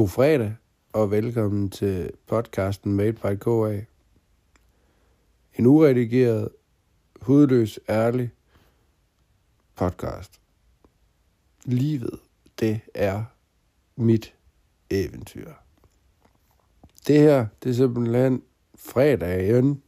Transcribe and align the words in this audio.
God 0.00 0.08
fredag, 0.08 0.54
og 0.92 1.10
velkommen 1.10 1.70
til 1.70 2.10
podcasten 2.26 2.92
Made 2.92 3.12
by 3.12 3.36
KA. 3.36 3.84
En 5.54 5.66
uredigeret, 5.66 6.48
hudløs, 7.20 7.80
ærlig 7.88 8.30
podcast. 9.76 10.40
Livet, 11.64 12.20
det 12.60 12.80
er 12.94 13.24
mit 13.96 14.34
eventyr. 14.90 15.52
Det 17.06 17.20
her, 17.20 17.46
det 17.62 17.70
er 17.70 17.74
simpelthen 17.74 18.42
fredagen 18.78 19.82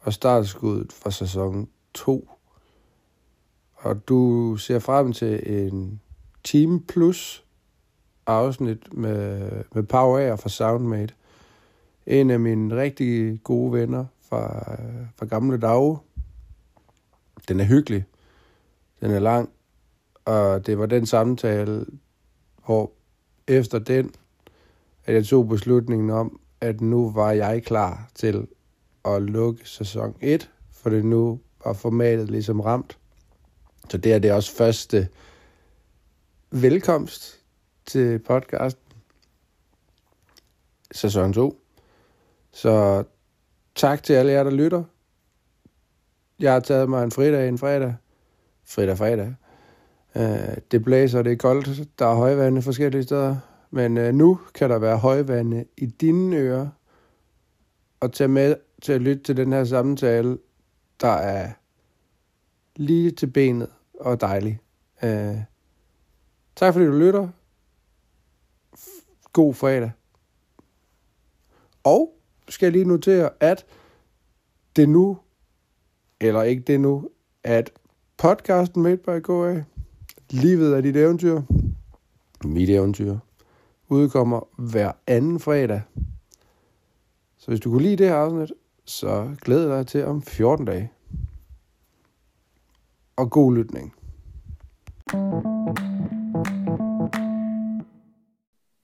og 0.00 0.12
startskuddet 0.12 0.92
for 0.92 1.10
sæson 1.10 1.68
2. 1.94 2.30
Og 3.74 4.08
du 4.08 4.56
ser 4.56 4.78
frem 4.78 5.12
til 5.12 5.62
en 5.64 6.00
time 6.44 6.82
plus 6.82 7.47
afsnit 8.28 8.94
med, 8.94 9.50
med 9.74 9.82
Pau 9.82 10.16
A 10.16 10.34
fra 10.34 10.48
Soundmate. 10.48 11.14
En 12.06 12.30
af 12.30 12.40
mine 12.40 12.76
rigtig 12.76 13.40
gode 13.44 13.72
venner 13.72 14.04
fra, 14.28 14.76
fra 15.16 15.26
gamle 15.26 15.58
dage. 15.58 15.98
Den 17.48 17.60
er 17.60 17.64
hyggelig. 17.64 18.04
Den 19.00 19.10
er 19.10 19.18
lang. 19.18 19.50
Og 20.24 20.66
det 20.66 20.78
var 20.78 20.86
den 20.86 21.06
samtale, 21.06 21.86
hvor 22.66 22.92
efter 23.46 23.78
den, 23.78 24.10
at 25.04 25.14
jeg 25.14 25.26
tog 25.26 25.48
beslutningen 25.48 26.10
om, 26.10 26.40
at 26.60 26.80
nu 26.80 27.10
var 27.10 27.32
jeg 27.32 27.62
klar 27.62 28.10
til 28.14 28.46
at 29.04 29.22
lukke 29.22 29.68
sæson 29.68 30.14
1, 30.20 30.50
for 30.72 30.90
det 30.90 31.04
nu 31.04 31.40
var 31.64 31.72
formatet 31.72 32.30
ligesom 32.30 32.60
ramt. 32.60 32.98
Så 33.90 33.98
det 33.98 34.12
er 34.12 34.18
det 34.18 34.32
også 34.32 34.56
første 34.56 35.08
velkomst 36.50 37.37
til 37.88 38.18
podcasten. 38.18 38.92
Sæson 40.92 41.32
2. 41.32 41.60
Så 42.52 43.04
tak 43.74 44.02
til 44.02 44.12
alle 44.12 44.32
jer, 44.32 44.42
der 44.42 44.50
lytter. 44.50 44.84
Jeg 46.38 46.52
har 46.52 46.60
taget 46.60 46.88
mig 46.88 47.04
en 47.04 47.10
fridag 47.10 47.48
en 47.48 47.58
fredag. 47.58 47.94
Fredag, 48.64 48.98
fredag. 48.98 49.34
Uh, 50.14 50.56
det 50.70 50.84
blæser, 50.84 51.22
det 51.22 51.32
er 51.32 51.36
koldt, 51.36 51.98
der 51.98 52.06
er 52.06 52.14
højvande 52.14 52.62
forskellige 52.62 53.02
steder. 53.02 53.36
Men 53.70 53.98
øh, 53.98 54.14
nu 54.14 54.40
kan 54.54 54.70
der 54.70 54.78
være 54.78 54.96
højvande 54.96 55.64
i 55.76 55.86
dine 55.86 56.36
ører. 56.36 56.68
Og 58.00 58.12
tage 58.12 58.28
med 58.28 58.56
til 58.82 58.92
at 58.92 59.00
lytte 59.00 59.22
til 59.22 59.36
den 59.36 59.52
her 59.52 59.64
samtale, 59.64 60.38
der 61.00 61.12
er 61.12 61.52
lige 62.76 63.10
til 63.10 63.26
benet 63.26 63.68
og 64.00 64.20
dejlig. 64.20 64.60
Uh, 65.02 65.38
tak 66.56 66.72
fordi 66.72 66.86
du 66.86 66.92
lytter. 66.92 67.28
God 69.38 69.54
fredag. 69.54 69.90
Og 71.84 72.14
skal 72.48 72.66
jeg 72.66 72.72
lige 72.72 72.84
notere, 72.84 73.30
at 73.40 73.66
det 74.76 74.88
nu, 74.88 75.18
eller 76.20 76.42
ikke 76.42 76.62
det 76.62 76.80
nu, 76.80 77.10
at 77.44 77.72
podcasten 78.16 78.82
Made 78.82 78.96
by 78.96 79.20
KA, 79.20 79.64
Livet 80.30 80.76
er 80.76 80.80
dit 80.80 80.96
eventyr, 80.96 81.42
mit 82.44 82.70
eventyr, 82.70 83.18
udkommer 83.88 84.48
hver 84.56 84.92
anden 85.06 85.40
fredag. 85.40 85.82
Så 87.36 87.50
hvis 87.50 87.60
du 87.60 87.70
kunne 87.70 87.82
lide 87.82 87.96
det 87.96 88.08
her 88.08 88.16
afsnit, 88.16 88.52
så 88.84 89.34
glæder 89.40 89.76
dig 89.76 89.86
til 89.86 90.04
om 90.04 90.22
14 90.22 90.66
dage. 90.66 90.92
Og 93.16 93.30
god 93.30 93.54
lytning. 93.54 93.94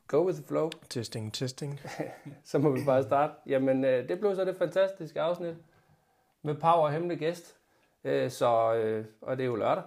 Go 0.08 0.26
with 0.26 0.38
the 0.38 0.46
flow. 0.48 0.70
Testing, 0.90 1.32
testing. 1.34 1.80
så 2.44 2.58
må 2.58 2.70
vi 2.70 2.80
bare 2.86 3.02
starte. 3.02 3.32
Jamen, 3.46 3.84
øh, 3.84 4.08
det 4.08 4.20
blev 4.20 4.36
så 4.36 4.44
det 4.44 4.56
fantastiske 4.56 5.20
afsnit 5.20 5.54
med 6.42 6.54
Pau 6.54 6.80
og 6.80 6.92
hemmelig 6.92 7.18
gæst. 7.18 7.56
Øh, 8.04 8.30
så, 8.30 8.74
øh, 8.74 9.04
og 9.20 9.36
det 9.36 9.42
er 9.42 9.46
jo 9.46 9.56
lørdag. 9.56 9.82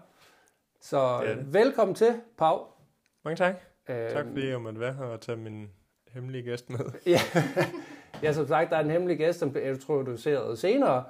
Så 0.81 1.19
Det 1.22 1.29
øh, 1.29 1.38
det. 1.38 1.53
velkommen 1.53 1.95
til, 1.95 2.22
Pau. 2.38 2.59
Mange 3.23 3.35
tak. 3.35 3.55
Øh, 3.89 4.09
Tak 4.11 4.25
fordi 4.25 4.50
jeg 4.50 4.61
måtte 4.61 4.79
være 4.79 4.94
her 4.94 5.05
og 5.05 5.22
tage 5.22 5.35
min 5.38 5.69
hemmelige 6.11 6.44
gæst 6.44 6.69
med. 6.69 6.79
ja, 7.05 7.19
ja, 8.23 8.34
som 8.34 8.47
sagt, 8.47 8.69
der 8.69 8.78
er 8.78 8.81
en 8.84 8.89
hemmelig 8.89 9.17
gæst, 9.17 9.39
som 9.39 9.53
du 9.88 10.17
ser 10.17 10.55
senere. 10.55 11.03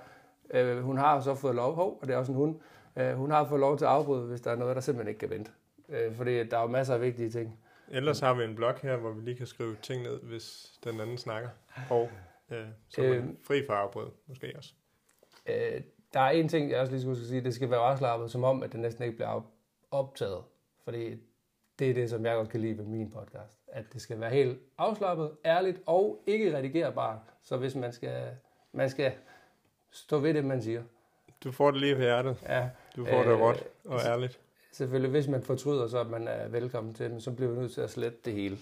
Øh, 0.49 0.79
hun 0.83 0.97
har 0.97 1.19
så 1.19 1.35
fået 1.35 1.55
lov, 1.55 1.75
hov, 1.75 1.97
og 2.01 2.07
det 2.07 2.13
er 2.13 2.17
også 2.17 2.31
en 2.31 2.37
hund. 2.37 2.55
Øh, 2.95 3.13
hun 3.13 3.31
har 3.31 3.45
fået 3.45 3.59
lov 3.59 3.77
til 3.77 3.85
at 3.85 3.91
afbryde, 3.91 4.25
hvis 4.27 4.41
der 4.41 4.51
er 4.51 4.55
noget, 4.55 4.75
der 4.75 4.81
simpelthen 4.81 5.07
ikke 5.09 5.19
kan 5.19 5.29
vente. 5.29 5.51
Øh, 5.89 6.15
fordi 6.15 6.43
der 6.43 6.57
er 6.57 6.61
jo 6.61 6.67
masser 6.67 6.93
af 6.93 7.01
vigtige 7.01 7.29
ting. 7.29 7.59
Ellers 7.91 8.19
har 8.19 8.33
vi 8.33 8.43
en 8.43 8.55
blog 8.55 8.73
her, 8.81 8.95
hvor 8.97 9.11
vi 9.11 9.21
lige 9.21 9.37
kan 9.37 9.47
skrive 9.47 9.75
ting 9.81 10.03
ned, 10.03 10.21
hvis 10.21 10.73
den 10.83 10.99
anden 10.99 11.17
snakker. 11.17 11.49
Og 11.89 12.09
øh, 12.49 12.65
så 12.89 13.01
er 13.01 13.09
Øh. 13.15 13.23
fri 13.47 13.65
for 13.65 13.73
afbrud, 13.73 14.05
måske 14.27 14.53
også. 14.57 14.73
Øh, 15.45 15.81
der 16.13 16.19
er 16.19 16.29
en 16.29 16.47
ting, 16.49 16.71
jeg 16.71 16.79
også 16.79 16.91
lige 16.91 17.01
skulle 17.01 17.27
sige. 17.27 17.41
Det 17.41 17.53
skal 17.55 17.69
være 17.69 17.79
afslappet, 17.79 18.31
som 18.31 18.43
om, 18.43 18.63
at 18.63 18.71
det 18.71 18.79
næsten 18.79 19.03
ikke 19.03 19.15
bliver 19.15 19.29
op- 19.29 19.51
optaget. 19.91 20.43
Fordi 20.83 21.15
det 21.79 21.89
er 21.89 21.93
det, 21.93 22.09
som 22.09 22.25
jeg 22.25 22.35
godt 22.35 22.49
kan 22.49 22.59
lide 22.61 22.77
ved 22.77 22.85
min 22.85 23.11
podcast. 23.11 23.57
At 23.67 23.85
det 23.93 24.01
skal 24.01 24.19
være 24.19 24.29
helt 24.29 24.59
afslappet, 24.77 25.31
ærligt 25.45 25.77
og 25.85 26.23
ikke 26.27 26.57
redigerbart. 26.57 27.19
Så 27.41 27.57
hvis 27.57 27.75
man 27.75 27.93
skal, 27.93 28.27
man 28.71 28.89
skal 28.89 29.11
stå 29.91 30.17
ved 30.19 30.33
det, 30.33 30.45
man 30.45 30.61
siger. 30.61 30.83
Du 31.43 31.51
får 31.51 31.71
det 31.71 31.79
lige 31.79 31.95
på 31.95 32.01
hjertet. 32.01 32.37
Ja, 32.49 32.69
Du 32.95 33.05
får 33.05 33.23
det 33.23 33.31
Øh, 33.31 33.39
råt 33.41 33.63
og 33.85 33.99
ærligt 34.05 34.39
selvfølgelig, 34.77 35.11
hvis 35.11 35.27
man 35.27 35.43
fortryder, 35.43 35.87
så 35.87 35.99
er 35.99 36.03
man 36.03 36.27
er 36.27 36.47
velkommen 36.47 36.93
til, 36.93 37.11
men 37.11 37.21
så 37.21 37.31
bliver 37.31 37.51
vi 37.51 37.59
nødt 37.59 37.71
til 37.71 37.81
at 37.81 37.89
slette 37.89 38.17
det 38.25 38.33
hele, 38.33 38.57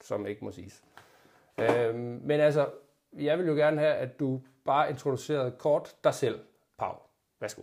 som 0.00 0.26
ikke 0.26 0.44
må 0.44 0.52
siges. 0.52 0.82
Øh, 1.60 1.94
men 1.94 2.40
altså, 2.40 2.70
jeg 3.12 3.38
vil 3.38 3.46
jo 3.46 3.54
gerne 3.54 3.80
have, 3.80 3.94
at 3.94 4.20
du 4.20 4.42
bare 4.64 4.90
introducerede 4.90 5.50
kort 5.58 5.94
dig 6.04 6.14
selv, 6.14 6.40
Pau. 6.78 6.94
Værsgo. 7.40 7.62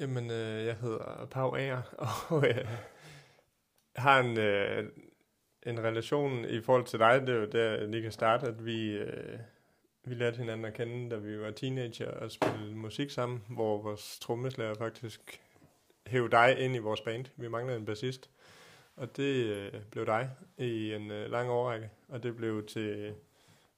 Jamen, 0.00 0.30
øh, 0.30 0.66
jeg 0.66 0.74
hedder 0.74 1.26
Pau 1.30 1.56
Ager, 1.56 1.82
og 2.28 2.48
øh, 2.48 2.68
har 3.96 4.20
en, 4.20 4.38
øh, 4.38 4.88
en 5.62 5.84
relation 5.84 6.44
i 6.44 6.60
forhold 6.60 6.84
til 6.84 6.98
dig. 6.98 7.20
Det 7.20 7.28
er 7.28 7.38
jo 7.38 7.46
der, 7.46 7.86
lige 7.86 8.02
kan 8.02 8.12
starte, 8.12 8.46
at 8.46 8.66
vi, 8.66 8.90
øh, 8.90 9.38
vi 10.04 10.14
lærte 10.14 10.36
hinanden 10.36 10.64
at 10.66 10.74
kende, 10.74 11.10
da 11.10 11.16
vi 11.16 11.40
var 11.40 11.50
teenager 11.50 12.10
og 12.10 12.30
spillede 12.30 12.74
musik 12.74 13.10
sammen, 13.10 13.42
hvor 13.48 13.82
vores 13.82 14.18
trommeslager 14.18 14.74
faktisk 14.74 15.40
hæve 16.10 16.28
dig 16.28 16.58
ind 16.58 16.76
i 16.76 16.78
vores 16.78 17.00
band. 17.00 17.24
Vi 17.36 17.48
manglede 17.48 17.78
en 17.78 17.84
bassist, 17.84 18.30
og 18.96 19.16
det 19.16 19.46
øh, 19.46 19.72
blev 19.90 20.06
dig 20.06 20.30
i 20.58 20.94
en 20.94 21.10
øh, 21.10 21.30
lang 21.30 21.50
årrække, 21.50 21.90
og 22.08 22.22
det 22.22 22.36
blev 22.36 22.66
til 22.66 22.82
øh, 22.82 23.12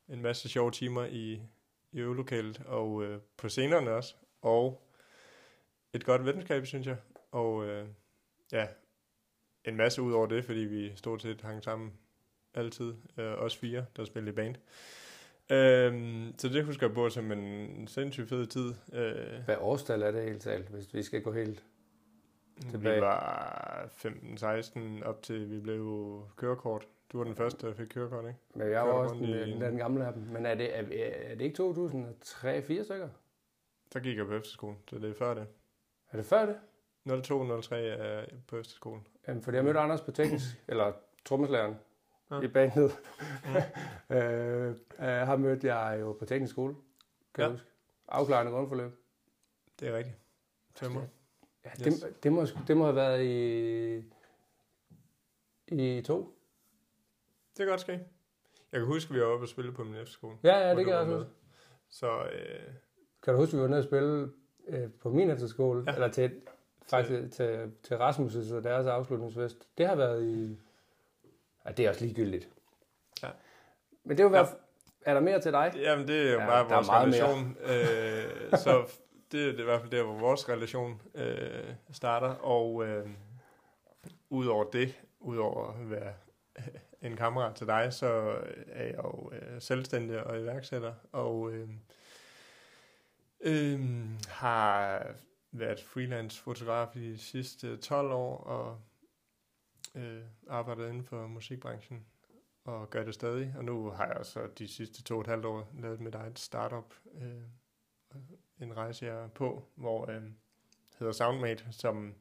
en 0.09 0.23
masse 0.23 0.49
sjove 0.49 0.71
timer 0.71 1.05
i, 1.05 1.41
i 1.93 2.01
øvelokalet 2.01 2.63
og 2.67 3.05
øh, 3.05 3.21
på 3.37 3.49
scenerne 3.49 3.91
også, 3.91 4.15
og 4.43 4.83
et 5.93 6.05
godt 6.05 6.25
venskab, 6.25 6.67
synes 6.67 6.87
jeg. 6.87 6.97
Og 7.31 7.67
øh, 7.67 7.87
ja, 8.53 8.67
en 9.65 9.77
masse 9.77 10.03
ud 10.03 10.13
over 10.13 10.27
det, 10.27 10.45
fordi 10.45 10.61
vi 10.61 10.93
stort 10.97 11.23
set 11.23 11.41
hang 11.41 11.65
sammen 11.65 11.93
altid. 12.55 12.95
Øh, 13.19 13.33
os 13.33 13.57
fire, 13.57 13.85
der 13.97 14.05
spillede 14.05 14.33
i 14.33 14.35
band. 14.35 14.57
Øhm, 15.51 16.35
så 16.39 16.49
det 16.49 16.65
husker 16.65 16.87
jeg 16.87 16.95
på 16.95 17.11
som 17.11 17.33
en 17.33 17.89
sindssygt 17.89 18.29
fed 18.29 18.47
tid. 18.47 18.75
Øh, 18.93 19.45
Hvad 19.45 19.57
årstal 19.61 20.03
er 20.03 20.11
det 20.11 20.25
helt 20.25 20.43
talt, 20.43 20.69
hvis 20.69 20.95
vi 20.95 21.03
skal 21.03 21.23
gå 21.23 21.33
helt 21.33 21.65
vi 22.57 22.71
Tilbage. 22.71 23.01
var 23.01 23.89
15-16 25.01 25.05
op 25.05 25.23
til 25.23 25.51
vi 25.51 25.61
blev 25.61 26.23
kørekort. 26.37 26.89
Du 27.13 27.19
var 27.19 27.25
den 27.25 27.35
første, 27.37 27.67
der 27.67 27.75
fik 27.75 27.87
kørekort, 27.87 28.25
ikke? 28.25 28.39
Men 28.55 28.71
jeg 28.71 28.83
var 28.83 28.93
også 28.93 29.15
den, 29.15 29.25
i 29.25 29.33
den, 29.41 29.49
en- 29.49 29.61
den 29.61 29.77
gamle 29.77 30.07
af 30.07 30.13
dem. 30.13 30.23
Men 30.23 30.47
er 30.47 30.55
det, 30.55 30.77
er, 30.79 30.83
er 31.31 31.35
det 31.35 31.45
ikke 31.45 31.63
2003-4 31.63 32.85
stykker? 32.85 33.09
Så 33.93 34.01
gik 34.01 34.17
jeg 34.17 34.27
på 34.27 34.33
efterskole, 34.35 34.77
så 34.91 34.99
det 34.99 35.11
er 35.11 35.15
før 35.15 35.35
det. 35.35 35.47
Er 36.11 36.17
det 36.17 36.27
før 36.27 36.47
det? 36.47 36.57
02-03 37.09 37.75
er 37.75 38.25
på 38.49 38.57
efterskolen. 38.59 39.07
Jamen, 39.29 39.43
fordi 39.43 39.57
jeg 39.57 39.65
mødte 39.65 39.81
Anders 39.81 40.01
på 40.01 40.11
teknisk, 40.11 40.45
eller 40.69 40.93
trommeslageren 41.25 41.77
Ja. 42.31 42.41
i 42.41 42.49
bandet. 42.49 42.91
øh, 44.11 44.69
øh, 44.69 44.75
har 44.99 45.37
mødte 45.37 45.75
jeg 45.75 46.01
jo 46.01 46.13
på 46.13 46.25
teknisk 46.25 46.51
skole, 46.53 46.75
kan 47.35 47.43
Ja. 47.43 47.47
ja. 47.47 47.53
huske. 47.53 47.67
Afklarende 48.09 48.53
grundforløb. 48.53 48.93
Det 49.81 49.89
er 49.89 49.97
rigtigt. 49.97 50.17
Tømmer. 50.75 51.03
Ja, 51.65 51.71
Yes. 51.87 52.01
det, 52.01 52.23
det, 52.23 52.33
må, 52.33 52.47
det 52.69 52.77
må 52.77 52.85
have 52.85 52.97
været 52.97 53.23
i, 53.25 53.97
i 55.69 56.03
to. 56.03 56.35
Det 57.51 57.57
kan 57.59 57.67
godt 57.67 57.81
ske. 57.81 57.93
Jeg 58.73 58.81
kan 58.81 58.87
huske, 58.87 59.11
at 59.11 59.15
vi 59.15 59.21
var 59.21 59.27
oppe 59.27 59.45
og 59.45 59.49
spille 59.49 59.73
på 59.73 59.85
min 59.85 59.95
efterskole. 59.95 60.37
Ja, 60.43 60.59
ja, 60.69 60.75
det 60.75 60.85
kan 60.85 60.95
jeg 60.95 60.95
var 60.95 61.05
også 61.05 61.17
huske. 61.17 61.31
Så 61.89 62.23
øh, 62.23 62.73
Kan 63.23 63.35
du 63.35 63.41
huske, 63.41 63.57
vi 63.57 63.63
var 63.63 63.69
nede 63.69 63.79
og 63.81 63.85
spille 63.85 64.31
øh, 64.69 64.91
på 65.01 65.11
min 65.11 65.31
efterskole, 65.31 65.85
Ja. 65.87 65.95
eller 65.95 66.09
til, 66.09 66.41
faktisk 66.91 67.33
til, 67.37 67.73
til 67.83 67.95
Rasmus' 67.95 68.55
og 68.55 68.65
deres 68.65 68.87
afslutningsfest. 68.87 69.69
Det 69.79 69.87
har 69.87 69.95
været 69.97 70.25
i... 70.25 70.59
Ja, 71.67 71.73
det 71.73 71.85
er 71.85 71.89
også 71.89 72.05
ligegyldigt. 72.05 72.49
Ja. 73.23 73.29
Men 74.05 74.17
det 74.17 74.25
er 74.25 74.29
jo 74.29 74.37
Ja. 74.37 74.45
Er 75.05 75.15
der 75.15 75.21
mere 75.21 75.41
til 75.41 75.53
dig? 75.53 75.73
Jamen, 75.77 76.09
det 76.09 76.29
er 76.29 76.33
jo 76.33 76.39
Ja, 76.41 76.47
bare 76.47 76.69
vores 76.69 76.87
meget 76.87 77.07
relation. 77.07 77.57
Øh, 77.63 78.59
så 78.59 78.85
det, 79.33 79.55
det 79.55 79.59
er 79.59 79.61
i 79.61 79.65
hvert 79.65 79.81
fald 79.81 79.91
der, 79.91 80.03
hvor 80.03 80.19
vores 80.19 80.49
relation 80.49 81.03
øh, 81.15 81.75
starter. 81.91 82.29
Og 82.29 82.85
øh, 82.85 83.11
udover 84.31 84.65
det, 84.65 84.95
udover 85.21 85.73
at 85.73 85.91
være 85.91 86.15
en 87.07 87.17
kammerat 87.17 87.55
til 87.55 87.67
dig, 87.67 87.93
så 87.93 88.07
er 88.67 88.85
jeg 88.85 88.99
jo 88.99 89.33
øh, 89.33 89.61
selvstændig 89.61 90.25
og 90.25 90.41
iværksætter, 90.41 90.95
og 91.13 91.53
øh, 91.53 91.69
øh, 93.41 93.81
har 94.29 95.07
været 95.53 95.81
freelance 95.81 96.43
fotograf 96.43 96.97
i 96.97 97.13
de 97.13 97.19
sidste 97.19 97.77
12 97.77 98.13
år, 98.13 98.37
og 98.37 98.81
øh, 99.95 100.23
arbejdet 100.49 100.89
inden 100.89 101.05
for 101.05 101.27
musikbranchen, 101.27 102.07
og 102.65 102.91
gør 102.91 103.05
det 103.05 103.15
stadig. 103.15 103.55
Og 103.57 103.65
nu 103.65 103.91
har 103.91 104.07
jeg 104.07 104.27
så 104.27 104.47
de 104.59 104.69
sidste 104.69 105.03
to 105.03 105.15
og 105.15 105.21
et 105.21 105.27
halvt 105.27 105.45
år 105.45 105.73
lavet 105.79 106.01
mit 106.01 106.15
eget 106.15 106.39
startup, 106.39 106.95
øh, 107.15 107.43
en 108.63 108.77
rejse 108.77 109.07
jeg 109.07 109.25
er 109.25 109.29
på, 109.29 109.69
hvor 109.75 110.11
øh, 110.11 110.23
hedder 110.99 111.13
Soundmate, 111.13 111.65
som 111.71 112.15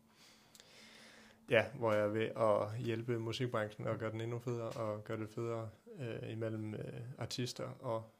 ja, 1.49 1.65
hvor 1.73 1.93
jeg 1.93 2.03
er 2.03 2.07
ved 2.07 2.29
at 2.37 2.79
hjælpe 2.85 3.19
musikbranchen 3.19 3.87
og 3.87 3.97
gøre 3.97 4.11
den 4.11 4.21
endnu 4.21 4.39
federe, 4.39 4.69
og 4.69 5.03
gøre 5.03 5.19
det 5.19 5.29
federe 5.29 5.69
øh, 5.99 6.31
imellem 6.31 6.73
øh, 6.73 7.01
artister 7.17 7.65
og 7.79 8.11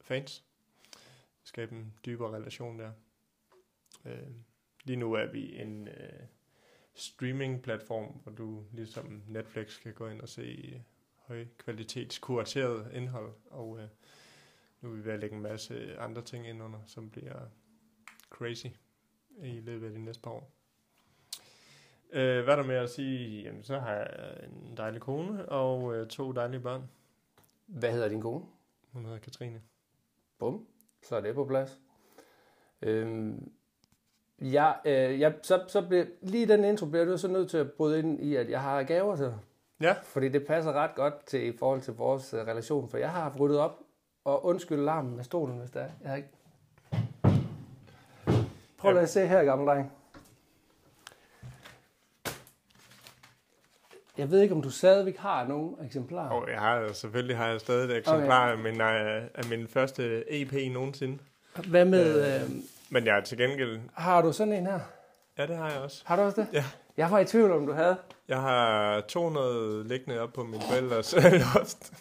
fans. 0.00 0.44
Skabe 1.44 1.74
en 1.74 1.94
dybere 2.06 2.36
relation 2.36 2.78
der. 2.78 2.92
Øh, 4.04 4.28
lige 4.84 4.96
nu 4.96 5.12
er 5.12 5.26
vi 5.26 5.60
en 5.60 5.88
øh, 5.88 6.22
streaming-platform, 6.94 8.20
hvor 8.22 8.32
du 8.32 8.64
ligesom 8.72 9.22
Netflix 9.28 9.80
kan 9.80 9.94
gå 9.94 10.08
ind 10.08 10.20
og 10.20 10.28
se 10.28 10.82
høj 11.16 11.46
kvalitets 11.58 12.18
kurateret 12.18 12.94
indhold, 12.94 13.32
og 13.50 13.78
øh, 13.78 13.88
nu 14.82 14.90
er 14.90 14.94
vi 14.94 15.04
ved 15.04 15.12
at 15.12 15.20
lægge 15.20 15.36
en 15.36 15.42
masse 15.42 15.98
andre 15.98 16.22
ting 16.22 16.48
ind 16.48 16.62
under, 16.62 16.78
som 16.86 17.10
bliver 17.10 17.40
crazy 18.30 18.66
i 19.42 19.60
løbet 19.60 19.86
af 19.86 19.92
de 19.92 20.04
næste 20.04 20.22
par 20.22 20.30
år. 20.30 20.50
Øh, 22.12 22.44
hvad 22.44 22.54
er 22.54 22.56
der 22.56 22.66
med 22.66 22.76
at 22.76 22.90
sige? 22.90 23.42
Jamen, 23.42 23.62
så 23.62 23.78
har 23.78 23.92
jeg 23.92 24.36
en 24.44 24.76
dejlig 24.76 25.00
kone 25.00 25.48
og 25.48 25.96
øh, 25.96 26.08
to 26.08 26.32
dejlige 26.32 26.60
børn. 26.60 26.82
Hvad 27.66 27.92
hedder 27.92 28.08
din 28.08 28.20
kone? 28.20 28.44
Hun 28.92 29.04
hedder 29.04 29.18
Katrine. 29.18 29.62
Bum, 30.38 30.66
så 31.02 31.16
er 31.16 31.20
det 31.20 31.34
på 31.34 31.44
plads. 31.44 31.78
Øhm, 32.82 33.52
ja, 34.40 34.72
øh, 34.84 35.20
jeg, 35.20 35.34
så, 35.42 35.64
så 35.68 35.86
bliver, 35.86 36.04
lige 36.20 36.48
den 36.48 36.64
intro 36.64 36.86
bliver 36.86 37.04
du 37.04 37.18
så 37.18 37.28
nødt 37.28 37.50
til 37.50 37.58
at 37.58 37.72
bryde 37.72 37.98
ind 37.98 38.20
i, 38.20 38.36
at 38.36 38.50
jeg 38.50 38.62
har 38.62 38.82
gaver 38.82 39.16
til 39.16 39.26
dig. 39.26 39.38
Ja. 39.80 39.92
Fordi 40.02 40.28
det 40.28 40.46
passer 40.46 40.72
ret 40.72 40.94
godt 40.94 41.26
til 41.26 41.46
i 41.54 41.56
forhold 41.56 41.80
til 41.80 41.94
vores 41.94 42.34
uh, 42.34 42.40
relation, 42.40 42.88
for 42.88 42.98
jeg 42.98 43.10
har 43.10 43.22
haft 43.22 43.40
ryddet 43.40 43.58
op, 43.58 43.82
og 44.24 44.44
undskyld 44.44 44.80
larmen 44.80 45.16
med 45.16 45.24
stolen, 45.24 45.58
hvis 45.58 45.70
det 45.70 45.82
er. 45.82 45.88
Jeg 46.02 46.10
har 46.10 46.16
ikke... 46.16 46.28
Prøv 48.78 48.92
lige 48.92 49.02
at 49.02 49.10
se 49.10 49.26
her, 49.26 49.44
gamle 49.44 49.66
dreng. 49.66 49.92
Jeg 54.18 54.30
ved 54.30 54.40
ikke, 54.40 54.54
om 54.54 54.62
du 54.62 54.70
stadigvæk 54.70 55.16
har 55.16 55.46
nogle 55.46 55.76
eksemplarer. 55.84 56.30
Og 56.30 56.50
jeg 56.50 56.58
har, 56.60 56.92
selvfølgelig 56.92 57.36
har 57.36 57.48
jeg 57.48 57.60
stadig 57.60 57.90
et 57.90 57.96
eksemplar 57.96 58.52
okay. 58.52 58.52
af, 58.52 58.72
min, 58.72 58.80
af, 58.80 59.28
af 59.34 59.44
min 59.50 59.68
første 59.68 60.24
EP 60.40 60.72
nogensinde. 60.72 61.18
Hvad 61.68 61.84
med... 61.84 62.40
Øh, 62.42 62.50
Men 62.90 63.06
jeg 63.06 63.16
er 63.16 63.20
til 63.20 63.38
gengæld... 63.38 63.80
har 63.94 64.22
du 64.22 64.32
sådan 64.32 64.52
en 64.52 64.66
her? 64.66 64.80
Ja, 65.38 65.46
det 65.46 65.56
har 65.56 65.70
jeg 65.70 65.80
også. 65.80 66.02
Har 66.06 66.16
du 66.16 66.22
også 66.22 66.40
det? 66.40 66.48
Ja. 66.52 66.64
Jeg 66.96 67.10
var 67.10 67.18
i 67.18 67.24
tvivl, 67.24 67.52
om 67.52 67.66
du 67.66 67.72
havde. 67.72 67.96
Jeg 68.28 68.40
har 68.40 69.00
200 69.00 69.88
liggende 69.88 70.20
op 70.20 70.32
på 70.32 70.42
min 70.44 70.60
forældres 70.60 71.14
loft. 71.54 71.92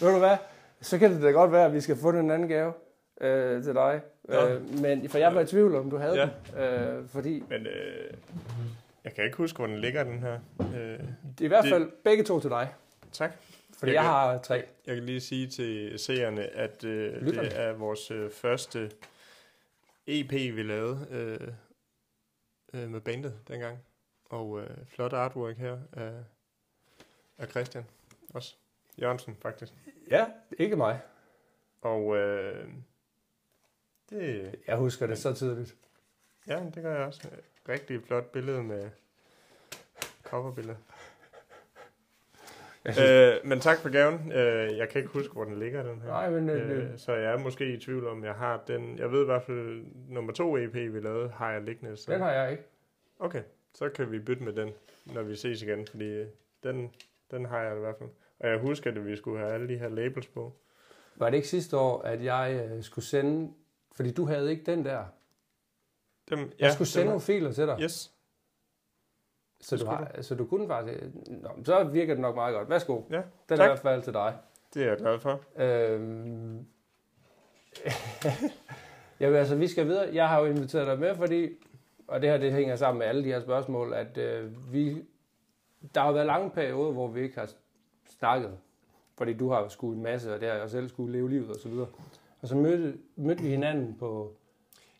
Ved 0.00 0.12
du 0.12 0.18
hvad? 0.18 0.36
Så 0.80 0.98
kan 0.98 1.12
det 1.12 1.22
da 1.22 1.30
godt 1.30 1.52
være, 1.52 1.64
at 1.66 1.72
vi 1.72 1.80
skal 1.80 1.96
få 1.96 2.10
en 2.10 2.30
anden 2.30 2.48
gave 2.48 2.72
øh, 3.20 3.62
til 3.64 3.74
dig. 3.74 4.00
Ja. 4.28 4.54
Øh, 4.54 4.80
men, 4.80 5.08
for 5.08 5.18
jeg 5.18 5.34
var 5.34 5.40
i 5.40 5.46
tvivl, 5.46 5.74
om 5.74 5.90
du 5.90 5.96
havde 5.96 6.14
Ja. 6.20 6.28
den. 6.54 6.98
Øh, 7.00 7.08
fordi 7.08 7.44
Men 7.48 7.66
øh, 7.66 8.14
jeg 9.04 9.14
kan 9.14 9.24
ikke 9.24 9.36
huske, 9.36 9.56
hvor 9.56 9.66
den 9.66 9.78
ligger, 9.78 10.04
den 10.04 10.18
her. 10.18 10.38
Øh, 10.60 10.66
det 10.68 11.40
er 11.40 11.44
i 11.44 11.46
hvert 11.46 11.64
Det- 11.64 11.70
fald 11.72 11.90
begge 12.04 12.24
to 12.24 12.40
til 12.40 12.50
dig. 12.50 12.74
tak. 13.12 13.32
Fordi 13.78 13.90
Jeg 13.92 13.94
jeg, 13.94 14.02
kan- 14.02 14.10
har 14.12 14.38
tre. 14.38 14.64
Jeg 14.86 14.94
kan 14.94 15.04
lige 15.04 15.20
sige 15.20 15.46
til 15.46 15.98
seerne, 15.98 16.42
at 16.46 16.84
øh, 16.84 17.22
Lytterne. 17.22 17.48
det 17.48 17.60
er 17.60 17.72
vores 17.72 18.10
øh, 18.10 18.30
første 18.30 18.90
EP, 20.06 20.32
vi 20.32 20.62
lavede 20.62 21.06
øh, 21.10 21.48
øh, 22.82 22.88
med 22.90 23.00
bandet 23.00 23.34
dengang. 23.48 23.78
Og 24.30 24.60
øh, 24.60 24.70
flot 24.86 25.12
artwork 25.12 25.56
her 25.56 25.78
af, 25.92 26.12
af 27.38 27.48
Christian 27.48 27.84
også. 28.34 28.54
Jørgensen, 29.00 29.36
faktisk. 29.42 29.72
Ja, 30.10 30.26
ikke 30.58 30.76
mig. 30.76 31.00
Og 31.82 32.16
øh, 32.16 32.68
det, 34.10 34.54
Jeg 34.66 34.76
husker 34.76 35.06
det 35.06 35.18
så 35.18 35.34
tydeligt. 35.34 35.76
ja, 36.48 36.64
det 36.74 36.82
gør 36.82 36.94
jeg 36.94 37.06
også. 37.06 37.28
Rigtig 37.68 38.02
flot 38.02 38.24
billede 38.32 38.62
med 38.62 38.90
coverbillede. 40.22 40.76
Øh, 42.86 43.34
men 43.44 43.60
tak 43.60 43.78
for 43.78 43.88
gaven. 43.88 44.32
Øh, 44.32 44.76
jeg 44.78 44.88
kan 44.88 44.98
ikke 45.00 45.12
huske, 45.12 45.32
hvor 45.32 45.44
den 45.44 45.58
ligger, 45.58 45.82
den 45.82 46.00
her. 46.00 46.08
nej, 46.08 46.30
men 46.30 46.48
øh, 46.48 46.92
Øh, 46.92 46.98
så 46.98 47.12
jeg 47.14 47.32
er 47.32 47.38
måske 47.38 47.72
i 47.72 47.80
tvivl 47.80 48.06
om, 48.06 48.24
jeg 48.24 48.34
har 48.34 48.62
den. 48.66 48.98
Jeg 48.98 49.12
ved 49.12 49.22
i 49.22 49.24
hvert 49.24 49.42
fald, 49.42 49.84
nummer 50.08 50.32
to 50.32 50.56
EP, 50.56 50.74
vi 50.74 51.00
lavede, 51.00 51.28
har 51.28 51.52
jeg 51.52 51.62
liggende. 51.62 51.96
Så. 51.96 52.12
den 52.12 52.20
har 52.20 52.32
jeg 52.32 52.50
ikke. 52.50 52.62
Okay, 53.18 53.42
så 53.74 53.88
kan 53.88 54.12
vi 54.12 54.18
bytte 54.18 54.42
med 54.42 54.52
den, 54.52 54.72
når 55.06 55.22
vi 55.22 55.36
ses 55.36 55.62
igen, 55.62 55.86
fordi 55.86 56.24
den, 56.62 56.94
den 57.30 57.44
har 57.44 57.60
jeg 57.60 57.76
i 57.76 57.80
hvert 57.80 57.96
fald. 57.98 58.08
Og 58.40 58.48
jeg 58.48 58.58
husker, 58.58 58.90
at 58.90 59.06
vi 59.06 59.16
skulle 59.16 59.38
have 59.38 59.52
alle 59.52 59.68
de 59.68 59.78
her 59.78 59.88
labels 59.88 60.26
på. 60.26 60.52
Var 61.16 61.30
det 61.30 61.36
ikke 61.36 61.48
sidste 61.48 61.76
år, 61.78 62.02
at 62.02 62.24
jeg 62.24 62.68
øh, 62.72 62.82
skulle 62.82 63.04
sende... 63.04 63.52
Fordi 63.92 64.12
du 64.12 64.24
havde 64.26 64.50
ikke 64.50 64.62
den 64.66 64.84
der. 64.84 65.04
Dem, 66.30 66.52
Jeg 66.58 66.72
skulle 66.72 66.88
sende 66.88 67.02
dem- 67.02 67.08
nogle 67.08 67.20
filer 67.20 67.52
til 67.52 67.66
dig. 67.66 67.78
Yes, 67.82 68.12
så, 69.60 69.76
det 69.76 69.84
du 69.84 69.90
har, 69.90 70.22
så 70.22 70.34
du 70.34 70.46
kunne 70.46 70.66
faktisk... 70.66 70.98
Nå, 71.26 71.48
så 71.64 71.84
virker 71.84 72.14
det 72.14 72.20
nok 72.20 72.34
meget 72.34 72.54
godt. 72.54 72.68
Værsgo. 72.70 73.02
Ja, 73.10 73.16
Den 73.16 73.22
er 73.48 73.56
tak. 73.56 73.58
i 73.66 73.68
hvert 73.68 73.78
fald 73.78 74.02
til 74.02 74.12
dig. 74.12 74.36
det 74.74 74.82
er 74.82 74.88
jeg 74.88 74.96
glad 74.98 75.18
for. 75.18 75.40
Øhm... 75.56 76.66
Jamen 79.20 79.36
altså, 79.36 79.56
vi 79.56 79.68
skal 79.68 79.86
videre. 79.86 80.14
Jeg 80.14 80.28
har 80.28 80.40
jo 80.40 80.46
inviteret 80.46 80.86
dig 80.86 80.98
med, 80.98 81.14
fordi, 81.14 81.48
og 82.08 82.22
det 82.22 82.30
her 82.30 82.38
det 82.38 82.52
hænger 82.52 82.76
sammen 82.76 82.98
med 82.98 83.06
alle 83.06 83.24
de 83.24 83.28
her 83.28 83.40
spørgsmål, 83.40 83.92
at 83.94 84.18
øh, 84.18 84.72
vi, 84.72 85.04
der 85.94 86.00
har 86.00 86.12
været 86.12 86.26
lange 86.26 86.50
perioder, 86.50 86.92
hvor 86.92 87.08
vi 87.08 87.20
ikke 87.22 87.38
har 87.38 87.50
snakket, 88.18 88.58
fordi 89.18 89.32
du 89.32 89.50
har 89.50 89.68
skulle 89.68 89.96
en 89.96 90.02
masse, 90.02 90.34
og 90.34 90.40
det 90.40 90.48
har 90.48 90.56
jeg 90.56 90.70
selv 90.70 90.88
skulle 90.88 91.12
leve 91.12 91.30
livet 91.30 91.48
og 91.50 91.56
så 91.56 91.68
videre. 91.68 91.86
Og 92.42 92.48
så 92.48 92.56
mødte, 92.56 92.98
mødte 93.16 93.42
vi 93.42 93.48
hinanden 93.48 93.96
på 93.98 94.36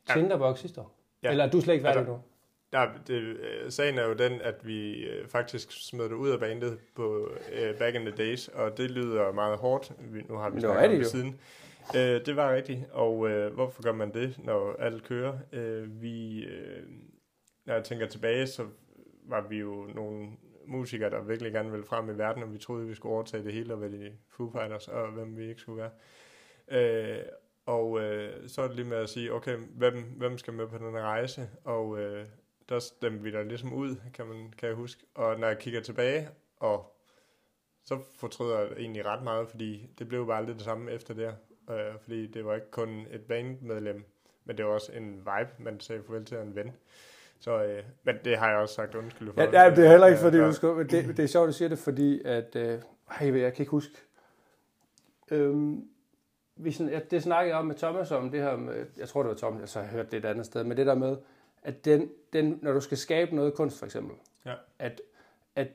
Ja. 0.08 0.14
Tinderbox 0.14 0.58
sidste 0.58 0.80
år. 0.80 0.96
Ja. 1.22 1.30
Eller 1.30 1.44
er 1.44 1.50
du 1.50 1.60
slet 1.60 1.74
ikke 1.74 1.84
været 1.84 1.96
Altså, 1.96 2.12
nu? 2.12 2.20
Ja, 2.72 2.86
det, 3.06 3.14
øh, 3.14 3.70
sagen 3.70 3.98
er 3.98 4.04
jo 4.06 4.14
den, 4.14 4.40
at 4.40 4.66
vi 4.66 4.92
øh, 5.04 5.28
faktisk 5.28 5.72
smed 5.88 6.04
det 6.04 6.12
ud 6.12 6.30
af 6.30 6.40
bandet 6.40 6.78
på 6.94 7.28
øh, 7.52 7.78
Back 7.78 7.94
in 7.94 8.00
the 8.00 8.10
Days, 8.16 8.48
og 8.48 8.76
det 8.76 8.90
lyder 8.90 9.32
meget 9.32 9.58
hårdt. 9.58 9.92
Vi, 9.98 10.22
nu 10.28 10.34
har 10.34 10.50
vi 10.50 10.60
snakket 10.60 10.84
om 10.84 10.90
det 10.90 10.98
jo. 10.98 11.04
siden. 11.04 11.40
Øh, 11.96 12.26
det 12.26 12.36
var 12.36 12.54
rigtigt, 12.54 12.80
og 12.92 13.28
øh, 13.30 13.54
hvorfor 13.54 13.82
gør 13.82 13.92
man 13.92 14.14
det, 14.14 14.38
når 14.44 14.76
alt 14.78 15.04
kører? 15.04 15.38
Øh, 15.52 16.02
vi, 16.02 16.44
øh, 16.44 16.82
når 17.64 17.74
jeg 17.74 17.84
tænker 17.84 18.06
tilbage, 18.06 18.46
så 18.46 18.66
var 19.24 19.46
vi 19.48 19.58
jo 19.58 19.86
nogle 19.94 20.28
musikere, 20.70 21.10
der 21.10 21.22
virkelig 21.22 21.52
gerne 21.52 21.70
ville 21.70 21.86
frem 21.86 22.10
i 22.10 22.18
verden, 22.18 22.42
og 22.42 22.52
vi 22.52 22.58
troede, 22.58 22.86
vi 22.86 22.94
skulle 22.94 23.14
overtage 23.14 23.44
det 23.44 23.52
hele 23.52 23.74
og 23.74 23.80
være 23.80 23.90
de 23.90 24.12
Foo 24.28 24.50
Fighters, 24.50 24.88
og 24.88 25.08
hvem 25.08 25.36
vi 25.36 25.48
ikke 25.48 25.60
skulle 25.60 25.82
være. 25.82 25.90
Øh, 26.68 27.22
og 27.66 28.00
øh, 28.00 28.48
så 28.48 28.62
er 28.62 28.66
det 28.66 28.76
lige 28.76 28.88
med 28.88 28.96
at 28.96 29.08
sige, 29.08 29.32
okay, 29.32 29.56
hvem, 29.56 30.02
hvem 30.16 30.38
skal 30.38 30.54
med 30.54 30.66
på 30.66 30.78
den 30.78 30.94
her 30.94 31.02
rejse? 31.02 31.50
Og 31.64 32.00
øh, 32.00 32.26
der 32.68 32.78
stemte 32.78 33.22
vi 33.22 33.30
der 33.30 33.42
ligesom 33.42 33.72
ud, 33.72 33.96
kan, 34.14 34.26
man, 34.26 34.52
kan 34.58 34.68
jeg 34.68 34.76
huske. 34.76 35.02
Og 35.14 35.40
når 35.40 35.48
jeg 35.48 35.58
kigger 35.58 35.80
tilbage, 35.80 36.28
og 36.56 36.96
så 37.84 37.98
fortryder 38.14 38.58
jeg 38.58 38.72
egentlig 38.76 39.06
ret 39.06 39.22
meget, 39.22 39.48
fordi 39.48 39.90
det 39.98 40.08
blev 40.08 40.26
bare 40.26 40.36
aldrig 40.36 40.54
det 40.54 40.64
samme 40.64 40.90
efter 40.92 41.14
det. 41.14 41.36
Øh, 41.70 41.98
fordi 42.00 42.26
det 42.26 42.44
var 42.44 42.54
ikke 42.54 42.70
kun 42.70 43.06
et 43.10 43.22
bandmedlem, 43.22 44.04
men 44.44 44.56
det 44.56 44.64
var 44.64 44.70
også 44.70 44.92
en 44.92 45.18
vibe, 45.18 45.50
man 45.58 45.80
sagde 45.80 46.02
farvel 46.02 46.24
til 46.24 46.36
en 46.36 46.54
ven. 46.54 46.72
Så, 47.40 47.64
øh, 47.64 47.82
men 48.04 48.14
det 48.24 48.38
har 48.38 48.48
jeg 48.48 48.58
også 48.58 48.74
sagt 48.74 48.94
undskyld 48.94 49.32
for. 49.32 49.40
Ja, 49.40 49.62
ja, 49.64 49.70
det 49.74 49.84
er 49.86 49.90
heller 49.90 50.06
ikke, 50.06 50.20
fordi 50.20 50.38
du 50.38 50.52
skal, 50.52 50.68
men 50.68 50.86
det, 50.88 51.16
det 51.16 51.18
er 51.18 51.26
sjovt, 51.26 51.44
at 51.44 51.48
du 51.52 51.56
siger 51.58 51.68
det, 51.68 51.78
fordi 51.78 52.22
at, 52.24 52.56
øh, 52.56 52.78
ej, 53.20 53.40
jeg 53.40 53.52
kan 53.54 53.62
ikke 53.62 53.70
huske, 53.70 53.92
øhm, 55.30 55.84
vi 56.56 56.76
ja, 56.80 57.00
det 57.10 57.22
snakkede 57.22 57.50
jeg 57.54 57.58
om 57.58 57.66
med 57.66 57.74
Thomas 57.74 58.10
om 58.10 58.30
det 58.30 58.42
her 58.42 58.56
med, 58.56 58.86
jeg 58.96 59.08
tror 59.08 59.22
det 59.22 59.30
var 59.30 59.36
Thomas, 59.36 59.60
jeg 59.60 59.68
så 59.68 59.78
har 59.78 59.86
jeg 59.86 59.92
hørt 59.92 60.10
det 60.10 60.18
et 60.18 60.24
andet 60.24 60.46
sted, 60.46 60.64
men 60.64 60.76
det 60.76 60.86
der 60.86 60.94
med, 60.94 61.16
at 61.62 61.84
den, 61.84 62.10
den, 62.32 62.58
når 62.62 62.72
du 62.72 62.80
skal 62.80 62.98
skabe 62.98 63.36
noget 63.36 63.54
kunst 63.54 63.78
for 63.78 63.86
eksempel, 63.86 64.16
Ja. 64.46 64.54
at, 64.78 65.00
at 65.56 65.68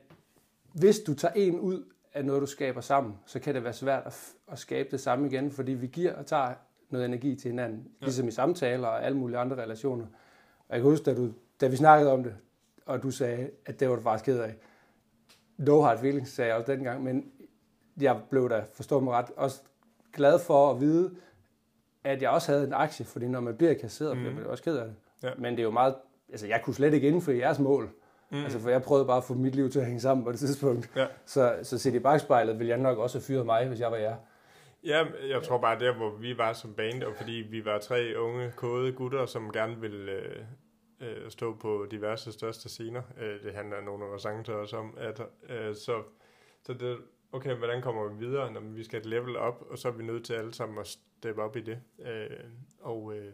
hvis 0.72 1.00
du 1.00 1.14
tager 1.14 1.34
en 1.34 1.60
ud 1.60 1.84
af 2.14 2.24
noget, 2.24 2.40
du 2.40 2.46
skaber 2.46 2.80
sammen, 2.80 3.14
så 3.26 3.40
kan 3.40 3.54
det 3.54 3.64
være 3.64 3.72
svært 3.72 4.02
at, 4.06 4.32
at 4.52 4.58
skabe 4.58 4.88
det 4.90 5.00
samme 5.00 5.26
igen, 5.26 5.50
fordi 5.50 5.72
vi 5.72 5.86
giver 5.86 6.14
og 6.14 6.26
tager 6.26 6.54
noget 6.90 7.06
energi 7.06 7.34
til 7.34 7.50
hinanden, 7.50 7.88
ja. 8.00 8.04
ligesom 8.06 8.28
i 8.28 8.30
samtaler 8.30 8.88
og 8.88 9.04
alle 9.04 9.18
mulige 9.18 9.38
andre 9.38 9.56
relationer. 9.62 10.06
Og 10.68 10.74
jeg 10.76 10.80
kan 10.82 10.90
huske, 10.90 11.04
da, 11.04 11.14
du, 11.14 11.32
da 11.60 11.66
vi 11.66 11.76
snakkede 11.76 12.12
om 12.12 12.22
det, 12.24 12.34
og 12.86 13.02
du 13.02 13.10
sagde, 13.10 13.50
at 13.66 13.80
det 13.80 13.88
var 13.88 13.96
du 13.96 14.02
faktisk 14.02 14.24
ked 14.24 14.38
af. 14.38 14.54
No 15.58 15.80
hard 15.82 15.98
feelings, 15.98 16.30
sagde 16.30 16.48
jeg 16.48 16.56
også 16.60 16.72
dengang, 16.72 17.02
men 17.04 17.30
jeg 18.00 18.20
blev 18.30 18.50
da, 18.50 18.64
forstå 18.74 19.00
mig 19.00 19.12
ret, 19.14 19.26
også 19.36 19.60
glad 20.12 20.38
for 20.38 20.70
at 20.70 20.80
vide, 20.80 21.14
at 22.04 22.22
jeg 22.22 22.30
også 22.30 22.52
havde 22.52 22.66
en 22.66 22.72
aktie, 22.72 23.04
fordi 23.04 23.28
når 23.28 23.40
man 23.40 23.56
bliver 23.56 23.74
kasseret, 23.74 24.16
mm. 24.16 24.20
bliver 24.22 24.32
Mhm. 24.34 24.40
man 24.42 24.50
også 24.50 24.64
ked 24.64 24.76
af 24.76 24.84
det. 24.86 24.94
Ja. 25.22 25.30
Men 25.38 25.52
det 25.52 25.58
er 25.58 25.64
jo 25.64 25.70
meget, 25.70 25.94
altså 26.30 26.46
jeg 26.46 26.60
kunne 26.64 26.74
slet 26.74 26.94
ikke 26.94 27.08
indfri 27.08 27.38
jeres 27.38 27.58
mål. 27.58 27.90
Mm. 28.30 28.42
Altså, 28.42 28.58
for 28.58 28.70
jeg 28.70 28.82
prøvede 28.82 29.06
bare 29.06 29.16
at 29.16 29.24
få 29.24 29.34
mit 29.34 29.54
liv 29.54 29.70
til 29.70 29.78
at 29.78 29.86
hænge 29.86 30.00
sammen 30.00 30.24
på 30.24 30.32
det 30.32 30.38
tidspunkt. 30.40 30.90
Ja. 30.96 31.06
Så, 31.24 31.56
så 31.62 31.78
set 31.78 31.94
i 31.94 31.98
bagspejlet 31.98 32.58
ville 32.58 32.70
jeg 32.70 32.78
nok 32.78 32.98
også 32.98 33.18
have 33.18 33.24
fyret 33.24 33.46
mig, 33.46 33.68
hvis 33.68 33.80
jeg 33.80 33.90
var 33.90 33.96
jer. 33.96 34.16
Ja, 34.84 35.04
jeg 35.28 35.42
tror 35.42 35.58
bare 35.58 35.78
der, 35.78 35.94
hvor 35.94 36.10
vi 36.16 36.38
var 36.38 36.52
som 36.52 36.74
band, 36.74 37.02
og 37.02 37.12
fordi 37.16 37.32
vi 37.50 37.64
var 37.64 37.78
tre 37.78 38.14
unge, 38.18 38.52
kode 38.56 38.92
gutter, 38.92 39.26
som 39.26 39.52
gerne 39.52 39.76
ville 39.80 40.12
øh, 40.12 40.36
øh, 41.00 41.30
stå 41.30 41.54
på 41.54 41.86
diverse 41.90 42.32
største 42.32 42.68
scener. 42.68 43.02
Øh, 43.20 43.42
det 43.42 43.54
handler 43.54 43.80
nogle 43.80 44.04
af 44.04 44.10
vores 44.10 44.22
sange 44.22 44.44
til 44.44 44.54
os 44.54 44.72
om. 44.72 44.94
At, 44.98 45.20
øh, 45.48 45.74
så, 45.74 46.02
så 46.62 46.74
det, 46.74 46.98
okay, 47.32 47.54
hvordan 47.54 47.82
kommer 47.82 48.08
vi 48.08 48.26
videre, 48.26 48.52
når 48.52 48.60
vi 48.60 48.84
skal 48.84 49.00
et 49.00 49.06
level 49.06 49.36
op, 49.36 49.66
og 49.70 49.78
så 49.78 49.88
er 49.88 49.92
vi 49.92 50.04
nødt 50.04 50.24
til 50.24 50.34
alle 50.34 50.54
sammen 50.54 50.78
at 50.78 50.86
steppe 50.86 51.42
op 51.42 51.56
i 51.56 51.60
det. 51.60 51.82
Øh, 51.98 52.44
og 52.80 53.16
øh, 53.16 53.32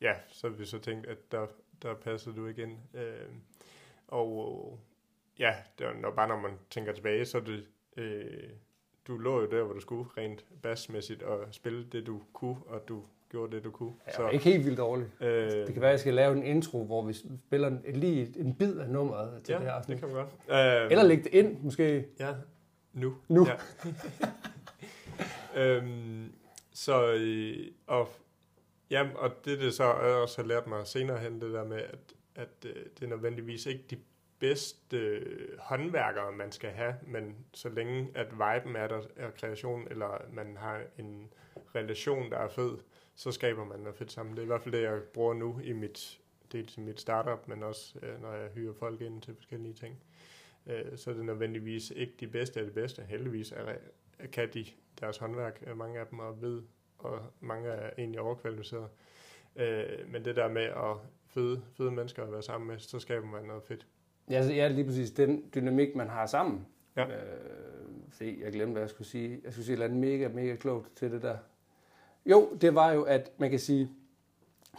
ja, 0.00 0.14
så 0.28 0.48
har 0.48 0.56
vi 0.56 0.64
så 0.64 0.78
tænkt, 0.78 1.06
at 1.06 1.32
der, 1.32 1.46
der 1.82 1.94
passer 1.94 2.32
du 2.32 2.46
igen. 2.46 2.80
Øh, 2.94 3.28
og 4.08 4.78
ja, 5.38 5.54
det 5.78 5.86
var, 5.86 5.94
når, 5.94 6.10
bare 6.10 6.28
når 6.28 6.40
man 6.40 6.58
tænker 6.70 6.92
tilbage, 6.92 7.24
så 7.24 7.38
er 7.38 7.42
det... 7.42 7.66
Øh, 7.96 8.50
du 9.06 9.18
lå 9.18 9.40
jo 9.40 9.50
der, 9.50 9.62
hvor 9.62 9.74
du 9.74 9.80
skulle, 9.80 10.10
rent 10.16 10.44
bassmæssigt, 10.62 11.22
og 11.22 11.54
spille 11.54 11.86
det, 11.86 12.06
du 12.06 12.22
kunne, 12.32 12.62
og 12.66 12.88
du 12.88 13.04
gjorde 13.36 13.56
det, 13.56 13.64
du 13.64 13.70
kunne. 13.70 13.92
Ja, 14.06 14.12
så, 14.12 14.28
ikke 14.28 14.44
helt 14.44 14.64
vildt 14.64 14.78
dårligt. 14.78 15.08
Øh, 15.20 15.50
det 15.50 15.72
kan 15.72 15.80
være, 15.80 15.90
at 15.90 15.92
jeg 15.92 16.00
skal 16.00 16.14
lave 16.14 16.36
en 16.36 16.42
intro, 16.42 16.84
hvor 16.84 17.02
vi 17.02 17.12
spiller 17.46 17.68
en, 17.68 17.82
lige 17.86 18.32
en 18.36 18.54
bid 18.54 18.78
af 18.78 18.88
nummeret 18.88 19.42
til 19.42 19.52
ja, 19.52 19.58
det 19.58 19.66
her 19.66 19.82
det 19.82 19.98
kan 19.98 20.08
vi 20.08 20.14
godt. 20.14 20.28
Øh, 20.48 20.90
Eller 20.90 21.02
lægge 21.02 21.24
det 21.24 21.34
ind, 21.34 21.60
måske. 21.60 22.06
Ja, 22.20 22.34
nu. 22.92 23.14
Nu. 23.28 23.46
Ja. 23.46 23.56
øhm, 25.76 26.32
så, 26.72 27.12
øh, 27.12 27.56
og, 27.86 28.08
ja, 28.90 29.06
og 29.14 29.30
det, 29.44 29.58
det 29.58 29.74
så 29.74 29.84
også 30.22 30.42
har 30.42 30.48
lært 30.48 30.66
mig 30.66 30.86
senere 30.86 31.18
hen, 31.18 31.40
det 31.40 31.52
der 31.52 31.64
med, 31.64 31.78
at, 31.78 32.14
at 32.34 32.48
øh, 32.64 32.84
det 32.98 33.04
er 33.04 33.08
nødvendigvis 33.08 33.66
ikke 33.66 33.84
de 33.90 33.96
bedste 34.38 34.96
øh, 34.96 35.58
håndværkere, 35.58 36.32
man 36.32 36.52
skal 36.52 36.70
have, 36.70 36.94
men 37.06 37.36
så 37.54 37.68
længe 37.68 38.08
at 38.14 38.26
viben 38.32 38.76
er 38.76 38.88
der, 38.88 39.00
er 39.16 39.30
kreation, 39.30 39.86
eller 39.90 40.22
man 40.32 40.56
har 40.56 40.80
en 40.98 41.28
relation, 41.74 42.30
der 42.30 42.38
er 42.38 42.48
fed, 42.48 42.76
så 43.16 43.32
skaber 43.32 43.64
man 43.64 43.78
noget 43.78 43.96
fedt 43.96 44.12
sammen. 44.12 44.34
Det 44.34 44.40
er 44.40 44.44
i 44.44 44.46
hvert 44.46 44.62
fald 44.62 44.74
det, 44.74 44.82
jeg 44.82 45.02
bruger 45.02 45.34
nu 45.34 45.60
i 45.64 45.72
mit, 45.72 46.20
dels 46.52 46.76
i 46.76 46.80
mit 46.80 47.00
startup, 47.00 47.48
men 47.48 47.62
også 47.62 47.98
øh, 48.02 48.22
når 48.22 48.32
jeg 48.32 48.50
hyrer 48.54 48.72
folk 48.72 49.00
ind 49.00 49.22
til 49.22 49.34
forskellige 49.34 49.74
ting. 49.74 49.98
Øh, 50.66 50.96
så 50.96 51.10
er 51.10 51.14
det 51.14 51.24
nødvendigvis 51.24 51.90
ikke 51.90 52.12
de 52.20 52.26
bedste 52.26 52.60
af 52.60 52.66
det 52.66 52.74
bedste. 52.74 53.02
Heldigvis 53.02 53.52
er, 53.52 53.74
kan 54.32 54.48
de 54.54 54.66
deres 55.00 55.16
håndværk, 55.16 55.64
øh, 55.66 55.78
mange 55.78 56.00
af 56.00 56.06
dem 56.06 56.18
er 56.18 56.32
ved, 56.32 56.62
og 56.98 57.20
mange 57.40 57.68
er 57.68 57.90
egentlig 57.98 58.20
overkvalificeret. 58.20 58.88
Øh, 59.56 60.12
men 60.12 60.24
det 60.24 60.36
der 60.36 60.48
med 60.48 60.62
at 60.62 60.96
fede, 61.26 61.62
fede 61.76 61.90
mennesker 61.90 62.22
at 62.22 62.32
være 62.32 62.42
sammen 62.42 62.68
med, 62.68 62.78
så 62.78 62.98
skaber 62.98 63.26
man 63.26 63.44
noget 63.44 63.62
fedt. 63.62 63.86
Ja, 64.30 64.34
altså, 64.34 64.52
ja, 64.52 64.68
lige 64.68 64.84
præcis. 64.84 65.10
Den 65.10 65.50
dynamik, 65.54 65.94
man 65.94 66.08
har 66.08 66.26
sammen. 66.26 66.66
Ja. 66.96 67.06
Øh, 67.06 67.40
se, 68.12 68.38
jeg 68.40 68.52
glemte, 68.52 68.72
hvad 68.72 68.82
jeg 68.82 68.90
skulle 68.90 69.08
sige. 69.08 69.40
Jeg 69.44 69.52
skulle 69.52 69.64
sige 69.64 69.72
et 69.72 69.76
eller 69.76 69.86
andet 69.86 70.00
mega, 70.00 70.28
mega 70.28 70.56
klogt 70.56 70.96
til 70.96 71.12
det 71.12 71.22
der. 71.22 71.38
Jo, 72.26 72.48
det 72.60 72.74
var 72.74 72.92
jo, 72.92 73.02
at 73.02 73.32
man 73.38 73.50
kan 73.50 73.58
sige, 73.58 73.90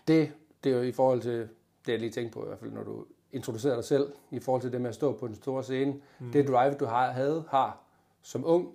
det, 0.07 0.31
det 0.63 0.71
er 0.71 0.77
jo 0.77 0.81
i 0.81 0.91
forhold 0.91 1.21
til, 1.21 1.49
det 1.85 1.91
jeg 1.91 1.99
lige 1.99 2.11
tænkte 2.11 2.33
på 2.33 2.43
i 2.43 2.47
hvert 2.47 2.59
fald, 2.59 2.71
når 2.71 2.83
du 2.83 3.05
introducerer 3.31 3.75
dig 3.75 3.83
selv, 3.83 4.13
i 4.31 4.39
forhold 4.39 4.61
til 4.61 4.71
det 4.71 4.81
med 4.81 4.89
at 4.89 4.95
stå 4.95 5.13
på 5.13 5.27
den 5.27 5.35
store 5.35 5.63
scene. 5.63 6.01
Mm. 6.19 6.31
Det 6.31 6.47
drive, 6.47 6.73
du 6.73 6.85
har, 6.85 7.11
havde, 7.11 7.43
har 7.49 7.83
som 8.21 8.45
ung, 8.45 8.73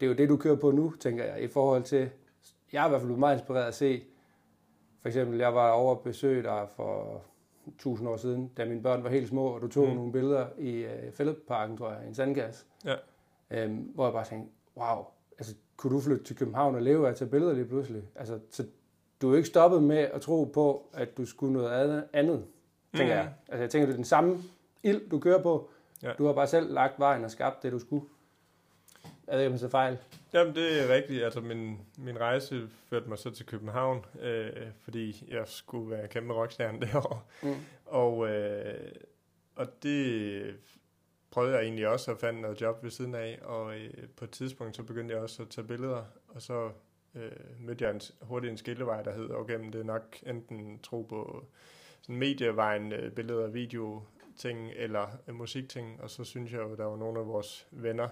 det 0.00 0.06
er 0.06 0.10
jo 0.10 0.16
det, 0.16 0.28
du 0.28 0.36
kører 0.36 0.56
på 0.56 0.70
nu, 0.70 0.92
tænker 1.00 1.24
jeg, 1.24 1.42
i 1.42 1.48
forhold 1.48 1.82
til, 1.82 2.10
jeg 2.72 2.82
er 2.82 2.86
i 2.86 2.88
hvert 2.88 3.00
fald 3.00 3.06
blevet 3.06 3.20
meget 3.20 3.36
inspireret 3.36 3.68
at 3.68 3.74
se, 3.74 4.02
for 5.00 5.08
eksempel, 5.08 5.38
jeg 5.38 5.54
var 5.54 5.70
over 5.70 5.92
at 5.92 6.00
besøge 6.00 6.42
dig 6.42 6.68
for 6.76 7.22
tusind 7.78 8.08
år 8.08 8.16
siden, 8.16 8.48
da 8.56 8.64
mine 8.64 8.82
børn 8.82 9.04
var 9.04 9.10
helt 9.10 9.28
små, 9.28 9.46
og 9.46 9.62
du 9.62 9.68
tog 9.68 9.88
mm. 9.88 9.94
nogle 9.94 10.12
billeder 10.12 10.46
i 10.58 10.84
uh, 10.84 11.12
Fælledparken, 11.12 11.76
tror 11.76 11.90
jeg, 11.90 12.04
i 12.04 12.08
en 12.08 12.14
sandgas. 12.14 12.66
Ja. 12.84 12.94
Øhm, 13.50 13.76
hvor 13.76 14.04
jeg 14.04 14.12
bare 14.12 14.24
tænkte, 14.24 14.52
wow, 14.76 15.04
altså, 15.38 15.54
kunne 15.80 15.96
du 15.96 16.00
flytte 16.00 16.24
til 16.24 16.36
København 16.36 16.74
og 16.74 16.82
leve 16.82 17.06
af 17.06 17.10
at 17.10 17.16
tage 17.16 17.30
billeder 17.30 17.52
lige 17.52 17.64
pludselig? 17.64 18.02
Altså, 18.14 18.38
så 18.50 18.64
du 19.22 19.32
er 19.32 19.36
ikke 19.36 19.48
stoppet 19.48 19.82
med 19.82 19.98
at 19.98 20.20
tro 20.20 20.44
på, 20.44 20.90
at 20.92 21.16
du 21.16 21.26
skulle 21.26 21.52
noget 21.52 22.08
andet, 22.12 22.44
tænker 22.96 23.14
mm. 23.14 23.18
jeg. 23.18 23.32
Altså, 23.48 23.62
jeg 23.62 23.70
tænker, 23.70 23.86
det 23.86 23.92
er 23.92 23.96
den 23.96 24.04
samme 24.04 24.38
ild, 24.82 25.10
du 25.10 25.18
kører 25.18 25.42
på. 25.42 25.70
Ja. 26.02 26.12
Du 26.18 26.26
har 26.26 26.32
bare 26.32 26.46
selv 26.46 26.72
lagt 26.72 26.98
vejen 26.98 27.24
og 27.24 27.30
skabt 27.30 27.62
det, 27.62 27.72
du 27.72 27.78
skulle. 27.78 28.04
Er 29.26 29.36
det 29.36 29.44
ikke, 29.44 29.58
så 29.58 29.68
fejl? 29.68 29.98
Jamen, 30.32 30.54
det 30.54 30.84
er 30.84 30.94
rigtigt. 30.94 31.24
Altså, 31.24 31.40
min, 31.40 31.78
min 31.98 32.20
rejse 32.20 32.68
førte 32.88 33.08
mig 33.08 33.18
så 33.18 33.30
til 33.30 33.46
København, 33.46 34.04
øh, 34.22 34.50
fordi 34.82 35.28
jeg 35.28 35.42
skulle 35.46 35.90
være 35.90 36.08
kæmpe 36.08 36.34
rockstjerne 36.34 36.80
derovre. 36.86 37.20
Mm. 37.42 37.54
Og, 37.86 38.28
øh, 38.28 38.92
og 39.56 39.66
det 39.82 40.54
prøvede 41.30 41.54
jeg 41.54 41.62
egentlig 41.62 41.88
også 41.88 42.10
at 42.10 42.18
finde 42.18 42.40
noget 42.40 42.60
job 42.60 42.82
ved 42.82 42.90
siden 42.90 43.14
af, 43.14 43.38
og 43.42 43.78
øh, 43.78 43.90
på 44.16 44.24
et 44.24 44.30
tidspunkt 44.30 44.76
så 44.76 44.82
begyndte 44.82 45.14
jeg 45.14 45.22
også 45.22 45.42
at 45.42 45.48
tage 45.48 45.66
billeder, 45.66 46.04
og 46.28 46.42
så 46.42 46.70
øh, 47.14 47.30
mødte 47.60 47.84
jeg 47.84 47.94
en, 47.94 48.00
hurtigt 48.20 48.50
en 48.50 48.56
skillevej, 48.56 49.02
der 49.02 49.12
hed, 49.12 49.30
okay, 49.30 49.58
det 49.64 49.74
er 49.74 49.84
nok 49.84 50.16
enten 50.26 50.78
tro 50.78 51.02
på 51.02 51.44
sådan 52.02 52.16
medievejen, 52.16 52.92
øh, 52.92 53.12
billeder, 53.12 53.46
video 53.46 54.02
ting 54.36 54.70
eller 54.76 55.08
øh, 55.28 55.34
musikting, 55.34 56.00
og 56.02 56.10
så 56.10 56.24
synes 56.24 56.52
jeg 56.52 56.60
jo, 56.60 56.76
der 56.76 56.84
var 56.84 56.96
nogle 56.96 57.20
af 57.20 57.26
vores 57.26 57.66
venner, 57.70 58.08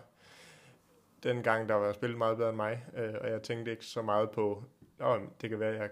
dengang 1.23 1.69
der 1.69 1.75
var 1.75 1.93
spillet 1.93 2.19
meget 2.19 2.37
bedre 2.37 2.49
end 2.49 2.57
mig, 2.57 2.85
øh, 2.97 3.15
og 3.21 3.31
jeg 3.31 3.43
tænkte 3.43 3.71
ikke 3.71 3.87
så 3.87 4.03
meget 4.03 4.31
på, 4.31 4.65
at 5.01 5.21
det 5.41 5.51
kan 5.51 5.61
være, 5.61 5.75
at 5.75 5.81
jeg 5.81 5.91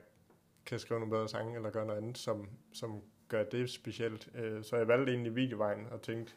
kan 0.67 0.79
skrive 0.79 1.01
nogle 1.01 1.15
bedre 1.15 1.29
sange, 1.29 1.57
eller 1.57 1.71
gøre 1.71 1.87
noget 1.87 2.01
andet, 2.01 2.19
som, 2.19 2.49
som 2.73 3.03
gør 3.29 3.45
det 3.45 3.71
specielt. 3.71 4.29
Øh, 4.35 4.65
så 4.65 4.77
jeg 4.77 4.89
valgte 4.89 5.13
egentlig 5.13 5.37
videovejen, 5.37 5.87
og 5.91 6.03
tænkte, 6.03 6.33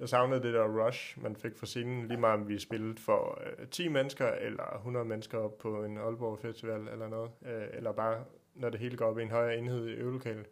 jeg 0.00 0.08
savnede 0.08 0.42
det 0.42 0.54
der 0.54 0.86
rush, 0.86 1.22
man 1.22 1.36
fik 1.36 1.56
for 1.56 1.66
scenen, 1.66 2.08
lige 2.08 2.20
meget 2.20 2.40
om 2.40 2.48
vi 2.48 2.58
spillede 2.58 3.00
for 3.00 3.42
øh, 3.46 3.68
10 3.68 3.88
mennesker, 3.88 4.28
eller 4.28 4.76
100 4.76 5.04
mennesker 5.04 5.38
op 5.38 5.58
på 5.58 5.84
en 5.84 5.98
Aalborg 5.98 6.38
Festival, 6.38 6.88
eller 6.88 7.08
noget, 7.08 7.30
øh, 7.46 7.66
eller 7.72 7.92
bare, 7.92 8.24
når 8.54 8.70
det 8.70 8.80
hele 8.80 8.96
går 8.96 9.06
op 9.06 9.18
i 9.18 9.22
en 9.22 9.30
højere 9.30 9.56
enhed 9.56 9.88
i 9.88 9.92
øvelokalet. 9.92 10.46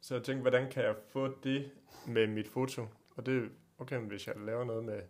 Så 0.00 0.14
jeg 0.14 0.22
tænkte, 0.22 0.40
hvordan 0.40 0.70
kan 0.70 0.84
jeg 0.84 0.94
få 1.08 1.34
det 1.44 1.70
med 2.06 2.26
mit 2.26 2.48
foto? 2.48 2.86
Og 3.16 3.26
det, 3.26 3.50
okay, 3.78 3.98
hvis 3.98 4.26
jeg 4.26 4.34
laver 4.36 4.64
noget 4.64 4.84
med 4.84 5.00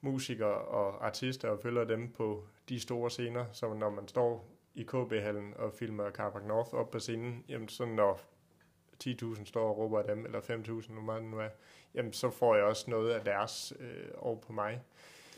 musikere 0.00 0.58
og 0.58 1.06
artister 1.06 1.48
og 1.48 1.58
følger 1.60 1.84
dem 1.84 2.12
på 2.12 2.46
de 2.68 2.80
store 2.80 3.10
scener, 3.10 3.44
så 3.52 3.74
når 3.74 3.90
man 3.90 4.08
står 4.08 4.56
i 4.74 4.82
KB-hallen 4.82 5.54
og 5.56 5.72
filmer 5.72 6.10
Carpark 6.10 6.44
North 6.44 6.74
op 6.74 6.90
på 6.90 6.98
scenen, 6.98 7.44
jamen 7.48 7.68
så 7.68 7.84
når 7.84 8.20
10.000 9.04 9.44
står 9.44 9.68
og 9.68 9.78
råber 9.78 9.98
af 9.98 10.04
dem, 10.04 10.26
eller 10.26 10.40
5.000, 10.40 10.92
hvor 10.92 11.02
meget 11.02 11.24
nu 11.24 11.38
er, 11.38 11.48
jamen 11.94 12.12
så 12.12 12.30
får 12.30 12.54
jeg 12.54 12.64
også 12.64 12.90
noget 12.90 13.10
af 13.10 13.24
deres 13.24 13.72
øh, 13.80 14.08
over 14.16 14.36
på 14.36 14.52
mig. 14.52 14.80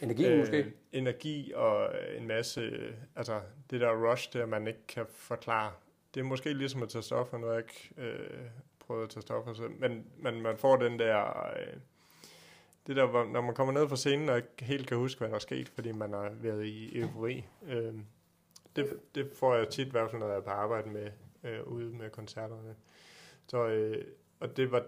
Energi 0.01 0.27
øh, 0.27 0.39
måske? 0.39 0.73
Energi 0.93 1.53
og 1.55 1.91
en 2.17 2.27
masse, 2.27 2.71
altså 3.17 3.41
det 3.71 3.81
der 3.81 4.11
rush 4.11 4.33
der, 4.33 4.47
man 4.47 4.67
ikke 4.67 4.87
kan 4.89 5.07
forklare. 5.09 5.73
Det 6.15 6.21
er 6.21 6.25
måske 6.25 6.53
ligesom 6.53 6.83
at 6.83 6.89
tage 6.89 7.03
stoffer, 7.03 7.39
når 7.39 7.53
jeg 7.53 7.59
ikke 7.59 7.91
øh, 7.97 8.41
prøvet 8.79 9.03
at 9.03 9.11
tage 9.11 9.23
stoffer, 9.23 9.55
så, 9.55 9.69
men, 9.79 10.05
men 10.17 10.43
man 10.43 10.59
får 10.59 10.77
den 10.77 10.99
der... 10.99 11.47
Øh, 11.57 11.77
det 12.87 12.97
der, 12.97 13.33
når 13.33 13.41
man 13.41 13.55
kommer 13.55 13.73
ned 13.73 13.89
fra 13.89 13.97
scenen 13.97 14.29
og 14.29 14.37
ikke 14.37 14.49
helt 14.61 14.87
kan 14.87 14.97
huske, 14.97 15.19
hvad 15.19 15.29
der 15.29 15.35
er 15.35 15.39
sket, 15.39 15.69
fordi 15.69 15.93
man 15.93 16.13
har 16.13 16.31
været 16.41 16.65
i 16.65 16.99
eufori. 16.99 17.45
Øh, 17.69 17.95
det, 18.77 18.99
det 19.15 19.31
får 19.35 19.55
jeg 19.55 19.69
tit, 19.69 19.87
i 19.87 19.91
hvert 19.91 20.11
fald 20.11 20.21
når 20.21 20.29
jeg 20.29 20.37
er 20.37 20.41
på 20.41 20.51
arbejde 20.51 20.89
med, 20.91 21.11
øh, 21.45 21.67
ude 21.67 21.85
med 21.85 22.11
koncerterne. 22.11 22.75
Så, 23.49 23.67
øh, 23.67 24.05
og 24.41 24.57
det 24.57 24.73
var, 24.73 24.87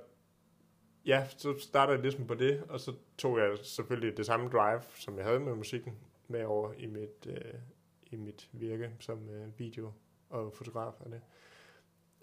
ja, 1.06 1.26
så 1.28 1.58
startede 1.58 1.94
jeg 1.94 2.02
ligesom 2.02 2.26
på 2.26 2.34
det, 2.34 2.62
og 2.68 2.80
så 2.80 2.92
tog 3.18 3.38
jeg 3.38 3.58
selvfølgelig 3.62 4.16
det 4.16 4.26
samme 4.26 4.48
drive, 4.48 4.82
som 4.94 5.16
jeg 5.16 5.24
havde 5.24 5.40
med 5.40 5.54
musikken, 5.54 5.98
med 6.28 6.44
over 6.44 6.72
i 6.78 6.86
mit, 6.86 7.26
øh, 7.26 7.54
i 8.10 8.16
mit 8.16 8.48
virke 8.52 8.90
som 9.00 9.28
øh, 9.30 9.58
video 9.58 9.92
og 10.30 10.52
fotograf 10.52 10.92
af 11.00 11.10
det. 11.10 11.20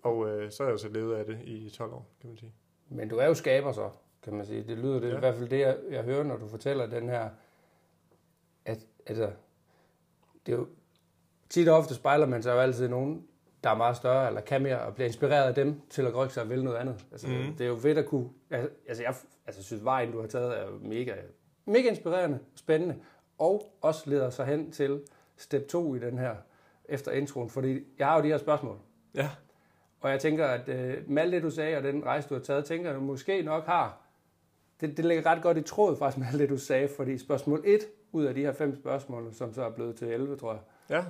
Og 0.03 0.29
øh, 0.29 0.51
så 0.51 0.63
har 0.63 0.69
jeg 0.69 0.79
så 0.79 0.89
levet 0.89 1.15
af 1.15 1.25
det 1.25 1.41
i 1.43 1.69
12 1.69 1.93
år, 1.93 2.09
kan 2.21 2.29
man 2.29 2.37
sige. 2.37 2.53
Men 2.89 3.09
du 3.09 3.17
er 3.17 3.25
jo 3.25 3.33
skaber 3.33 3.71
så 3.71 3.91
kan 4.21 4.33
man 4.33 4.45
sige. 4.45 4.63
Det 4.63 4.77
lyder 4.77 4.99
det, 4.99 5.09
ja. 5.09 5.15
i 5.15 5.19
hvert 5.19 5.35
fald 5.35 5.49
det, 5.49 5.59
jeg, 5.59 5.77
jeg 5.89 6.03
hører, 6.03 6.23
når 6.23 6.37
du 6.37 6.47
fortæller 6.47 6.85
den 6.85 7.09
her, 7.09 7.29
at 8.65 8.87
altså, 9.05 9.31
det 10.45 10.53
er 10.53 10.57
jo, 10.57 10.67
tit 11.49 11.67
og 11.67 11.77
ofte 11.77 11.95
spejler 11.95 12.25
man 12.25 12.43
sig 12.43 12.51
jo 12.51 12.59
altid 12.59 12.87
nogen, 12.87 13.26
der 13.63 13.69
er 13.69 13.75
meget 13.75 13.97
større, 13.97 14.27
eller 14.27 14.41
kan 14.41 14.61
mere, 14.61 14.79
og 14.79 14.95
bliver 14.95 15.07
inspireret 15.07 15.47
af 15.47 15.55
dem, 15.55 15.81
til 15.89 16.01
at 16.01 16.15
rykke 16.15 16.33
sig 16.33 16.43
og 16.43 16.49
vælge 16.49 16.63
noget 16.63 16.77
andet. 16.77 17.05
Altså, 17.11 17.27
mm. 17.27 17.55
Det 17.57 17.61
er 17.61 17.67
jo 17.67 17.77
fedt 17.77 17.97
at 17.97 18.05
kunne, 18.05 18.29
altså 18.87 19.03
jeg 19.03 19.15
altså, 19.47 19.63
synes, 19.63 19.83
vejen, 19.83 20.11
du 20.11 20.21
har 20.21 20.27
taget, 20.27 20.59
er 20.59 20.67
mega, 20.81 21.13
mega 21.65 21.89
inspirerende, 21.89 22.39
spændende, 22.55 22.95
og 23.37 23.73
også 23.81 24.09
leder 24.09 24.29
sig 24.29 24.45
hen 24.45 24.71
til 24.71 25.01
step 25.37 25.67
2 25.67 25.95
i 25.95 25.99
den 25.99 26.17
her, 26.17 26.35
efter 26.89 27.11
introen, 27.11 27.49
fordi 27.49 27.79
jeg 27.99 28.07
har 28.07 28.17
jo 28.17 28.23
de 28.23 28.27
her 28.27 28.37
spørgsmål. 28.37 28.77
Ja. 29.15 29.29
Og 29.99 30.11
jeg 30.11 30.19
tænker, 30.19 30.47
at 30.47 30.69
øh, 30.69 31.09
med 31.09 31.23
alt 31.23 31.33
det, 31.33 31.43
du 31.43 31.49
sagde, 31.49 31.77
og 31.77 31.83
den 31.83 32.05
rejse, 32.05 32.29
du 32.29 32.33
har 32.33 32.41
taget, 32.41 32.65
tænker 32.65 32.91
jeg, 32.91 33.01
måske 33.01 33.41
nok 33.41 33.65
har 33.65 34.01
det, 34.81 34.97
det 34.97 35.05
ligger 35.05 35.25
ret 35.25 35.41
godt 35.41 35.57
i 35.57 35.61
tråd 35.61 35.97
faktisk 35.97 36.17
med 36.17 36.27
alt 36.27 36.39
det, 36.39 36.49
du 36.49 36.57
sagde, 36.57 36.87
fordi 36.97 37.17
spørgsmål 37.17 37.63
1 37.65 37.79
ud 38.11 38.25
af 38.25 38.35
de 38.35 38.41
her 38.41 38.51
fem 38.51 38.75
spørgsmål, 38.75 39.33
som 39.33 39.53
så 39.53 39.63
er 39.63 39.69
blevet 39.69 39.95
til 39.95 40.07
11, 40.07 40.37
tror 40.37 40.51
jeg, 40.51 40.61
ja 40.89 41.03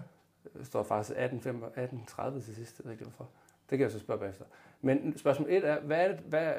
står 0.64 0.84
faktisk 0.84 1.18
18.30 1.18 2.44
til 2.46 2.56
sidst, 2.56 2.80
jeg 2.80 2.86
ved 2.86 2.92
ikke 2.92 3.04
hvorfor. 3.04 3.30
Det 3.70 3.78
kan 3.78 3.84
jeg 3.84 3.92
så 3.92 4.00
spørge 4.00 4.20
bagefter. 4.20 4.46
Men 4.82 5.18
spørgsmål 5.18 5.50
1 5.50 5.64
er, 5.64 5.80
hvad 5.80 5.98
er 5.98 6.08
det, 6.08 6.20
hvad, 6.20 6.54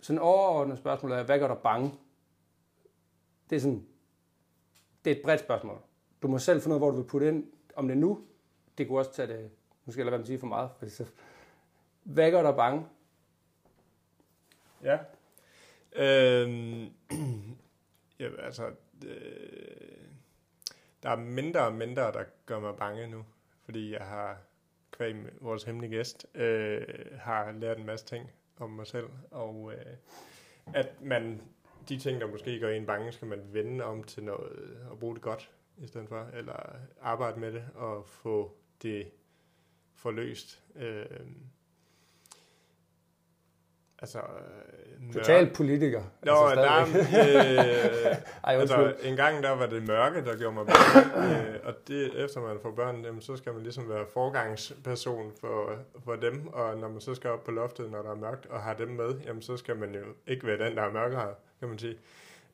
sådan 0.00 0.18
overordnet 0.18 0.78
spørgsmål 0.78 1.12
er, 1.12 1.22
hvad 1.22 1.38
gør 1.38 1.48
dig 1.48 1.58
bange? 1.58 1.94
Det 3.50 3.56
er 3.56 3.60
sådan, 3.60 3.86
det 5.04 5.10
er 5.10 5.16
et 5.16 5.22
bredt 5.22 5.40
spørgsmål. 5.40 5.78
Du 6.22 6.28
må 6.28 6.38
selv 6.38 6.62
finde 6.62 6.74
ud 6.74 6.76
af, 6.76 6.80
hvor 6.80 6.90
du 6.90 6.96
vil 6.96 7.08
putte 7.08 7.28
ind, 7.28 7.52
om 7.76 7.88
det 7.88 7.94
er 7.94 8.00
nu. 8.00 8.24
Det 8.78 8.88
kunne 8.88 8.98
også 8.98 9.12
tage 9.12 9.28
det, 9.28 9.50
nu 9.84 9.92
skal 9.92 10.00
jeg 10.00 10.04
lade 10.04 10.10
være 10.10 10.18
med 10.18 10.24
at 10.24 10.26
sige 10.26 10.38
for 10.38 10.46
meget. 10.46 10.70
For 10.78 10.86
så, 10.86 11.04
hvad 12.02 12.30
gør 12.30 12.42
dig 12.42 12.56
bange? 12.56 12.86
Ja. 14.82 14.98
Øhm, 15.92 16.90
ja, 18.20 18.28
altså, 18.38 18.70
øh, 19.06 20.01
der 21.02 21.10
er 21.10 21.16
mindre 21.16 21.60
og 21.66 21.74
mindre, 21.74 22.02
der 22.02 22.24
gør 22.46 22.60
mig 22.60 22.76
bange 22.76 23.06
nu, 23.06 23.24
fordi 23.64 23.92
jeg 23.92 24.06
har, 24.06 24.38
kvæg 24.90 25.14
vores 25.40 25.64
hemmelige 25.64 25.90
gæst, 25.90 26.26
øh, 26.34 26.86
har 27.18 27.52
lært 27.52 27.78
en 27.78 27.86
masse 27.86 28.06
ting 28.06 28.30
om 28.58 28.70
mig 28.70 28.86
selv, 28.86 29.08
og 29.30 29.72
øh, 29.72 29.96
at 30.74 31.00
man, 31.00 31.42
de 31.88 31.98
ting, 31.98 32.20
der 32.20 32.26
måske 32.26 32.60
gør 32.60 32.68
en 32.68 32.86
bange, 32.86 33.12
skal 33.12 33.28
man 33.28 33.40
vende 33.52 33.84
om 33.84 34.04
til 34.04 34.24
noget, 34.24 34.78
og 34.90 34.98
bruge 34.98 35.14
det 35.14 35.22
godt, 35.22 35.50
i 35.78 35.86
stedet 35.86 36.08
for, 36.08 36.30
eller 36.34 36.76
arbejde 37.00 37.40
med 37.40 37.52
det, 37.52 37.64
og 37.74 38.06
få 38.06 38.56
det 38.82 39.10
forløst. 39.94 40.62
Øh, 40.76 41.20
altså... 44.02 44.18
øh, 44.18 45.12
Total 45.12 45.50
politiker. 45.54 46.02
Nå, 46.22 46.32
altså, 46.32 46.62
der, 46.62 46.80
øh, 46.80 48.16
Ej, 48.44 48.54
altså, 48.60 48.94
en 49.02 49.16
gang 49.16 49.42
der 49.42 49.50
var 49.50 49.66
det 49.66 49.86
mørke, 49.88 50.24
der 50.24 50.36
gjorde 50.36 50.54
mig 50.54 50.66
bange, 50.66 51.50
øh, 51.52 51.60
og 51.64 51.74
det, 51.88 52.24
efter 52.24 52.40
man 52.40 52.58
får 52.62 52.70
børn, 52.70 53.04
jamen, 53.04 53.20
så 53.20 53.36
skal 53.36 53.52
man 53.52 53.62
ligesom 53.62 53.88
være 53.88 54.04
forgangsperson 54.12 55.32
for, 55.40 55.70
for 56.04 56.16
dem, 56.16 56.46
og 56.46 56.76
når 56.76 56.88
man 56.88 57.00
så 57.00 57.14
skal 57.14 57.30
op 57.30 57.44
på 57.44 57.50
loftet, 57.50 57.90
når 57.90 58.02
der 58.02 58.10
er 58.10 58.14
mørkt, 58.16 58.46
og 58.46 58.60
har 58.60 58.74
dem 58.74 58.88
med, 58.88 59.14
jamen, 59.26 59.42
så 59.42 59.56
skal 59.56 59.76
man 59.76 59.94
jo 59.94 60.00
ikke 60.26 60.46
være 60.46 60.58
den, 60.58 60.76
der 60.76 60.82
er 60.82 60.92
mørkere, 60.92 61.34
kan 61.60 61.68
man 61.68 61.78
sige. 61.78 61.96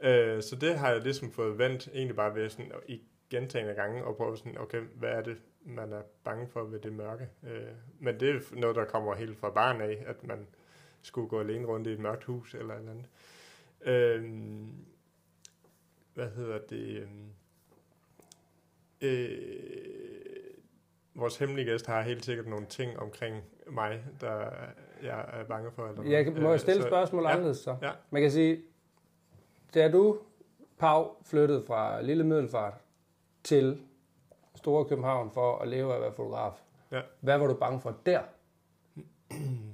Øh, 0.01 0.43
så 0.43 0.57
det 0.57 0.79
har 0.79 0.91
jeg 0.91 1.01
ligesom 1.01 1.31
fået 1.33 1.59
vendt, 1.59 1.89
egentlig 1.95 2.17
bare 2.17 2.35
ved 2.35 2.51
sådan, 2.51 2.73
i 2.87 3.01
gentagende 3.31 3.75
gange, 3.75 4.05
og 4.05 4.17
prøve 4.17 4.37
sådan, 4.37 4.59
okay, 4.61 4.81
hvad 4.95 5.11
er 5.11 5.23
det, 5.23 5.37
man 5.65 5.93
er 5.93 6.03
bange 6.25 6.49
for 6.53 6.63
ved 6.65 6.79
det 6.81 6.93
mørke? 6.93 7.29
Øh, 7.47 7.63
men 8.01 8.21
det 8.21 8.31
er 8.31 8.41
noget, 8.53 8.77
der 8.77 8.85
kommer 8.85 9.15
helt 9.15 9.39
fra 9.39 9.51
barn 9.51 9.81
af, 9.81 10.05
at 10.07 10.25
man 10.25 10.47
skulle 11.09 11.29
gå 11.29 11.41
alene 11.41 11.67
rundt 11.67 11.87
i 11.87 11.91
et 11.91 11.99
mørkt 11.99 12.25
hus, 12.25 12.55
eller 12.55 12.75
et 12.75 12.79
eller 12.79 12.91
andet. 12.93 13.07
Øhm, 13.81 14.85
hvad 16.15 16.29
hedder 16.31 16.59
det? 16.59 16.97
øhm, 17.03 17.25
Øh, 19.01 19.49
vores 21.15 21.37
hemmelige 21.39 21.65
gæst 21.71 21.87
har 21.87 22.03
helt 22.03 22.25
sikkert 22.25 22.47
nogle 22.47 22.67
ting 22.67 22.99
omkring 22.99 23.43
mig, 23.71 24.05
der 24.21 24.51
jeg 25.03 25.25
er 25.33 25.45
bange 25.45 25.71
for. 25.73 25.87
Eller 25.89 26.03
Jeg 26.03 26.25
kan- 26.25 26.35
må 26.35 26.41
jeg 26.41 26.53
Øh, 26.55 26.59
stille 26.61 26.83
så- 26.83 26.89
spørgsmål 26.89 27.23
ja, 27.23 27.31
anderledes 27.31 27.59
så? 27.59 27.77
ja. 27.83 27.91
Man 28.11 28.23
kan 28.23 28.31
sige, 28.31 28.63
da 29.75 29.91
du, 29.91 30.19
Pau, 30.79 31.11
flyttede 31.25 31.65
fra 31.67 32.03
Lille 32.03 32.25
Middelfart 32.25 32.75
til 33.45 33.83
Store 34.55 34.85
København 34.85 35.31
for 35.31 35.59
at 35.59 35.69
leve 35.69 35.93
af 35.93 35.97
at 35.97 36.03
være 36.03 36.13
fotograf, 36.13 36.53
Ja. 36.93 37.01
hvad 37.21 37.39
var 37.39 37.47
du 37.47 37.55
bange 37.55 37.81
for 37.81 37.97
der? 38.07 38.23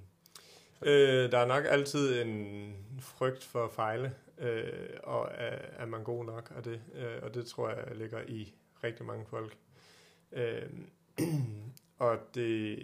Øh, 0.85 1.33
der 1.33 1.39
er 1.39 1.47
nok 1.47 1.65
altid 1.69 2.23
en 2.23 2.77
frygt 3.01 3.45
for 3.45 3.65
at 3.65 3.73
fejle, 3.73 4.15
øh, 4.39 4.89
og 5.03 5.31
er, 5.35 5.59
er 5.79 5.87
man 5.87 6.05
god 6.05 6.25
nok, 6.25 6.53
og 6.57 6.65
det, 6.65 6.81
øh, 6.95 7.23
og 7.23 7.35
det 7.35 7.47
tror 7.47 7.69
jeg 7.69 7.97
ligger 7.97 8.23
i 8.29 8.55
rigtig 8.85 9.07
mange 9.07 9.27
folk. 9.27 9.57
Øh, 10.33 10.71
og 11.99 12.19
det 12.35 12.79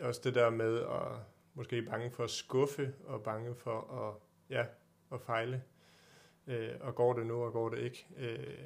også 0.00 0.20
det 0.24 0.34
der 0.34 0.50
med 0.50 0.78
at 0.78 1.18
måske 1.54 1.82
bange 1.82 2.10
for 2.10 2.24
at 2.24 2.30
skuffe, 2.30 2.94
og 3.04 3.22
bange 3.22 3.54
for 3.54 4.08
at, 4.08 4.14
ja, 4.56 4.64
at 5.12 5.20
fejle. 5.20 5.62
Øh, 6.46 6.70
og 6.80 6.94
går 6.94 7.12
det 7.12 7.26
nu, 7.26 7.44
og 7.44 7.52
går 7.52 7.68
det 7.68 7.78
ikke. 7.78 8.06
Øh, 8.16 8.64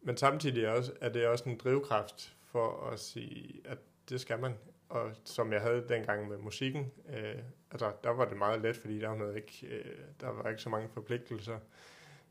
men 0.00 0.16
samtidig 0.16 0.64
er, 0.64 0.70
også, 0.70 0.92
er 1.00 1.08
det 1.08 1.26
også 1.26 1.48
en 1.48 1.58
drivkraft 1.58 2.36
for 2.44 2.86
at 2.86 3.00
sige, 3.00 3.60
at 3.64 3.78
det 4.08 4.20
skal 4.20 4.40
man. 4.40 4.54
Og 4.92 5.12
som 5.24 5.52
jeg 5.52 5.60
havde 5.60 5.84
dengang 5.88 6.28
med 6.28 6.38
musikken, 6.38 6.92
øh, 7.08 7.38
altså 7.70 7.92
der 8.04 8.10
var 8.10 8.24
det 8.24 8.36
meget 8.36 8.60
let, 8.60 8.76
fordi 8.76 9.00
der 9.00 9.08
var, 9.08 9.34
ikke, 9.34 9.66
øh, 9.66 9.98
der 10.20 10.28
var 10.28 10.48
ikke 10.48 10.62
så 10.62 10.68
mange 10.68 10.88
forpligtelser. 10.88 11.58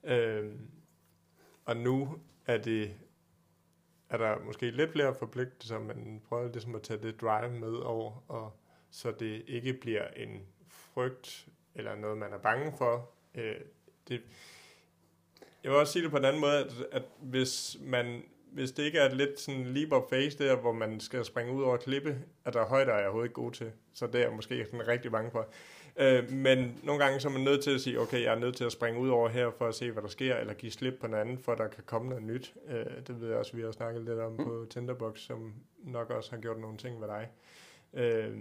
Øh, 0.03 0.51
og 1.65 1.77
nu 1.77 2.19
er 2.45 2.57
det 2.57 2.95
er 4.09 4.17
der 4.17 4.39
måske 4.39 4.71
lidt 4.71 4.91
flere 4.91 5.15
forpligtelser, 5.15 5.79
men 5.79 6.21
prøver 6.27 6.51
ligesom 6.51 6.75
at 6.75 6.81
tage 6.81 7.01
det 7.01 7.21
drive 7.21 7.51
med 7.51 7.73
over, 7.73 8.23
og 8.27 8.59
så 8.89 9.11
det 9.11 9.43
ikke 9.47 9.73
bliver 9.73 10.07
en 10.07 10.47
frygt 10.67 11.47
eller 11.75 11.95
noget, 11.95 12.17
man 12.17 12.33
er 12.33 12.37
bange 12.37 12.73
for. 12.77 13.09
Øh, 13.35 13.55
det, 14.07 14.21
jeg 15.63 15.71
vil 15.71 15.79
også 15.79 15.93
sige 15.93 16.03
det 16.03 16.11
på 16.11 16.17
en 16.17 16.25
anden 16.25 16.41
måde, 16.41 16.57
at, 16.57 16.71
at 16.91 17.03
hvis, 17.21 17.77
man, 17.81 18.23
hvis 18.51 18.71
det 18.71 18.83
ikke 18.83 18.99
er 18.99 19.13
lidt 19.13 19.39
sådan 19.39 19.65
leap 19.65 19.91
of 19.91 20.09
faith 20.09 20.37
der, 20.37 20.55
hvor 20.55 20.71
man 20.71 20.99
skal 20.99 21.25
springe 21.25 21.53
ud 21.53 21.63
over 21.63 21.77
klippe, 21.77 22.17
at 22.45 22.53
der 22.53 22.61
er 22.61 22.65
højder, 22.65 22.91
er 22.93 22.97
jeg 22.97 23.05
overhovedet 23.05 23.29
ikke 23.29 23.41
god 23.41 23.51
til. 23.51 23.71
Så 23.93 24.07
det 24.07 24.15
er 24.15 24.19
jeg 24.19 24.35
måske 24.35 24.65
sådan 24.65 24.87
rigtig 24.87 25.11
bange 25.11 25.31
for. 25.31 25.47
Øh, 25.97 26.31
men 26.31 26.79
nogle 26.83 27.03
gange 27.03 27.19
så 27.19 27.27
er 27.27 27.31
man 27.31 27.41
nødt 27.41 27.63
til 27.63 27.71
at 27.71 27.81
sige, 27.81 27.99
okay, 27.99 28.23
jeg 28.23 28.33
er 28.33 28.39
nødt 28.39 28.55
til 28.55 28.63
at 28.63 28.71
springe 28.71 28.99
ud 28.99 29.09
over 29.09 29.29
her 29.29 29.51
for 29.57 29.67
at 29.67 29.75
se, 29.75 29.91
hvad 29.91 30.03
der 30.03 30.09
sker, 30.09 30.35
eller 30.35 30.53
give 30.53 30.71
slip 30.71 30.93
på 31.01 31.07
noget 31.07 31.21
andet, 31.21 31.39
for 31.39 31.51
at 31.51 31.57
der 31.57 31.67
kan 31.67 31.83
komme 31.85 32.09
noget 32.09 32.23
nyt. 32.23 32.53
Øh, 32.67 32.85
det 33.07 33.21
ved 33.21 33.29
jeg 33.29 33.37
også, 33.37 33.55
vi 33.55 33.61
har 33.61 33.71
snakket 33.71 34.01
lidt 34.01 34.19
om 34.19 34.37
på 34.37 34.65
Tinderbox, 34.69 35.19
som 35.19 35.53
nok 35.83 36.09
også 36.09 36.31
har 36.31 36.37
gjort 36.37 36.59
nogle 36.59 36.77
ting 36.77 36.99
med 36.99 37.07
dig. 37.07 37.29
Øh, 37.93 38.37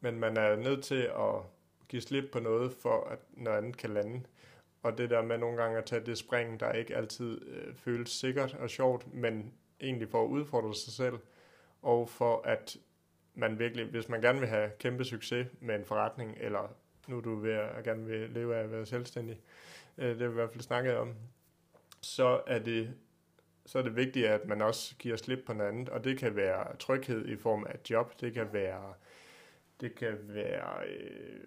men 0.00 0.20
man 0.20 0.36
er 0.36 0.56
nødt 0.56 0.84
til 0.84 1.02
at 1.02 1.34
give 1.88 2.02
slip 2.02 2.24
på 2.32 2.40
noget, 2.40 2.72
for 2.72 3.08
at 3.10 3.18
noget 3.32 3.58
andet 3.58 3.76
kan 3.76 3.90
lande. 3.90 4.20
Og 4.82 4.98
det 4.98 5.10
der 5.10 5.22
med 5.22 5.38
nogle 5.38 5.62
gange 5.62 5.78
at 5.78 5.84
tage 5.84 6.06
det 6.06 6.18
spring, 6.18 6.60
der 6.60 6.72
ikke 6.72 6.96
altid 6.96 7.40
øh, 7.48 7.74
føles 7.74 8.10
sikkert 8.10 8.54
og 8.54 8.70
sjovt, 8.70 9.14
men 9.14 9.52
egentlig 9.80 10.08
for 10.08 10.24
at 10.24 10.28
udfordre 10.28 10.74
sig 10.74 10.92
selv, 10.92 11.18
og 11.82 12.08
for 12.08 12.42
at 12.44 12.76
man 13.34 13.58
virkelig, 13.58 13.86
hvis 13.86 14.08
man 14.08 14.20
gerne 14.20 14.40
vil 14.40 14.48
have 14.48 14.70
kæmpe 14.78 15.04
succes 15.04 15.46
med 15.60 15.74
en 15.74 15.84
forretning, 15.84 16.36
eller 16.40 16.76
nu 17.06 17.20
du 17.20 17.34
vil, 17.34 17.60
gerne 17.84 18.06
vil 18.06 18.30
leve 18.30 18.56
af 18.56 18.62
at 18.62 18.72
være 18.72 18.86
selvstændig, 18.86 19.40
øh, 19.98 20.08
det 20.08 20.20
har 20.20 20.28
vi 20.28 20.32
i 20.32 20.34
hvert 20.34 20.50
fald 20.50 20.62
snakket 20.62 20.96
om, 20.96 21.14
så 22.00 22.40
er 22.46 22.58
det 22.58 22.94
så 23.66 23.78
er 23.78 23.82
det 23.82 23.96
vigtigt, 23.96 24.26
at 24.26 24.46
man 24.46 24.62
også 24.62 24.96
giver 24.96 25.16
slip 25.16 25.38
på 25.46 25.52
noget 25.52 25.70
andet, 25.70 25.88
og 25.88 26.04
det 26.04 26.18
kan 26.18 26.36
være 26.36 26.76
tryghed 26.76 27.26
i 27.26 27.36
form 27.36 27.66
af 27.68 27.78
job, 27.90 28.20
det 28.20 28.34
kan 28.34 28.52
være, 28.52 28.94
det 29.80 29.94
kan 29.94 30.18
være 30.22 30.86
øh, 30.86 31.40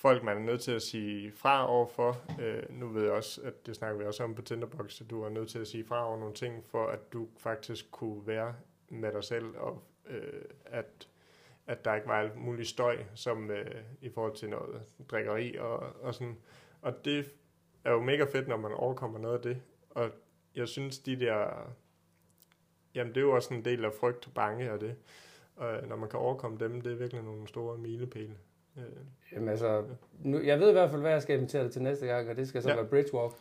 folk, 0.00 0.22
man 0.22 0.36
er 0.36 0.40
nødt 0.40 0.60
til 0.60 0.72
at 0.72 0.82
sige 0.82 1.32
fra 1.32 1.70
overfor. 1.70 2.16
Øh, 2.40 2.62
nu 2.70 2.88
ved 2.88 3.02
jeg 3.02 3.12
også, 3.12 3.40
at 3.42 3.66
det 3.66 3.76
snakker 3.76 3.98
vi 3.98 4.04
også 4.04 4.24
om 4.24 4.34
på 4.34 4.42
Tinderbox, 4.42 5.00
at 5.00 5.10
du 5.10 5.22
er 5.22 5.28
nødt 5.28 5.48
til 5.48 5.58
at 5.58 5.66
sige 5.66 5.84
fra 5.84 6.06
over 6.08 6.18
nogle 6.18 6.34
ting, 6.34 6.64
for 6.64 6.86
at 6.86 7.12
du 7.12 7.28
faktisk 7.38 7.90
kunne 7.90 8.26
være 8.26 8.54
med 8.88 9.12
dig 9.12 9.24
selv, 9.24 9.56
og 9.56 9.82
øh, 10.06 10.44
at, 10.64 11.08
at 11.66 11.84
der 11.84 11.94
ikke 11.94 12.08
var 12.08 12.20
alt 12.20 12.36
muligt 12.36 12.68
støj, 12.68 13.04
som 13.14 13.50
øh, 13.50 13.82
i 14.00 14.10
forhold 14.10 14.36
til 14.36 14.50
noget 14.50 14.82
drikkeri 15.10 15.56
og, 15.56 15.78
og 15.78 16.14
sådan. 16.14 16.36
Og 16.82 17.04
det 17.04 17.32
er 17.84 17.92
jo 17.92 18.02
mega 18.02 18.24
fedt, 18.24 18.48
når 18.48 18.56
man 18.56 18.72
overkommer 18.72 19.18
noget 19.18 19.36
af 19.36 19.42
det. 19.42 19.62
Og 19.90 20.10
jeg 20.54 20.68
synes, 20.68 20.98
de 20.98 21.20
der... 21.20 21.72
Jamen, 22.94 23.14
det 23.14 23.20
er 23.20 23.24
jo 23.24 23.34
også 23.34 23.54
en 23.54 23.64
del 23.64 23.84
af 23.84 23.92
frygt 24.00 24.26
og 24.26 24.34
bange 24.34 24.72
og 24.72 24.80
det. 24.80 24.96
Og 25.56 25.76
øh, 25.76 25.88
når 25.88 25.96
man 25.96 26.08
kan 26.08 26.18
overkomme 26.18 26.58
dem, 26.58 26.80
det 26.80 26.92
er 26.92 26.96
virkelig 26.96 27.22
nogle 27.22 27.48
store 27.48 27.78
milepæle. 27.78 28.36
Øh, 28.76 28.82
Jamen 29.32 29.48
altså, 29.48 29.82
nu, 30.24 30.40
jeg 30.40 30.60
ved 30.60 30.68
i 30.68 30.72
hvert 30.72 30.90
fald, 30.90 31.00
hvad 31.00 31.10
jeg 31.10 31.22
skal 31.22 31.36
invitere 31.36 31.62
dig 31.64 31.72
til 31.72 31.82
næste 31.82 32.06
gang, 32.06 32.30
og 32.30 32.36
det 32.36 32.48
skal 32.48 32.62
så 32.62 32.68
Ja. 32.68 32.74
være 32.74 32.84
Bridgewalk, 32.84 33.32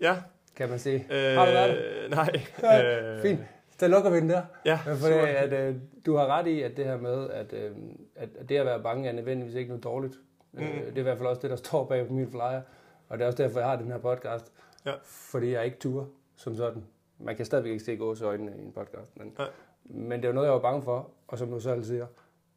Ja. 0.00 0.16
kan 0.56 0.68
man 0.68 0.78
sige. 0.78 1.06
Øh, 1.10 1.34
Har 1.38 1.46
du 1.46 1.52
været 1.52 2.10
Nej. 2.10 2.30
Ja, 2.62 3.22
Fint. 3.22 3.40
Så 3.78 3.88
lukker 3.88 4.10
vi 4.10 4.20
den 4.20 4.30
der. 4.30 4.42
Ja, 4.64 4.80
Men 4.86 4.96
for 4.96 5.06
det, 5.06 5.14
at, 5.14 5.52
øh, 5.68 5.76
du 6.06 6.16
har 6.16 6.26
ret 6.26 6.46
i, 6.46 6.62
at 6.62 6.76
det 6.76 6.84
her 6.84 6.96
med, 6.96 7.30
at, 7.30 7.52
øh, 7.52 7.76
at 8.16 8.28
det 8.48 8.56
at 8.56 8.66
være 8.66 8.82
bange 8.82 9.08
er 9.08 9.12
nødvendigvis 9.12 9.54
ikke 9.54 9.68
noget 9.68 9.84
dårligt. 9.84 10.14
Mm. 10.52 10.60
Øh, 10.62 10.86
det 10.86 10.94
er 10.94 10.98
i 10.98 11.02
hvert 11.02 11.18
fald 11.18 11.28
også 11.28 11.42
det, 11.42 11.50
der 11.50 11.56
står 11.56 11.84
bag 11.84 12.06
på 12.06 12.12
min 12.12 12.30
flyer. 12.30 12.60
Og 13.08 13.18
det 13.18 13.22
er 13.22 13.26
også 13.26 13.42
derfor, 13.42 13.60
jeg 13.60 13.68
har 13.68 13.76
den 13.76 13.86
her 13.90 13.98
podcast. 13.98 14.52
Ja. 14.86 14.92
Fordi 15.04 15.52
jeg 15.52 15.64
ikke 15.64 15.78
turer 15.78 16.04
som 16.36 16.56
sådan. 16.56 16.84
Man 17.18 17.36
kan 17.36 17.44
stadigvæk 17.44 17.72
ikke 17.72 17.84
se 17.84 17.96
gås 17.96 18.22
øjnene 18.22 18.52
i 18.58 18.60
en 18.62 18.72
podcast. 18.72 19.16
Men, 19.16 19.32
Nej. 19.38 19.48
men 19.84 20.18
det 20.18 20.24
er 20.24 20.28
jo 20.28 20.34
noget, 20.34 20.46
jeg 20.46 20.54
var 20.54 20.60
bange 20.60 20.82
for. 20.82 21.10
Og 21.28 21.38
som 21.38 21.50
du 21.50 21.60
selv 21.60 21.84
siger, 21.84 22.06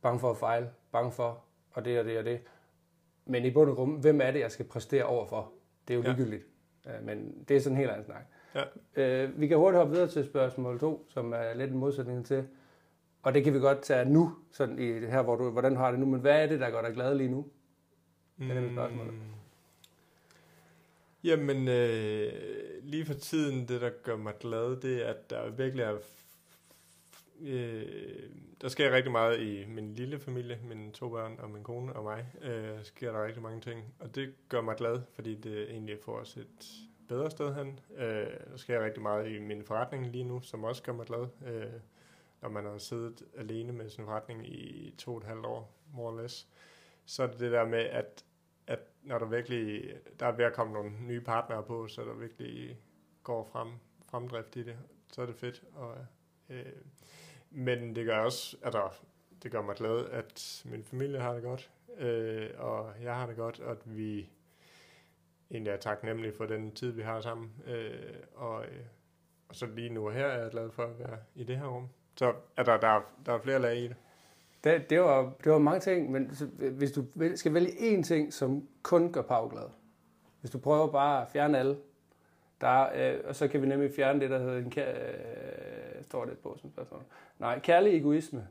bange 0.01 0.19
for 0.19 0.29
at 0.31 0.37
fejle. 0.37 0.69
Bange 0.91 1.11
for, 1.11 1.43
og 1.79 1.85
det 1.85 1.99
og 1.99 2.05
det 2.05 2.17
og 2.17 2.25
det. 2.25 2.39
Men 3.25 3.45
i 3.45 3.51
bund 3.51 3.69
og 3.69 3.75
grund, 3.75 4.01
hvem 4.01 4.21
er 4.21 4.31
det, 4.31 4.39
jeg 4.39 4.51
skal 4.51 4.65
præstere 4.65 5.03
overfor? 5.03 5.51
Det 5.87 5.93
er 5.93 5.97
jo 5.97 6.03
ligegyldigt. 6.03 6.43
Øh, 6.87 7.05
Men 7.05 7.45
det 7.47 7.57
er 7.57 7.61
sådan 7.61 7.73
en 7.73 7.79
helt 7.79 7.89
anden 7.89 8.05
snak. 8.05 8.25
Ja. 8.55 8.63
Øh, 8.95 9.39
vi 9.39 9.47
kan 9.47 9.57
hurtigt 9.57 9.77
hoppe 9.77 9.93
videre 9.93 10.09
til 10.09 10.25
spørgsmål 10.25 10.79
2, 10.79 11.05
som 11.09 11.33
er 11.33 11.53
lidt 11.53 11.71
en 11.71 11.77
modsætning 11.77 12.25
til. 12.25 12.47
Og 13.23 13.33
det 13.33 13.43
kan 13.43 13.53
vi 13.53 13.59
godt 13.59 13.81
tage 13.81 14.09
nu, 14.09 14.35
sådan 14.51 14.79
i 14.79 14.99
det 14.99 15.11
her, 15.11 15.21
hvor 15.21 15.35
du, 15.35 15.49
hvordan 15.49 15.71
du 15.71 15.77
har 15.77 15.91
det 15.91 15.99
nu. 15.99 16.05
Men 16.05 16.19
hvad 16.19 16.43
er 16.43 16.47
det, 16.47 16.59
der 16.59 16.69
gør 16.69 16.81
dig 16.81 16.93
glad 16.93 17.15
lige 17.15 17.29
nu? 17.29 17.45
Det 18.39 18.51
er. 18.51 18.87
Mm. 18.87 19.21
Jamen, 21.23 21.67
øh, 21.67 22.33
lige 22.83 23.05
for 23.05 23.13
tiden, 23.13 23.67
det 23.67 23.81
der 23.81 23.89
gør 24.03 24.15
mig 24.15 24.33
glad, 24.39 24.81
det 24.81 25.05
er, 25.05 25.09
at 25.09 25.29
der 25.29 25.49
virkelig 25.49 25.83
er 25.83 25.97
Øh, 27.41 28.29
der 28.61 28.67
sker 28.67 28.91
rigtig 28.91 29.11
meget 29.11 29.39
i 29.39 29.65
min 29.65 29.93
lille 29.93 30.19
familie, 30.19 30.59
mine 30.63 30.91
to 30.91 31.09
børn 31.09 31.39
og 31.39 31.49
min 31.49 31.63
kone 31.63 31.93
og 31.93 32.03
mig. 32.03 32.25
Øh, 32.41 32.83
sker 32.83 33.11
der 33.11 33.25
rigtig 33.25 33.43
mange 33.43 33.61
ting, 33.61 33.93
og 33.99 34.15
det 34.15 34.33
gør 34.49 34.61
mig 34.61 34.75
glad, 34.75 35.01
fordi 35.13 35.35
det 35.35 35.71
egentlig 35.71 35.97
får 36.05 36.19
os 36.19 36.37
et 36.37 36.65
bedre 37.07 37.31
sted 37.31 37.55
hen. 37.55 37.79
Øh, 37.97 38.27
der 38.51 38.57
sker 38.57 38.85
rigtig 38.85 39.03
meget 39.03 39.31
i 39.31 39.39
min 39.39 39.63
forretning 39.63 40.05
lige 40.05 40.23
nu, 40.23 40.41
som 40.41 40.63
også 40.63 40.83
gør 40.83 40.93
mig 40.93 41.05
glad. 41.05 41.27
Øh, 41.45 41.71
når 42.41 42.49
man 42.49 42.65
har 42.65 42.77
siddet 42.77 43.23
alene 43.37 43.73
med 43.73 43.89
sin 43.89 44.05
forretning 44.05 44.47
i 44.47 44.95
to 44.97 45.11
og 45.11 45.17
et 45.17 45.23
halvt 45.23 45.45
år, 45.45 45.73
more 45.93 46.13
or 46.13 46.21
less. 46.21 46.47
Så 47.05 47.23
er 47.23 47.27
det 47.27 47.39
det 47.39 47.51
der 47.51 47.65
med, 47.65 47.79
at, 47.79 48.25
at 48.67 48.79
når 49.03 49.19
der 49.19 49.25
virkelig, 49.25 49.93
der 50.19 50.25
er 50.25 50.31
ved 50.31 50.45
at 50.45 50.53
komme 50.53 50.73
nogle 50.73 50.91
nye 51.01 51.21
partnere 51.21 51.63
på, 51.63 51.87
så 51.87 52.01
der 52.01 52.13
virkelig 52.13 52.77
går 53.23 53.49
frem, 53.51 53.67
fremdrift 54.05 54.55
i 54.55 54.63
det, 54.63 54.77
så 55.11 55.21
er 55.21 55.25
det 55.25 55.35
fedt. 55.35 55.63
Og, 55.73 55.95
øh, 56.49 56.65
men 57.51 57.95
det 57.95 58.05
gør 58.05 58.17
også, 58.19 58.57
at 58.63 58.73
der, 58.73 58.93
det 59.43 59.51
gør 59.51 59.61
mig 59.61 59.75
glad, 59.75 60.05
at 60.11 60.61
min 60.65 60.83
familie 60.83 61.19
har 61.19 61.33
det 61.33 61.43
godt, 61.43 61.69
øh, 61.97 62.49
og 62.57 62.89
jeg 63.03 63.15
har 63.15 63.27
det 63.27 63.35
godt, 63.35 63.59
og 63.59 63.71
at 63.71 63.97
vi 63.97 64.29
egentlig 65.51 65.71
er 65.71 65.77
taknemmelige 65.77 66.33
for 66.33 66.45
den 66.45 66.71
tid, 66.71 66.91
vi 66.91 67.01
har 67.01 67.21
sammen. 67.21 67.51
Øh, 67.67 67.93
og, 68.35 68.63
øh, 68.63 68.79
og 69.49 69.55
så 69.55 69.65
lige 69.65 69.89
nu 69.89 70.09
her 70.09 70.25
er 70.25 70.41
jeg 70.41 70.51
glad 70.51 70.71
for 70.71 70.83
at 70.83 70.99
være 70.99 71.17
i 71.35 71.43
det 71.43 71.57
her 71.57 71.67
rum. 71.67 71.87
Så 72.15 72.33
er 72.57 72.63
der, 72.63 72.77
der, 72.77 73.01
der 73.25 73.33
er 73.33 73.39
flere 73.41 73.59
lag 73.59 73.77
i 73.77 73.87
det. 73.87 73.95
Det, 74.63 74.89
det, 74.89 74.99
var, 75.01 75.33
det 75.43 75.51
var 75.51 75.57
mange 75.57 75.79
ting, 75.79 76.11
men 76.11 76.31
hvis 76.59 76.91
du 76.91 77.05
vil- 77.15 77.37
skal 77.37 77.53
vælge 77.53 77.69
én 77.69 78.03
ting, 78.03 78.33
som 78.33 78.67
kun 78.83 79.11
gør 79.11 79.21
Pau 79.21 79.47
glad. 79.49 79.69
Hvis 80.41 80.51
du 80.51 80.57
prøver 80.59 80.87
bare 80.91 81.21
at 81.21 81.27
fjerne 81.31 81.59
alle, 81.59 81.77
der, 82.61 82.89
øh, 82.95 83.19
og 83.25 83.35
så 83.35 83.47
kan 83.47 83.61
vi 83.61 83.67
nemlig 83.67 83.91
fjerne 83.95 84.19
det, 84.19 84.29
der 84.29 84.39
hedder 84.39 84.57
en 84.57 84.73
øh, 84.77 85.78
står 86.09 86.25
det 86.25 86.37
på 86.37 86.57
som 86.61 86.71
spørgsmål. 86.71 87.03
Nej, 87.39 87.59
kærlig 87.59 87.97
egoisme. 87.97 88.47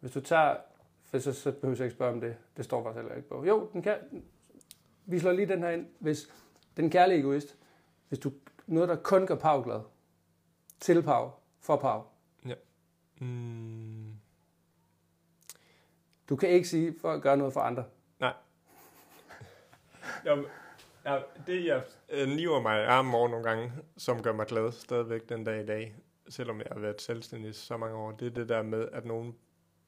Hvis 0.00 0.12
du 0.12 0.20
tager, 0.20 0.56
for 1.04 1.18
så, 1.18 1.32
så 1.32 1.52
behøver 1.52 1.76
jeg 1.76 1.84
ikke 1.84 1.94
spørge 1.94 2.12
om 2.12 2.20
det. 2.20 2.36
Det 2.56 2.64
står 2.64 2.82
faktisk 2.82 2.96
heller 2.96 3.16
ikke 3.16 3.28
på. 3.28 3.44
Jo, 3.44 3.70
den 3.72 3.82
kan, 3.82 4.24
vi 5.04 5.18
slår 5.18 5.32
lige 5.32 5.46
den 5.46 5.62
her 5.62 5.70
ind. 5.70 5.86
Hvis 5.98 6.32
den 6.76 6.90
kærlige 6.90 7.18
egoist, 7.18 7.56
hvis 8.08 8.18
du 8.18 8.32
noget, 8.66 8.88
der 8.88 8.96
kun 8.96 9.26
gør 9.26 9.34
Pau 9.34 9.62
glad, 9.62 9.80
til 10.80 11.02
Pau, 11.02 11.30
for 11.60 11.76
Pau, 11.76 12.02
Mm, 13.20 14.16
du 16.28 16.36
kan 16.36 16.48
ikke 16.48 16.68
sige 16.68 16.94
for 17.00 17.12
at 17.12 17.22
gøre 17.22 17.36
noget 17.36 17.52
for 17.52 17.60
andre. 17.60 17.84
Jamen, 20.24 20.44
ja, 21.04 21.18
det 21.46 21.64
jeg 21.64 21.82
øh, 22.08 22.28
niver 22.28 22.60
mig 22.60 22.82
i 22.82 22.84
armen 22.84 23.14
over 23.14 23.28
nogle 23.28 23.44
gange, 23.44 23.72
som 23.96 24.22
gør 24.22 24.32
mig 24.32 24.46
glad 24.46 24.72
stadigvæk 24.72 25.28
den 25.28 25.44
dag 25.44 25.62
i 25.62 25.66
dag, 25.66 25.96
selvom 26.28 26.58
jeg 26.58 26.66
har 26.72 26.78
været 26.80 27.00
selvstændig 27.02 27.54
så 27.54 27.76
mange 27.76 27.96
år, 27.96 28.10
det 28.12 28.26
er 28.26 28.30
det 28.30 28.48
der 28.48 28.62
med, 28.62 28.88
at 28.92 29.04
nogen 29.04 29.36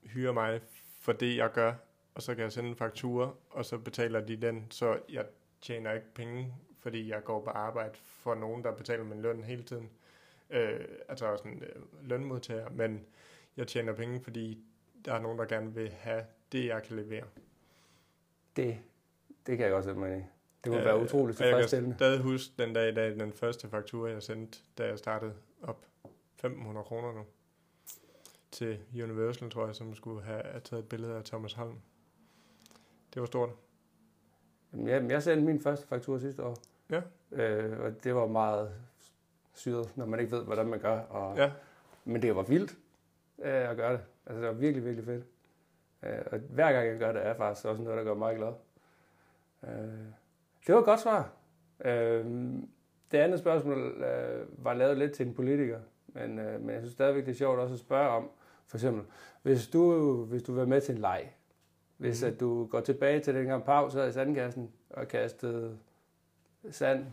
hyrer 0.03 0.33
mig 0.33 0.61
for 1.01 1.13
det, 1.13 1.37
jeg 1.37 1.53
gør, 1.53 1.75
og 2.15 2.23
så 2.23 2.35
kan 2.35 2.43
jeg 2.45 2.53
sende 2.53 2.69
en 2.71 2.77
faktura, 2.77 3.35
og 3.51 3.65
så 3.65 3.79
betaler 3.79 4.21
de 4.21 4.37
den, 4.37 4.67
så 4.71 4.99
jeg 5.09 5.27
tjener 5.61 5.93
ikke 5.93 6.15
penge, 6.15 6.55
fordi 6.79 7.09
jeg 7.11 7.25
går 7.25 7.45
på 7.45 7.51
arbejde 7.51 7.95
for 7.95 8.35
nogen, 8.35 8.65
der 8.65 8.73
betaler 8.73 9.05
min 9.05 9.23
løn 9.23 9.45
hele 9.45 9.63
tiden. 9.63 9.91
Øh, 10.51 10.81
altså 11.09 11.37
sådan 11.37 11.63
øh, 11.63 12.09
lønmodtager, 12.09 12.71
men 12.71 13.07
jeg 13.57 13.67
tjener 13.69 13.93
penge, 13.93 14.21
fordi 14.21 14.65
der 15.05 15.13
er 15.15 15.21
nogen, 15.21 15.39
der 15.39 15.45
gerne 15.45 15.75
vil 15.75 15.91
have 15.91 16.25
det, 16.53 16.67
jeg 16.67 16.83
kan 16.83 16.97
levere. 16.97 17.25
Det, 18.57 18.79
det 19.47 19.57
kan 19.57 19.65
jeg 19.65 19.71
godt 19.73 19.85
sætte 19.85 20.01
mig 20.01 20.19
i. 20.19 20.23
Det 20.65 20.73
må 20.73 20.79
Øh, 20.79 20.85
være 20.85 21.01
utroligt 21.01 21.41
og 21.41 21.47
Jeg 21.47 21.53
kan 21.53 21.59
tilfredsstillende. 21.59 21.97
stadig 21.97 22.21
huske 22.21 22.53
den 22.59 22.73
dag 22.73 22.89
i 22.93 22.95
dag, 22.95 23.11
den 23.11 23.33
første 23.33 23.69
faktura, 23.69 24.11
jeg 24.11 24.23
sendte, 24.23 24.59
da 24.79 24.87
jeg 24.87 24.99
startede 24.99 25.35
op. 25.63 25.87
1.500 26.45 26.83
kroner 26.83 27.13
nu. 27.13 27.25
Til 28.51 28.79
Universal, 29.03 29.51
tror 29.51 29.67
jeg, 29.67 29.75
som 29.75 29.95
skulle 29.95 30.23
have 30.23 30.43
taget 30.65 30.83
et 30.83 30.89
billede 30.89 31.17
af 31.17 31.25
Thomas 31.25 31.53
Holm. 31.53 31.79
Det 33.15 33.21
var 33.21 33.27
stort. 33.27 33.51
Jamen, 34.73 34.89
jeg, 34.89 35.11
jeg 35.11 35.23
sendte 35.23 35.47
min 35.47 35.61
første 35.61 35.87
faktur 35.87 36.19
sidste 36.19 36.45
år. 36.45 36.57
Ja. 36.91 37.03
Øh, 37.33 37.81
og 37.81 38.05
det 38.05 38.15
var 38.15 38.27
meget 38.27 38.75
syret, 39.55 39.97
når 39.97 40.07
man 40.07 40.21
ikke 40.21 40.33
ved, 40.33 40.45
hvordan 40.45 40.67
man 40.67 40.81
gør. 40.81 40.99
Og, 40.99 41.37
Ja, 41.37 41.53
Men 42.05 42.23
det 42.23 42.37
var 42.37 42.43
vildt 42.43 42.79
øh, 43.39 43.71
at 43.71 43.77
gøre 43.77 43.93
det. 43.93 44.01
Altså, 44.27 44.41
det 44.41 44.49
var 44.49 44.55
virkelig, 44.55 44.85
virkelig 44.85 45.05
fedt. 45.05 45.25
Øh, 46.03 46.23
og 46.33 46.39
hver 46.39 46.73
gang 46.73 46.89
jeg 46.89 46.99
gør 46.99 47.13
det, 47.13 47.27
er 47.27 47.35
faktisk 47.35 47.67
også 47.67 47.83
noget, 47.83 47.99
der 47.99 48.05
gør 48.05 48.15
mig 48.15 48.37
glad. 48.37 48.53
Øh, 49.63 50.07
det 50.67 50.75
var 50.75 50.79
et 50.79 50.85
godt 50.85 51.01
svar. 51.01 51.33
Øh, 51.85 52.25
det 53.13 53.19
andet 53.19 53.39
spørgsmål 53.39 53.79
øh, 53.79 54.65
var 54.65 54.75
lavet 54.75 54.99
lidt 54.99 55.13
til 55.13 55.27
en 55.27 55.35
politiker, 55.35 55.81
men, 56.15 56.39
øh, 56.39 56.61
men 56.61 56.71
jeg 56.71 56.81
synes 56.81 56.93
stadigvæk, 56.93 57.25
det 57.27 57.31
er 57.33 57.37
sjovt 57.37 57.59
også 57.59 57.75
at 57.75 57.81
spørge 57.81 58.09
om, 58.09 58.31
for 58.67 58.77
eksempel, 58.77 59.03
hvis 59.43 59.69
du, 59.69 60.15
hvis 60.25 60.43
du 60.43 60.53
vil 60.53 60.69
med 60.69 60.81
til 60.81 60.95
en 60.95 61.01
leg, 61.01 61.33
hvis 61.97 62.23
Mhm. 62.23 62.33
at 62.33 62.41
du 62.41 62.67
går 62.67 62.81
tilbage 62.81 63.21
til 63.21 63.35
dengang 63.35 63.65
Pau 63.65 63.91
sad 63.91 64.09
i 64.09 64.13
sandkassen 64.13 64.71
og 64.91 65.09
kastede 65.09 65.77
sand 66.71 67.05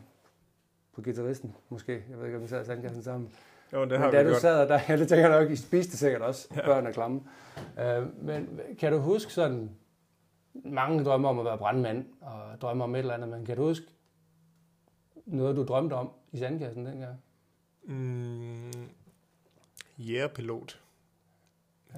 på 0.94 1.02
gitarristen, 1.02 1.56
måske. 1.70 2.04
Jeg 2.10 2.18
ved 2.18 2.26
ikke, 2.26 2.38
om 2.38 2.44
vi 2.44 2.48
sad 2.48 2.62
i 2.62 2.66
sandkassen 2.66 3.04
sammen. 3.04 3.32
jo, 3.74 3.82
det 3.82 3.90
Men 3.90 4.00
har 4.00 4.12
da 4.12 4.18
vi 4.22 4.24
du 4.24 4.30
gjort. 4.30 4.42
sad 4.42 4.68
der, 4.70 4.80
ja, 4.90 4.98
det 4.98 5.08
tænker 5.08 5.30
jeg 5.30 5.42
nok, 5.42 5.52
I 5.52 5.56
spiste 5.56 5.98
sikkert 5.98 6.22
også, 6.22 6.48
Ja. 6.56 6.66
børn 6.66 6.86
er 6.88 6.92
klamme. 6.92 7.22
Uh, 7.78 8.26
men 8.26 8.60
kan 8.80 8.92
du 8.92 8.98
huske 9.00 9.34
sådan, 9.34 9.70
mange 10.54 11.04
drømmer 11.04 11.30
om 11.30 11.40
at 11.40 11.46
være 11.46 11.58
brandmand, 11.58 12.06
og 12.22 12.62
drømmer 12.62 12.84
om 12.86 12.96
et 12.96 13.00
eller 13.00 13.14
andet, 13.14 13.30
men 13.30 13.46
kan 13.46 13.58
du 13.58 13.64
huske 13.64 13.86
noget, 15.26 15.56
du 15.56 15.64
drømte 15.64 15.94
om 15.94 16.10
i 16.32 16.38
sandkassen 16.38 16.86
dengang? 16.86 17.22
Mm, 17.84 18.81
Jægerpilot. 20.02 20.82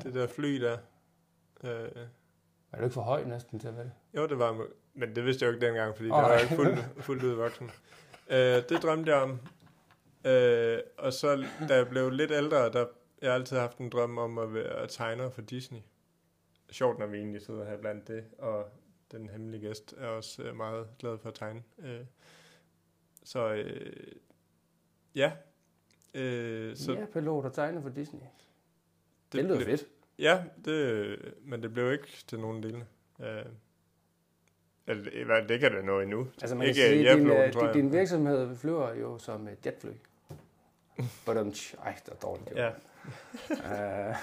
Det 0.04 0.14
der 0.14 0.28
fly 0.28 0.62
der. 0.62 0.78
Øh, 1.64 1.92
Er 2.72 2.78
du 2.78 2.84
ikke 2.84 2.94
for 2.94 3.02
høj 3.02 3.24
næsten 3.24 3.60
til 3.60 3.68
at 3.68 3.76
være 3.76 3.84
det? 3.84 3.94
jo, 4.16 4.28
det 4.28 4.40
var 4.40 4.68
men 4.94 5.16
det 5.16 5.26
vidste 5.26 5.46
jeg 5.46 5.50
jo 5.50 5.54
ikke 5.56 5.66
dengang, 5.68 5.96
fordi 5.96 6.10
oh, 6.10 6.24
det 6.24 6.30
var 6.30 6.38
ikke 6.38 6.56
fuldt, 6.56 7.04
fuldt 7.06 7.24
ud 7.24 7.34
voksen. 7.34 7.72
Øh, 8.30 8.38
det 8.70 8.80
drømte 8.84 9.12
jeg 9.12 9.22
om. 9.22 9.40
Øh, 10.26 10.80
og 10.98 11.14
så 11.14 11.46
da 11.70 11.76
jeg 11.76 11.88
blev 11.90 12.10
lidt 12.10 12.32
ældre, 12.32 12.72
der 12.72 12.86
jeg 13.22 13.32
har 13.32 13.36
altid 13.36 13.58
haft 13.58 13.78
en 13.78 13.90
drøm 13.90 14.18
om 14.18 14.38
at 14.38 14.54
være 14.54 14.88
tegner 14.88 15.30
for 15.30 15.42
Disney. 15.42 15.80
Sjovt, 16.72 17.00
når 17.00 17.06
vi 17.06 17.18
egentlig 17.18 17.42
sidder 17.42 17.66
her 17.66 17.78
blandt 17.78 18.08
det, 18.08 18.26
og 18.38 18.66
den 19.12 19.30
hemmelige 19.30 19.68
gæst 19.68 19.94
er 19.98 20.08
også 20.08 20.44
øh, 20.44 20.56
meget 20.56 20.88
glad 21.00 21.18
for 21.18 21.30
at 21.30 21.36
tegne. 21.36 21.64
Øh, 21.80 22.02
så 23.24 23.54
øh, 23.54 24.12
ja. 25.16 25.32
Øh, 26.14 26.76
så. 26.76 26.92
Ja, 26.94 27.06
pilot 27.06 27.46
og 27.46 27.54
tegner 27.54 27.82
for 27.82 27.90
Disney. 27.90 28.20
Det, 28.20 28.30
det 29.32 29.46
lyder 29.46 29.66
fedt. 29.66 29.86
Ja, 30.20 30.44
det, 30.66 31.18
men 31.46 31.64
det 31.64 31.74
blev 31.74 31.92
ikke 31.92 32.24
til 32.28 32.40
nogen 32.40 32.64
dele. 32.64 32.86
Øh, 33.20 33.46
eller, 34.88 35.48
det- 35.48 35.60
kan 35.60 35.72
det 35.76 35.86
nå 35.86 36.00
endnu. 36.00 36.28
Altså 36.42 36.56
man 36.56 36.68
Ikke 36.68 36.82
kan 36.82 36.90
sige, 36.90 37.14
din, 37.14 37.28
øh, 37.30 37.54
tror 37.54 37.72
din, 37.72 37.82
din 37.84 37.92
virksomhed 37.92 38.56
flyver 38.56 38.94
jo 38.94 39.18
som 39.18 39.48
et 39.48 39.66
jetfly. 39.66 39.90
Badum, 41.26 41.54
ej, 41.84 41.96
det 42.06 42.12
er 42.12 42.16
dårligt. 42.16 42.52
Ja, 42.56 42.70
Øh, 43.52 44.16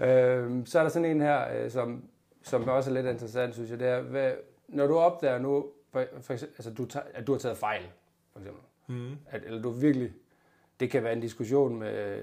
øh, 0.00 0.66
så 0.66 0.78
er 0.78 0.82
der 0.82 0.88
sådan 0.90 1.10
en 1.10 1.20
her, 1.20 1.64
øh, 1.64 1.70
som, 1.70 2.04
som 2.42 2.68
også 2.68 2.90
er 2.90 2.94
lidt 2.94 3.06
interessant, 3.06 3.54
synes 3.54 3.70
jeg. 3.70 3.78
Det 3.78 3.88
er, 3.88 4.00
hvad, 4.00 4.32
når 4.68 4.86
du 4.86 4.96
opdager 4.98 5.38
nu, 5.38 5.70
for, 5.92 6.04
for 6.20 6.32
eksempel, 6.32 6.54
altså, 6.58 6.70
du, 6.74 6.84
tager- 6.86 7.06
at 7.14 7.26
du 7.26 7.32
har 7.32 7.38
taget 7.38 7.56
fejl, 7.58 7.82
for 8.32 8.38
eksempel. 8.40 8.62
mm. 8.86 9.16
At, 9.30 9.44
eller 9.44 9.62
du 9.62 9.70
virkelig, 9.70 10.12
det 10.80 10.90
kan 10.90 11.04
være 11.04 11.12
en 11.12 11.20
diskussion 11.20 11.78
med 11.78 12.22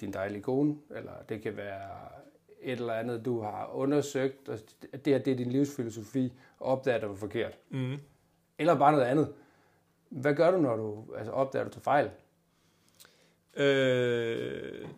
din 0.00 0.12
dejlige 0.12 0.42
kone, 0.42 0.76
eller 0.96 1.12
det 1.28 1.42
kan 1.42 1.56
være 1.56 1.90
et 2.60 2.72
eller 2.72 2.92
andet, 2.92 3.24
du 3.24 3.40
har 3.40 3.70
undersøgt, 3.74 4.48
og 4.48 4.58
det 4.92 5.06
her 5.06 5.18
det 5.18 5.32
er 5.32 5.36
din 5.36 5.50
livsfilosofi, 5.50 6.32
og 6.58 6.66
opdager, 6.66 6.94
at 6.94 7.00
det 7.00 7.10
var 7.10 7.16
forkert. 7.16 7.58
Mm. 7.70 7.96
Eller 8.58 8.78
bare 8.78 8.92
noget 8.92 9.04
andet. 9.04 9.32
Hvad 10.08 10.34
gør 10.34 10.50
du, 10.50 10.58
når 10.58 10.76
du 10.76 11.04
altså, 11.16 11.32
opdager, 11.32 11.64
at 11.64 11.74
du 11.74 11.80
tager 11.80 11.82
fejl? 11.82 12.10
Øh, 13.56 14.88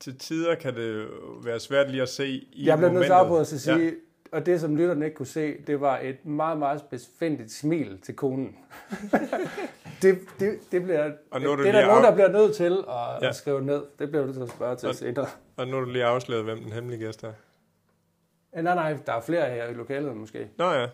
til 0.00 0.18
tider 0.18 0.54
kan 0.54 0.74
det 0.76 1.08
være 1.44 1.60
svært 1.60 1.90
lige 1.90 2.02
at 2.02 2.08
se 2.08 2.28
i 2.28 2.66
Jeg 2.66 2.78
bliver 2.78 2.92
nødt 2.92 3.04
til 3.04 3.12
at 3.12 3.18
afbryde 3.18 3.40
og 3.40 3.46
sige, 3.46 3.76
ja. 3.76 3.90
Og 4.34 4.46
det 4.46 4.60
som 4.60 4.76
lytterne 4.76 5.04
ikke 5.04 5.16
kunne 5.16 5.26
se, 5.26 5.58
det 5.66 5.80
var 5.80 5.98
et 5.98 6.26
meget, 6.26 6.58
meget 6.58 6.80
specifikt 6.80 7.50
smil 7.50 7.98
til 8.00 8.16
konen. 8.16 8.56
det, 10.02 10.18
det, 10.40 10.58
det 10.72 10.82
bliver, 10.82 11.12
Og 11.30 11.40
nu 11.40 11.50
er 11.52 11.56
du 11.56 11.62
det 11.62 11.68
er 11.68 11.72
der 11.72 11.86
nogen, 11.86 12.04
af- 12.04 12.10
der 12.10 12.14
bliver 12.14 12.28
nødt 12.28 12.56
til 12.56 12.64
at, 12.72 12.94
Ja. 12.94 13.14
ja. 13.22 13.28
at 13.28 13.36
skrive 13.36 13.62
ned. 13.62 13.82
Det 13.98 14.08
bliver 14.08 14.20
du 14.20 14.26
nødt 14.26 14.36
til 14.36 14.42
at 14.42 14.50
spørge 14.50 14.76
til 14.76 14.88
Og- 14.88 14.94
senere. 14.94 15.26
Og 15.56 15.68
nu 15.68 15.76
er 15.76 15.80
du 15.80 15.90
lige 15.90 16.04
afsløret, 16.04 16.44
hvem 16.44 16.58
den 16.62 16.72
hemmelige 16.72 17.00
gæst 17.06 17.24
er. 17.24 17.32
Eh, 18.56 18.64
Nej, 18.64 18.74
nej, 18.74 18.98
der 19.06 19.12
er 19.12 19.20
flere 19.20 19.50
her 19.50 19.66
i 19.68 19.72
lokalet 19.72 20.16
måske. 20.16 20.48
Nå 20.58 20.70
ja, 20.72 20.86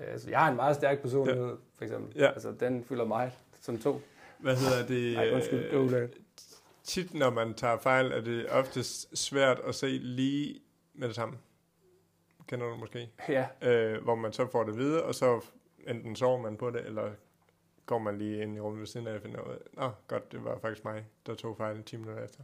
Altså, 0.00 0.30
jeg 0.30 0.38
har 0.38 0.50
en 0.50 0.56
meget 0.56 0.76
stærk 0.76 0.98
personlighed, 1.00 1.46
ja. 1.46 1.54
for 1.76 1.84
eksempel. 1.84 2.20
Ja. 2.20 2.26
Altså, 2.26 2.52
den 2.60 2.84
fylder 2.84 3.04
mig 3.04 3.32
som 3.60 3.78
to. 3.78 4.00
hvad 4.38 4.56
hedder 4.56 4.86
det? 4.86 5.14
Nej, 5.14 5.30
undskyld. 5.34 5.90
det. 6.00 6.10
tit, 6.84 7.14
når 7.14 7.30
man 7.30 7.54
tager 7.54 7.78
fejl, 7.78 8.12
er 8.12 8.20
det 8.20 8.46
oftest 8.50 9.18
svært 9.18 9.60
at 9.66 9.74
se 9.74 9.86
lige 9.86 10.60
med 10.94 11.08
det 11.08 11.16
samme. 11.16 11.38
Kender 12.46 12.66
du 12.66 12.76
måske? 12.76 13.10
Ja, 13.28 13.46
Øh, 13.62 14.02
hvor 14.02 14.14
man 14.14 14.32
så 14.32 14.46
får 14.46 14.64
det 14.64 14.76
videre, 14.76 15.02
og 15.02 15.14
så 15.14 15.40
enten 15.86 16.16
sover 16.16 16.42
man 16.42 16.56
på 16.56 16.70
det, 16.70 16.86
eller 16.86 17.12
går 17.86 17.98
man 17.98 18.18
lige 18.18 18.42
ind 18.42 18.56
i 18.56 18.60
rummet 18.60 18.80
ved 18.80 18.86
siden 18.86 19.06
af 19.06 19.14
og 19.14 19.22
finder 19.22 19.40
ud 19.40 19.52
af, 19.52 19.58
nå 19.72 19.90
godt, 20.06 20.32
det 20.32 20.44
var 20.44 20.58
faktisk 20.58 20.84
mig, 20.84 21.06
der 21.26 21.34
tog 21.34 21.56
fejl 21.56 21.82
10 21.82 21.96
minutter 21.96 22.24
efter. 22.24 22.42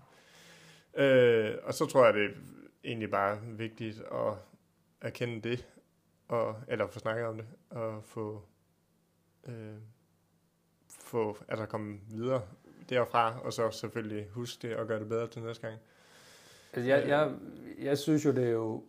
Øh, 0.95 1.55
og 1.63 1.75
så 1.75 1.87
tror 1.87 2.05
jeg, 2.05 2.15
det 2.15 2.25
er 2.25 2.31
egentlig 2.85 3.11
bare 3.11 3.39
vigtigt 3.43 4.01
at 4.01 4.35
erkende 5.01 5.49
det, 5.49 5.67
og, 6.29 6.57
eller 6.69 6.87
få 6.87 6.99
snakket 6.99 7.27
om 7.27 7.37
det, 7.37 7.47
og 7.71 8.05
få, 8.05 8.43
øh, 9.47 9.77
få 10.89 11.39
at 11.49 11.59
der 11.59 11.67
komme 11.67 12.01
videre 12.09 12.43
derfra, 12.89 13.41
og 13.41 13.53
så 13.53 13.71
selvfølgelig 13.71 14.29
huske 14.31 14.69
det 14.69 14.77
og 14.77 14.87
gøre 14.87 15.01
det 15.01 15.09
bedre 15.09 15.29
til 15.29 15.43
næste 15.43 15.67
gang. 15.67 15.81
Altså, 16.75 16.89
jeg, 16.89 17.09
jeg, 17.09 17.31
jeg 17.83 17.99
synes 17.99 18.25
jo, 18.25 18.33
det 18.33 18.45
er 18.45 18.51
jo, 18.51 18.83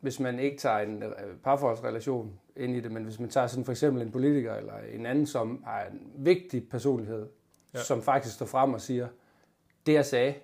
hvis 0.00 0.20
man 0.20 0.38
ikke 0.38 0.56
tager 0.58 0.78
en 0.78 1.02
øh, 1.02 1.10
parforholdsrelation 1.44 2.32
ind 2.56 2.76
i 2.76 2.80
det, 2.80 2.92
men 2.92 3.04
hvis 3.04 3.20
man 3.20 3.28
tager 3.28 3.46
sådan 3.46 3.64
for 3.64 3.72
eksempel 3.72 4.02
en 4.02 4.10
politiker 4.12 4.54
eller 4.54 4.74
en 4.92 5.06
anden, 5.06 5.26
som 5.26 5.62
har 5.66 5.84
en 5.84 6.00
vigtig 6.16 6.68
personlighed, 6.68 7.26
Ja. 7.74 7.78
som 7.78 8.02
faktisk 8.02 8.34
står 8.34 8.46
frem 8.46 8.74
og 8.74 8.80
siger, 8.80 9.08
det 9.86 9.92
jeg 9.92 10.04
sagde, 10.06 10.34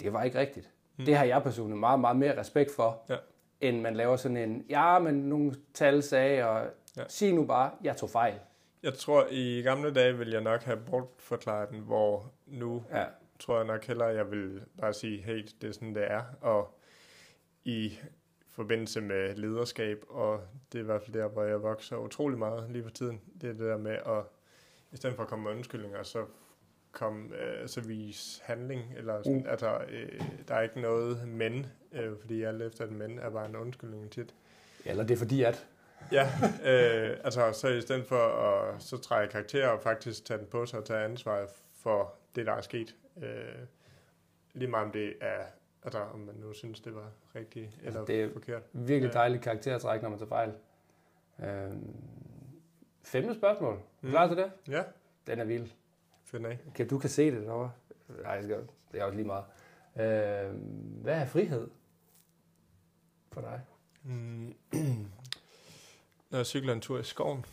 det 0.00 0.12
var 0.12 0.22
ikke 0.22 0.38
rigtigt. 0.38 0.70
Mm. 0.98 1.04
Det 1.04 1.16
har 1.16 1.24
jeg 1.24 1.42
personligt 1.42 1.80
meget, 1.80 2.00
meget 2.00 2.16
mere 2.16 2.38
respekt 2.40 2.70
for, 2.70 3.02
Ja. 3.08 3.16
end 3.60 3.80
man 3.80 3.94
laver 3.96 4.16
sådan 4.16 4.36
en, 4.36 4.64
ja, 4.70 4.98
men 4.98 5.14
nogle 5.14 5.54
tal 5.74 6.02
sagde, 6.02 6.44
og 6.48 6.66
ja. 6.96 7.02
sig 7.08 7.34
nu 7.34 7.44
bare, 7.44 7.70
jeg 7.84 7.96
tog 7.96 8.10
fejl. 8.10 8.34
Jeg 8.82 8.94
tror, 8.94 9.26
i 9.30 9.62
gamle 9.64 9.94
dage 9.94 10.18
ville 10.18 10.32
jeg 10.32 10.42
nok 10.42 10.62
have 10.62 10.78
bortforklaret 10.90 11.70
den, 11.70 11.78
hvor 11.80 12.30
nu 12.46 12.82
Ja. 12.92 13.04
Tror 13.40 13.56
jeg 13.56 13.66
nok 13.66 13.84
hellere, 13.84 14.08
jeg 14.08 14.30
vil 14.30 14.60
bare 14.80 14.92
sige, 14.92 15.22
hey, 15.22 15.46
det 15.60 15.68
er 15.68 15.72
sådan, 15.72 15.94
det 15.94 16.10
er. 16.10 16.22
Og 16.40 16.78
i 17.64 17.98
forbindelse 18.50 19.00
med 19.00 19.34
lederskab, 19.36 20.04
og 20.08 20.40
det 20.72 20.78
er 20.78 20.82
i 20.82 20.86
hvert 20.86 21.02
fald 21.02 21.12
der, 21.12 21.28
hvor 21.28 21.42
jeg 21.44 21.62
vokser 21.62 21.96
utrolig 21.96 22.38
meget 22.38 22.70
lige 22.70 22.82
for 22.82 22.90
tiden, 22.90 23.20
det 23.40 23.48
er 23.48 23.52
det 23.52 23.60
der 23.66 23.76
med 23.78 23.92
at, 24.06 24.24
i 24.92 24.96
stedet 24.96 25.16
for 25.16 25.22
at 25.22 25.28
komme 25.28 25.42
med 25.44 25.52
undskyldninger, 25.52 26.02
så 26.02 26.24
kom, 26.92 27.32
øh, 27.32 27.68
så 27.68 27.80
vis 27.80 28.40
handling, 28.44 28.94
eller 28.96 29.22
sådan, 29.22 29.36
Mm. 29.50 29.56
der, 29.60 29.78
øh, 29.88 30.20
der 30.48 30.54
er 30.54 30.60
ikke 30.62 30.80
noget 30.80 31.28
men, 31.28 31.66
øh, 31.92 32.12
fordi 32.20 32.42
alt 32.42 32.62
efter 32.62 32.84
et 32.84 32.92
men 32.92 33.18
er 33.18 33.30
bare 33.30 33.46
en 33.46 33.56
undskyldning 33.56 34.10
tit. 34.10 34.34
Eller 34.84 35.04
det 35.04 35.14
er 35.14 35.18
fordi, 35.18 35.42
at... 35.42 35.66
Ja, 36.12 36.28
øh, 36.64 37.16
altså 37.24 37.52
så 37.52 37.68
i 37.68 37.80
stedet 37.80 38.06
for 38.06 38.16
at 38.26 38.82
så 38.82 38.96
trække 38.98 39.32
karakter 39.32 39.68
og 39.68 39.80
faktisk 39.82 40.24
tage 40.24 40.38
den 40.38 40.46
på 40.46 40.66
sig 40.66 40.78
og 40.78 40.84
tage 40.84 41.04
ansvar 41.04 41.48
for 41.74 42.14
det, 42.34 42.46
der 42.46 42.52
er 42.52 42.60
sket. 42.60 42.96
Øh, 43.16 43.66
lige 44.52 44.68
meget 44.70 44.86
om 44.86 44.92
det 44.92 45.14
er, 45.20 45.44
altså 45.82 45.98
om 45.98 46.18
man 46.18 46.34
nu 46.34 46.52
synes, 46.52 46.80
det 46.80 46.94
var 46.94 47.10
rigtigt 47.34 47.78
eller 47.82 48.04
det 48.04 48.22
er- 48.22 48.32
forkert. 48.32 48.62
Virkelig 48.72 49.12
Ja. 49.14 49.18
dejligt 49.18 49.42
karaktertræk, 49.42 50.02
når 50.02 50.08
man 50.08 50.18
tager 50.18 50.28
fejl. 50.28 50.52
Øhm, 51.42 51.96
femte 53.04 53.34
spørgsmål. 53.34 53.74
Er 53.74 53.78
du 54.02 54.06
Mm. 54.06 54.10
klar 54.10 54.28
til 54.28 54.36
det? 54.36 54.52
Ja, 54.68 54.84
Den 55.26 55.38
er 55.38 55.44
vild. 55.44 55.70
find 56.24 56.46
af. 56.46 56.58
Okay, 56.68 56.86
du 56.90 56.98
kan 56.98 57.10
se 57.10 57.30
det 57.30 57.42
derovre. 57.46 57.72
Nej, 58.22 58.36
det 58.36 58.44
skal- 58.44 58.68
det 58.92 59.00
er 59.00 59.04
også 59.04 59.16
lige 59.16 59.26
meget. 59.26 59.44
Øhm, 59.96 60.58
hvad 61.02 61.14
er 61.20 61.26
frihed 61.26 61.70
for 63.32 63.40
dig? 63.40 63.60
Mm. 64.02 64.54
Når 66.30 66.38
jeg 66.38 66.46
cykler 66.46 66.72
en 66.72 66.80
tur 66.80 66.98
i 66.98 67.02
skoven, 67.02 67.44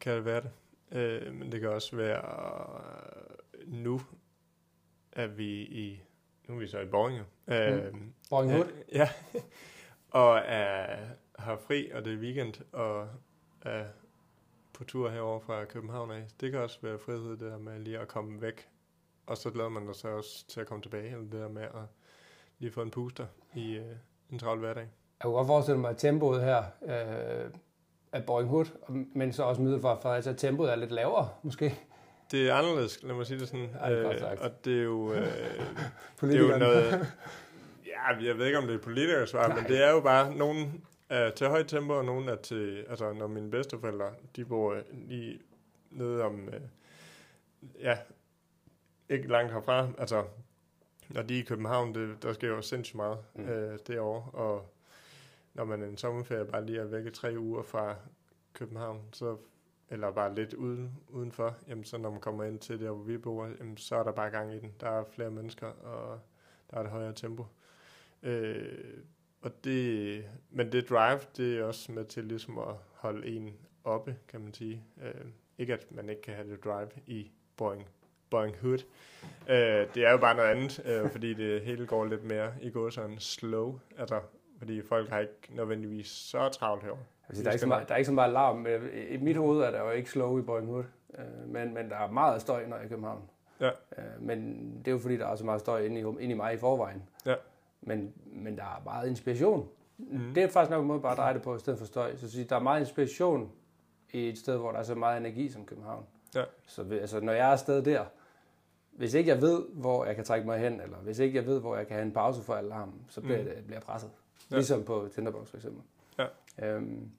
kan 0.00 0.16
det 0.16 0.24
være 0.24 0.40
det. 0.42 0.50
Øh, 0.98 1.34
men 1.34 1.52
det 1.52 1.60
kan 1.60 1.68
også 1.70 1.96
være 1.96 2.20
øh, 2.20 3.36
nu, 3.66 4.00
at 5.12 5.38
vi 5.38 5.62
i, 5.62 6.00
nu 6.48 6.54
er 6.54 6.58
vi 6.58 6.66
så 6.66 6.80
i 6.80 6.86
Borginge. 6.86 7.24
Øh, 7.46 7.94
Boring 8.30 8.52
Hood? 8.52 8.84
Ja, 8.92 9.08
og 10.10 10.38
er, 10.44 10.96
har 11.38 11.56
fri, 11.56 11.90
og 11.90 12.04
det 12.04 12.12
er 12.12 12.18
weekend, 12.18 12.54
og 12.72 13.08
er 13.62 13.84
på 14.72 14.84
tur 14.84 15.10
herover 15.10 15.40
fra 15.40 15.64
København 15.64 16.10
af. 16.10 16.26
Det 16.40 16.52
kan 16.52 16.60
også 16.60 16.78
være 16.82 16.98
frihed, 16.98 17.30
det 17.30 17.40
der 17.40 17.58
med 17.58 17.78
lige 17.78 17.98
at 17.98 18.08
komme 18.08 18.40
væk. 18.40 18.68
Og 19.26 19.36
så 19.36 19.50
glæder 19.50 19.68
man 19.68 19.94
sig 19.94 20.10
også 20.10 20.46
til 20.48 20.60
at 20.60 20.66
komme 20.66 20.82
tilbage, 20.82 21.06
eller 21.06 21.22
det 21.22 21.32
der 21.32 21.48
med 21.48 21.62
at 21.62 21.84
lige 22.58 22.72
få 22.72 22.82
en 22.82 22.90
puster 22.90 23.26
i 23.54 23.76
øh, 23.76 23.96
en 24.30 24.38
travl 24.38 24.58
hverdag. 24.58 24.82
Jeg 24.82 25.22
kunne 25.22 25.34
godt 25.34 25.46
forestille 25.46 25.80
mig, 25.80 25.90
at 25.90 25.96
tempoet 25.96 26.42
her 26.42 26.64
øh, 26.82 27.50
er 28.12 28.22
Boring 28.26 28.48
Hood, 28.48 28.66
men 29.14 29.32
så 29.32 29.42
også 29.42 29.78
for, 29.80 29.98
for 30.02 30.08
at 30.08 30.36
tempoet 30.38 30.72
er 30.72 30.76
lidt 30.76 30.90
lavere, 30.90 31.28
måske. 31.42 31.80
Det 32.34 32.48
er 32.48 32.54
anderledes, 32.54 33.02
lad 33.02 33.14
mig 33.14 33.26
sige 33.26 33.40
det 33.40 33.48
sådan. 33.48 33.70
Ej, 33.80 33.92
er 33.92 34.18
sagt. 34.18 34.40
og 34.40 34.64
det 34.64 34.78
er 34.78 34.82
jo, 34.82 35.12
øh, 35.12 35.22
det 36.20 36.34
er 36.34 36.38
jo 36.38 36.58
noget... 36.58 37.06
Ja, 37.86 38.26
jeg 38.26 38.38
ved 38.38 38.46
ikke, 38.46 38.58
om 38.58 38.66
det 38.66 38.74
er 38.74 38.78
politikers 38.78 39.30
svar, 39.30 39.54
men 39.54 39.64
det 39.64 39.84
er 39.84 39.90
jo 39.90 40.00
bare, 40.00 40.34
nogen 40.34 40.84
er 41.08 41.30
til 41.30 41.46
højt 41.46 41.68
tempo, 41.68 41.92
og 41.92 42.04
nogen 42.04 42.28
er 42.28 42.36
til... 42.36 42.84
Altså, 42.88 43.12
når 43.12 43.26
mine 43.26 43.50
bedsteforældre, 43.50 44.10
de 44.36 44.44
bor 44.44 44.76
lige 44.92 45.40
nede 45.90 46.22
om... 46.22 46.48
Øh, 46.48 46.60
ja, 47.80 47.98
ikke 49.08 49.28
langt 49.28 49.52
herfra. 49.52 49.88
Altså, 49.98 50.24
når 51.08 51.22
de 51.22 51.34
er 51.34 51.42
i 51.42 51.44
København, 51.44 51.94
det, 51.94 52.22
der 52.22 52.32
sker 52.32 52.48
jo 52.48 52.62
sindssygt 52.62 52.96
meget 52.96 53.18
mm. 53.34 53.48
øh, 53.48 53.78
derovre, 53.86 54.30
og 54.32 54.74
når 55.54 55.64
man 55.64 55.82
en 55.82 55.96
sommerferie 55.96 56.44
bare 56.44 56.66
lige 56.66 56.80
er 56.80 56.84
væk 56.84 57.06
i 57.06 57.10
tre 57.10 57.34
uger 57.38 57.62
fra 57.62 57.94
København, 58.52 59.00
så 59.12 59.36
eller 59.90 60.10
bare 60.10 60.34
lidt 60.34 60.54
uden, 60.54 61.00
udenfor, 61.08 61.56
jamen 61.68 61.84
så 61.84 61.98
når 61.98 62.10
man 62.10 62.20
kommer 62.20 62.44
ind 62.44 62.58
til 62.58 62.80
der, 62.80 62.90
hvor 62.90 63.04
vi 63.04 63.18
bor, 63.18 63.46
jamen 63.58 63.76
så 63.76 63.96
er 63.96 64.02
der 64.02 64.12
bare 64.12 64.30
gang 64.30 64.54
i 64.54 64.58
den. 64.58 64.72
Der 64.80 64.88
er 64.88 65.04
flere 65.04 65.30
mennesker, 65.30 65.66
og 65.66 66.20
der 66.70 66.76
er 66.76 66.80
et 66.80 66.90
højere 66.90 67.12
tempo. 67.12 67.46
Øh, 68.22 68.98
og 69.42 69.64
det, 69.64 70.24
men 70.50 70.72
det 70.72 70.88
drive, 70.88 71.20
det 71.36 71.58
er 71.58 71.64
også 71.64 71.92
med 71.92 72.04
til 72.04 72.24
ligesom 72.24 72.58
at 72.58 72.74
holde 72.92 73.26
en 73.36 73.54
oppe, 73.84 74.16
kan 74.28 74.40
man 74.40 74.54
sige. 74.54 74.84
Øh, 75.02 75.24
ikke 75.58 75.72
at 75.72 75.92
man 75.92 76.08
ikke 76.08 76.22
kan 76.22 76.34
have 76.34 76.50
det 76.50 76.64
drive 76.64 76.90
i 77.06 77.30
Boeing, 77.56 77.88
Boeing 78.30 78.56
Hood. 78.56 78.78
Øh, 79.48 79.94
det 79.94 80.06
er 80.06 80.10
jo 80.10 80.18
bare 80.18 80.36
noget 80.36 80.48
andet, 80.48 80.82
øh, 80.86 81.10
fordi 81.12 81.34
det 81.34 81.60
hele 81.60 81.86
går 81.86 82.04
lidt 82.04 82.24
mere 82.24 82.52
i 82.60 82.70
går 82.70 82.90
sådan 82.90 83.18
slow. 83.18 83.78
Altså, 83.98 84.20
fordi 84.58 84.82
folk 84.82 85.08
har 85.08 85.18
ikke 85.18 85.48
nødvendigvis 85.48 86.06
så 86.06 86.48
travlt 86.48 86.82
herovre. 86.82 87.04
Altså, 87.28 87.42
der, 87.42 87.48
er 87.48 87.52
ikke 87.52 87.60
så 87.60 87.66
meget, 87.66 87.88
der 87.88 87.94
er 87.94 87.98
ikke 87.98 88.06
så 88.06 88.12
meget 88.12 88.32
larm. 88.32 88.66
Øh, 88.66 89.14
I 89.14 89.16
mit 89.16 89.36
hoved 89.36 89.60
er 89.60 89.70
der 89.70 89.80
jo 89.80 89.90
ikke 89.90 90.10
slow 90.10 90.38
i 90.38 90.42
Hood, 90.42 90.84
øh, 91.18 91.48
men, 91.48 91.74
men 91.74 91.90
der 91.90 91.96
er 91.96 92.10
meget 92.10 92.40
støj, 92.40 92.66
når 92.66 92.76
jeg 92.76 92.82
er 92.82 92.86
i 92.86 92.88
København. 92.88 93.22
Ja. 93.60 93.68
Øh, 93.68 94.22
men 94.22 94.68
det 94.78 94.88
er 94.88 94.92
jo 94.92 94.98
fordi, 94.98 95.16
der 95.16 95.26
er 95.26 95.36
så 95.36 95.44
meget 95.44 95.60
støj 95.60 95.84
inde 95.84 96.00
i, 96.00 96.04
inde 96.04 96.34
i 96.34 96.34
mig 96.34 96.54
i 96.54 96.56
forvejen. 96.56 97.02
Ja. 97.26 97.34
Men, 97.80 98.12
men 98.26 98.56
der 98.56 98.62
er 98.62 98.82
meget 98.84 99.08
inspiration. 99.08 99.68
Mm. 99.98 100.34
Det 100.34 100.42
er 100.42 100.48
faktisk 100.48 100.70
nok 100.70 100.80
en 100.80 100.88
måde 100.88 101.00
bare 101.00 101.12
at 101.12 101.18
dreje 101.18 101.34
det 101.34 101.42
på, 101.42 101.56
i 101.56 101.58
stedet 101.58 101.78
for 101.78 101.86
støj. 101.86 102.16
Så 102.16 102.30
sige, 102.30 102.44
der 102.44 102.56
er 102.56 102.60
meget 102.60 102.80
inspiration 102.80 103.52
i 104.12 104.28
et 104.28 104.38
sted, 104.38 104.56
hvor 104.56 104.72
der 104.72 104.78
er 104.78 104.82
så 104.82 104.94
meget 104.94 105.20
energi 105.20 105.48
som 105.48 105.64
København. 105.66 106.04
Ja. 106.34 106.44
Så 106.66 106.84
altså, 107.00 107.20
når 107.20 107.32
jeg 107.32 107.48
er 107.48 107.52
afsted 107.52 107.82
der, 107.82 108.04
hvis 108.92 109.14
ikke 109.14 109.30
jeg 109.30 109.40
ved, 109.40 109.62
hvor 109.72 110.04
jeg 110.04 110.14
kan 110.14 110.24
trække 110.24 110.46
mig 110.46 110.58
hen, 110.58 110.80
eller 110.80 110.96
hvis 110.96 111.18
ikke 111.18 111.36
jeg 111.36 111.46
ved, 111.46 111.60
hvor 111.60 111.76
jeg 111.76 111.86
kan 111.86 111.94
have 111.94 112.06
en 112.06 112.12
pause 112.12 112.42
for 112.42 112.54
alarm, 112.54 112.92
så 113.08 113.20
bliver, 113.20 113.38
mm. 113.38 113.44
det, 113.44 113.54
bliver 113.64 113.76
jeg 113.76 113.82
presset. 113.82 114.10
Ja. 114.50 114.56
Ligesom 114.56 114.84
på 114.84 115.08
Tinderbox 115.14 115.48
for 115.48 115.56
eksempel. 115.56 115.82
Øhm, 116.58 117.10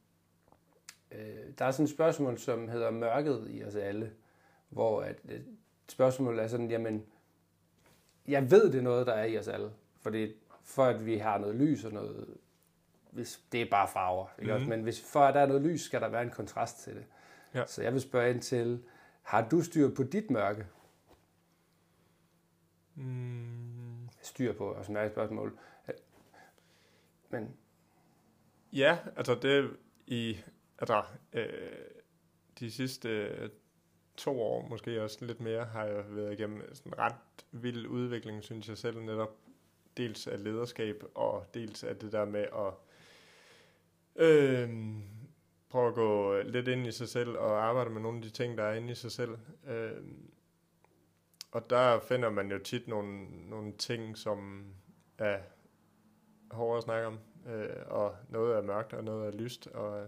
øh, 1.11 1.35
der 1.57 1.65
er 1.65 1.71
sådan 1.71 1.83
et 1.83 1.89
spørgsmål, 1.89 2.37
som 2.37 2.67
hedder 2.69 2.91
mørket 2.91 3.47
i 3.49 3.63
os 3.63 3.75
alle, 3.75 4.13
hvor 4.69 5.01
at, 5.01 5.19
et 5.29 5.45
spørgsmål 5.89 6.39
er 6.39 6.47
sådan, 6.47 6.71
jamen, 6.71 7.05
jeg 8.27 8.51
ved, 8.51 8.71
det 8.71 8.77
er 8.77 8.81
noget, 8.83 9.07
der 9.07 9.13
er 9.13 9.25
i 9.25 9.37
os 9.39 9.47
alle. 9.47 9.71
Fordi 10.01 10.33
for 10.63 10.85
at 10.85 11.05
vi 11.05 11.17
har 11.17 11.37
noget 11.37 11.55
lys 11.55 11.85
og 11.85 11.91
noget, 11.93 12.37
hvis 13.11 13.41
det 13.51 13.61
er 13.61 13.69
bare 13.71 13.87
farver, 13.87 14.27
ikke 14.39 14.51
Mhm. 14.51 14.55
også? 14.55 14.69
men 14.69 14.81
hvis 14.83 15.11
for 15.11 15.19
at 15.19 15.33
der 15.33 15.39
er 15.41 15.45
noget 15.45 15.61
lys, 15.61 15.81
skal 15.81 16.01
der 16.01 16.07
være 16.09 16.23
en 16.23 16.29
kontrast 16.29 16.83
til 16.83 16.95
det. 16.95 17.05
Ja. 17.53 17.65
Så 17.65 17.83
jeg 17.83 17.93
vil 17.93 18.01
spørge 18.01 18.29
ind 18.31 18.41
til, 18.41 18.83
har 19.21 19.47
du 19.49 19.61
styr 19.61 19.95
på 19.95 20.03
dit 20.03 20.31
mørke? 20.31 20.65
Mm, 22.95 24.09
Styr 24.21 24.53
på, 24.53 24.67
og 24.71 24.85
sådan 24.85 24.95
er 24.95 25.03
et 25.03 25.11
spørgsmål. 25.11 25.57
Men 27.29 27.55
ja, 28.75 28.97
altså 29.15 29.35
det 29.35 29.77
i 30.07 30.37
altså, 30.79 31.03
øh, 31.33 31.47
de 32.59 32.71
sidste 32.71 33.09
øh, 33.09 33.49
to 34.17 34.41
år, 34.41 34.67
måske 34.67 35.03
også 35.03 35.25
lidt 35.25 35.41
mere, 35.41 35.65
har 35.65 35.83
jeg 35.83 36.15
været 36.15 36.33
igennem 36.33 36.75
sådan 36.75 36.93
en 36.93 36.99
ret 36.99 37.45
vild 37.51 37.87
udvikling, 37.87 38.43
synes 38.43 38.69
jeg 38.69 38.77
selv, 38.77 39.01
netop 39.01 39.37
dels 39.97 40.27
af 40.27 40.43
lederskab, 40.43 41.03
og 41.15 41.45
dels 41.53 41.83
af 41.83 41.95
det 41.95 42.11
der 42.11 42.25
med 42.25 42.45
at 42.55 42.73
øh, 44.15 44.69
prøve 45.69 45.87
at 45.87 45.93
gå 45.95 46.41
lidt 46.41 46.67
ind 46.67 46.87
i 46.87 46.91
sig 46.91 47.09
selv, 47.09 47.29
og 47.29 47.63
arbejde 47.63 47.89
med 47.89 48.01
nogle 48.01 48.17
af 48.17 48.23
de 48.23 48.29
ting, 48.29 48.57
der 48.57 48.63
er 48.63 48.73
inde 48.73 48.91
i 48.91 48.95
sig 48.95 49.11
selv. 49.11 49.37
Øh, 49.67 50.03
og 51.51 51.69
der 51.69 51.99
finder 51.99 52.29
man 52.29 52.51
jo 52.51 52.59
tit 52.59 52.87
nogle, 52.87 53.25
nogle 53.49 53.73
ting, 53.77 54.17
som 54.17 54.65
er 55.17 55.39
hårde 56.51 56.77
at 56.77 56.83
snakke 56.83 57.07
om, 57.07 57.19
øh, 57.45 57.69
og 57.87 58.15
noget 58.29 58.57
er 58.57 58.61
mørkt, 58.61 58.93
og 58.93 59.03
noget 59.03 59.27
er 59.27 59.31
lyst, 59.37 59.67
og 59.67 60.07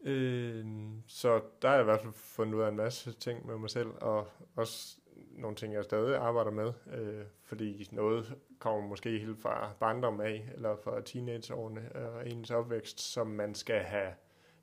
øh, 0.00 0.64
så 1.06 1.40
der 1.62 1.68
har 1.68 1.74
jeg 1.74 1.82
i 1.82 1.84
hvert 1.84 2.00
fald 2.00 2.12
fundet 2.12 2.54
ud 2.54 2.62
af 2.62 2.68
en 2.68 2.76
masse 2.76 3.12
ting 3.12 3.46
med 3.46 3.58
mig 3.58 3.70
selv, 3.70 3.88
og 4.00 4.28
også 4.56 4.98
nogle 5.30 5.56
ting, 5.56 5.74
jeg 5.74 5.84
stadig 5.84 6.16
arbejder 6.16 6.50
med, 6.50 6.72
øh, 6.92 7.24
fordi 7.42 7.88
noget 7.92 8.34
kommer 8.58 8.88
måske 8.88 9.18
helt 9.18 9.42
fra 9.42 9.72
barndom 9.80 10.20
af, 10.20 10.50
eller 10.54 10.76
fra 10.76 11.00
teenageårene 11.00 11.90
øh, 11.98 12.14
og 12.14 12.28
ens 12.28 12.50
opvækst, 12.50 13.00
som 13.00 13.26
man 13.26 13.54
skal 13.54 13.80
have 13.82 14.12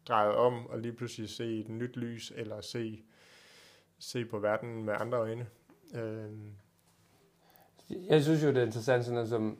drejet 0.07 0.35
om 0.35 0.67
og 0.67 0.79
lige 0.79 0.93
pludselig 0.93 1.29
se 1.29 1.59
et 1.59 1.69
nyt 1.69 1.97
lys, 1.97 2.33
eller 2.35 2.61
se, 2.61 3.03
se 3.99 4.25
på 4.25 4.39
verden 4.39 4.83
med 4.83 4.93
andre 4.97 5.17
øjne. 5.17 5.47
Øh, 5.95 6.29
Jeg 8.09 8.23
synes 8.23 8.43
jo, 8.43 8.47
det 8.47 8.57
er 8.57 8.65
interessant, 8.65 9.05
sådan 9.05 9.13
noget 9.13 9.29
som, 9.29 9.57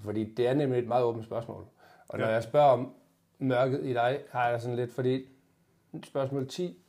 fordi 0.00 0.34
det 0.34 0.46
er 0.48 0.54
nemlig 0.54 0.78
et 0.78 0.88
meget 0.88 1.04
åbent 1.04 1.24
spørgsmål. 1.24 1.64
Og 2.08 2.18
når 2.18 2.26
Ja. 2.26 2.32
jeg 2.32 2.42
spørger 2.42 2.68
om 2.72 2.94
mørket 3.38 3.84
i 3.86 3.92
dig, 3.92 4.20
har 4.30 4.48
jeg 4.48 4.60
sådan 4.60 4.76
lidt, 4.76 4.92
fordi 4.92 5.24
spørgsmål 6.04 6.48
10 6.48 6.82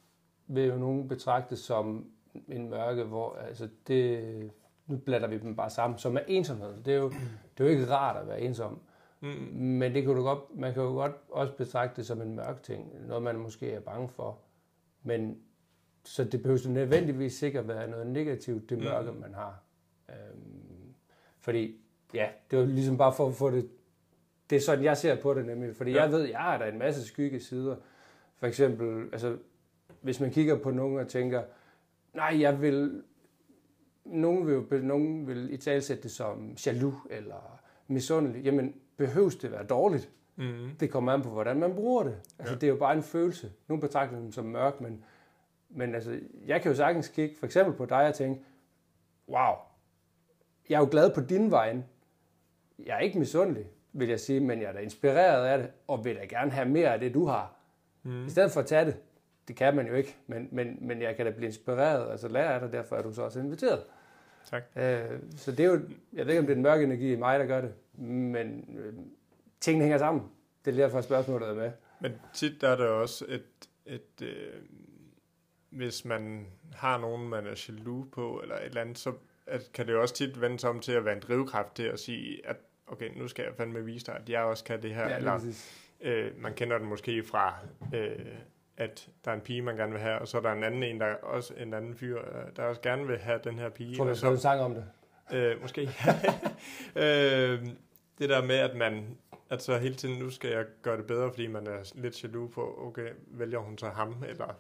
vil 0.48 0.64
jo 0.68 0.78
nogen 0.78 1.08
betragte 1.08 1.56
som 1.56 2.12
en 2.48 2.70
mørke, 2.70 3.04
hvor 3.04 3.36
altså 3.36 3.70
det, 3.88 4.52
nu 4.88 4.98
blander 4.98 5.28
vi 5.28 5.38
dem 5.38 5.56
bare 5.56 5.70
sammen, 5.70 6.00
som 6.00 6.16
er 6.18 6.22
ensomhed. 6.28 6.84
Det 6.84 6.94
er 6.94 6.98
jo, 6.98 7.10
det 7.10 7.60
er 7.60 7.64
jo 7.64 7.66
ikke 7.70 7.88
rart 7.92 8.18
at 8.22 8.28
være 8.28 8.42
ensom. 8.42 8.80
mm, 9.20 9.28
Men 9.54 9.94
det 9.94 10.04
kan 10.04 10.16
du 10.16 10.22
godt, 10.24 10.40
man 10.56 10.74
kan 10.74 10.84
jo 10.84 10.90
godt 10.90 11.12
også 11.30 11.54
betragte 11.54 11.96
det 11.96 12.06
som 12.06 12.22
en 12.22 12.36
mørk 12.36 12.64
ting. 12.64 13.08
Noget, 13.08 13.24
man 13.24 13.36
måske 13.38 13.72
er 13.72 13.80
bange 13.80 14.10
for. 14.10 14.38
Men 15.04 15.38
så 16.04 16.24
det 16.24 16.42
behøver 16.42 16.70
nødvendigvis 16.70 17.34
sikkert 17.34 17.68
være 17.68 17.90
noget 17.90 18.08
negativt, 18.08 18.70
det 18.70 18.78
Mm. 18.78 18.84
mørke, 18.84 19.12
man 19.12 19.34
har. 19.34 19.64
Øhm, 20.10 20.94
fordi, 21.40 21.76
ja, 22.14 22.30
det 22.52 22.60
var 22.60 22.66
ligesom 22.66 22.98
bare 22.98 23.14
for 23.14 23.28
at 23.28 23.36
få 23.36 23.52
det... 23.52 23.70
Det 24.50 24.56
er 24.56 24.60
sådan, 24.60 24.84
jeg 24.84 24.98
ser 24.98 25.22
på 25.22 25.34
det 25.34 25.46
nemlig. 25.46 25.76
Fordi 25.76 25.92
Ja. 25.92 26.02
jeg 26.02 26.12
ved, 26.12 26.22
jeg 26.22 26.40
har 26.40 26.58
der 26.58 26.66
en 26.66 26.80
masse 26.80 27.06
skyggesider. 27.08 27.76
For 28.38 28.48
eksempel, 28.48 29.10
altså, 29.12 29.38
hvis 30.02 30.20
man 30.20 30.32
kigger 30.32 30.58
på 30.58 30.72
nogen 30.72 31.00
og 31.00 31.08
tænker, 31.08 31.44
nej, 32.14 32.38
jeg 32.42 32.62
vil... 32.62 33.04
Nogen 34.06 34.48
vil, 34.48 34.84
nogen 34.86 35.28
vil 35.28 35.54
i 35.54 35.58
talsætte 35.58 36.04
det 36.04 36.12
som 36.12 36.56
jaloux 36.66 36.96
eller 37.10 37.60
misundelig. 37.88 38.44
Jamen, 38.44 38.76
behøves 38.98 39.36
det 39.36 39.52
være 39.52 39.64
dårligt? 39.64 40.10
mm, 40.36 40.70
Det 40.80 40.92
kommer 40.92 41.12
an 41.14 41.22
på, 41.22 41.30
hvordan 41.30 41.60
man 41.60 41.76
bruger 41.76 42.04
det. 42.04 42.16
Altså, 42.40 42.54
Ja. 42.54 42.60
det 42.60 42.64
er 42.64 42.72
jo 42.72 42.76
bare 42.76 42.96
en 42.96 43.04
følelse. 43.04 43.52
Nogle 43.68 43.82
betragter 43.82 44.18
dem 44.20 44.32
som 44.32 44.46
mørk, 44.46 44.82
men, 44.82 45.04
men 45.70 45.96
altså, 45.96 46.20
jeg 46.46 46.62
kan 46.62 46.72
jo 46.72 46.76
sagtens 46.78 47.08
kigge 47.08 47.36
for 47.40 47.46
eksempel 47.46 47.74
på 47.76 47.86
dig 47.86 48.08
og 48.08 48.14
tænke, 48.16 48.42
wow, 49.28 49.54
jeg 50.70 50.76
er 50.76 50.80
jo 50.80 50.88
glad 50.92 51.14
på 51.16 51.22
din 51.22 51.52
vejen. 51.52 51.86
Jeg 52.86 52.96
er 52.96 53.00
ikke 53.00 53.20
misundelig, 53.20 53.66
vil 53.94 54.10
jeg 54.10 54.20
sige, 54.20 54.40
men 54.40 54.62
jeg 54.62 54.68
er 54.68 54.74
da 54.74 54.80
inspireret 54.80 55.46
af 55.46 55.58
det, 55.58 55.70
og 55.88 56.06
vil 56.06 56.16
da 56.16 56.26
gerne 56.26 56.52
have 56.52 56.70
mere 56.70 56.94
af 56.94 57.00
det, 57.00 57.14
du 57.14 57.26
har. 57.26 57.56
mm. 58.04 58.26
I 58.26 58.30
stedet 58.30 58.52
for 58.52 58.60
at 58.60 58.66
tage 58.66 58.86
det, 58.86 58.98
det 59.48 59.56
kan 59.56 59.76
man 59.76 59.88
jo 59.88 59.94
ikke, 59.94 60.16
men, 60.28 60.48
men, 60.52 60.78
men 60.82 61.02
jeg 61.02 61.16
kan 61.16 61.26
da 61.26 61.32
blive 61.32 61.48
inspireret, 61.48 62.12
altså 62.12 62.28
lære 62.28 62.54
af 62.54 62.60
det, 62.60 62.74
derfor 62.74 62.96
er 62.96 63.02
du 63.02 63.14
så 63.14 63.22
også 63.22 63.40
inviteret. 63.40 63.84
Tak. 64.50 64.64
Øh, 64.76 65.20
så 65.36 65.52
det 65.52 65.60
er 65.60 65.70
jo, 65.70 65.82
jeg 66.14 66.26
ved 66.26 66.34
ikke, 66.34 66.40
om 66.40 66.46
det 66.46 66.52
er 66.52 66.56
den 66.56 66.64
mørke 66.64 66.84
energi 66.84 67.14
i 67.14 67.16
mig, 67.16 67.40
der 67.40 67.46
gør 67.46 67.62
det, 67.62 67.74
men 67.94 68.78
øh, 68.78 68.94
tingene 69.60 69.84
hænger 69.84 69.98
sammen. 69.98 70.24
Det 70.66 70.72
er 70.72 70.76
derfor 70.76 71.02
spørgsmålet 71.02 71.50
er 71.50 71.54
med. 71.54 71.72
Men 72.00 72.12
tit 72.34 72.62
der 72.62 72.70
er 72.70 72.76
der 72.76 72.88
også 72.88 73.26
et, 73.28 73.70
et 73.86 74.22
øh, 74.22 74.54
hvis 75.70 76.06
man 76.06 76.48
har 76.74 76.98
nogen, 76.98 77.30
man 77.30 77.48
er 77.48 77.66
jaloux 77.70 78.08
på, 78.12 78.40
eller 78.42 78.56
et 78.56 78.66
eller 78.66 78.82
andet, 78.82 78.98
så 78.98 79.14
at, 79.48 79.70
kan 79.74 79.88
det 79.88 79.94
jo 79.94 80.02
også 80.02 80.16
tit 80.16 80.42
vende 80.42 80.60
sig 80.60 80.70
om 80.70 80.80
til 80.80 80.92
at 80.92 81.06
være 81.06 81.16
en 81.16 81.22
drivkraft 81.28 81.76
til 81.76 81.84
at 81.84 82.00
sige, 82.00 82.48
at 82.48 82.58
okay, 82.92 83.10
nu 83.18 83.28
skal 83.28 83.44
jeg 83.44 83.54
fandme 83.58 83.86
vise 83.86 84.06
dig, 84.06 84.16
at 84.16 84.30
jeg 84.30 84.42
også 84.42 84.64
kan 84.64 84.82
det 84.82 84.94
her. 84.96 85.10
Ja, 85.10 85.18
eller, 85.18 85.32
præcis. 85.32 85.86
øh, 86.02 86.32
man 86.42 86.54
kender 86.54 86.78
den 86.78 86.88
måske 86.88 87.24
fra, 87.24 87.54
øh, 87.94 88.26
at 88.78 89.10
der 89.26 89.32
er 89.32 89.36
en 89.36 89.42
pige, 89.42 89.62
man 89.62 89.76
gerne 89.78 89.92
vil 89.92 90.02
have, 90.02 90.20
og 90.20 90.28
så 90.28 90.38
er 90.38 90.42
der 90.42 90.52
en 90.52 90.64
anden 90.64 90.84
en, 90.84 91.00
der 91.00 91.06
også 91.14 91.54
en 91.58 91.74
anden 91.74 91.96
fyr, 91.96 92.18
øh, 92.20 92.56
der 92.56 92.64
også 92.64 92.82
gerne 92.82 93.08
vil 93.08 93.18
have 93.18 93.40
den 93.44 93.60
her 93.60 93.70
pige. 93.70 93.96
Tror, 93.98 94.04
og 94.04 94.10
har 94.10 94.16
så- 94.16 94.32
en 94.32 94.38
sang 94.38 94.62
om 94.62 94.74
det. 94.76 94.86
Øh, 95.34 95.62
måske. 95.62 95.82
øh, 96.96 97.68
det 98.20 98.30
der 98.30 98.46
med, 98.46 98.56
at 98.56 98.76
man 98.76 99.18
at 99.50 99.62
så 99.62 99.78
hele 99.78 99.96
tiden, 99.96 100.20
nu 100.20 100.30
skal 100.30 100.52
jeg 100.52 100.66
gøre 100.82 100.98
det 100.98 101.06
bedre, 101.06 101.30
fordi 101.30 101.48
man 101.48 101.68
er 101.68 101.92
lidt 101.96 102.24
jaloux 102.24 102.54
på, 102.54 102.80
okay, 102.88 103.10
vælger 103.28 103.60
hun 103.60 103.78
så 103.78 103.86
ham, 103.90 104.24
eller 104.28 104.60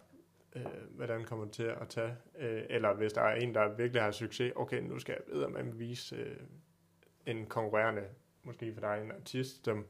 øh, 0.56 0.62
hvordan 0.96 1.24
kommer 1.24 1.46
det 1.46 1.54
til 1.54 1.64
at 1.64 1.88
tage? 1.90 2.14
Øh, 2.40 2.62
eller 2.70 2.94
hvis 2.94 3.14
der 3.14 3.22
er 3.22 3.36
en, 3.36 3.54
der 3.54 3.76
virkelig 3.76 4.02
har 4.02 4.12
succes, 4.12 4.54
okay, 4.56 4.82
nu 4.82 5.00
skal 5.00 5.16
jeg 5.18 5.34
bedre 5.34 5.64
vise 5.74 6.16
øh, 6.16 6.36
en 7.26 7.46
konkurrerende, 7.46 8.04
måske 8.44 8.74
for 8.74 8.82
dig 8.82 9.02
en 9.04 9.12
artist, 9.12 9.66
som, 9.66 9.86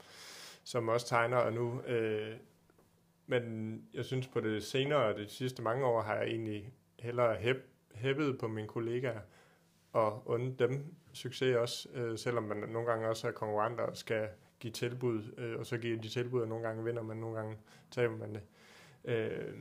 som 0.64 0.88
også 0.88 1.08
tegner, 1.08 1.38
og 1.38 1.54
nu... 1.54 1.82
Øh, 1.82 2.38
men 3.28 3.84
jeg 3.94 4.06
synes 4.06 4.28
på 4.28 4.40
det 4.40 4.64
senere, 4.64 5.18
de 5.18 5.28
sidste 5.28 5.62
mange 5.62 5.86
år, 5.86 6.02
har 6.02 6.16
jeg 6.16 6.28
egentlig 6.28 6.74
hellere 7.00 7.36
hæb, 7.36 7.58
hæppet 7.96 8.38
på 8.40 8.48
mine 8.48 8.68
kollegaer, 8.68 9.20
og 9.94 10.24
unde 10.26 10.56
dem 10.60 10.96
succes 11.14 11.56
også, 11.56 11.90
øh, 11.94 12.18
selvom 12.18 12.44
man 12.44 12.58
nogle 12.58 12.90
gange 12.90 13.08
også 13.08 13.28
er 13.28 13.32
konkurrenter 13.32 13.84
og 13.84 13.98
skal 13.98 14.30
give 14.60 14.74
tilbud, 14.74 15.34
øh, 15.38 15.60
og 15.60 15.66
så 15.66 15.78
giver 15.78 16.02
de 16.02 16.10
tilbud, 16.10 16.42
og 16.42 16.48
nogle 16.48 16.68
gange 16.68 16.84
vinder 16.84 17.02
man, 17.02 17.18
nogle 17.18 17.36
gange 17.36 17.58
taber 17.92 18.18
man 18.18 18.34
det. 18.34 18.42
Øh, 19.06 19.54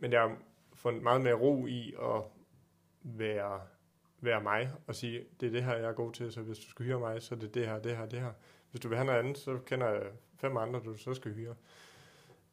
men 0.00 0.12
jeg 0.12 0.20
har 0.20 0.36
fundet 0.74 1.02
meget 1.02 1.20
mere 1.20 1.34
ro 1.34 1.66
i 1.66 1.94
at 2.02 2.22
være, 3.02 3.60
være 4.24 4.42
mig 4.42 4.70
og 4.86 4.94
sige, 4.94 5.24
det 5.40 5.46
er 5.46 5.50
det 5.50 5.64
her, 5.64 5.76
jeg 5.76 5.88
er 5.88 5.92
god 5.92 6.12
til, 6.12 6.32
så 6.32 6.42
hvis 6.42 6.58
du 6.58 6.70
skal 6.70 6.86
hyre 6.86 6.98
mig, 6.98 7.22
så 7.22 7.34
er 7.34 7.38
det 7.38 7.54
det 7.54 7.66
her, 7.66 7.78
det 7.78 7.96
her, 7.96 8.06
det 8.06 8.20
her. 8.20 8.32
Hvis 8.70 8.80
du 8.80 8.88
vil 8.88 8.96
have 8.96 9.06
noget 9.06 9.18
andet, 9.18 9.38
så 9.38 9.58
kender 9.66 9.88
jeg 9.88 10.02
fem 10.36 10.56
andre, 10.56 10.80
du 10.84 10.96
så 10.96 11.14
skal 11.14 11.34
hyre. 11.34 11.54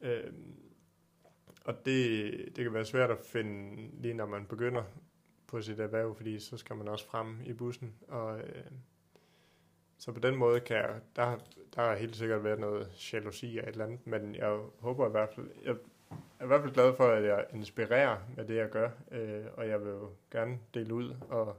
Øh, 0.02 0.34
og 1.66 1.86
det, 1.86 2.32
det 2.56 2.64
kan 2.64 2.74
være 2.74 2.86
svært 2.86 3.12
at 3.12 3.20
finde, 3.26 3.90
lige 4.02 4.14
når 4.14 4.26
man 4.26 4.46
begynder 4.46 4.84
på 5.48 5.62
sit 5.62 5.80
erhverv, 5.80 6.16
fordi 6.16 6.40
så 6.40 6.58
skal 6.58 6.76
man 6.76 6.88
også 6.88 7.06
frem 7.06 7.42
i 7.46 7.54
bussen. 7.54 7.96
Og, 8.08 8.40
øh, 8.40 8.72
så 9.98 10.12
på 10.12 10.20
den 10.20 10.36
måde 10.36 10.60
kan 10.60 10.76
jeg, 10.76 11.02
der, 11.16 11.38
der 11.76 11.82
har 11.82 11.96
helt 11.96 12.16
sikkert 12.16 12.44
været 12.44 12.60
noget 12.60 13.14
jalousi 13.14 13.58
af 13.58 13.64
et 13.64 13.70
eller 13.70 13.86
andet, 13.86 14.08
men 14.08 14.36
jeg 14.36 14.60
håber 14.80 15.08
i 15.08 15.12
hvert 15.12 15.30
fald, 15.36 15.50
jeg 15.64 15.76
er 16.42 16.46
i 16.46 16.48
hvert 16.48 16.62
fald 16.62 16.74
glad 16.74 16.94
for, 16.96 17.08
at 17.08 17.24
jeg 17.24 17.46
inspirerer 17.54 18.18
med 18.38 18.46
det, 18.46 18.56
jeg 18.56 18.70
gør, 18.70 18.90
øh, 19.12 19.46
og 19.54 19.68
jeg 19.68 19.82
vil 19.82 19.90
jo 19.90 20.10
gerne 20.32 20.60
dele 20.74 20.94
ud, 20.94 21.16
og 21.30 21.58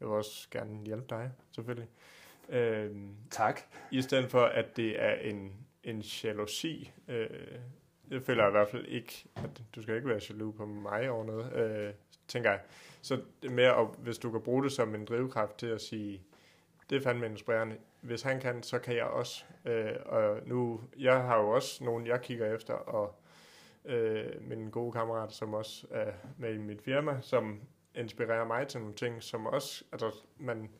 jeg 0.00 0.08
vil 0.08 0.16
også 0.16 0.48
gerne 0.50 0.86
hjælpe 0.86 1.06
dig, 1.10 1.30
selvfølgelig. 1.52 1.88
Øh, 2.48 2.90
Tak. 3.30 3.60
i 3.90 4.02
stedet 4.02 4.30
for, 4.30 4.42
at 4.44 4.76
det 4.76 5.02
er 5.02 5.14
en, 5.14 5.52
en 5.84 6.00
jalousi. 6.00 6.92
Øh, 7.08 7.28
jeg 8.10 8.22
føler 8.22 8.48
i 8.48 8.50
hvert 8.50 8.68
fald 8.68 8.86
ikke, 8.86 9.24
at 9.36 9.62
du 9.74 9.82
skal 9.82 9.96
ikke 9.96 10.08
være 10.08 10.20
jaloux 10.30 10.56
på 10.56 10.66
mig 10.66 11.10
over 11.10 11.24
noget, 11.24 11.52
øh, 11.52 11.94
tænker 12.28 12.50
jeg. 12.50 12.60
Så 13.02 13.14
det 13.42 13.50
er 13.50 13.54
mere, 13.54 13.80
at 13.80 13.86
hvis 13.98 14.18
du 14.18 14.30
kan 14.30 14.40
bruge 14.40 14.64
det 14.64 14.72
som 14.72 14.94
en 14.94 15.04
drivkraft 15.04 15.56
til 15.58 15.66
at 15.66 15.80
sige, 15.80 16.22
det 16.90 16.96
er 16.96 17.02
fandme 17.02 17.26
inspirerende. 17.26 17.76
Hvis 18.00 18.22
han 18.22 18.40
kan, 18.40 18.62
så 18.62 18.78
kan 18.78 18.96
jeg 18.96 19.04
også. 19.04 19.44
Øh, 19.64 19.92
og 20.06 20.40
nu, 20.46 20.80
jeg 20.98 21.22
har 21.22 21.38
jo 21.40 21.48
også 21.48 21.84
nogen, 21.84 22.06
jeg 22.06 22.20
kigger 22.20 22.54
efter, 22.54 22.74
og 22.74 23.19
øh, 23.84 24.48
min 24.48 24.70
gode 24.70 24.92
kammerat, 24.92 25.32
som 25.32 25.54
også 25.54 25.86
er 25.90 26.12
med 26.38 26.54
i 26.54 26.58
mit 26.58 26.82
firma, 26.82 27.20
som 27.20 27.60
inspirerer 27.94 28.44
mig 28.44 28.68
til 28.68 28.80
nogle 28.80 28.94
ting, 28.94 29.22
som 29.22 29.46
også, 29.46 29.84
altså, 29.92 30.24
man, 30.38 30.70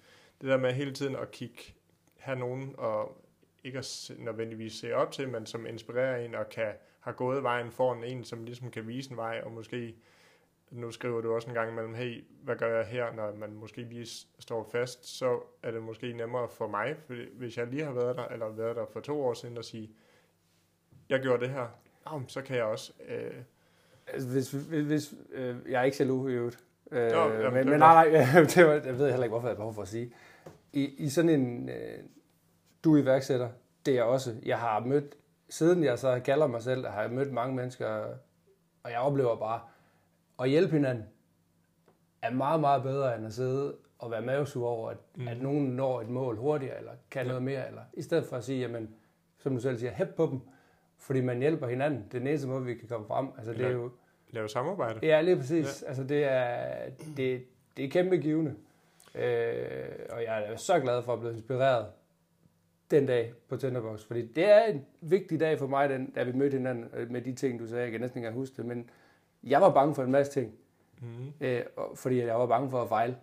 det 0.40 0.48
der 0.48 0.56
med 0.56 0.72
hele 0.72 0.92
tiden 0.92 1.16
at 1.16 1.30
kigge, 1.30 1.74
have 2.18 2.38
nogen, 2.38 2.74
og 2.78 3.24
ikke 3.64 3.78
at 3.78 3.84
se, 3.84 4.14
nødvendigvis 4.18 4.72
se 4.72 4.94
op 4.94 5.12
til, 5.12 5.28
men 5.28 5.46
som 5.46 5.66
inspirerer 5.66 6.24
en, 6.24 6.34
og 6.34 6.48
kan 6.48 6.72
har 7.00 7.12
gået 7.12 7.42
vejen 7.42 7.70
foran 7.70 8.04
en, 8.04 8.24
som 8.24 8.44
ligesom 8.44 8.70
kan 8.70 8.88
vise 8.88 9.10
en 9.10 9.16
vej, 9.16 9.40
og 9.44 9.52
måske, 9.52 9.96
nu 10.70 10.90
skriver 10.90 11.20
du 11.20 11.34
også 11.34 11.48
en 11.48 11.54
gang 11.54 11.70
imellem, 11.70 11.94
hey, 11.94 12.24
hvad 12.42 12.56
gør 12.56 12.76
jeg 12.76 12.86
her, 12.86 13.12
når 13.12 13.34
man 13.34 13.52
måske 13.52 13.82
lige 13.82 14.06
står 14.38 14.68
fast, 14.72 15.06
så 15.06 15.40
er 15.62 15.70
det 15.70 15.82
måske 15.82 16.12
nemmere 16.12 16.48
for 16.48 16.66
mig, 16.66 16.96
hvis 17.32 17.58
jeg 17.58 17.66
lige 17.66 17.84
har 17.84 17.92
været 17.92 18.16
der, 18.16 18.24
eller 18.24 18.48
været 18.48 18.76
der 18.76 18.86
for 18.86 19.00
to 19.00 19.22
år 19.22 19.34
siden, 19.34 19.58
at 19.58 19.64
sige, 19.64 19.90
jeg 21.08 21.20
gjorde 21.20 21.40
det 21.40 21.50
her, 21.50 21.68
oh, 22.06 22.22
så 22.26 22.42
kan 22.42 22.56
jeg 22.56 22.64
også. 22.64 22.92
Øh, 23.08 23.30
Altså, 24.12 24.28
hvis, 24.28 24.50
hvis, 24.50 24.86
hvis 24.86 25.14
øh, 25.32 25.56
jeg 25.68 25.80
er 25.80 25.84
ikke 25.84 25.96
jaloux 26.00 26.30
i 26.30 26.34
øvrigt. 26.34 26.58
Øh, 26.90 27.10
jamen, 27.10 27.54
men, 27.54 27.70
men 27.70 27.78
nej, 27.78 28.10
nej, 28.10 28.42
det 28.54 28.66
var, 28.66 28.72
jeg 28.72 28.98
ved 28.98 29.10
heller 29.10 29.24
ikke, 29.24 29.28
hvorfor 29.32 29.48
jeg 29.48 29.52
har 29.52 29.56
behov 29.56 29.74
for 29.74 29.82
at 29.82 29.88
sige. 29.88 30.12
I, 30.72 30.84
i 30.84 31.08
sådan 31.08 31.28
en, 31.30 31.68
øh, 31.68 31.98
du 32.84 32.96
er 32.96 33.02
iværksætter, 33.02 33.48
det 33.86 33.92
er 33.92 33.94
jeg 33.96 34.04
også. 34.04 34.34
Jeg 34.42 34.58
har 34.58 34.80
mødt, 34.80 35.14
siden 35.48 35.84
jeg 35.84 35.98
så 35.98 36.20
kalder 36.24 36.46
mig 36.46 36.62
selv, 36.62 36.86
har 36.86 37.00
jeg 37.02 37.10
mødt 37.10 37.32
mange 37.32 37.54
mennesker, 37.56 37.86
og 38.82 38.90
jeg 38.90 38.98
oplever 39.00 39.36
bare, 39.36 39.60
at 40.42 40.48
hjælpe 40.50 40.72
hinanden 40.72 41.04
er 42.22 42.30
meget, 42.30 42.60
meget 42.60 42.82
bedre, 42.82 43.16
end 43.16 43.26
at 43.26 43.32
sidde 43.32 43.76
og 43.98 44.10
være 44.10 44.22
mavesur 44.22 44.68
over, 44.68 44.90
at, 44.90 44.96
Mm. 45.16 45.22
mm. 45.22 45.28
at 45.28 45.42
nogen 45.42 45.66
når 45.66 46.00
et 46.00 46.08
mål 46.08 46.36
hurtigere, 46.36 46.78
eller 46.78 46.92
kan 47.10 47.22
Ja. 47.22 47.28
noget 47.28 47.42
mere, 47.42 47.68
eller 47.68 47.82
i 47.92 48.02
stedet 48.02 48.24
for 48.24 48.36
at 48.36 48.44
sige, 48.44 48.60
jamen, 48.60 48.94
som 49.38 49.54
du 49.54 49.60
selv 49.60 49.78
siger, 49.78 49.92
hæb 49.92 50.08
på 50.16 50.26
dem, 50.26 50.40
fordi 51.00 51.20
man 51.20 51.38
hjælper 51.38 51.66
hinanden. 51.68 52.04
Det 52.08 52.14
er 52.14 52.18
den 52.18 52.26
eneste 52.28 52.48
måde, 52.48 52.64
vi 52.64 52.74
kan 52.74 52.88
komme 52.88 53.06
frem. 53.06 53.28
Altså, 53.36 53.52
det 53.52 53.66
er 53.66 53.70
jo, 53.70 53.90
lave 54.30 54.48
samarbejde. 54.48 55.06
Ja, 55.06 55.20
lige 55.20 55.36
præcis. 55.36 55.82
Ja. 55.82 55.88
Altså, 55.88 56.04
det 56.04 56.24
er, 56.24 56.74
det, 57.16 57.42
det 57.76 57.84
er 57.84 57.88
kæmpe 57.88 58.16
givende. 58.16 58.54
Øh, 59.14 59.98
og 60.10 60.22
jeg 60.24 60.44
er 60.52 60.56
så 60.56 60.80
glad 60.80 61.02
for 61.02 61.12
at 61.12 61.20
blive 61.20 61.32
inspireret 61.32 61.86
den 62.90 63.06
dag 63.06 63.32
på 63.48 63.56
Tinderbox, 63.56 64.04
fordi 64.04 64.26
det 64.26 64.44
er 64.50 64.64
en 64.64 64.86
vigtig 65.00 65.40
dag 65.40 65.58
for 65.58 65.66
mig, 65.66 65.88
den, 65.88 66.10
da 66.10 66.22
vi 66.22 66.32
mødte 66.32 66.56
hinanden 66.56 66.84
øh, 66.96 67.10
med 67.10 67.22
de 67.22 67.32
ting, 67.34 67.60
du 67.60 67.66
sagde. 67.66 67.82
Jeg 67.82 67.90
kan 67.92 68.00
næsten 68.00 68.18
ikke 68.18 68.30
huske 68.32 68.56
det, 68.56 68.64
men 68.66 68.90
jeg 69.44 69.60
var 69.60 69.70
bange 69.74 69.94
for 69.94 70.02
en 70.02 70.10
masse 70.10 70.32
ting, 70.32 70.52
Mm. 71.02 71.46
øh, 71.46 71.62
fordi 71.94 72.18
jeg 72.18 72.38
var 72.38 72.46
bange 72.46 72.70
for 72.70 72.82
at 72.82 72.88
fejle. 72.88 73.16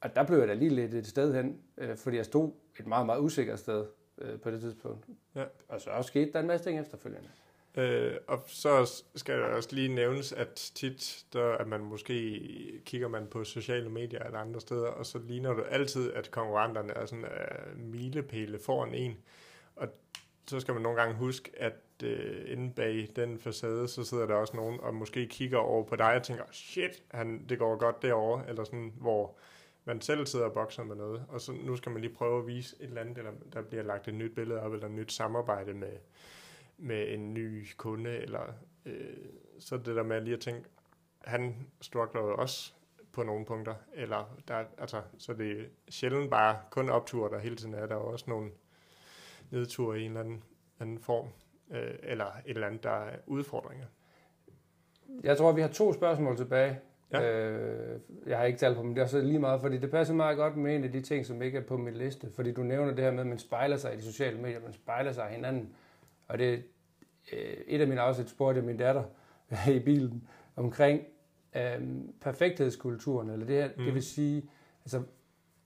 Og 0.00 0.16
der 0.16 0.26
blev 0.26 0.38
jeg 0.38 0.48
da 0.48 0.54
lige 0.54 0.70
lidt 0.70 0.94
et 0.94 1.06
sted 1.06 1.34
hen, 1.34 1.58
øh, 1.78 1.96
fordi 1.96 2.16
jeg 2.16 2.24
stod 2.24 2.50
et 2.80 2.86
meget, 2.86 3.06
meget 3.06 3.20
usikkert 3.20 3.58
sted 3.58 3.84
øh, 4.20 4.40
på 4.40 4.50
det 4.50 4.60
tidspunkt. 4.60 5.06
Ja. 5.34 5.44
Og 5.68 5.80
så 5.80 5.90
også 5.90 6.08
skete 6.08 6.32
der 6.32 6.40
en 6.40 6.46
masse 6.46 6.66
ting 6.66 6.80
efterfølgende. 6.80 7.28
Øh, 7.74 8.16
og 8.26 8.42
så 8.46 9.02
skal 9.16 9.38
der 9.38 9.44
også 9.44 9.68
lige 9.72 9.94
nævnes, 9.94 10.32
at 10.32 10.70
tit, 10.74 11.24
der, 11.32 11.52
at 11.52 11.66
man 11.66 11.80
måske 11.80 12.82
kigger 12.84 13.08
man 13.08 13.26
på 13.26 13.44
sociale 13.44 13.90
medier 13.90 14.22
eller 14.22 14.38
andre 14.38 14.60
steder, 14.60 14.86
og 14.88 15.06
så 15.06 15.18
ligner 15.18 15.54
det 15.54 15.64
altid, 15.70 16.12
at 16.12 16.30
konkurrenterne 16.30 16.92
er 16.92 17.06
sådan 17.06 17.24
uh, 17.24 17.80
milepæle 17.80 18.58
foran 18.58 18.94
en. 18.94 19.16
Og 19.76 19.88
så 20.46 20.60
skal 20.60 20.74
man 20.74 20.82
nogle 20.82 21.00
gange 21.00 21.14
huske, 21.14 21.50
at 21.56 21.74
uh, 22.02 22.52
inde 22.52 22.72
bag 22.76 23.08
den 23.16 23.38
facade, 23.38 23.88
så 23.88 24.04
sidder 24.04 24.26
der 24.26 24.34
også 24.34 24.56
nogen, 24.56 24.80
og 24.80 24.94
måske 24.94 25.26
kigger 25.26 25.58
over 25.58 25.84
på 25.84 25.96
dig 25.96 26.14
og 26.14 26.22
tænker, 26.22 26.44
shit, 26.52 27.02
han, 27.10 27.44
det 27.48 27.58
går 27.58 27.76
godt 27.76 28.02
derovre, 28.02 28.48
eller 28.48 28.64
sådan, 28.64 28.92
hvor 28.96 29.36
man 29.84 30.00
selv 30.00 30.26
sidder 30.26 30.44
og 30.44 30.52
bokser 30.52 30.84
med 30.84 30.96
noget, 30.96 31.24
og 31.28 31.40
så 31.40 31.52
nu 31.52 31.76
skal 31.76 31.92
man 31.92 32.00
lige 32.00 32.14
prøve 32.14 32.38
at 32.38 32.46
vise 32.46 32.76
et 32.80 32.88
eller 32.88 33.00
andet, 33.00 33.18
eller 33.18 33.32
der 33.52 33.62
bliver 33.62 33.82
lagt 33.82 34.08
et 34.08 34.14
nyt 34.14 34.34
billede 34.34 34.60
op, 34.60 34.72
eller 34.72 34.86
et 34.86 34.92
nyt 34.92 35.12
samarbejde 35.12 35.74
med, 35.74 35.92
med 36.78 37.14
en 37.14 37.34
ny 37.34 37.66
kunde, 37.76 38.10
eller 38.10 38.52
øh, 38.86 39.16
så 39.58 39.76
det 39.76 39.96
der 39.96 40.02
med 40.02 40.20
lige 40.20 40.34
at 40.34 40.40
tænke, 40.40 40.68
han 41.20 41.66
struggler 41.80 42.20
jo 42.20 42.36
også 42.36 42.72
på 43.12 43.22
nogle 43.22 43.46
punkter, 43.46 43.74
eller 43.94 44.38
der, 44.48 44.64
altså, 44.78 45.02
så 45.18 45.34
det 45.34 45.60
er 45.60 45.64
sjældent 45.88 46.30
bare 46.30 46.58
kun 46.70 46.90
opture, 46.90 47.30
der 47.30 47.38
hele 47.38 47.56
tiden 47.56 47.74
er, 47.74 47.86
der 47.86 47.94
er 47.94 48.00
også 48.00 48.24
nogle 48.28 48.50
nedture 49.50 50.00
i 50.00 50.02
en 50.04 50.10
eller 50.10 50.20
anden, 50.20 50.44
anden 50.80 50.98
form, 50.98 51.28
øh, 51.70 51.94
eller 52.02 52.26
et 52.26 52.32
eller 52.46 52.66
andet, 52.66 52.82
der 52.82 52.90
er 52.90 53.16
udfordringer. 53.26 53.86
Jeg 55.22 55.38
tror, 55.38 55.52
vi 55.52 55.60
har 55.60 55.68
to 55.68 55.92
spørgsmål 55.92 56.36
tilbage. 56.36 56.80
Ja. 57.12 57.50
Øh, 57.50 58.00
jeg 58.26 58.38
har 58.38 58.44
ikke 58.44 58.58
talt 58.58 58.76
på 58.76 58.82
dem, 58.82 58.94
det 58.94 59.02
er 59.02 59.06
så 59.06 59.20
lige 59.20 59.38
meget, 59.38 59.60
fordi 59.60 59.78
det 59.78 59.90
passer 59.90 60.14
meget 60.14 60.36
godt 60.36 60.56
med 60.56 60.76
en 60.76 60.84
af 60.84 60.92
de 60.92 61.00
ting, 61.00 61.26
som 61.26 61.42
ikke 61.42 61.58
er 61.58 61.62
på 61.62 61.76
min 61.76 61.94
liste. 61.94 62.30
Fordi 62.34 62.52
du 62.52 62.62
nævner 62.62 62.94
det 62.94 63.04
her 63.04 63.10
med, 63.10 63.20
at 63.20 63.26
man 63.26 63.38
spejler 63.38 63.76
sig 63.76 63.94
i 63.94 63.96
de 63.96 64.02
sociale 64.02 64.38
medier, 64.38 64.60
man 64.60 64.72
spejler 64.72 65.12
sig 65.12 65.28
i 65.30 65.34
hinanden. 65.34 65.68
Og 66.28 66.38
det 66.38 66.62
øh, 67.32 67.56
et 67.66 67.80
af 67.80 67.88
mine 67.88 68.00
afsæt 68.00 68.28
spurgte 68.28 68.62
min 68.62 68.76
datter 68.76 69.04
i 69.76 69.78
bilen 69.78 70.28
omkring 70.56 71.02
øh, 71.56 71.80
perfekthedskulturen, 72.20 73.30
eller 73.30 73.46
det 73.46 73.56
her, 73.56 73.68
mm. 73.76 73.84
det 73.84 73.94
vil 73.94 74.02
sige, 74.02 74.50
altså, 74.84 75.02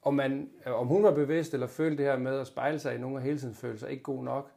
om, 0.02 0.14
man, 0.14 0.50
om 0.66 0.86
hun 0.86 1.02
var 1.02 1.14
bevidst 1.14 1.54
eller 1.54 1.66
følte 1.66 1.96
det 1.96 2.12
her 2.12 2.18
med 2.18 2.40
at 2.40 2.46
spejle 2.46 2.78
sig 2.78 2.94
i 2.94 2.98
nogle 2.98 3.16
af 3.16 3.22
hele 3.22 3.38
tiden 3.38 3.54
føle 3.54 3.78
sig 3.78 3.90
ikke 3.90 4.02
god 4.02 4.24
nok. 4.24 4.50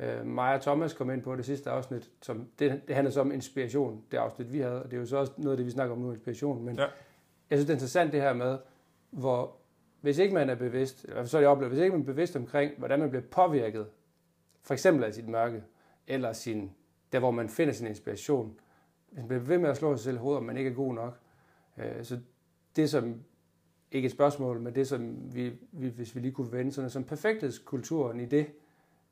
Øh, 0.00 0.26
Maja 0.26 0.54
og 0.54 0.62
Thomas 0.62 0.92
kom 0.92 1.10
ind 1.10 1.22
på 1.22 1.36
det 1.36 1.44
sidste 1.44 1.70
afsnit, 1.70 2.10
som 2.22 2.48
det, 2.58 2.80
det 2.88 2.94
handler 2.94 3.10
så 3.10 3.20
om 3.20 3.32
inspiration, 3.32 4.04
det 4.10 4.16
afsnit 4.16 4.52
vi 4.52 4.58
havde, 4.58 4.82
og 4.82 4.90
det 4.90 4.96
er 4.96 5.00
jo 5.00 5.06
så 5.06 5.16
også 5.16 5.32
noget 5.36 5.52
af 5.52 5.56
det, 5.56 5.66
vi 5.66 5.70
snakker 5.70 5.94
om 5.94 6.00
nu, 6.00 6.12
inspiration, 6.12 6.64
men 6.64 6.76
ja. 6.76 6.86
jeg 7.50 7.58
synes, 7.58 7.66
det 7.66 7.70
er 7.70 7.74
interessant 7.74 8.12
det 8.12 8.20
her 8.20 8.32
med, 8.32 8.58
hvor 9.10 9.56
hvis 10.00 10.18
ikke 10.18 10.34
man 10.34 10.50
er 10.50 10.54
bevidst, 10.54 11.04
eller 11.04 11.24
så 11.24 11.36
er 11.36 11.40
det 11.40 11.48
oplevet, 11.48 11.72
hvis 11.72 11.82
ikke 11.82 11.92
man 11.92 12.00
er 12.00 12.06
bevidst 12.06 12.36
omkring, 12.36 12.72
hvordan 12.78 12.98
man 12.98 13.10
bliver 13.10 13.22
påvirket, 13.30 13.86
for 14.62 14.74
eksempel 14.74 15.04
af 15.04 15.14
sit 15.14 15.28
mørke, 15.28 15.62
eller 16.06 16.32
sin, 16.32 16.70
der 17.12 17.18
hvor 17.18 17.30
man 17.30 17.48
finder 17.48 17.74
sin 17.74 17.86
inspiration. 17.86 18.60
Hvis 19.08 19.18
man 19.18 19.28
bliver 19.28 19.42
ved 19.42 19.58
med 19.58 19.70
at 19.70 19.76
slå 19.76 19.96
sig 19.96 20.04
selv 20.04 20.16
i 20.16 20.18
hovedet, 20.18 20.38
om 20.38 20.44
man 20.44 20.56
ikke 20.56 20.70
er 20.70 20.74
god 20.74 20.94
nok. 20.94 21.18
Øh, 21.78 22.04
så 22.04 22.18
det 22.76 22.90
som, 22.90 23.20
ikke 23.92 24.06
et 24.06 24.12
spørgsmål, 24.12 24.60
men 24.60 24.74
det 24.74 24.88
som 24.88 25.34
vi, 25.34 25.52
vi 25.72 25.88
hvis 25.88 26.14
vi 26.14 26.20
lige 26.20 26.32
kunne 26.32 26.52
vende, 26.52 26.72
sådan 26.72 26.90
som 26.90 27.04
perfekthedskulturen 27.04 28.20
i 28.20 28.26
det, 28.26 28.46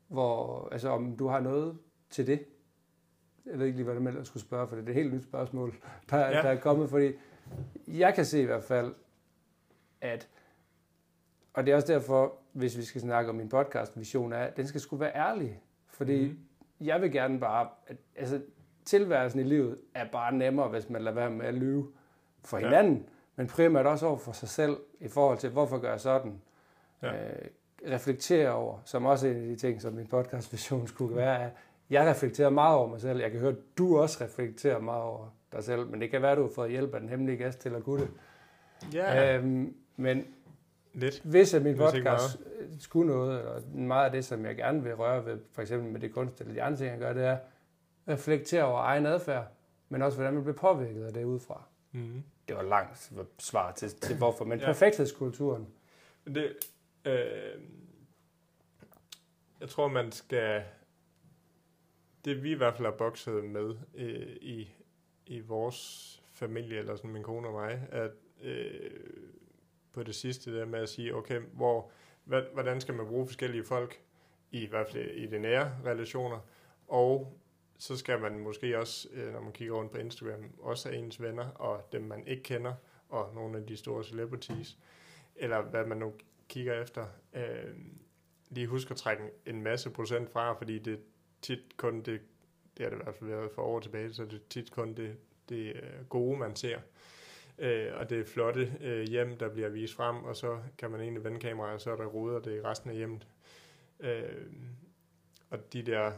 hvor, 0.09 0.69
altså 0.71 0.89
om 0.89 1.17
du 1.17 1.27
har 1.27 1.39
noget 1.39 1.77
til 2.09 2.27
det. 2.27 2.45
Jeg 3.45 3.59
ved 3.59 3.65
ikke 3.65 3.83
lige, 3.83 3.99
med, 3.99 4.17
at 4.17 4.27
skulle 4.27 4.43
spørge, 4.43 4.67
for 4.67 4.75
det 4.75 4.85
er 4.85 4.89
et 4.89 4.95
helt 4.95 5.13
nyt 5.13 5.23
spørgsmål, 5.23 5.75
der, 6.09 6.17
ja. 6.17 6.31
der 6.31 6.49
er 6.49 6.59
kommet, 6.59 6.89
fordi 6.89 7.11
jeg 7.87 8.13
kan 8.13 8.25
se 8.25 8.41
i 8.41 8.45
hvert 8.45 8.63
fald, 8.63 8.95
at, 10.01 10.27
og 11.53 11.65
det 11.65 11.71
er 11.71 11.75
også 11.75 11.93
derfor, 11.93 12.33
hvis 12.53 12.77
vi 12.77 12.83
skal 12.83 13.01
snakke 13.01 13.29
om 13.29 13.35
min 13.35 13.49
podcast 13.49 13.99
vision, 13.99 14.33
er, 14.33 14.37
at 14.37 14.57
den 14.57 14.67
skal 14.67 14.81
skulle 14.81 14.99
være 14.99 15.15
ærlig. 15.15 15.61
Fordi 15.87 16.27
mm 16.27 16.39
jeg 16.79 17.01
vil 17.01 17.11
gerne 17.11 17.39
bare, 17.39 17.69
at, 17.87 17.97
altså 18.15 18.41
tilværelsen 18.85 19.39
i 19.39 19.43
livet 19.43 19.77
er 19.93 20.05
bare 20.11 20.33
nemmere, 20.33 20.67
hvis 20.67 20.89
man 20.89 21.01
lader 21.01 21.15
være 21.15 21.29
med 21.29 21.45
at 21.45 21.53
lyve 21.53 21.91
for 22.45 22.57
hinanden, 22.57 22.95
ja. 22.95 23.03
men 23.35 23.47
primært 23.47 23.85
også 23.85 24.05
over 24.05 24.17
for 24.17 24.31
sig 24.31 24.49
selv, 24.49 24.77
i 24.99 25.07
forhold 25.07 25.37
til, 25.37 25.49
hvorfor 25.49 25.77
gør 25.77 25.89
jeg 25.89 25.99
sådan. 25.99 26.41
Ja. 27.01 27.29
Øh, 27.29 27.45
reflektere 27.87 28.51
over, 28.51 28.77
som 28.85 29.05
også 29.05 29.27
er 29.27 29.31
en 29.31 29.37
af 29.37 29.47
de 29.47 29.55
ting, 29.55 29.81
som 29.81 29.93
min 29.93 30.07
podcast-vision 30.07 30.87
skulle 30.87 31.15
være, 31.15 31.43
at 31.43 31.51
jeg 31.89 32.07
reflekterer 32.07 32.49
meget 32.49 32.77
over 32.77 32.87
mig 32.87 33.01
selv. 33.01 33.19
Jeg 33.19 33.31
kan 33.31 33.39
høre, 33.39 33.51
at 33.51 33.77
du 33.77 33.97
også 33.97 34.23
reflekterer 34.23 34.79
meget 34.79 35.03
over 35.03 35.27
dig 35.51 35.63
selv, 35.63 35.87
men 35.87 36.01
det 36.01 36.11
kan 36.11 36.21
være, 36.21 36.31
at 36.31 36.37
du 36.37 36.41
har 36.41 36.51
fået 36.55 36.71
hjælp 36.71 36.93
af 36.93 36.99
den 36.99 37.09
hemmelige 37.09 37.37
gæst 37.37 37.59
til 37.59 37.75
at 37.75 37.83
kunne 37.83 38.01
det. 38.01 38.09
Ja. 38.93 39.37
Øhm, 39.37 39.75
men 39.95 40.25
Lidt. 40.93 41.21
hvis 41.23 41.53
at 41.53 41.61
min 41.61 41.77
podcast 41.77 42.39
skulle 42.79 43.13
noget, 43.13 43.41
og 43.41 43.61
meget 43.73 44.05
af 44.05 44.11
det, 44.11 44.25
som 44.25 44.45
jeg 44.45 44.55
gerne 44.55 44.83
vil 44.83 44.95
røre 44.95 45.25
ved, 45.25 45.39
for 45.51 45.61
eksempel 45.61 45.91
med 45.91 45.99
det 45.99 46.13
kunst 46.13 46.41
eller 46.41 46.53
de 46.53 46.63
andre 46.63 46.77
ting, 46.77 46.89
jeg 46.89 46.99
gør, 46.99 47.13
det 47.13 47.25
er 47.25 47.37
reflektere 48.07 48.63
over 48.63 48.79
egen 48.79 49.05
adfærd, 49.05 49.47
men 49.89 50.01
også 50.01 50.17
hvordan 50.17 50.33
man 50.33 50.43
bliver 50.43 50.57
påvirket 50.57 51.05
af 51.05 51.13
det 51.13 51.23
udefra. 51.23 51.63
Mm. 51.91 52.23
Det 52.47 52.55
var 52.55 52.63
langt 52.63 53.11
svar 53.39 53.71
til, 53.71 53.89
til 53.89 54.17
hvorfor, 54.17 54.45
men 54.45 54.59
ja. 54.59 54.65
perfekthedskulturen. 54.65 55.67
Det, 56.25 56.53
øh, 57.05 57.61
jeg 59.59 59.69
tror, 59.69 59.87
man 59.87 60.11
skal... 60.11 60.63
Det 62.25 62.43
vi 62.43 62.51
i 62.51 62.55
hvert 62.55 62.75
fald 62.75 62.85
har 62.85 62.95
bokset 62.97 63.43
med 63.43 63.75
øh, 63.95 64.35
i, 64.41 64.73
i 65.25 65.39
vores 65.39 66.21
familie, 66.33 66.77
eller 66.77 66.95
sådan 66.95 67.11
min 67.11 67.23
kone 67.23 67.47
og 67.47 67.53
mig, 67.53 67.87
at 67.91 68.11
øh, 68.41 68.91
på 69.91 70.03
det 70.03 70.15
sidste 70.15 70.59
der 70.59 70.65
med 70.65 70.79
at 70.79 70.89
sige, 70.89 71.15
okay, 71.15 71.39
hvor 71.53 71.91
hvordan 72.23 72.81
skal 72.81 72.93
man 72.93 73.07
bruge 73.07 73.27
forskellige 73.27 73.63
folk, 73.63 74.01
i 74.51 74.63
i 74.63 74.65
hvert 74.65 74.87
fald 74.87 75.11
i 75.11 75.25
de 75.25 75.39
nære 75.39 75.77
relationer, 75.85 76.39
og 76.87 77.39
så 77.77 77.97
skal 77.97 78.21
man 78.21 78.39
måske 78.39 78.79
også, 78.79 79.07
øh, 79.13 79.33
når 79.33 79.41
man 79.41 79.51
kigger 79.51 79.75
rundt 79.75 79.91
på 79.91 79.97
Instagram, 79.97 80.51
også 80.59 80.89
have 80.89 81.03
ens 81.03 81.21
venner, 81.21 81.49
og 81.49 81.89
dem 81.91 82.01
man 82.01 82.27
ikke 82.27 82.43
kender, 82.43 82.73
og 83.09 83.35
nogle 83.35 83.57
af 83.57 83.65
de 83.65 83.77
store 83.77 84.03
celebrities, 84.03 84.77
eller 85.35 85.61
hvad 85.61 85.85
man 85.85 85.97
nu 85.97 86.13
kigger 86.49 86.81
efter, 86.81 87.05
øh, 87.33 87.75
lige 88.49 88.67
husk 88.67 88.91
at 88.91 88.97
trække 88.97 89.23
en 89.45 89.61
masse 89.61 89.89
procent 89.89 90.29
fra, 90.29 90.53
fordi 90.53 90.79
det 90.79 90.99
tit 91.41 91.77
kun 91.77 92.01
det, 92.01 92.21
det 92.77 92.83
har 92.85 92.89
det 92.89 92.99
i 92.99 93.03
hvert 93.03 93.15
fald 93.15 93.29
været 93.29 93.51
for 93.55 93.61
år 93.61 93.79
tilbage, 93.79 94.13
så 94.13 94.25
det 94.25 94.33
er 94.33 94.47
tit 94.49 94.71
kun 94.71 94.93
det, 94.93 95.17
det 95.49 95.75
øh, 95.75 96.05
gode, 96.09 96.39
man 96.39 96.55
ser 96.55 96.79
øh, 97.59 97.91
og 97.95 98.09
det 98.09 98.19
er 98.19 98.25
flotte 98.25 98.77
øh, 98.81 99.07
hjem, 99.07 99.37
der 99.37 99.49
bliver 99.49 99.69
vist 99.69 99.95
frem, 99.95 100.23
og 100.23 100.35
så 100.35 100.59
kan 100.77 100.91
man 100.91 101.01
egentlig 101.01 101.23
vende 101.23 101.39
kameraet, 101.39 101.73
og 101.73 101.81
så 101.81 101.91
er 101.91 101.95
der 101.95 102.05
ruder 102.05 102.39
det 102.39 102.57
i 102.57 102.61
resten 102.61 102.89
af 102.89 102.95
hjemmet. 102.95 103.27
Øh, 103.99 104.53
og 105.49 105.73
de 105.73 105.81
der 105.83 106.13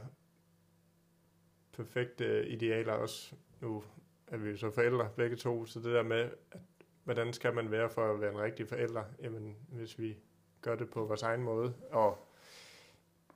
perfekte 1.73 2.47
idealer 2.47 2.93
også, 2.93 3.35
nu 3.61 3.83
er 4.27 4.37
vi 4.37 4.49
jo 4.49 4.57
så 4.57 4.71
forældre 4.71 5.09
begge 5.15 5.35
to, 5.35 5.65
så 5.65 5.79
det 5.79 5.93
der 5.93 6.03
med, 6.03 6.29
at, 6.51 6.61
hvordan 7.03 7.33
skal 7.33 7.53
man 7.53 7.71
være 7.71 7.89
for 7.89 8.13
at 8.13 8.21
være 8.21 8.31
en 8.31 8.41
rigtig 8.41 8.67
forælder, 8.67 9.03
jamen 9.21 9.55
hvis 9.69 9.99
vi 9.99 10.17
gør 10.61 10.75
det 10.75 10.89
på 10.89 11.05
vores 11.05 11.21
egen 11.21 11.43
måde, 11.43 11.73
og 11.91 12.27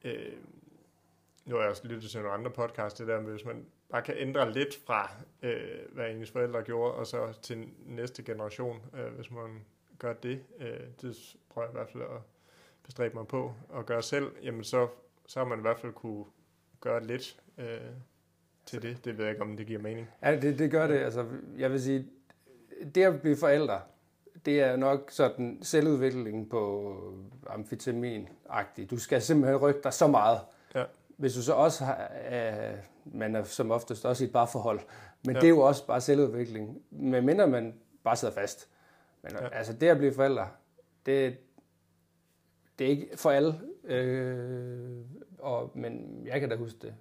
øh, 0.04 0.34
nu 1.46 1.56
har 1.56 1.62
jeg 1.62 1.70
også 1.70 1.88
lyttet 1.88 2.12
til 2.12 2.20
nogle 2.20 2.34
andre 2.34 2.52
podcasts, 2.52 3.00
det 3.00 3.08
der 3.08 3.22
med, 3.22 3.32
hvis 3.32 3.46
man 3.46 3.66
bare 3.90 4.02
kan 4.02 4.16
ændre 4.18 4.52
lidt 4.52 4.76
fra, 4.86 5.12
øh, 5.42 5.94
hvad 5.94 6.10
ens 6.10 6.32
forældre 6.32 6.64
gjorde, 6.64 6.94
og 6.94 7.08
så 7.08 7.34
til 7.42 7.70
næste 7.86 8.24
generation, 8.24 8.82
øh, 8.94 9.14
hvis 9.14 9.32
man 9.32 9.66
gør 10.00 10.14
det. 10.14 10.44
Øh, 10.60 10.80
det 11.02 11.36
prøver 11.50 11.68
jeg 11.68 11.74
i 11.74 11.78
hvert 11.78 11.90
fald 11.90 12.04
at 12.04 12.22
bestræbe 12.84 13.16
mig 13.16 13.28
på 13.28 13.54
at 13.76 13.86
gøre 13.86 14.04
selv, 14.04 14.32
jamen 14.44 14.64
så, 14.64 14.88
så 15.26 15.40
har 15.40 15.46
man 15.48 15.60
i 15.60 15.62
hvert 15.62 15.80
fald 15.80 15.94
kunne 15.94 16.26
gøre 16.82 17.04
lidt 17.04 17.40
øh, 17.58 17.80
til 18.66 18.82
det. 18.82 19.06
Det 19.06 19.18
ved 19.18 19.26
jeg 19.26 19.34
ikke, 19.34 19.44
om 19.44 19.58
det 19.58 19.68
giver 19.68 19.82
mening. 19.82 20.10
Ja, 20.22 20.40
det, 20.40 20.60
det 20.60 20.72
gør 20.72 20.88
det. 20.88 20.98
Altså, 20.98 21.26
jeg 21.58 21.72
vil 21.72 21.82
sige, 21.82 22.10
det 22.96 23.04
at 23.04 23.22
blive 23.22 23.38
forældre, 23.38 23.82
det 24.46 24.62
er 24.62 24.76
nok 24.76 25.12
sådan 25.12 25.60
selvudviklingen 25.62 26.50
på 26.50 26.94
amfetamin-agtigt. 27.48 28.90
Du 28.90 28.98
skal 29.00 29.22
simpelthen 29.22 29.58
rykke 29.58 29.80
dig 29.84 29.94
så 29.94 30.08
meget. 30.08 30.40
Ja. 30.76 30.84
Hvis 31.18 31.34
du 31.34 31.42
så 31.42 31.54
også 31.54 31.86
har, 31.86 32.12
øh, 32.32 32.78
man 33.06 33.36
er 33.36 33.44
som 33.44 33.72
oftest 33.72 34.06
også 34.06 34.24
i 34.24 34.28
et 34.28 34.34
barforhold. 34.34 34.80
Men 35.26 35.36
ja. 35.36 35.42
det 35.42 35.48
er 35.48 35.50
jo 35.50 35.60
også 35.60 35.88
bare 35.88 36.02
selvudvikling. 36.02 36.82
Men 36.92 37.26
mindre 37.26 37.48
man 37.48 37.74
bare 38.04 38.16
sidder 38.16 38.34
fast. 38.34 38.70
Men 39.22 39.32
ja. 39.32 39.48
altså 39.48 39.74
det 39.74 39.88
at 39.88 39.98
blive 39.98 40.14
forældre, 40.14 40.48
det, 41.06 41.38
det 42.80 42.86
er 42.86 42.90
ikke 42.92 43.10
for 43.16 43.30
alle. 43.30 43.60
Øh, 43.84 44.98
og, 45.40 45.72
men 45.74 46.22
jeg 46.26 46.40
kan 46.40 46.50
da 46.50 46.56
huske 46.56 46.80
det. 46.82 46.96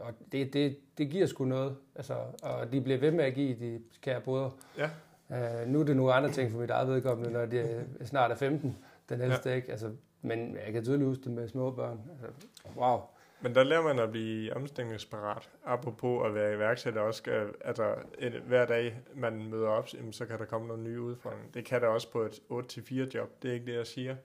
Og 0.00 0.14
det, 0.32 0.52
det, 0.52 0.76
det 0.98 1.10
giver 1.10 1.26
sgu 1.26 1.44
noget. 1.44 1.76
Altså, 1.94 2.14
og 2.42 2.72
de 2.72 2.80
bliver 2.80 2.98
ved 2.98 3.10
med 3.10 3.24
at 3.24 3.34
give 3.34 3.54
de 3.54 3.80
kære 4.00 4.20
brødre. 4.20 4.50
Ja. 4.78 4.90
Uh, 5.28 5.68
nu 5.68 5.80
er 5.80 5.84
det 5.84 5.96
nogle 5.96 6.12
andre 6.12 6.30
ting 6.30 6.52
for 6.52 6.58
mit 6.58 6.70
eget 6.70 6.88
vedkommende, 6.88 7.32
når 7.32 7.46
de 7.46 7.84
snart 8.04 8.30
er 8.30 8.34
15, 8.34 8.76
den 9.08 9.20
ældste 9.20 9.50
ja. 9.50 9.56
ikke. 9.56 9.70
Altså, 9.70 9.90
men 10.22 10.56
jeg 10.66 10.72
kan 10.72 10.84
tydeligt 10.84 11.08
huske 11.08 11.24
det 11.24 11.32
med 11.32 11.48
små 11.48 11.70
børn. 11.70 12.00
Altså, 12.10 12.46
wow. 12.76 13.00
Men 13.40 13.54
der 13.54 13.64
lærer 13.64 13.82
man 13.82 13.98
at 13.98 14.10
blive 14.10 14.56
omstillingsparat. 14.56 15.50
Apropos 15.64 16.26
at 16.26 16.34
være 16.34 16.54
iværksætter 16.54 17.00
også. 17.00 17.18
Skal, 17.18 17.48
altså, 17.64 17.94
et, 18.18 18.32
hver 18.32 18.66
dag 18.66 18.98
man 19.14 19.48
møder 19.50 19.68
op, 19.68 19.88
så 20.10 20.26
kan 20.26 20.38
der 20.38 20.44
komme 20.44 20.68
nogle 20.68 20.82
nye 20.82 21.00
udfordringer. 21.00 21.46
Det 21.54 21.64
kan 21.64 21.80
der 21.80 21.86
også 21.86 22.10
på 22.10 22.22
et 22.22 22.40
8-4 22.50 22.94
job. 23.14 23.42
Det 23.42 23.50
er 23.50 23.54
ikke 23.54 23.66
det, 23.66 23.74
jeg 23.74 23.86
siger. 23.86 24.16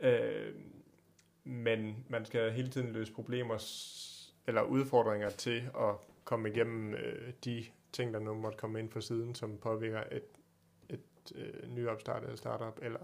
Øh, 0.00 0.52
men 1.44 2.04
man 2.08 2.24
skal 2.24 2.52
hele 2.52 2.68
tiden 2.68 2.92
løse 2.92 3.12
problemer 3.12 3.54
eller 4.46 4.62
udfordringer 4.62 5.30
til 5.30 5.70
at 5.78 5.94
komme 6.24 6.48
igennem 6.48 6.94
øh, 6.94 7.32
de 7.44 7.64
ting, 7.92 8.14
der 8.14 8.20
nu 8.20 8.34
måtte 8.34 8.58
komme 8.58 8.78
ind 8.78 8.90
fra 8.90 9.00
siden, 9.00 9.34
som 9.34 9.56
påvirker 9.56 10.02
et, 10.12 10.24
et 10.88 11.32
øh, 11.34 11.68
nyopstartet 11.68 12.38
startup, 12.38 12.78
eller 12.82 13.00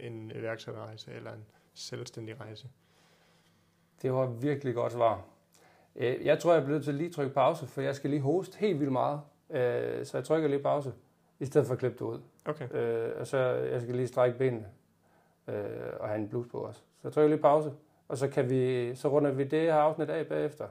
en 0.00 0.32
iværksætterrejse, 0.34 1.12
eller 1.12 1.32
en 1.32 1.44
selvstændig 1.74 2.40
rejse. 2.40 2.68
Det 4.02 4.12
var 4.12 4.26
virkelig 4.26 4.74
godt 4.74 4.92
svar. 4.92 5.24
Øh, 5.96 6.26
jeg 6.26 6.38
tror, 6.38 6.52
jeg 6.52 6.62
bliver 6.62 6.74
nødt 6.74 6.84
til 6.84 6.90
at 6.90 6.96
lige 6.96 7.10
trykke 7.10 7.34
pause, 7.34 7.66
for 7.66 7.80
jeg 7.80 7.94
skal 7.94 8.10
lige 8.10 8.22
hoste 8.22 8.58
helt 8.58 8.80
vildt 8.80 8.92
meget. 8.92 9.20
Øh, 9.50 10.06
så 10.06 10.16
jeg 10.18 10.24
trykker 10.24 10.48
lige 10.48 10.62
pause, 10.62 10.92
i 11.38 11.44
stedet 11.44 11.66
for 11.66 11.74
at 11.74 11.78
klippe 11.78 11.98
det 11.98 12.04
ud. 12.04 12.20
Okay. 12.44 12.74
Øh, 12.74 13.20
og 13.20 13.26
så 13.26 13.38
jeg 13.38 13.80
skal 13.80 13.94
lige 13.94 14.06
strække 14.06 14.38
benene 14.38 14.66
og 16.00 16.08
have 16.08 16.18
en 16.18 16.28
blus 16.28 16.46
på 16.50 16.66
os. 16.66 16.76
Så 16.76 17.00
jeg 17.04 17.12
trykker 17.12 17.28
lige 17.28 17.42
pause, 17.42 17.72
og 18.08 18.18
så, 18.18 18.28
kan 18.28 18.50
vi, 18.50 18.94
så 18.94 19.08
runder 19.08 19.30
vi 19.30 19.44
det 19.44 19.60
her 19.60 19.74
afsnit 19.74 20.10
af 20.10 20.26
bagefter. 20.26 20.68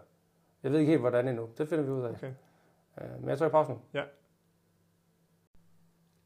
Jeg 0.64 0.72
ved 0.72 0.80
ikke 0.80 0.90
helt, 0.90 1.02
hvordan 1.02 1.28
endnu. 1.28 1.50
Det 1.58 1.70
finder 1.70 1.84
vi 1.84 1.92
ud 1.92 2.04
af. 2.04 2.10
Okay. 2.10 2.32
Men 3.20 3.30
jeg 3.30 3.38
trykker 3.38 3.52
pause 3.52 3.72
nu. 3.72 3.80
Ja. 3.94 4.04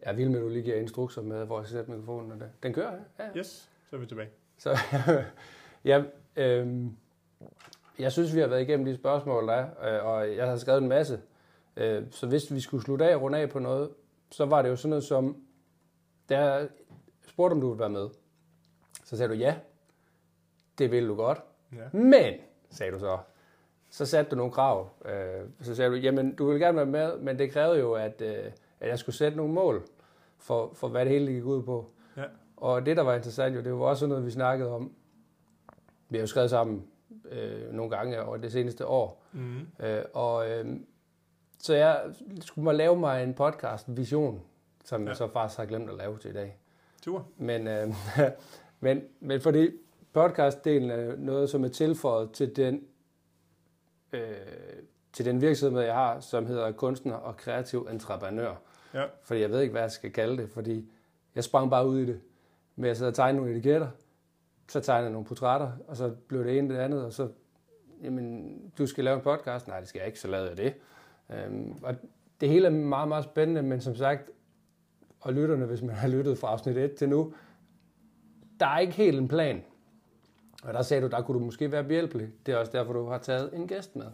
Jeg 0.05 0.18
vil 0.18 0.32
med, 0.32 0.39
at 0.39 0.43
du 0.43 0.49
lige 0.49 0.64
giver 0.64 0.76
instrukser 0.76 1.22
med, 1.22 1.45
hvor 1.45 1.60
jeg 1.60 1.66
skal 1.66 1.78
sætte 1.78 1.91
mikrofonen. 1.91 2.32
Og 2.32 2.39
det. 2.39 2.51
Den 2.64 2.74
kører, 2.74 2.93
ja? 2.93 3.26
ja. 3.26 3.38
Yes, 3.38 3.70
så 3.89 3.95
er 3.95 3.99
vi 3.99 4.05
tilbage. 4.05 4.30
Så, 4.57 4.78
ja, 5.86 6.03
øh, 6.36 6.86
jeg 7.99 8.12
synes, 8.12 8.36
vi 8.36 8.39
har 8.39 8.47
været 8.47 8.62
igennem 8.62 8.86
de 8.86 8.95
spørgsmål, 8.95 9.47
der 9.47 9.53
er, 9.53 9.99
øh, 9.99 10.05
og 10.05 10.36
jeg 10.36 10.47
har 10.47 10.57
skrevet 10.57 10.82
en 10.82 10.89
masse. 10.89 11.22
Øh, 11.78 12.03
så 12.12 12.28
hvis 12.28 12.53
vi 12.53 12.60
skulle 12.60 12.84
slutte 12.84 13.05
af 13.05 13.16
og 13.16 13.22
runde 13.22 13.38
af 13.38 13.49
på 13.49 13.60
noget, 13.60 13.89
så 14.32 14.45
var 14.45 14.62
det 14.62 14.70
jo 14.70 14.76
sådan 14.76 14.89
noget 14.89 15.03
som, 15.03 15.43
der 16.30 16.68
spurgte, 17.28 17.53
om 17.53 17.62
du 17.62 17.68
ville 17.68 17.80
være 17.80 17.89
med. 17.89 18.10
Så 19.03 19.18
sagde 19.18 19.34
du 19.34 19.38
ja, 19.38 19.55
det 20.80 20.91
vil 20.91 21.07
du 21.07 21.15
godt. 21.15 21.41
Ja. 21.73 21.97
Men, 21.97 22.34
sagde 22.69 22.91
du 22.91 22.99
så, 22.99 23.17
så 23.89 24.05
satte 24.05 24.32
du 24.32 24.36
nogle 24.36 24.51
krav. 24.51 24.89
Øh, 25.05 25.45
så 25.61 25.75
sagde 25.75 25.91
du, 25.91 25.95
jamen 25.95 26.36
du 26.36 26.51
vil 26.51 26.59
gerne 26.59 26.77
være 26.77 26.86
med, 26.86 27.17
men 27.17 27.39
det 27.39 27.51
krævede 27.51 27.80
jo, 27.80 27.93
at, 27.93 28.21
at 28.21 28.89
jeg 28.89 28.99
skulle 28.99 29.15
sætte 29.15 29.38
nogle 29.38 29.53
mål 29.53 29.84
for, 30.38 30.71
for 30.73 30.88
hvad 30.88 31.05
det 31.05 31.13
hele 31.13 31.32
gik 31.32 31.43
ud 31.43 31.63
på. 31.63 31.91
Ja. 32.17 32.23
Og 32.57 32.86
det, 32.86 32.97
der 32.97 33.03
var 33.03 33.15
interessant 33.15 33.55
jo, 33.55 33.61
det 33.61 33.73
var 33.73 33.80
også 33.80 34.07
noget, 34.07 34.25
vi 34.25 34.32
snakkede 34.32 34.75
om. 34.75 34.91
Vi 36.09 36.17
har 36.17 36.21
jo 36.21 36.27
skrevet 36.27 36.49
sammen 36.49 36.88
øh, 37.32 37.73
nogle 37.73 37.91
gange 37.97 38.23
over 38.23 38.38
det 38.38 38.51
seneste 38.51 38.86
år. 38.86 39.23
Mm. 39.32 39.67
Øh, 39.80 40.03
og 40.13 40.49
øh, 40.49 40.65
så 41.59 41.75
jeg 41.75 42.01
skulle 42.41 42.63
mig 42.63 42.75
lave 42.75 42.97
mig 42.97 43.23
en 43.23 43.34
podcast, 43.34 43.86
Vision, 43.88 44.41
som 44.86 45.01
ja. 45.03 45.07
jeg 45.07 45.17
så 45.17 45.27
faktisk 45.27 45.57
har 45.57 45.65
glemt 45.65 45.89
at 45.89 45.95
lave 45.95 46.17
til 46.17 46.30
i 46.30 46.34
dag. 46.34 46.57
Tur. 47.01 47.27
Men, 47.38 47.67
øh, 47.67 47.93
men, 48.80 49.03
men 49.19 49.41
fordi 49.41 49.69
podcastdelen 50.14 50.89
er 50.89 51.16
noget, 51.18 51.49
som 51.49 51.64
er 51.64 51.68
tilføjet 51.68 52.32
til 52.32 52.55
den, 52.55 52.84
øh, 54.14 54.22
til 55.14 55.26
den 55.26 55.41
virksomhed, 55.41 55.82
jeg 55.82 55.93
har, 55.93 56.20
som 56.20 56.45
hedder 56.45 56.72
kunstner 56.72 57.16
og 57.16 57.38
kreativ 57.38 57.88
entreprenør. 57.91 58.55
Ja. 58.93 59.03
Fordi 59.22 59.41
jeg 59.41 59.49
ved 59.49 59.62
ikke, 59.62 59.72
hvad 59.72 59.82
jeg 59.82 59.91
skal 59.91 60.12
kalde 60.12 60.38
det, 60.38 60.49
fordi 60.49 60.91
jeg 61.36 61.43
sprang 61.43 61.70
bare 61.70 61.88
ud 61.88 61.99
i 61.99 62.05
det 62.05 62.22
med 62.76 62.89
at 62.89 62.97
sidde 62.97 63.10
og 63.10 63.16
tegne 63.16 63.38
nogle 63.38 63.51
etiketter, 63.51 63.88
så 64.68 64.80
tegnede 64.80 65.03
jeg 65.03 65.12
nogle 65.12 65.28
portrætter, 65.28 65.72
og 65.88 65.97
så 65.97 66.10
blev 66.28 66.43
det 66.43 66.57
ene 66.57 66.74
det 66.74 66.80
andet, 66.80 67.05
og 67.05 67.14
så, 67.14 67.30
jamen, 68.03 68.57
du 68.78 68.88
skal 68.88 69.03
lave 69.03 69.16
en 69.16 69.24
podcast? 69.24 69.68
Nej, 69.68 69.80
det 69.80 69.89
skal 69.89 69.99
jeg 69.99 70.07
ikke, 70.07 70.20
så 70.20 70.28
lavede 70.28 70.49
jeg 70.49 70.57
det. 70.57 70.74
Øhm, 71.30 71.76
og 71.84 71.95
det 72.41 72.49
hele 72.49 72.66
er 72.66 72.72
meget, 72.72 73.07
meget 73.07 73.24
spændende, 73.24 73.62
men 73.64 73.82
som 73.82 73.95
sagt, 73.95 74.30
og 75.20 75.34
lytterne, 75.34 75.66
hvis 75.66 75.82
man 75.82 75.95
har 75.95 76.07
lyttet 76.07 76.38
fra 76.38 76.47
afsnit 76.47 76.78
1 76.78 76.95
til 76.95 77.10
nu, 77.10 77.34
der 78.60 78.66
er 78.66 78.80
ikke 78.80 78.93
helt 78.93 79.20
en 79.20 79.28
plan. 79.28 79.64
Og 80.64 80.74
der 80.74 80.82
sagde 80.82 81.03
du, 81.03 81.07
der 81.07 81.22
kunne 81.22 81.39
du 81.39 81.45
måske 81.45 81.72
være 81.72 81.84
behjælpelig. 81.84 82.30
Det 82.45 82.53
er 82.53 82.57
også 82.57 82.72
derfor, 82.72 82.93
du 82.93 83.05
har 83.05 83.18
taget 83.18 83.49
en 83.53 83.68
gæst 83.68 83.95
med. 83.95 84.05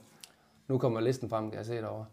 Nu 0.68 0.78
kommer 0.78 1.00
listen 1.00 1.30
frem, 1.30 1.50
kan 1.50 1.58
jeg 1.58 1.66
se 1.66 1.76
derovre. 1.76 2.06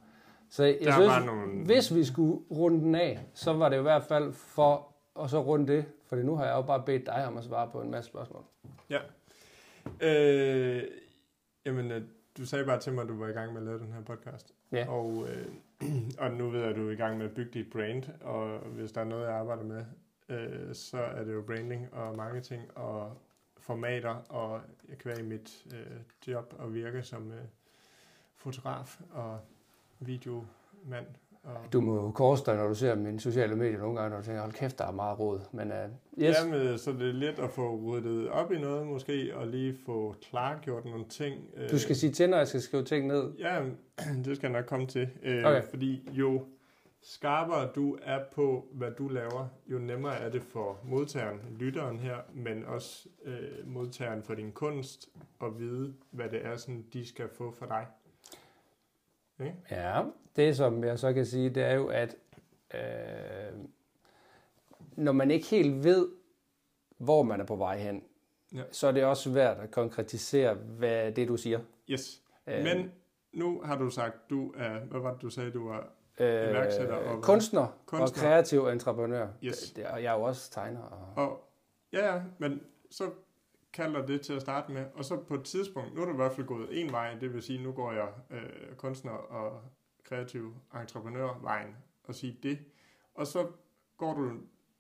Så 0.51 0.65
jeg 0.65 0.79
der 0.83 0.93
synes, 0.93 1.27
nogle... 1.27 1.65
hvis 1.65 1.95
vi 1.95 2.05
skulle 2.05 2.43
runde 2.51 2.81
den 2.81 2.95
af, 2.95 3.27
så 3.35 3.53
var 3.53 3.69
det 3.69 3.79
i 3.79 3.83
hvert 3.83 4.03
fald 4.03 4.33
for 4.33 4.89
at 5.21 5.31
så 5.31 5.43
runde 5.43 5.73
det, 5.73 5.85
for 6.07 6.17
nu 6.17 6.37
har 6.37 6.45
jeg 6.45 6.55
jo 6.55 6.63
bare 6.63 6.83
bedt 6.87 7.07
dig 7.07 7.27
om 7.27 7.37
at 7.37 7.45
svare 7.45 7.71
på 7.73 7.81
en 7.81 7.91
masse 7.91 8.11
spørgsmål. 8.11 8.45
Ja. 8.91 8.99
Øh, 10.01 10.83
jamen, 11.67 11.91
øh, 11.91 12.03
du 12.39 12.47
sagde 12.47 12.65
bare 12.65 12.81
til 12.81 12.93
mig, 12.93 13.03
at 13.03 13.09
du 13.09 13.19
var 13.19 13.29
i 13.29 13.33
gang 13.33 13.53
med 13.53 13.61
at 13.61 13.67
lave 13.67 13.79
den 13.79 13.93
her 13.93 14.03
podcast. 14.03 14.55
Ja. 14.73 14.89
Og, 14.89 15.27
øh, 15.29 15.47
og 16.19 16.31
nu 16.31 16.51
ved 16.51 16.61
jeg, 16.61 16.71
at 16.71 16.77
du 16.77 16.89
er 16.89 16.93
i 16.93 16.97
gang 16.97 17.19
med 17.19 17.27
at 17.27 17.35
bygge 17.35 17.51
dit 17.55 17.71
brand, 17.73 18.05
og 18.21 18.59
hvis 18.59 18.93
der 18.93 19.01
er 19.01 19.05
noget, 19.05 19.27
jeg 19.27 19.35
arbejder 19.35 19.65
med, 19.65 19.85
øh, 20.29 20.75
så 20.75 20.99
er 20.99 21.25
det 21.25 21.35
jo 21.35 21.43
branding 21.43 21.95
og 21.95 22.17
marketing 22.17 22.63
og 22.75 23.13
formater, 23.63 24.15
og 24.29 24.61
jeg 24.89 24.99
kan 24.99 25.11
være 25.11 25.21
i 25.21 25.27
mit 25.27 25.67
øh, 25.73 25.97
job 26.27 26.55
og 26.59 26.75
virke 26.75 27.03
som 27.03 27.33
øh, 27.33 27.45
fotograf 28.37 29.01
og 29.11 29.39
videomand 30.01 31.07
du 31.73 31.81
må 31.81 31.95
jo 31.95 32.11
korse 32.11 32.45
dig, 32.47 32.57
når 32.57 32.69
du 32.69 32.75
ser 32.75 32.95
mine 32.95 33.21
sociale 33.21 33.57
medier 33.57 33.79
nogle 33.79 34.01
gange, 34.01 34.17
og 34.17 34.23
du 34.23 34.27
tænker, 34.27 34.41
hold 34.41 34.53
kæft, 34.53 34.79
der 34.79 34.87
er 34.87 34.93
meget 34.93 35.19
råd. 35.19 35.41
Men, 35.53 35.73
uh, 35.73 36.23
yes. 36.23 36.37
Jamen, 36.39 36.79
så 36.79 36.93
det 36.93 37.09
er 37.09 37.13
let 37.13 37.39
at 37.39 37.51
få 37.51 37.77
ryddet 37.77 38.29
op 38.29 38.53
i 38.53 38.59
noget 38.59 38.87
måske, 38.87 39.37
og 39.37 39.47
lige 39.47 39.77
få 39.87 40.17
klargjort 40.31 40.85
nogle 40.85 41.05
ting. 41.09 41.41
Du 41.71 41.79
skal 41.79 41.97
sige 41.97 42.13
til, 42.13 42.31
når 42.31 42.37
jeg 42.37 42.49
skal 42.49 42.61
skrive 42.61 42.85
ting 42.85 43.07
ned. 43.07 43.33
Ja, 43.39 43.61
det 44.25 44.37
skal 44.37 44.51
jeg 44.51 44.61
nok 44.61 44.67
komme 44.67 44.87
til. 44.87 45.03
Uh, 45.03 45.29
okay. 45.29 45.63
Fordi 45.71 46.09
jo 46.13 46.45
skarpere 47.03 47.73
du 47.75 47.99
er 48.03 48.25
på, 48.33 48.69
hvad 48.73 48.91
du 48.91 49.09
laver, 49.09 49.49
jo 49.67 49.79
nemmere 49.79 50.17
er 50.17 50.31
det 50.31 50.43
for 50.43 50.81
modtageren, 50.85 51.41
lytteren 51.59 51.99
her, 51.99 52.17
men 52.35 52.65
også 52.65 53.09
uh, 53.27 53.69
modtageren 53.69 54.23
for 54.23 54.35
din 54.35 54.53
kunst, 54.53 55.09
at 55.43 55.59
vide, 55.59 55.95
hvad 56.11 56.29
det 56.29 56.47
er, 56.47 56.57
sådan, 56.57 56.85
de 56.93 57.07
skal 57.07 57.29
få 57.29 57.51
for 57.51 57.67
dig. 57.67 57.87
Okay. 59.41 59.53
Ja, 59.71 60.03
det 60.37 60.57
som 60.57 60.85
jeg 60.85 60.99
så 60.99 61.13
kan 61.13 61.27
sige, 61.27 61.51
det 61.51 61.63
er 61.63 61.75
jo, 61.75 61.87
at 61.87 62.17
øh, 62.75 63.59
når 64.97 65.13
man 65.13 65.31
ikke 65.31 65.47
helt 65.47 65.85
ved, 65.85 66.09
hvor 66.99 67.23
man 67.23 67.41
er 67.41 67.45
på 67.45 67.57
vej 67.57 67.79
hen, 67.79 68.05
ja. 68.55 68.63
så 68.71 68.87
er 68.87 68.93
det 68.93 69.05
også 69.05 69.33
svært 69.33 69.57
at 69.57 69.71
konkretisere, 69.71 70.55
hvad 70.55 71.13
det 71.13 71.29
du 71.29 71.37
siger. 71.37 71.61
Yes. 71.91 72.23
Øh, 72.47 72.63
Men 72.63 72.93
nu 73.33 73.61
har 73.65 73.79
du 73.79 73.91
sagt, 73.91 74.31
du 74.31 74.53
er, 74.57 74.79
hvad 74.79 75.01
var 75.01 75.13
det, 75.13 75.23
du 75.23 75.31
sagde, 75.31 75.51
du 75.51 75.69
var 75.69 75.93
øh, 76.21 76.51
iværksætter? 76.51 76.95
Og 76.95 77.23
kunstner, 77.23 77.67
kunstner 77.87 78.07
og 78.07 78.15
kreativ 78.15 78.67
entreprenør. 78.67 79.29
Yes. 79.45 79.73
Det, 79.77 79.87
og 79.87 80.03
jeg 80.03 80.15
er 80.15 80.19
jo 80.19 80.23
også 80.23 80.51
tegner. 80.51 80.81
Og... 80.81 81.25
og 81.25 81.49
ja, 81.93 82.15
ja, 82.15 82.23
men 82.39 82.61
så 82.91 83.11
kalder 83.73 84.07
det 84.07 84.21
til 84.21 84.33
at 84.33 84.41
starte 84.41 84.73
med, 84.73 84.85
og 84.95 85.05
så 85.05 85.17
på 85.17 85.35
et 85.35 85.45
tidspunkt, 85.45 85.95
nu 85.95 86.01
er 86.01 86.05
du 86.05 86.13
i 86.13 86.17
hvert 86.17 86.33
fald 86.33 86.47
gået 86.47 86.81
en 86.81 86.93
vej, 86.93 87.15
det 87.21 87.35
vil 87.35 87.43
sige, 87.43 87.63
nu 87.63 87.73
går 87.73 87.93
jeg 87.93 88.09
øh, 88.31 88.77
kunstner 88.77 89.13
og 89.13 89.61
kreativ 90.05 90.55
entreprenørvejen 90.81 91.77
og 92.05 92.15
sige 92.15 92.39
det, 92.43 92.59
og 93.15 93.27
så 93.27 93.47
går 93.97 94.15
du 94.15 94.31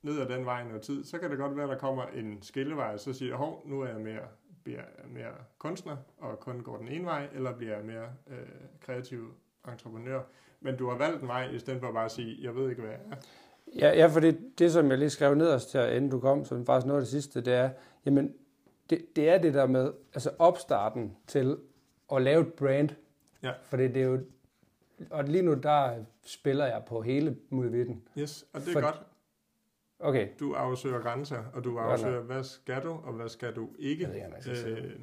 ned 0.03 0.20
ad 0.20 0.28
den 0.28 0.47
vej 0.47 0.64
noget 0.64 0.83
tid, 0.83 1.05
så 1.05 1.18
kan 1.18 1.30
det 1.30 1.39
godt 1.39 1.57
være, 1.57 1.64
at 1.64 1.70
der 1.70 1.78
kommer 1.78 2.07
en 2.07 2.43
skillevej, 2.43 2.97
så 2.97 3.12
siger 3.12 3.37
hov, 3.37 3.62
nu 3.66 3.80
er 3.80 3.89
jeg 3.89 4.01
mere, 4.01 4.22
bliver 4.64 4.83
mere 5.09 5.35
kunstner, 5.59 5.97
og 6.18 6.41
kun 6.41 6.61
går 6.61 6.76
den 6.76 6.89
ene 6.89 7.05
vej, 7.05 7.28
eller 7.33 7.57
bliver 7.57 7.76
jeg 7.76 7.85
mere 7.85 8.09
øh, 8.26 8.39
kreativ 8.80 9.35
entreprenør. 9.68 10.22
Men 10.62 10.76
du 10.76 10.88
har 10.88 10.98
valgt 10.98 11.22
en 11.22 11.28
vej, 11.28 11.50
i 11.50 11.58
stedet 11.58 11.80
for 11.80 11.92
bare 11.92 12.04
at 12.04 12.10
sige, 12.10 12.38
jeg 12.42 12.54
ved 12.54 12.70
ikke, 12.70 12.82
hvad 12.82 12.90
jeg 12.90 13.00
er. 13.10 13.16
Ja, 13.78 13.98
ja 13.98 14.06
for 14.06 14.20
det, 14.20 14.58
det, 14.58 14.72
som 14.72 14.90
jeg 14.90 14.98
lige 14.98 15.10
skrev 15.10 15.34
nederst 15.34 15.70
til, 15.70 15.80
inden 15.80 16.10
du 16.10 16.20
kom, 16.20 16.44
som 16.44 16.66
faktisk 16.66 16.86
noget 16.86 17.00
af 17.00 17.02
det 17.02 17.10
sidste, 17.10 17.40
det 17.40 17.54
er, 17.54 17.70
jamen, 18.06 18.34
det, 18.90 19.16
det 19.16 19.28
er 19.28 19.38
det 19.38 19.54
der 19.54 19.66
med, 19.66 19.92
altså 20.14 20.30
opstarten 20.38 21.16
til 21.26 21.56
at 22.12 22.22
lave 22.22 22.40
et 22.40 22.52
brand. 22.54 22.88
Ja. 23.42 23.52
For 23.62 23.76
det, 23.76 23.94
det 23.94 24.02
er 24.02 24.06
jo, 24.06 24.20
og 25.10 25.24
lige 25.24 25.42
nu, 25.42 25.54
der 25.54 26.04
spiller 26.24 26.66
jeg 26.66 26.82
på 26.86 27.02
hele 27.02 27.36
muligheden. 27.50 28.02
Yes, 28.18 28.44
og 28.52 28.60
det 28.60 28.68
er 28.68 28.72
for, 28.72 28.80
godt. 28.80 29.02
Okay. 29.98 30.28
Du 30.40 30.54
afsøger 30.54 31.00
grænser, 31.00 31.42
og 31.54 31.64
du 31.64 31.78
afsøger, 31.78 32.20
hvad 32.20 32.44
skal 32.44 32.82
du, 32.82 32.90
og 32.90 33.12
hvad 33.12 33.28
skal 33.28 33.54
du 33.54 33.68
ikke. 33.78 34.02
Jeg 34.02 34.32
ved 34.44 34.66
ikke, 34.66 34.82
øh, 34.82 35.00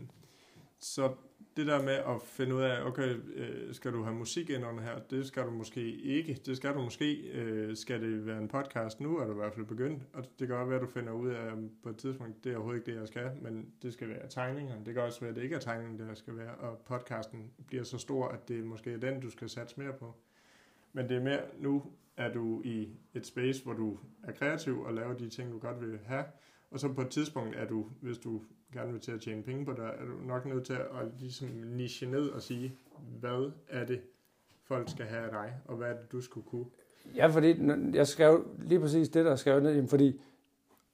så 0.80 1.12
det 1.60 1.68
der 1.68 1.84
med 1.84 1.94
at 1.94 2.22
finde 2.24 2.56
ud 2.56 2.62
af, 2.62 2.86
okay, 2.86 3.16
øh, 3.34 3.74
skal 3.74 3.94
du 3.94 4.04
have 4.04 4.16
musik 4.16 4.50
ind 4.50 4.66
under 4.66 4.84
her? 4.84 5.00
Det 5.00 5.28
skal 5.28 5.44
du 5.44 5.52
måske 5.52 5.92
ikke. 5.92 6.42
Det 6.46 6.58
skal 6.58 6.74
du 6.74 6.82
måske. 6.82 7.16
Øh, 7.16 7.76
skal 7.76 8.02
det 8.02 8.26
være 8.26 8.38
en 8.38 8.48
podcast 8.48 9.00
nu, 9.02 9.18
er 9.18 9.26
du 9.26 9.32
i 9.32 9.36
hvert 9.36 9.54
fald 9.54 9.66
begyndt. 9.66 10.04
Og 10.14 10.24
det 10.40 10.48
kan 10.48 10.58
også 10.58 10.70
være, 10.70 10.80
at 10.80 10.82
du 10.82 10.92
finder 10.92 11.12
ud 11.12 11.30
af 11.30 11.52
på 11.84 11.90
et 11.90 11.98
tidspunkt, 11.98 12.44
det 12.44 12.52
er 12.52 12.56
overhovedet 12.56 12.80
ikke 12.80 12.92
det, 12.92 13.00
jeg 13.00 13.08
skal, 13.08 13.32
men 13.42 13.74
det 13.82 13.94
skal 13.94 14.10
være 14.10 14.30
tegninger. 14.30 14.84
Det 14.84 14.94
kan 14.94 15.04
også 15.04 15.20
være, 15.20 15.30
at 15.30 15.36
det 15.36 15.44
ikke 15.44 15.56
er 15.56 15.60
tegningen, 15.60 16.00
der 16.00 16.14
skal 16.14 16.38
være, 16.38 16.56
og 16.56 16.78
podcasten 16.86 17.52
bliver 17.68 17.84
så 17.84 17.98
stor, 17.98 18.28
at 18.28 18.50
det 18.50 18.64
måske 18.64 18.94
er 18.94 18.98
den, 18.98 19.22
du 19.22 19.30
skal 19.30 19.50
satse 19.50 19.80
mere 19.80 19.94
på. 19.94 20.16
Men 20.94 21.10
det 21.10 21.18
er 21.18 21.22
mere, 21.22 21.42
nu 21.60 21.84
er 22.18 22.34
du 22.34 22.62
i 22.66 22.90
et 23.14 23.26
space, 23.26 23.64
hvor 23.64 23.74
du 23.74 23.98
er 24.24 24.32
kreativ 24.32 24.82
og 24.82 24.94
laver 24.94 25.14
de 25.14 25.30
ting, 25.30 25.52
du 25.52 25.60
godt 25.60 25.82
vil 25.82 26.00
have, 26.06 26.24
og 26.72 26.80
så 26.80 26.94
på 26.94 27.02
et 27.02 27.10
tidspunkt 27.10 27.56
er 27.56 27.68
du, 27.68 27.88
hvis 28.02 28.18
du 28.18 28.42
gerne 28.74 28.92
vil 28.92 29.02
til 29.02 29.12
at 29.12 29.22
tjene 29.22 29.44
penge 29.44 29.66
på 29.66 29.72
det, 29.72 29.80
er 29.80 30.06
du 30.06 30.28
nok 30.28 30.46
nødt 30.46 30.66
til 30.66 30.74
at 30.74 31.08
ligesom 31.20 31.48
niche 31.48 32.08
ned 32.08 32.30
og 32.30 32.42
sige, 32.42 32.74
hvad 33.20 33.52
er 33.70 33.86
det, 33.86 34.02
folk 34.64 34.90
skal 34.90 35.06
have 35.06 35.24
af 35.24 35.32
dig, 35.32 35.54
og 35.66 35.76
hvad 35.76 35.88
er 35.90 35.94
det, 35.94 36.12
du 36.12 36.22
skulle 36.22 36.48
kunne? 36.50 36.66
Ja, 37.16 37.28
fordi 37.28 37.56
jeg 37.94 38.08
skrev 38.08 38.48
lige 38.60 38.80
præcis 38.80 39.10
det, 39.10 39.26
der 39.26 39.36
skrev 39.36 39.60
ned, 39.60 39.88
fordi 39.88 40.22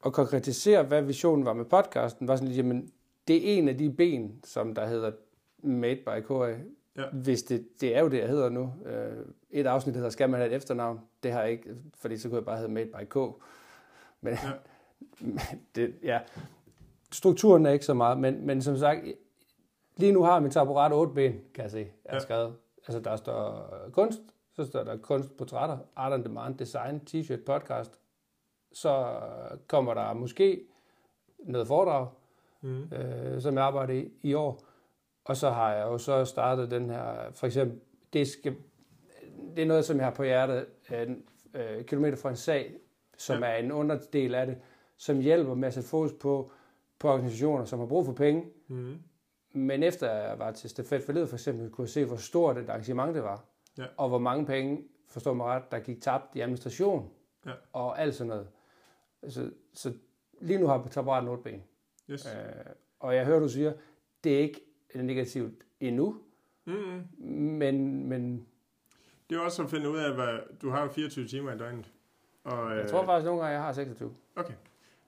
at 0.06 0.14
konkretisere, 0.14 0.84
hvad 0.84 1.02
visionen 1.02 1.46
var 1.46 1.54
med 1.54 1.66
podcasten, 1.66 2.28
var 2.28 2.36
sådan 2.36 2.48
lidt, 2.48 2.58
jamen, 2.58 2.92
det 3.28 3.36
er 3.36 3.58
en 3.58 3.70
af 3.70 3.78
de 3.78 3.90
ben, 3.90 4.40
som 4.44 4.76
der 4.76 4.88
hedder 4.88 5.12
Made 5.58 5.96
by 5.96 6.28
KA. 6.28 6.58
Ja. 6.98 7.10
Hvis 7.14 7.44
det, 7.44 7.82
det 7.82 7.96
er 7.96 8.02
jo 8.02 8.08
det, 8.08 8.18
jeg 8.18 8.28
hedder 8.28 8.50
nu. 8.50 8.74
Øh, 8.86 9.26
et 9.52 9.66
afsnit 9.66 9.96
hedder, 9.96 10.10
skal 10.10 10.30
man 10.30 10.40
have 10.40 10.52
et 10.52 10.56
efternavn? 10.56 11.00
Det 11.24 11.32
har 11.32 11.42
jeg 11.42 11.52
ikke, 11.52 11.76
fordi 11.96 12.18
så 12.18 12.30
kunne 12.30 12.38
jeg 12.38 12.46
bare 12.46 12.58
hedde 12.58 12.72
Made 12.72 12.86
by 12.86 13.06
K. 13.10 13.16
Men 14.22 14.34
Ja. 14.34 14.52
det, 15.76 15.94
ja. 16.04 16.20
Strukturen 17.16 17.66
er 17.66 17.72
ikke 17.72 17.86
så 17.86 17.94
meget, 17.94 18.18
men, 18.18 18.46
men 18.48 18.62
som 18.62 18.78
sagt, 18.78 19.00
lige 19.98 20.12
nu 20.12 20.24
har 20.24 20.40
min 20.40 20.52
taburet 20.52 20.94
otte 20.94 21.14
ben, 21.14 21.32
kan 21.54 21.64
jeg 21.64 21.72
se, 21.72 21.88
har 22.10 22.16
Ja. 22.16 22.20
skrevet. 22.20 22.56
Altså 22.88 23.00
der 23.00 23.16
står 23.16 23.70
kunst, 23.92 24.20
så 24.56 24.66
står 24.66 24.84
der 24.84 24.98
kunst, 24.98 25.38
portrætter, 25.38 25.78
art 25.96 26.14
and 26.14 26.24
demand, 26.24 26.58
design, 26.58 27.02
t-shirt, 27.10 27.44
podcast. 27.46 28.00
Så 28.72 29.20
kommer 29.68 29.94
der 29.94 30.14
måske 30.14 30.62
noget 31.40 31.68
foredrag, 31.68 32.08
Mm. 32.62 32.84
øh, 32.94 33.42
som 33.42 33.56
jeg 33.56 33.64
arbejder 33.64 33.94
i 33.94 34.12
i 34.24 34.34
år. 34.34 34.60
Og 35.26 35.38
så 35.38 35.50
har 35.50 35.74
jeg 35.74 35.86
jo 35.86 35.98
så 35.98 36.26
startet 36.26 36.72
den 36.72 36.90
her, 36.90 37.32
for 37.32 37.46
eksempel, 37.48 37.80
det, 38.14 38.28
skal, 38.28 38.56
det 39.56 39.62
er 39.62 39.66
noget, 39.68 39.86
som 39.86 39.98
jeg 39.98 40.06
har 40.06 40.14
på 40.14 40.24
hjertet, 40.24 40.66
en, 40.92 41.24
øh, 41.54 41.86
kilometer 41.86 42.18
fra 42.18 42.30
en 42.30 42.36
sag, 42.36 42.74
som 43.18 43.44
Ja. 43.44 43.50
er 43.50 43.56
en 43.56 43.72
underdel 43.72 44.36
af 44.36 44.46
det, 44.48 44.58
som 44.98 45.20
hjælper 45.20 45.54
med 45.56 45.68
at 45.68 45.74
sætte 45.74 45.90
fokus 45.90 46.14
på, 46.22 46.52
på 47.00 47.10
organisationer, 47.10 47.66
som 47.66 47.80
har 47.80 47.86
brug 47.86 48.06
for 48.06 48.14
penge. 48.14 48.46
Mm. 48.68 48.98
Men 49.52 49.84
efter 49.84 50.12
jeg 50.12 50.40
var 50.40 50.52
til 50.52 50.70
Stafet 50.70 51.04
for 51.04 51.26
for 51.26 51.36
eksempel, 51.36 51.70
kunne 51.70 51.84
jeg 51.84 51.90
se, 51.90 52.06
hvor 52.06 52.16
stort 52.16 52.58
et 52.58 52.70
arrangement 52.70 53.16
det 53.16 53.24
var. 53.24 53.44
Ja. 53.78 53.86
Og 53.98 54.10
hvor 54.10 54.20
mange 54.20 54.46
penge, 54.46 54.84
forstår 55.08 55.34
mig 55.34 55.46
ret, 55.46 55.72
der 55.72 55.80
gik 55.80 56.02
tabt 56.02 56.36
i 56.36 56.40
administration. 56.42 57.10
Ja. 57.46 57.52
Og 57.74 58.00
alt 58.02 58.16
sådan 58.16 58.28
noget. 58.30 58.48
Så, 59.28 59.52
så 59.74 59.94
lige 60.42 60.60
nu 60.60 60.68
har 60.68 60.82
jeg 60.82 60.92
taburet 60.92 61.30
en 61.30 61.44
ben. 61.44 61.64
Yes. 62.10 62.26
Øh, 62.26 62.32
og 63.00 63.16
jeg 63.16 63.26
hører, 63.26 63.40
du 63.40 63.50
siger, 63.50 63.74
det 64.24 64.36
er 64.36 64.40
ikke 64.40 64.62
negativt 64.96 65.64
endnu, 65.80 66.16
Mm. 66.68 67.04
men, 67.30 68.06
men 68.10 68.48
Det 69.30 69.36
er 69.36 69.40
også 69.40 69.64
at 69.64 69.70
finde 69.70 69.90
ud 69.90 69.98
af, 69.98 70.14
hvad 70.16 70.40
du 70.62 70.70
har 70.70 70.84
jo 70.84 70.90
24 70.90 71.28
timer 71.28 71.54
i 71.54 71.58
døgnet. 71.58 71.92
Og, 72.44 72.78
jeg 72.78 72.90
tror 72.90 73.06
faktisk 73.06 73.26
nogle 73.26 73.42
gange, 73.42 73.54
jeg 73.54 73.64
har 73.64 73.74
26. 73.74 74.16
Okay. 74.36 74.54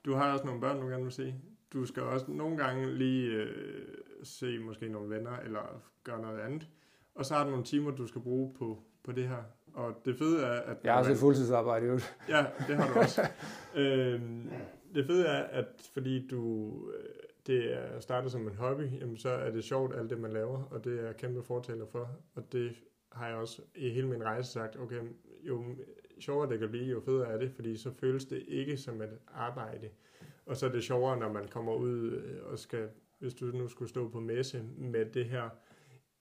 Du 0.05 0.13
har 0.13 0.33
også 0.33 0.45
nogle 0.45 0.61
børn, 0.61 0.81
du 0.81 0.87
gerne 0.87 1.03
vil 1.03 1.11
se. 1.11 1.35
Du 1.73 1.85
skal 1.85 2.03
også 2.03 2.25
nogle 2.31 2.57
gange 2.57 2.93
lige 2.93 3.31
øh, 3.31 3.87
se 4.23 4.59
måske 4.59 4.89
nogle 4.89 5.15
venner, 5.15 5.37
eller 5.39 5.81
gøre 6.03 6.21
noget 6.21 6.39
andet. 6.39 6.67
Og 7.15 7.25
så 7.25 7.33
har 7.33 7.43
du 7.43 7.49
nogle 7.49 7.65
timer, 7.65 7.91
du 7.91 8.07
skal 8.07 8.21
bruge 8.21 8.53
på, 8.53 8.83
på 9.03 9.11
det 9.11 9.27
her. 9.27 9.43
Og 9.73 10.01
det 10.05 10.17
fede 10.17 10.43
er, 10.43 10.61
at... 10.61 10.77
Jeg 10.83 10.93
har 10.93 10.99
også 10.99 11.11
et 11.11 11.17
fuldtidsarbejde 11.17 11.85
øvrigt. 11.85 12.17
Ja, 12.29 12.45
det 12.67 12.75
har 12.75 12.93
du 12.93 12.99
også. 13.03 13.21
øhm, 13.75 14.49
det 14.95 15.05
fede 15.05 15.27
er, 15.27 15.43
at 15.43 15.89
fordi 15.93 16.27
du 16.27 16.71
øh, 16.91 17.09
det 17.47 17.73
er 17.73 17.99
startet 17.99 18.31
som 18.31 18.47
en 18.47 18.55
hobby, 18.55 18.99
jamen 18.99 19.17
så 19.17 19.29
er 19.29 19.51
det 19.51 19.63
sjovt 19.63 19.95
alt 19.95 20.09
det, 20.09 20.19
man 20.19 20.33
laver, 20.33 20.63
og 20.63 20.83
det 20.83 20.99
er 20.99 21.05
jeg 21.05 21.17
kæmpe 21.17 21.43
fortaler 21.43 21.85
for. 21.85 22.09
Og 22.35 22.51
det 22.51 22.75
har 23.11 23.27
jeg 23.27 23.35
også 23.35 23.61
i 23.75 23.89
hele 23.89 24.07
min 24.07 24.23
rejse 24.23 24.51
sagt, 24.51 24.79
okay, 24.79 25.01
jo 25.43 25.63
sjovere 26.19 26.49
det 26.49 26.59
kan 26.59 26.69
blive, 26.69 26.85
jo 26.85 27.01
federe 27.01 27.27
er 27.27 27.37
det, 27.37 27.51
fordi 27.51 27.77
så 27.77 27.91
føles 27.91 28.25
det 28.25 28.43
ikke 28.47 28.77
som 28.77 29.01
et 29.01 29.19
arbejde. 29.33 29.89
Og 30.47 30.57
så 30.57 30.65
er 30.65 30.69
det 30.69 30.83
sjovere, 30.83 31.17
når 31.17 31.31
man 31.31 31.47
kommer 31.47 31.73
ud 31.73 32.11
øh, 32.11 32.51
og 32.51 32.59
skal, 32.59 32.89
hvis 33.19 33.33
du 33.33 33.45
nu 33.45 33.67
skulle 33.67 33.89
stå 33.89 34.09
på 34.09 34.19
messe 34.19 34.63
med 34.77 35.05
det 35.05 35.25
her 35.25 35.49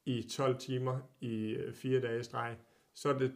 i 0.05 0.23
12 0.23 0.59
timer 0.59 0.99
i 1.21 1.51
øh, 1.51 1.75
fire 1.75 2.01
dage 2.01 2.21
i 2.21 2.23
streg, 2.23 2.57
så 2.95 3.09
er 3.09 3.19
det 3.19 3.33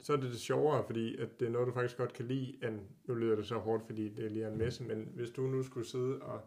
så 0.00 0.12
er 0.12 0.16
det 0.16 0.30
det 0.30 0.40
sjovere, 0.40 0.84
fordi 0.86 1.16
at 1.20 1.40
det 1.40 1.48
er 1.48 1.52
noget, 1.52 1.66
du 1.66 1.72
faktisk 1.72 1.96
godt 1.96 2.12
kan 2.12 2.24
lide, 2.24 2.54
end 2.62 2.80
nu 3.04 3.14
lyder 3.14 3.36
det 3.36 3.46
så 3.46 3.54
hårdt, 3.54 3.86
fordi 3.86 4.08
det 4.08 4.24
er 4.24 4.28
lige 4.28 4.48
en 4.48 4.58
messe, 4.58 4.84
men 4.84 5.08
hvis 5.14 5.30
du 5.30 5.42
nu 5.42 5.62
skulle 5.62 5.86
sidde 5.86 6.18
og 6.22 6.40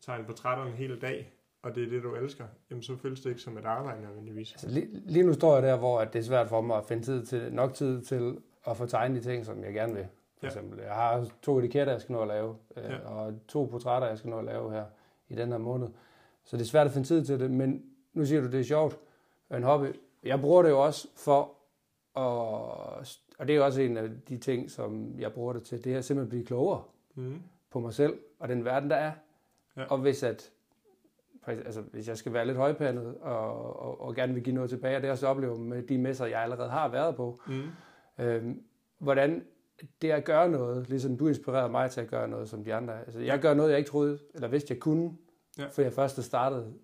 tegne 0.00 0.24
portrætter 0.24 0.64
en 0.64 0.72
hel 0.72 1.00
dag, 1.00 1.32
og 1.62 1.74
det 1.74 1.82
er 1.84 1.88
det, 1.88 2.02
du 2.02 2.14
elsker, 2.14 2.44
jamen 2.70 2.82
så 2.82 2.96
føles 2.96 3.20
det 3.20 3.30
ikke 3.30 3.42
som 3.42 3.58
et 3.58 3.64
arbejde 3.64 4.02
nødvendigvis. 4.02 4.52
Altså, 4.52 4.68
lige, 4.68 4.88
lige 5.06 5.26
nu 5.26 5.32
står 5.32 5.54
jeg 5.54 5.62
der, 5.62 5.78
hvor 5.78 6.00
at 6.00 6.12
det 6.12 6.18
er 6.18 6.22
svært 6.22 6.48
for 6.48 6.60
mig 6.60 6.76
at 6.76 6.84
finde 6.84 7.02
tid 7.02 7.26
til, 7.26 7.52
nok 7.52 7.74
tid 7.74 8.02
til 8.02 8.38
at 8.66 8.76
få 8.76 8.86
tegnet 8.86 9.24
de 9.24 9.30
ting, 9.30 9.46
som 9.46 9.64
jeg 9.64 9.74
gerne 9.74 9.94
vil. 9.94 10.06
For 10.38 10.46
Ja. 10.46 10.48
eksempel, 10.48 10.78
jeg 10.80 10.94
har 10.94 11.28
to 11.42 11.58
etiketter, 11.58 11.92
jeg 11.92 12.00
skal 12.00 12.12
nå 12.12 12.20
at 12.22 12.28
lave, 12.28 12.56
øh, 12.76 12.84
Ja. 12.84 13.08
og 13.08 13.34
to 13.48 13.64
portrætter, 13.64 14.08
jeg 14.08 14.18
skal 14.18 14.30
nå 14.30 14.38
at 14.38 14.44
lave 14.44 14.72
her 14.72 14.84
i 15.28 15.34
den 15.34 15.48
her 15.50 15.58
måned. 15.58 15.88
Så 16.44 16.56
det 16.56 16.62
er 16.62 16.66
svært 16.66 16.86
at 16.86 16.92
finde 16.92 17.08
tid 17.08 17.24
til 17.24 17.40
det, 17.40 17.50
men 17.50 17.82
nu 18.12 18.24
siger 18.24 18.40
du, 18.40 18.46
det 18.50 18.60
er 18.60 18.64
sjovt. 18.64 18.98
En 19.54 19.62
hobby. 19.62 19.86
Jeg 20.24 20.40
bruger 20.40 20.62
det 20.62 20.70
jo 20.70 20.84
også 20.84 21.08
for 21.16 21.40
at, 22.16 23.18
og 23.38 23.48
det 23.48 23.50
er 23.50 23.56
jo 23.56 23.64
også 23.64 23.80
en 23.80 23.96
af 23.96 24.08
de 24.28 24.38
ting, 24.38 24.70
som 24.70 25.14
jeg 25.18 25.32
bruger 25.32 25.52
det 25.52 25.62
til, 25.62 25.84
det 25.84 25.94
er 25.94 26.00
simpelthen 26.00 26.26
at 26.26 26.28
blive 26.30 26.46
klogere 26.46 26.82
Mm. 27.14 27.42
på 27.70 27.80
mig 27.80 27.94
selv 27.94 28.18
og 28.38 28.48
den 28.48 28.64
verden, 28.64 28.90
der 28.90 28.96
er. 28.96 29.12
Ja. 29.76 29.84
Og 29.84 29.98
hvis 29.98 30.22
at 30.22 30.50
altså, 31.46 31.80
hvis 31.80 32.08
jeg 32.08 32.16
skal 32.16 32.32
være 32.32 32.46
lidt 32.46 32.56
højpandet 32.56 33.14
og, 33.20 33.80
og, 33.80 34.00
og 34.00 34.14
gerne 34.14 34.34
vil 34.34 34.42
give 34.42 34.54
noget 34.54 34.70
tilbage, 34.70 34.96
og 34.96 35.02
det 35.02 35.08
er 35.08 35.12
også 35.12 35.26
oplever 35.26 35.56
med 35.58 35.82
de 35.82 35.98
messer, 35.98 36.26
jeg 36.26 36.42
allerede 36.42 36.70
har 36.70 36.88
været 36.88 37.16
på, 37.16 37.38
Mm. 37.46 37.62
øhm, 38.24 38.62
hvordan 38.98 39.44
det 40.02 40.10
at 40.10 40.24
gøre 40.24 40.48
noget, 40.50 40.88
ligesom 40.88 41.16
du 41.16 41.28
inspirerede 41.28 41.70
mig 41.70 41.90
til 41.90 42.00
at 42.00 42.08
gøre 42.08 42.28
noget 42.28 42.48
som 42.48 42.64
de 42.64 42.74
andre. 42.74 43.00
Altså, 43.00 43.20
jeg 43.20 43.38
gør 43.40 43.54
noget, 43.54 43.70
jeg 43.70 43.78
ikke 43.78 43.90
troede, 43.90 44.18
eller 44.34 44.48
vidste, 44.48 44.74
jeg 44.74 44.80
kunne, 44.80 45.16
Ja. 45.58 45.66
for 45.66 45.82
jeg 45.82 45.92
først 45.92 46.22
startede 46.22 46.74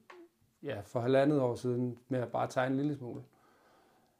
ja, 0.62 0.80
for 0.80 1.00
halvandet 1.00 1.40
år 1.40 1.54
siden 1.54 1.98
med 2.08 2.20
at 2.20 2.28
bare 2.32 2.48
tegne 2.50 2.74
en 2.74 2.80
lille 2.80 2.96
smule. 2.96 3.22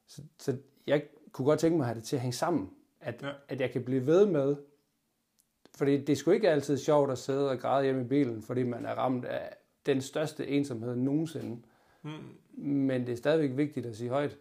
Så, 0.07 0.23
så 0.39 0.57
jeg 0.87 1.05
kunne 1.33 1.45
godt 1.47 1.61
tænke 1.61 1.77
mig 1.77 1.85
at 1.85 1.89
have 1.89 1.97
det 1.99 2.05
til 2.05 2.17
at 2.17 2.23
hænge 2.23 2.33
sammen. 2.35 2.71
At, 3.01 3.23
Ja. 3.23 3.33
at 3.49 3.61
jeg 3.61 3.71
kan 3.71 3.85
blive 3.85 4.07
ved 4.07 4.27
med, 4.27 4.57
fordi 5.77 5.97
det 6.01 6.09
er 6.09 6.17
sgu 6.17 6.31
ikke 6.31 6.51
altid 6.51 6.79
sjovt 6.79 7.11
at 7.11 7.19
sidde 7.19 7.51
og 7.51 7.59
græde 7.59 7.85
hjemme 7.85 8.01
i 8.03 8.05
bilen, 8.09 8.43
fordi 8.43 8.63
man 8.63 8.87
er 8.87 8.95
ramt 8.95 9.25
af 9.25 9.57
den 9.87 10.01
største 10.01 10.47
ensomhed 10.49 10.97
nogensinde. 10.97 11.63
Mm. 12.03 12.11
Men 12.65 13.07
det 13.07 13.13
er 13.13 13.17
stadigvæk 13.17 13.57
vigtigt 13.57 13.87
at 13.87 13.97
sige 13.97 14.11
højt. 14.11 14.39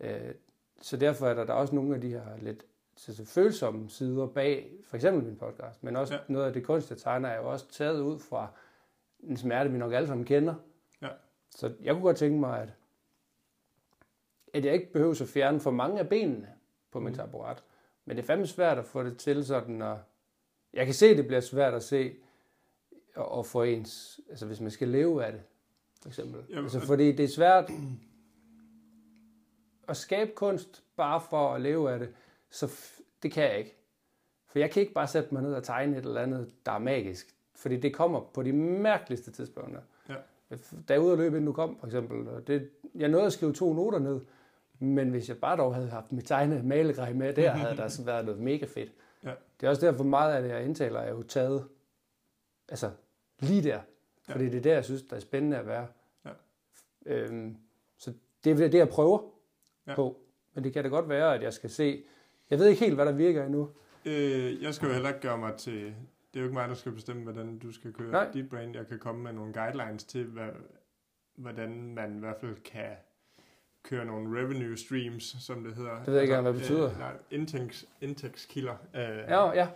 Øh, 0.00 0.34
Så 0.82 0.96
derfor 0.96 1.26
er 1.26 1.34
der, 1.34 1.44
der 1.44 1.52
også 1.52 1.74
nogle 1.74 1.94
af 1.94 2.00
de 2.00 2.08
her 2.08 2.22
lidt 2.42 2.64
så, 3.00 3.24
følsomme 3.24 3.90
sider 3.90 4.26
bag, 4.26 4.72
for 4.84 4.96
eksempel 4.96 5.24
min 5.24 5.36
podcast, 5.36 5.82
men 5.84 5.96
også 5.96 6.14
Ja. 6.14 6.20
noget 6.28 6.46
af 6.46 6.52
det 6.52 6.64
kunst, 6.64 6.90
jeg 6.90 6.98
tegner, 6.98 7.28
er 7.28 7.36
jo 7.36 7.50
også 7.52 7.68
taget 7.70 8.00
ud 8.00 8.18
fra 8.18 8.48
en 9.20 9.36
smerte, 9.36 9.70
vi 9.72 9.78
nok 9.78 9.92
alle 9.92 10.06
sammen 10.08 10.26
kender. 10.26 10.54
Ja. 11.02 11.08
Så 11.50 11.72
jeg 11.82 11.94
kunne 11.94 12.02
godt 12.02 12.16
tænke 12.16 12.38
mig, 12.40 12.60
at, 12.62 12.72
at 14.54 14.64
jeg 14.64 14.74
ikke 14.74 14.92
behøver 14.92 15.22
at 15.22 15.28
fjerne 15.28 15.60
for 15.60 15.70
mange 15.70 15.98
af 16.00 16.08
benene 16.08 16.48
på 16.90 17.00
min 17.00 17.08
Mm. 17.08 17.14
taburet. 17.14 17.64
Men 18.04 18.16
det 18.16 18.22
er 18.22 18.26
fandme 18.26 18.46
svært 18.46 18.78
at 18.78 18.84
få 18.84 19.02
det 19.02 19.18
til 19.18 19.44
sådan, 19.44 19.82
at 19.82 19.96
jeg 20.72 20.84
kan 20.86 20.94
se, 20.94 21.06
at 21.06 21.16
det 21.16 21.26
bliver 21.26 21.40
svært 21.40 21.74
at 21.74 21.82
se 21.82 22.14
og, 23.16 23.28
og 23.28 23.46
få 23.46 23.62
ens, 23.62 24.20
altså 24.30 24.46
hvis 24.46 24.60
man 24.60 24.70
skal 24.70 24.88
leve 24.88 25.24
af 25.24 25.32
det, 25.32 25.42
for 26.02 26.08
eksempel. 26.08 26.44
Jamen, 26.48 26.64
altså 26.64 26.80
fordi 26.80 27.12
det 27.12 27.24
er 27.24 27.28
svært 27.28 27.70
at 29.88 29.96
skabe 29.96 30.30
kunst 30.34 30.84
bare 30.96 31.20
for 31.20 31.54
at 31.54 31.60
leve 31.60 31.92
af 31.92 31.98
det, 31.98 32.08
så 32.50 32.70
det 33.22 33.32
kan 33.32 33.42
jeg 33.42 33.58
ikke. 33.58 33.76
For 34.46 34.58
jeg 34.58 34.70
kan 34.70 34.80
ikke 34.80 34.92
bare 34.92 35.06
sætte 35.06 35.34
mig 35.34 35.42
ned 35.42 35.54
og 35.54 35.64
tegne 35.64 35.98
et 35.98 36.04
eller 36.04 36.20
andet, 36.20 36.54
der 36.66 36.72
er 36.72 36.78
magisk. 36.78 37.34
Fordi 37.54 37.76
det 37.76 37.94
kommer 37.94 38.20
på 38.34 38.42
de 38.42 38.52
mærkeligste 38.52 39.30
tidspunkter. 39.30 39.80
Ja. 40.08 40.14
Da 40.88 40.92
jeg 40.92 41.00
ude 41.00 41.12
at 41.12 41.18
løbe, 41.18 41.36
inden 41.36 41.46
du 41.46 41.52
kom, 41.52 41.78
for 41.78 41.86
eksempel, 41.86 42.28
og 42.28 42.46
det, 42.46 42.70
jeg 42.94 43.08
nåede 43.08 43.26
at 43.26 43.32
skrive 43.32 43.52
to 43.52 43.72
noter 43.72 43.98
ned, 43.98 44.20
men 44.78 45.10
hvis 45.10 45.28
jeg 45.28 45.38
bare 45.38 45.56
dog 45.56 45.74
havde 45.74 45.90
haft 45.90 46.12
mit 46.12 46.26
tegne 46.26 46.62
malegrej 46.62 47.12
med 47.12 47.34
der, 47.34 47.50
havde 47.50 47.76
der 47.76 47.88
sådan 47.88 48.06
været 48.06 48.24
noget 48.24 48.40
mega 48.40 48.66
fedt. 48.66 48.92
Ja. 49.24 49.32
Det 49.60 49.66
er 49.66 49.70
også 49.70 49.86
derfor 49.86 50.04
meget 50.04 50.34
af 50.34 50.42
det, 50.42 50.48
jeg 50.48 50.64
indtaler, 50.64 51.00
er 51.00 51.10
jo 51.10 51.22
taget 51.22 51.68
altså 52.68 52.90
lige 53.38 53.62
der. 53.62 53.80
Ja. 54.28 54.32
Fordi 54.32 54.44
det 54.44 54.54
er 54.54 54.62
der, 54.62 54.74
jeg 54.74 54.84
synes, 54.84 55.02
der 55.02 55.16
er 55.16 55.20
spændende 55.20 55.56
at 55.56 55.66
være. 55.66 55.86
Ja. 56.24 56.30
Øhm, 57.06 57.56
så 57.96 58.12
det 58.44 58.52
er 58.52 58.56
det, 58.68 58.78
jeg 58.78 58.88
prøver 58.88 59.20
ja. 59.86 59.94
på. 59.94 60.20
Men 60.54 60.64
det 60.64 60.72
kan 60.72 60.82
da 60.84 60.88
godt 60.88 61.08
være, 61.08 61.34
at 61.34 61.42
jeg 61.42 61.52
skal 61.52 61.70
se... 61.70 62.04
Jeg 62.50 62.58
ved 62.58 62.66
ikke 62.68 62.80
helt, 62.84 62.94
hvad 62.94 63.06
der 63.06 63.12
virker 63.12 63.44
endnu. 63.44 63.68
Øh, 64.04 64.62
jeg 64.62 64.74
skal 64.74 64.86
jo 64.86 64.92
heller 64.92 65.08
ikke 65.08 65.20
gøre 65.20 65.38
mig 65.38 65.54
til... 65.56 65.74
Det 66.32 66.36
er 66.36 66.40
jo 66.40 66.46
ikke 66.46 66.54
mig, 66.54 66.68
der 66.68 66.74
skal 66.74 66.92
bestemme, 66.92 67.22
hvordan 67.22 67.58
du 67.58 67.72
skal 67.72 67.92
køre 67.92 68.10
Nej. 68.10 68.30
dit 68.32 68.48
brand. 68.50 68.76
Jeg 68.76 68.86
kan 68.86 68.98
komme 68.98 69.22
med 69.22 69.32
nogle 69.32 69.52
guidelines 69.52 70.04
til, 70.04 70.24
hvad, 70.24 70.48
hvordan 71.36 71.94
man 71.94 72.16
i 72.16 72.18
hvert 72.18 72.36
fald 72.40 72.56
kan 72.64 72.90
køre 73.82 74.04
nogle 74.04 74.40
revenue 74.40 74.76
streams, 74.76 75.36
som 75.40 75.64
det 75.64 75.74
hedder. 75.74 75.98
Det 75.98 76.06
ved 76.06 76.14
jeg 76.14 76.22
ikke 76.22 76.34
engang, 76.34 76.42
hvad 76.42 76.52
det 76.52 76.60
betyder. 76.60 76.90
Øh, 76.92 76.98
nej, 76.98 77.12
indtægts, 77.30 77.86
indtægtskilder. 78.00 78.74
Øh, 78.94 79.00
Ja, 79.28 79.52
ja. 79.52 79.68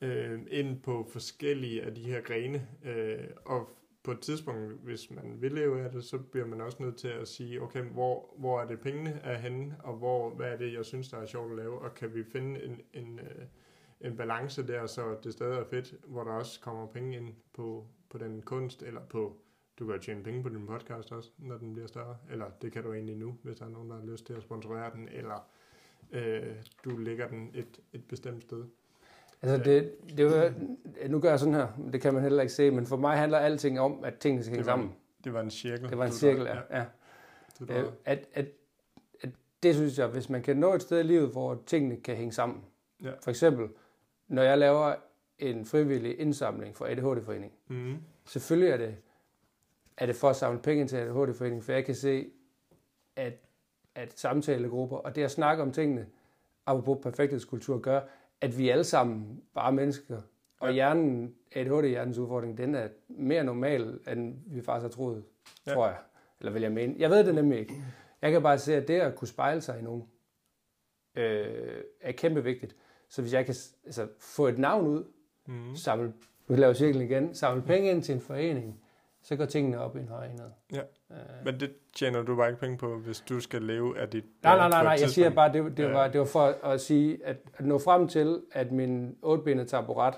øh, 0.00 0.40
ind 0.50 0.80
på 0.80 1.08
forskellige 1.12 1.82
af 1.82 1.94
de 1.94 2.00
her 2.02 2.20
grene. 2.20 2.66
Øh, 2.84 3.18
og 3.44 3.70
på 4.06 4.12
et 4.12 4.20
tidspunkt, 4.20 4.72
hvis 4.72 5.10
man 5.10 5.42
vil 5.42 5.52
leve 5.52 5.80
af 5.80 5.90
det, 5.90 6.04
så 6.04 6.18
bliver 6.18 6.46
man 6.46 6.60
også 6.60 6.82
nødt 6.82 6.96
til 6.96 7.08
at 7.08 7.28
sige, 7.28 7.62
okay, 7.62 7.82
hvor, 7.82 8.34
hvor 8.38 8.60
er 8.60 8.66
det 8.66 8.80
pengene 8.80 9.10
er 9.10 9.38
henne, 9.38 9.76
og 9.84 9.94
hvor, 9.96 10.30
hvad 10.30 10.52
er 10.52 10.56
det, 10.56 10.72
jeg 10.72 10.84
synes, 10.84 11.08
der 11.08 11.18
er 11.18 11.26
sjovt 11.26 11.50
at 11.50 11.56
lave, 11.56 11.78
og 11.78 11.94
kan 11.94 12.14
vi 12.14 12.24
finde 12.24 12.62
en, 12.64 12.80
en, 12.92 13.18
øh, 13.18 13.46
en 14.00 14.16
balance 14.16 14.66
der, 14.66 14.86
så 14.86 15.16
det 15.24 15.32
stadig 15.32 15.58
er 15.58 15.64
fedt, 15.64 15.94
hvor 16.04 16.24
der 16.24 16.30
også 16.30 16.60
kommer 16.60 16.86
penge 16.86 17.16
ind 17.16 17.34
på, 17.52 17.86
på 18.10 18.18
den 18.18 18.42
kunst, 18.42 18.82
eller 18.82 19.00
på, 19.00 19.36
du 19.78 19.86
kan 19.86 19.94
jo 19.94 20.00
tjene 20.00 20.22
penge 20.22 20.42
på 20.42 20.48
din 20.48 20.66
podcast 20.66 21.12
også, 21.12 21.30
når 21.38 21.58
den 21.58 21.72
bliver 21.72 21.86
større, 21.86 22.16
eller 22.30 22.50
det 22.62 22.72
kan 22.72 22.82
du 22.82 22.92
egentlig 22.92 23.16
nu, 23.16 23.38
hvis 23.42 23.56
der 23.56 23.64
er 23.64 23.70
nogen, 23.70 23.90
der 23.90 23.96
har 23.96 24.06
lyst 24.06 24.26
til 24.26 24.32
at 24.32 24.42
sponsorere 24.42 24.92
den, 24.94 25.08
eller 25.08 25.48
øh, 26.12 26.56
du 26.84 26.96
lægger 26.96 27.28
den 27.28 27.50
et, 27.54 27.80
et 27.92 28.04
bestemt 28.08 28.42
sted. 28.42 28.64
Altså, 29.46 29.70
det, 29.70 29.92
det 30.18 30.20
er 30.20 30.44
jo, 30.44 31.08
nu 31.08 31.20
gør 31.20 31.28
jeg 31.30 31.38
sådan 31.38 31.54
her, 31.54 31.66
det 31.92 32.00
kan 32.00 32.14
man 32.14 32.22
heller 32.22 32.42
ikke 32.42 32.54
se, 32.54 32.70
men 32.70 32.86
for 32.86 32.96
mig 32.96 33.18
handler 33.18 33.38
alting 33.38 33.80
om, 33.80 34.04
at 34.04 34.14
tingene 34.18 34.42
skal 34.44 34.52
hænge 34.56 34.66
var- 34.66 34.72
sammen. 34.72 34.92
Det 35.24 35.32
var 35.34 35.40
en 35.40 35.50
cirkel. 35.50 35.88
Det 35.90 35.98
var 35.98 36.06
en 36.06 36.12
cirkel, 36.12 36.42
ja. 36.44 36.78
ja. 36.78 36.84
Det 37.58 37.70
Øh, 37.70 37.76
var, 37.84 37.92
at, 38.04 38.26
at, 38.34 38.46
at 39.22 39.28
det 39.62 39.74
synes 39.74 39.98
jeg, 39.98 40.06
hvis 40.06 40.28
man 40.30 40.42
kan 40.42 40.56
nå 40.56 40.74
et 40.74 40.82
sted 40.82 41.00
i 41.00 41.02
livet, 41.02 41.28
hvor 41.28 41.62
tingene 41.66 41.96
kan 41.96 42.16
hænge 42.16 42.32
sammen. 42.32 42.58
Ja. 43.02 43.10
For 43.22 43.30
eksempel, 43.30 43.68
når 44.28 44.42
jeg 44.42 44.58
laver 44.58 44.94
en 45.38 45.64
frivillig 45.64 46.20
indsamling 46.20 46.76
for 46.76 46.84
ADHD-forening, 46.86 47.52
mm, 47.68 47.96
selvfølgelig 48.24 48.70
er 48.72 48.76
det, 48.76 48.96
er 49.98 50.06
det 50.06 50.16
for 50.16 50.30
at 50.30 50.36
samle 50.36 50.58
penge 50.62 50.86
til 50.86 50.96
ADHD-foreningen, 50.96 51.62
for 51.62 51.72
jeg 51.72 51.84
kan 51.84 51.94
se, 51.94 52.26
at, 53.16 53.32
at 53.94 54.18
samtalegrupper 54.18 54.96
og 54.96 55.16
det 55.16 55.22
at 55.22 55.30
snakke 55.30 55.62
om 55.62 55.72
tingene, 55.72 56.06
apropos 56.66 56.98
perfekthedskultur, 57.02 57.78
gør, 57.78 58.00
at 58.40 58.58
vi 58.58 58.68
alle 58.68 58.84
sammen 58.84 59.42
bare 59.54 59.66
er 59.66 59.70
mennesker. 59.74 60.20
Og 60.60 60.72
hjernen, 60.72 61.34
ADHD-hjernens 61.56 62.18
udfordring, 62.18 62.58
den 62.58 62.74
er 62.74 62.88
mere 63.08 63.44
normal, 63.44 63.98
end 64.12 64.36
vi 64.46 64.62
faktisk 64.62 64.82
har 64.82 64.88
troet, 64.90 65.24
Ja. 65.66 65.72
tror 65.72 65.86
jeg. 65.86 65.96
Eller 66.40 66.52
vil 66.52 66.62
jeg 66.62 66.72
mene. 66.72 66.94
Jeg 66.98 67.10
ved 67.10 67.24
det 67.24 67.34
nemlig 67.34 67.58
ikke. 67.58 67.74
Jeg 68.22 68.32
kan 68.32 68.42
bare 68.42 68.58
se, 68.58 68.74
at 68.76 68.88
det 68.88 69.00
at 69.00 69.14
kunne 69.14 69.28
spejle 69.28 69.60
sig 69.60 69.78
i 69.78 69.82
nogen, 69.82 70.02
øh, 71.16 71.82
er 72.00 72.12
kæmpe 72.12 72.44
vigtigt. 72.44 72.76
Så 73.08 73.22
hvis 73.22 73.32
jeg 73.32 73.46
kan 73.46 73.54
altså, 73.84 74.08
få 74.20 74.46
et 74.46 74.58
navn 74.58 74.86
ud, 74.86 75.04
mm, 75.46 75.76
samle, 75.76 76.12
nu 76.48 76.56
laver 76.56 76.72
cirklen 76.72 77.02
igen, 77.04 77.34
samle 77.34 77.62
penge 77.62 77.90
ind 77.90 78.02
til 78.02 78.14
en 78.14 78.20
forening, 78.20 78.80
så 79.26 79.36
går 79.36 79.44
tingene 79.44 79.80
op 79.80 79.96
i 79.96 80.00
en 80.00 80.08
højere 80.08 80.30
enhed. 80.30 80.50
Ja. 80.72 80.80
Øh, 81.10 81.44
men 81.44 81.60
det 81.60 81.72
tjener 81.94 82.22
du 82.22 82.36
bare 82.36 82.48
ikke 82.48 82.60
penge 82.60 82.78
på, 82.78 82.98
hvis 82.98 83.20
du 83.20 83.40
skal 83.40 83.62
leve 83.62 83.98
af 83.98 84.08
dit... 84.08 84.24
nej, 84.42 84.56
nej, 84.56 84.66
på 84.66 84.70
nej, 84.70 84.82
nej, 84.82 84.96
jeg 85.00 85.10
siger 85.10 85.30
bare, 85.30 85.52
det, 85.52 85.76
det, 85.76 85.82
Ja. 85.82 85.92
var, 85.92 86.08
det 86.08 86.20
var 86.20 86.26
for 86.26 86.40
at 86.46 86.80
sige, 86.80 87.18
at, 87.24 87.36
at 87.56 87.64
nå 87.64 87.78
frem 87.78 88.08
til, 88.08 88.42
at 88.52 88.72
min 88.72 89.16
otbenede 89.22 89.66
taburet 89.66 90.14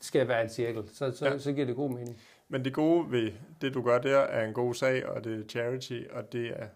skal 0.00 0.28
være 0.28 0.42
en 0.42 0.48
cirkel, 0.48 0.88
så, 0.92 1.10
så, 1.10 1.26
ja. 1.26 1.38
så 1.38 1.52
giver 1.52 1.66
det 1.66 1.76
god 1.76 1.90
mening. 1.90 2.20
Men 2.48 2.64
det 2.64 2.74
gode 2.74 3.10
ved 3.10 3.32
det, 3.60 3.74
du 3.74 3.82
gør 3.82 3.98
der, 3.98 4.18
er 4.18 4.46
en 4.46 4.54
god 4.54 4.74
sag, 4.74 5.06
og 5.06 5.24
det 5.24 5.40
er 5.40 5.48
charity, 5.48 6.00
og 6.10 6.32
det 6.32 6.52
er 6.56 6.66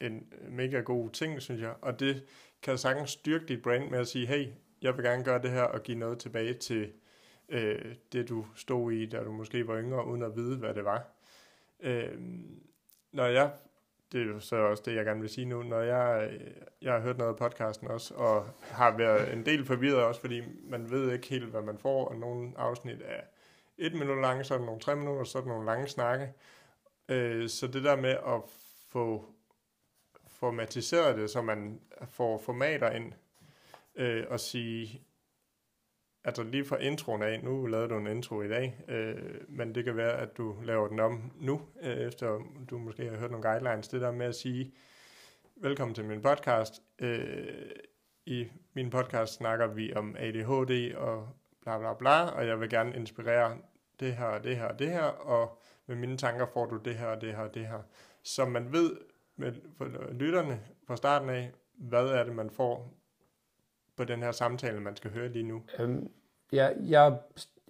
en 0.00 0.26
mega 0.50 0.80
god 0.80 1.10
ting, 1.10 1.42
synes 1.42 1.60
jeg. 1.62 1.72
Og 1.80 2.00
det 2.00 2.24
kan 2.62 2.78
sagtens 2.78 3.10
styrke 3.10 3.46
dit 3.46 3.62
brand 3.62 3.90
med 3.90 3.98
at 3.98 4.08
sige, 4.08 4.26
hey, 4.26 4.46
jeg 4.82 4.96
vil 4.96 5.04
gerne 5.04 5.24
gøre 5.24 5.42
det 5.42 5.50
her 5.50 5.62
og 5.62 5.82
give 5.82 5.98
noget 5.98 6.18
tilbage 6.18 6.54
til 6.54 6.92
øh, 7.48 7.94
det, 8.12 8.28
du 8.28 8.46
stod 8.54 8.92
i, 8.92 9.06
da 9.06 9.24
du 9.24 9.32
måske 9.32 9.68
var 9.68 9.80
yngre, 9.80 10.06
uden 10.06 10.22
at 10.22 10.36
vide, 10.36 10.56
hvad 10.56 10.74
det 10.74 10.84
var. 10.84 11.02
Øh, 11.80 12.18
når 13.12 13.26
jeg, 13.26 13.52
det 14.12 14.22
er 14.22 14.26
jo 14.26 14.40
så 14.40 14.56
også 14.56 14.82
det, 14.86 14.94
jeg 14.94 15.04
gerne 15.04 15.20
vil 15.20 15.30
sige 15.30 15.44
nu, 15.44 15.62
når 15.62 15.80
jeg, 15.80 16.40
jeg 16.82 16.92
har 16.92 17.00
hørt 17.00 17.18
noget 17.18 17.30
af 17.30 17.36
podcasten 17.38 17.88
også, 17.88 18.14
og 18.14 18.46
har 18.60 18.96
været 18.96 19.32
en 19.32 19.46
del 19.46 19.64
forvirret 19.64 20.04
også, 20.04 20.20
fordi 20.20 20.42
man 20.70 20.90
ved 20.90 21.12
ikke 21.12 21.28
helt, 21.28 21.44
hvad 21.44 21.62
man 21.62 21.78
får, 21.78 22.08
og 22.08 22.16
nogle 22.16 22.52
afsnit 22.56 23.02
er 23.04 23.20
et 23.78 23.94
minut 23.94 24.20
lange, 24.20 24.44
så 24.44 24.54
er 24.54 24.58
der 24.58 24.66
nogle 24.66 24.80
tre 24.80 24.96
minutter, 24.96 25.24
så 25.24 25.38
er 25.38 25.42
der 25.42 25.48
nogle 25.48 25.66
lange 25.66 25.88
snakke. 25.88 26.32
Øh, 27.08 27.48
så 27.48 27.66
det 27.66 27.84
der 27.84 27.96
med 27.96 28.10
at 28.10 28.42
få 28.88 29.34
formatiseret 30.28 31.16
det, 31.16 31.30
så 31.30 31.42
man 31.42 31.80
får 32.08 32.38
formater 32.38 32.90
ind, 32.90 33.12
øh, 33.94 34.24
og 34.28 34.40
sige, 34.40 35.02
altså 36.24 36.42
lige 36.42 36.64
fra 36.64 36.76
introen 36.76 37.22
af, 37.22 37.40
nu 37.42 37.66
lavede 37.66 37.88
du 37.88 37.98
en 37.98 38.06
intro 38.06 38.42
i 38.42 38.48
dag, 38.48 38.84
øh, 38.88 39.16
men 39.48 39.74
det 39.74 39.84
kan 39.84 39.96
være, 39.96 40.12
at 40.12 40.36
du 40.36 40.56
laver 40.62 40.88
den 40.88 41.00
om 41.00 41.32
nu, 41.40 41.60
øh, 41.82 41.96
efter 41.96 42.40
du 42.70 42.78
måske 42.78 43.10
har 43.10 43.16
hørt 43.16 43.30
nogle 43.30 43.48
guidelines, 43.48 43.88
det 43.88 44.00
der 44.00 44.12
med 44.12 44.26
at 44.26 44.34
sige, 44.34 44.72
velkommen 45.56 45.94
til 45.94 46.04
min 46.04 46.22
podcast. 46.22 46.82
Øh, 46.98 47.70
I 48.26 48.46
min 48.74 48.90
podcast 48.90 49.34
snakker 49.34 49.66
vi 49.66 49.94
om 49.94 50.16
ADHD 50.18 50.94
og 50.94 51.28
bla 51.62 51.78
bla 51.78 51.94
bla, 51.94 52.24
og 52.24 52.46
jeg 52.46 52.60
vil 52.60 52.70
gerne 52.70 52.96
inspirere 52.96 53.58
det 54.00 54.16
her 54.16 54.26
og 54.26 54.44
det 54.44 54.56
her 54.56 54.66
og 54.66 54.78
det 54.78 54.90
her, 54.90 55.04
og 55.04 55.60
med 55.86 55.96
mine 55.96 56.16
tanker 56.16 56.46
får 56.52 56.66
du 56.66 56.76
det 56.76 56.94
her 56.94 57.06
og 57.06 57.20
det 57.20 57.34
her 57.34 57.42
og 57.42 57.54
det 57.54 57.66
her. 57.66 57.80
Så 58.22 58.44
man 58.44 58.72
ved 58.72 58.96
med 59.36 59.52
for 59.78 60.12
lytterne 60.12 60.60
fra 60.86 60.96
starten 60.96 61.28
af, 61.28 61.52
hvad 61.74 62.06
er 62.06 62.24
det, 62.24 62.34
man 62.34 62.50
får 62.50 63.03
på 63.96 64.04
den 64.04 64.22
her 64.22 64.32
samtale, 64.32 64.80
man 64.80 64.96
skal 64.96 65.10
høre 65.10 65.28
lige 65.28 65.48
nu. 65.48 65.62
Øhm, 65.78 66.10
jeg, 66.52 66.76
jeg 66.80 67.18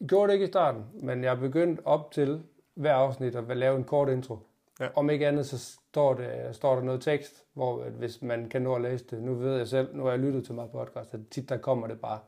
gjorde 0.08 0.28
det 0.28 0.34
ikke 0.34 0.44
i 0.44 0.48
starten, 0.48 0.84
men 1.02 1.24
jeg 1.24 1.30
er 1.32 1.40
begyndt 1.40 1.80
op 1.84 2.10
til 2.10 2.42
hver 2.74 2.94
afsnit 2.94 3.34
at 3.36 3.56
lave 3.56 3.76
en 3.76 3.84
kort 3.84 4.08
intro. 4.08 4.38
Ja. 4.80 4.88
Om 4.94 5.10
ikke 5.10 5.28
andet, 5.28 5.46
så 5.46 5.58
står, 5.58 6.14
det, 6.14 6.56
står 6.56 6.74
der 6.74 6.82
noget 6.82 7.00
tekst, 7.00 7.44
hvor 7.52 7.82
at 7.82 7.92
hvis 7.92 8.22
man 8.22 8.48
kan 8.48 8.62
nå 8.62 8.74
at 8.74 8.82
læse 8.82 9.04
det, 9.04 9.22
nu 9.22 9.34
ved 9.34 9.56
jeg 9.56 9.68
selv, 9.68 9.96
nu 9.96 10.04
har 10.04 10.10
jeg 10.10 10.20
lyttet 10.20 10.44
til 10.44 10.54
meget 10.54 10.70
podcast, 10.70 11.14
at 11.14 11.20
tit 11.30 11.48
der 11.48 11.56
kommer 11.56 11.86
det 11.86 12.00
bare. 12.00 12.18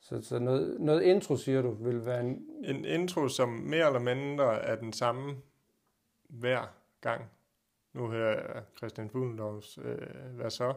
Så, 0.00 0.22
så 0.22 0.38
noget, 0.38 0.80
noget 0.80 1.02
intro, 1.02 1.36
siger 1.36 1.62
du, 1.62 1.70
vil 1.70 2.06
være 2.06 2.20
en... 2.20 2.46
En 2.64 2.84
intro, 2.84 3.28
som 3.28 3.48
mere 3.48 3.86
eller 3.86 4.00
mindre 4.00 4.62
er 4.62 4.76
den 4.76 4.92
samme 4.92 5.36
hver 6.28 6.62
gang. 7.00 7.24
Nu 7.92 8.08
hører 8.08 8.54
jeg 8.54 8.62
Christian 8.76 9.10
Fuglendorfs, 9.10 9.78
øh, 9.84 9.96
hvad 10.34 10.50
så? 10.50 10.74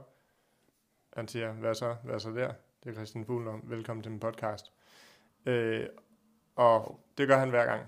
Han 1.18 1.28
siger, 1.28 1.52
hvad 1.52 1.74
så, 1.74 1.96
hvad 2.04 2.20
så 2.20 2.32
der? 2.32 2.54
Det 2.84 2.90
er 2.90 2.94
Christian 2.94 3.26
Fuglendorf, 3.26 3.60
velkommen 3.64 4.04
til 4.04 4.12
min 4.12 4.20
podcast. 4.20 4.72
Øh, 5.46 5.88
og 6.56 7.00
det 7.18 7.28
gør 7.28 7.38
han 7.38 7.50
hver 7.50 7.66
gang. 7.66 7.86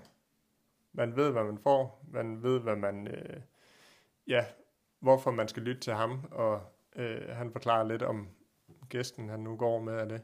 Man 0.92 1.16
ved, 1.16 1.30
hvad 1.30 1.44
man 1.44 1.58
får. 1.58 2.04
Man 2.12 2.42
ved, 2.42 2.60
hvad 2.60 2.76
man... 2.76 3.08
Øh, 3.08 3.40
ja, 4.26 4.44
hvorfor 5.00 5.30
man 5.30 5.48
skal 5.48 5.62
lytte 5.62 5.80
til 5.80 5.92
ham. 5.92 6.24
Og 6.30 6.62
øh, 6.96 7.28
han 7.28 7.52
forklarer 7.52 7.84
lidt 7.84 8.02
om 8.02 8.28
gæsten, 8.88 9.28
han 9.28 9.40
nu 9.40 9.56
går 9.56 9.80
med 9.80 9.94
af 9.94 10.08
det. 10.08 10.22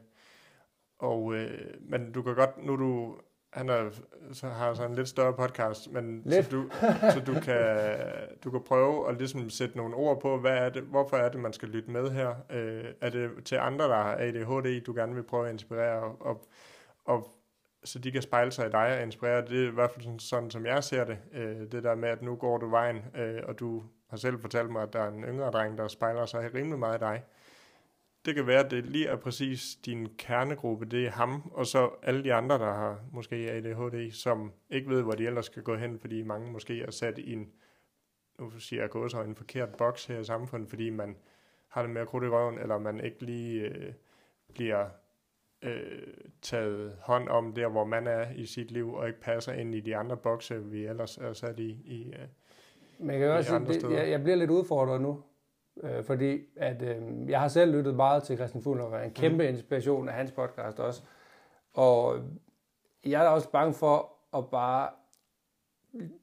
Og, 0.99 1.33
øh, 1.33 1.81
men 1.81 2.11
du 2.11 2.21
kan 2.21 2.35
godt, 2.35 2.65
nu 2.65 2.73
er 2.73 2.77
du, 2.77 3.19
han 3.53 3.69
er, 3.69 3.89
så 4.31 4.47
har 4.47 4.73
så 4.73 4.85
en 4.85 4.95
lidt 4.95 5.07
større 5.07 5.33
podcast, 5.33 5.91
men 5.91 6.21
Lidt. 6.25 6.45
så, 6.45 6.51
du, 6.51 6.69
så 7.13 7.21
du, 7.27 7.33
kan, 7.33 7.87
du 8.43 8.51
kan 8.51 8.61
prøve 8.63 9.09
at 9.09 9.17
ligesom 9.17 9.49
sætte 9.49 9.77
nogle 9.77 9.95
ord 9.95 10.21
på, 10.21 10.37
hvad 10.37 10.57
er 10.57 10.69
det, 10.69 10.83
hvorfor 10.83 11.17
er 11.17 11.29
det, 11.29 11.39
man 11.39 11.53
skal 11.53 11.69
lytte 11.69 11.91
med 11.91 12.11
her? 12.11 12.35
Øh, 12.49 12.85
er 13.01 13.09
det 13.09 13.29
til 13.45 13.55
andre, 13.55 13.85
der 13.85 13.95
har 13.95 14.15
ADHD, 14.19 14.81
du 14.81 14.93
gerne 14.93 15.15
vil 15.15 15.23
prøve 15.23 15.45
at 15.47 15.53
inspirere, 15.53 16.01
og, 16.01 16.17
og, 16.19 16.47
og 17.05 17.27
så 17.83 17.99
de 17.99 18.11
kan 18.11 18.21
spejle 18.21 18.51
sig 18.51 18.67
i 18.67 18.71
dig 18.71 18.97
og 18.97 19.03
inspirere? 19.03 19.45
Det 19.45 19.63
er 19.63 19.67
i 19.67 19.73
hvert 19.73 19.91
fald 19.91 20.03
sådan, 20.03 20.19
sådan 20.19 20.51
som 20.51 20.65
jeg 20.65 20.83
ser 20.83 21.03
det, 21.05 21.17
øh, 21.33 21.71
det 21.71 21.83
der 21.83 21.95
med, 21.95 22.09
at 22.09 22.21
nu 22.21 22.35
går 22.35 22.57
du 22.57 22.69
vejen, 22.69 23.05
øh, 23.15 23.41
og 23.43 23.59
du 23.59 23.83
har 24.09 24.17
selv 24.17 24.39
fortalt 24.39 24.69
mig, 24.71 24.83
at 24.83 24.93
der 24.93 24.99
er 24.99 25.07
en 25.07 25.23
yngre 25.23 25.51
dreng, 25.51 25.77
der 25.77 25.87
spejler 25.87 26.25
sig 26.25 26.53
rimelig 26.53 26.79
meget 26.79 26.95
i 26.95 26.99
dig 26.99 27.23
det 28.27 28.35
kan 28.35 28.47
være, 28.47 28.65
at 28.65 28.71
det 28.71 28.85
lige 28.85 29.07
er 29.07 29.15
præcis 29.15 29.75
din 29.85 30.07
kernegruppe, 30.17 30.85
det 30.85 31.05
er 31.05 31.11
ham, 31.11 31.51
og 31.53 31.65
så 31.65 31.89
alle 32.03 32.23
de 32.23 32.33
andre, 32.33 32.57
der 32.57 32.73
har 32.73 32.99
måske 33.11 33.35
ADHD, 33.35 34.11
som 34.11 34.51
ikke 34.69 34.89
ved, 34.89 35.01
hvor 35.03 35.11
de 35.11 35.25
ellers 35.25 35.45
skal 35.45 35.63
gå 35.63 35.75
hen, 35.75 35.99
fordi 35.99 36.21
mange 36.21 36.51
måske 36.51 36.81
er 36.81 36.91
sat 36.91 37.17
i 37.17 37.33
en, 37.33 37.49
nu 38.39 38.49
siger 38.59 38.81
jeg 38.81 38.95
også, 38.95 39.21
en 39.21 39.35
forkert 39.35 39.69
boks 39.69 40.05
her 40.05 40.19
i 40.19 40.23
samfundet, 40.23 40.69
fordi 40.69 40.89
man 40.89 41.15
har 41.67 41.81
det 41.81 41.91
med 41.91 42.01
at 42.01 42.07
i 42.07 42.27
røven, 42.27 42.59
eller 42.59 42.77
man 42.77 42.99
ikke 42.99 43.25
lige 43.25 43.61
øh, 43.61 43.93
bliver 44.53 44.85
øh, 45.61 46.07
taget 46.41 46.97
hånd 47.01 47.29
om 47.29 47.53
der, 47.53 47.67
hvor 47.67 47.85
man 47.85 48.07
er 48.07 48.31
i 48.35 48.45
sit 48.45 48.71
liv, 48.71 48.93
og 48.93 49.07
ikke 49.07 49.21
passer 49.21 49.53
ind 49.53 49.75
i 49.75 49.79
de 49.79 49.95
andre 49.95 50.17
bokse, 50.17 50.63
vi 50.63 50.85
ellers 50.85 51.17
er 51.17 51.33
sat 51.33 51.59
i. 51.59 51.69
i 51.85 52.13
øh. 52.13 52.27
Men 52.99 53.09
jeg 53.09 53.19
kan 53.19 53.29
også 53.29 53.59
det, 53.59 53.91
jeg, 53.91 54.09
jeg 54.09 54.23
bliver 54.23 54.35
lidt 54.35 54.51
udfordret 54.51 55.01
nu, 55.01 55.23
øh, 55.83 56.03
fordi 56.03 56.39
at, 56.55 56.81
øh, 56.81 57.29
jeg 57.29 57.39
har 57.41 57.47
selv 57.47 57.71
lyttet 57.71 57.95
meget 57.95 58.23
til 58.23 58.35
Christian 58.37 58.63
Fuglendorf, 58.63 58.93
og 58.93 59.05
en 59.05 59.11
kæmpe 59.13 59.43
mm. 59.43 59.49
inspiration 59.49 60.09
af 60.09 60.13
hans 60.15 60.31
podcast 60.31 60.79
også. 60.79 61.01
Og 61.73 62.19
jeg 63.05 63.25
er 63.25 63.29
også 63.29 63.49
bange 63.51 63.73
for 63.73 64.13
at 64.37 64.49
bare, 64.49 64.89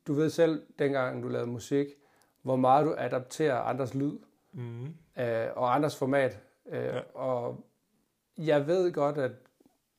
du 0.07 0.13
ved 0.15 0.31
selv, 0.31 0.63
dengang 0.79 1.23
du 1.23 1.29
lavede 1.29 1.51
musik, 1.51 1.87
hvor 2.43 2.57
meget 2.57 2.87
du 2.87 2.95
adapterer 2.99 3.57
andres 3.61 3.95
lyd 3.95 4.19
Mm. 4.57 4.85
øh, 5.19 5.47
og 5.57 5.75
andres 5.75 5.97
format. 5.97 6.39
Øh, 6.69 6.85
Ja. 6.85 7.01
Og 7.15 7.65
jeg 8.39 8.67
ved 8.67 8.93
godt, 8.93 9.19
at 9.19 9.33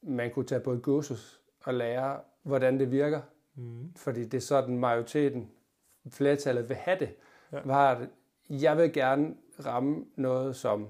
man 0.02 0.32
kunne 0.32 0.46
tage 0.46 0.62
på 0.62 0.72
et 0.72 0.82
kursus 0.82 1.42
og 1.66 1.74
lære, 1.74 2.20
hvordan 2.44 2.80
det 2.80 2.92
virker, 2.92 3.22
Mm. 3.56 3.94
fordi 3.96 4.24
det 4.24 4.34
er 4.34 4.42
sådan 4.42 4.78
majoriteten, 4.78 5.52
flertallet 6.10 6.70
vil 6.70 6.78
have 6.78 7.00
det. 7.00 7.10
Ja. 7.52 7.58
Ja. 7.58 7.62
Var, 7.66 8.08
jeg 8.50 8.78
vil 8.78 8.94
gerne 8.94 9.36
ramme 9.66 10.06
noget 10.16 10.56
som, 10.56 10.88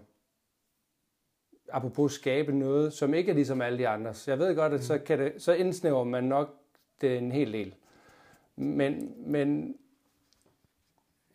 apropos 1.71 2.13
skabe 2.13 2.51
noget, 2.51 2.93
som 2.93 3.13
ikke 3.13 3.31
er 3.31 3.35
ligesom 3.35 3.61
alle 3.61 3.77
de 3.77 3.87
andres. 3.87 4.27
Jeg 4.27 4.39
ved 4.39 4.55
godt, 4.55 4.73
at 4.73 4.83
så, 4.83 4.97
kan 4.97 5.19
det, 5.19 5.33
så 5.41 5.53
indsnæver 5.53 6.03
man 6.03 6.23
nok 6.23 6.49
det 7.01 7.17
en 7.17 7.31
hel 7.31 7.53
del. 7.53 7.75
Men, 8.55 9.13
men 9.17 9.77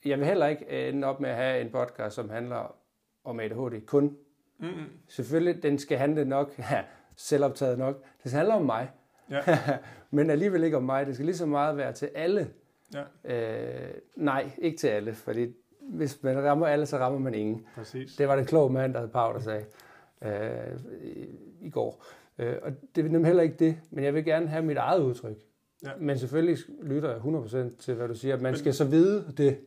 jeg 0.04 0.18
vil 0.18 0.26
heller 0.26 0.46
ikke 0.46 0.88
ende 0.88 1.06
op 1.08 1.20
med 1.20 1.30
at 1.30 1.36
have 1.36 1.60
en 1.60 1.70
podcast, 1.70 2.14
som 2.14 2.30
handler 2.30 2.76
om 3.24 3.40
ADHD 3.40 3.86
kun. 3.86 4.16
Mm. 4.58 4.68
Selvfølgelig, 5.08 5.62
den 5.62 5.78
skal 5.78 5.98
handle 5.98 6.24
nok, 6.24 6.58
ja, 6.70 6.84
selvoptaget 7.16 7.78
nok, 7.78 8.02
det 8.22 8.30
skal 8.30 8.36
handle 8.38 8.54
om 8.54 8.62
mig. 8.62 8.90
Ja. 9.30 9.40
Men 10.10 10.30
alligevel 10.30 10.64
ikke 10.64 10.76
om 10.76 10.82
mig. 10.82 11.06
Det 11.06 11.14
skal 11.14 11.26
lige 11.26 11.36
så 11.36 11.46
meget 11.46 11.76
være 11.76 11.92
til 11.92 12.10
alle. 12.14 12.50
Ja, 12.94 13.02
Øh, 13.24 13.94
nej, 14.16 14.50
ikke 14.58 14.78
til 14.78 14.88
alle, 14.88 15.14
fordi 15.14 15.54
hvis 15.94 16.22
man 16.22 16.44
rammer 16.44 16.66
alle, 16.66 16.86
så 16.86 16.98
rammer 16.98 17.18
man 17.18 17.34
ingen. 17.34 17.66
præcis. 17.74 18.16
Det 18.16 18.28
var 18.28 18.36
den 18.36 18.44
kloge 18.44 18.72
mand, 18.72 18.94
der 18.94 19.00
hed 19.00 19.08
Pau, 19.08 19.32
der 19.32 19.38
sagde 19.40 19.64
øh, 20.24 20.78
i, 21.02 21.26
i 21.60 21.70
går. 21.70 22.04
Øh, 22.38 22.56
og 22.62 22.72
det 22.96 23.04
er 23.04 23.08
nemlig 23.08 23.26
heller 23.26 23.42
ikke 23.42 23.56
det, 23.58 23.76
men 23.90 24.04
jeg 24.04 24.14
vil 24.14 24.24
gerne 24.24 24.46
have 24.48 24.62
mit 24.64 24.76
eget 24.76 25.02
udtryk. 25.02 25.36
Ja. 25.84 25.90
Men 26.00 26.18
selvfølgelig 26.18 26.58
lytter 26.82 27.08
jeg 27.10 27.18
100% 27.72 27.76
til, 27.78 27.94
hvad 27.94 28.08
du 28.08 28.14
siger. 28.14 28.36
Man 28.36 28.42
Men- 28.52 28.56
skal 28.58 28.74
så 28.74 28.84
vide 28.84 29.32
det. 29.36 29.58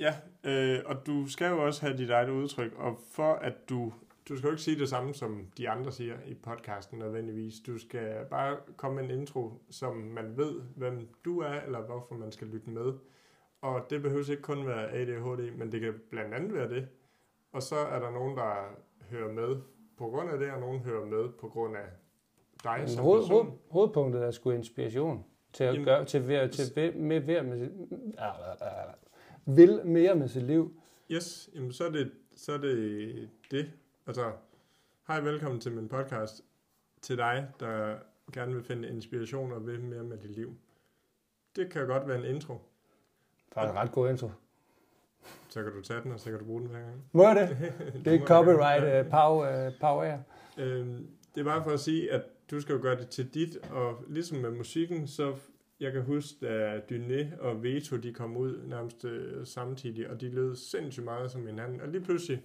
Ja, 0.00 0.14
øh, 0.44 0.78
og 0.86 1.06
du 1.06 1.26
skal 1.28 1.48
jo 1.50 1.64
også 1.66 1.86
have 1.86 1.98
dit 1.98 2.10
eget 2.10 2.28
udtryk, 2.30 2.72
og 2.76 2.98
for 3.12 3.32
at 3.32 3.52
du... 3.68 3.92
Du 4.28 4.36
skal 4.36 4.46
jo 4.46 4.50
ikke 4.52 4.62
sige 4.62 4.78
det 4.78 4.88
samme, 4.88 5.14
som 5.14 5.46
de 5.58 5.68
andre 5.68 5.92
siger 5.92 6.14
i 6.26 6.34
podcasten 6.34 6.98
nødvendigvis. 6.98 7.54
Du 7.66 7.78
skal 7.78 8.10
bare 8.30 8.56
komme 8.76 9.02
med 9.02 9.10
en 9.14 9.20
intro, 9.20 9.52
som 9.70 9.96
man 9.96 10.36
ved, 10.36 10.60
hvem 10.76 11.08
du 11.24 11.38
er, 11.40 11.60
eller 11.66 11.80
hvorfor 11.80 12.14
man 12.14 12.32
skal 12.32 12.46
lytte 12.46 12.70
med. 12.70 12.92
Og 13.62 13.86
det 13.90 14.02
behøver 14.02 14.30
ikke 14.30 14.42
kun 14.42 14.66
være 14.66 14.90
ADHD, 14.90 15.50
men 15.56 15.72
det 15.72 15.80
kan 15.80 15.94
blandt 16.10 16.34
andet 16.34 16.54
være 16.54 16.68
det. 16.68 16.88
Og 17.52 17.62
så 17.62 17.76
er 17.76 17.98
der 17.98 18.10
nogen, 18.10 18.36
der 18.36 18.76
hører 19.10 19.32
med 19.32 19.56
på 19.96 20.06
grund 20.08 20.30
af 20.30 20.38
det, 20.38 20.50
og 20.52 20.60
nogen 20.60 20.80
hører 20.80 21.06
med 21.06 21.28
på 21.40 21.48
grund 21.48 21.76
af 21.76 21.86
dig 22.64 22.76
Men 22.78 22.88
som 22.88 23.04
hoved, 23.04 23.20
person. 23.20 23.46
hoved, 23.46 23.58
hovedpunktet 23.70 24.22
er 24.22 24.30
sgu 24.30 24.50
inspiration 24.50 25.24
til 25.52 25.64
at 25.64 25.72
Jamen- 25.74 25.84
gøre, 25.84 26.04
til, 26.04 26.28
ved, 26.28 26.48
til 26.48 26.76
ved, 26.76 26.92
med, 26.92 27.20
ved, 27.20 27.42
med, 27.42 27.70
vil 29.46 29.80
mere 29.86 30.14
med 30.14 30.28
sit 30.28 30.42
liv. 30.42 30.74
Yes, 31.10 31.50
jamen 31.54 31.72
så 31.72 31.84
er 31.84 31.90
det 31.90 32.12
så 32.36 32.52
er 32.52 32.58
det, 32.58 33.28
det. 33.50 33.70
Altså, 34.06 34.32
hej 35.06 35.20
velkommen 35.20 35.60
til 35.60 35.72
min 35.72 35.88
podcast. 35.88 36.44
Til 37.02 37.16
dig, 37.16 37.48
der 37.60 37.96
gerne 38.32 38.54
vil 38.54 38.64
finde 38.64 38.88
inspiration 38.88 39.52
og 39.52 39.66
vil 39.66 39.80
mere 39.80 40.02
med 40.04 40.18
dit 40.18 40.30
liv. 40.30 40.54
Det 41.56 41.72
kan 41.72 41.86
godt 41.86 42.08
være 42.08 42.18
en 42.18 42.34
intro. 42.34 42.58
Faktisk 43.54 43.72
en 43.72 43.78
ret 43.78 43.92
god 43.92 44.10
intro. 44.10 44.30
Så 45.48 45.62
kan 45.62 45.72
du 45.72 45.82
tage 45.82 46.02
den, 46.02 46.12
og 46.12 46.20
så 46.20 46.30
kan 46.30 46.38
du 46.38 46.44
bruge 46.44 46.60
den 46.60 46.70
hver 46.70 46.80
gang. 46.80 47.04
Må 47.12 47.28
jeg 47.28 47.36
det? 47.36 47.72
Det 48.04 48.14
er 48.14 48.26
copyright 48.26 49.06
uh, 49.06 49.10
Pau, 49.10 49.66
uh, 49.66 49.72
Pau 49.80 50.00
Air. 50.00 50.18
Øhm, 50.58 51.06
det 51.34 51.40
er 51.40 51.44
bare 51.44 51.64
for 51.64 51.70
at 51.70 51.80
sige, 51.80 52.12
at 52.12 52.22
du 52.50 52.60
skal 52.60 52.74
jo 52.74 52.82
gøre 52.82 52.96
det 52.96 53.08
til 53.08 53.34
dit, 53.34 53.56
og 53.70 54.04
ligesom 54.08 54.38
med 54.38 54.50
musikken, 54.50 55.08
så 55.08 55.36
jeg 55.80 55.92
kan 55.92 56.02
huske, 56.02 56.46
da 56.46 56.80
Dyné 56.92 57.40
og 57.40 57.62
Veto, 57.62 57.96
de 57.96 58.12
kom 58.12 58.36
ud 58.36 58.62
nærmest 58.66 59.04
øh, 59.04 59.46
samtidig, 59.46 60.10
og 60.10 60.20
de 60.20 60.28
lød 60.28 60.56
sindssygt 60.56 61.04
meget 61.04 61.30
som 61.30 61.46
hinanden, 61.46 61.80
og 61.80 61.88
lige 61.88 62.04
pludselig 62.04 62.42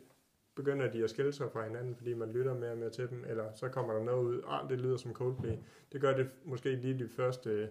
begynder 0.55 0.91
de 0.91 1.03
at 1.03 1.09
skille 1.09 1.33
sig 1.33 1.51
fra 1.51 1.63
hinanden, 1.67 1.95
fordi 1.95 2.13
man 2.13 2.31
lytter 2.31 2.53
mere 2.53 2.71
og 2.71 2.77
mere 2.77 2.89
til 2.89 3.09
dem, 3.09 3.25
eller 3.27 3.43
så 3.55 3.69
kommer 3.69 3.93
der 3.93 4.03
noget 4.03 4.23
ud, 4.23 4.41
ah, 4.47 4.69
det 4.69 4.81
lyder 4.81 4.97
som 4.97 5.13
Coldplay. 5.13 5.57
Det 5.91 6.01
gør 6.01 6.17
det 6.17 6.29
måske 6.45 6.75
lige 6.75 6.99
de 6.99 7.09
første 7.09 7.49
øh, 7.49 7.67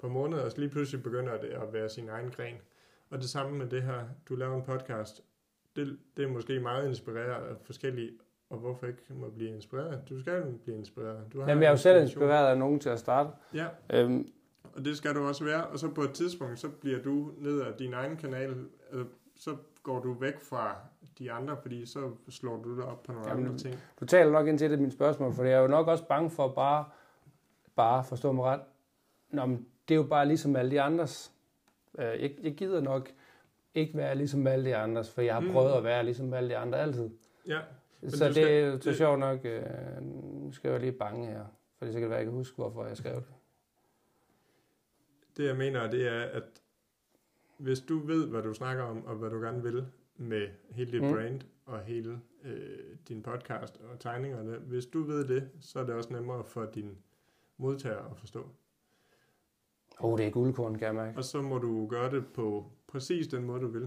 par 0.00 0.08
måneder, 0.08 0.42
og 0.42 0.50
så 0.50 0.58
lige 0.58 0.70
pludselig 0.70 1.02
begynder 1.02 1.40
det 1.40 1.48
at 1.48 1.72
være 1.72 1.88
sin 1.88 2.08
egen 2.08 2.30
gren. 2.30 2.54
Og 3.14 3.20
det 3.20 3.30
samme 3.30 3.58
med 3.58 3.66
det 3.66 3.82
her, 3.82 4.00
du 4.28 4.36
laver 4.36 4.56
en 4.56 4.62
podcast, 4.62 5.20
det, 5.76 5.98
det 6.16 6.24
er 6.24 6.28
måske 6.28 6.60
meget 6.60 6.88
inspireret 6.88 7.46
af 7.48 7.56
forskellige, 7.62 8.10
og 8.50 8.58
hvorfor 8.58 8.86
ikke 8.86 9.02
må 9.10 9.30
blive 9.30 9.50
inspireret? 9.50 10.08
Du 10.08 10.20
skal 10.20 10.36
jo 10.36 10.44
blive 10.64 10.76
inspireret. 10.78 11.32
Du 11.32 11.40
har 11.40 11.48
Jamen, 11.48 11.62
jeg 11.62 11.68
er 11.68 11.72
jo 11.72 11.76
selv 11.76 12.02
inspireret 12.02 12.46
af 12.46 12.58
nogen 12.58 12.80
til 12.80 12.88
at 12.88 12.98
starte. 12.98 13.30
Ja, 13.54 13.66
Øhm, 13.92 14.32
og 14.74 14.84
det 14.84 14.96
skal 14.96 15.14
du 15.14 15.26
også 15.28 15.44
være. 15.44 15.66
Og 15.66 15.78
så 15.78 15.90
på 15.90 16.02
et 16.02 16.12
tidspunkt, 16.12 16.58
så 16.58 16.68
bliver 16.68 17.02
du 17.02 17.30
ned 17.38 17.62
ad 17.62 17.72
din 17.78 17.92
egen 17.94 18.16
kanal, 18.16 18.56
altså, 18.90 19.06
så 19.36 19.56
går 19.82 20.00
du 20.00 20.12
væk 20.12 20.40
fra 20.40 20.76
de 21.18 21.32
andre, 21.32 21.56
fordi 21.62 21.86
så 21.86 22.10
slår 22.28 22.62
du 22.62 22.76
dig 22.76 22.84
op 22.84 23.02
på 23.02 23.12
nogle 23.12 23.28
Jamen, 23.28 23.46
andre 23.46 23.58
ting. 23.58 23.74
du 24.00 24.04
taler 24.04 24.32
nok 24.32 24.46
ind 24.46 24.58
til 24.58 24.70
det, 24.70 24.78
mit 24.78 24.92
spørgsmål, 24.92 25.34
for 25.34 25.44
jeg 25.44 25.52
er 25.52 25.60
jo 25.60 25.66
nok 25.68 25.88
også 25.88 26.04
bange 26.08 26.30
for 26.30 26.48
bare, 26.48 26.84
bare 27.76 28.04
forstå 28.04 28.32
mig 28.32 28.44
ret. 28.44 28.60
Nå, 29.30 29.46
men 29.46 29.66
det 29.88 29.94
er 29.94 29.98
jo 29.98 30.06
bare 30.06 30.26
ligesom 30.26 30.56
alle 30.56 30.70
de 30.70 30.80
andres. 30.80 31.33
Øh, 31.98 32.04
Jeg, 32.22 32.34
jeg 32.42 32.54
gider 32.54 32.80
nok 32.80 33.10
ikke 33.74 33.96
være 33.96 34.14
ligesom 34.14 34.46
alle 34.46 34.64
de 34.64 34.76
andres, 34.76 35.10
for 35.10 35.22
jeg 35.22 35.34
har 35.34 35.40
Mm. 35.40 35.50
prøvet 35.52 35.72
at 35.72 35.84
være 35.84 36.04
ligesom 36.04 36.32
alle 36.34 36.48
de 36.48 36.56
andre 36.56 36.78
altid. 36.80 37.10
Ja, 37.46 37.60
så 38.08 38.18
du 38.18 38.24
det 38.24 38.34
skal- 38.34 38.48
er 38.64 38.66
jo 38.66 38.80
så 38.80 38.94
sjovt 38.94 39.18
nok, 39.18 39.44
øh, 39.44 39.62
nu 40.02 40.52
skal 40.52 40.70
jeg 40.70 40.80
lige 40.80 40.92
bange 40.92 41.26
her, 41.26 41.44
for 41.78 41.86
så 41.86 41.92
kan 41.92 42.00
det 42.02 42.10
være, 42.10 42.18
jeg 42.18 42.26
kan 42.26 42.34
huske, 42.34 42.54
hvorfor 42.56 42.86
jeg 42.86 42.96
skrev 42.96 43.14
det. 43.14 43.24
det 45.36 45.46
jeg 45.46 45.56
mener, 45.56 45.90
det 45.90 46.08
er, 46.08 46.22
at 46.22 46.42
hvis 47.58 47.80
du 47.80 47.98
ved, 47.98 48.26
hvad 48.28 48.42
du 48.42 48.54
snakker 48.54 48.84
om, 48.84 49.04
og 49.04 49.14
hvad 49.16 49.30
du 49.30 49.40
gerne 49.40 49.62
vil 49.62 49.86
med 50.16 50.48
hele 50.70 50.92
dit 50.92 51.02
mm. 51.02 51.12
brand, 51.12 51.40
og 51.66 51.80
hele 51.80 52.20
øh, 52.44 52.78
din 53.08 53.22
podcast 53.22 53.80
og 53.92 54.00
tegningerne, 54.00 54.56
hvis 54.56 54.86
du 54.86 55.02
ved 55.02 55.24
det, 55.28 55.48
så 55.60 55.78
er 55.80 55.84
det 55.84 55.94
også 55.94 56.12
nemmere 56.12 56.44
for 56.44 56.64
din 56.64 56.98
modtager 57.56 58.10
at 58.10 58.16
forstå. 58.16 58.48
Oh, 60.00 60.18
det 60.18 60.26
er 60.26 60.30
guldkorn, 60.30 60.74
kan 60.78 60.86
jeg 60.86 60.94
mærke. 60.94 61.18
Og 61.18 61.24
så 61.24 61.42
må 61.42 61.58
du 61.58 61.86
gøre 61.86 62.10
det 62.10 62.26
på 62.26 62.66
præcis 62.86 63.28
den 63.28 63.44
måde, 63.44 63.60
du 63.60 63.66
vil. 63.68 63.82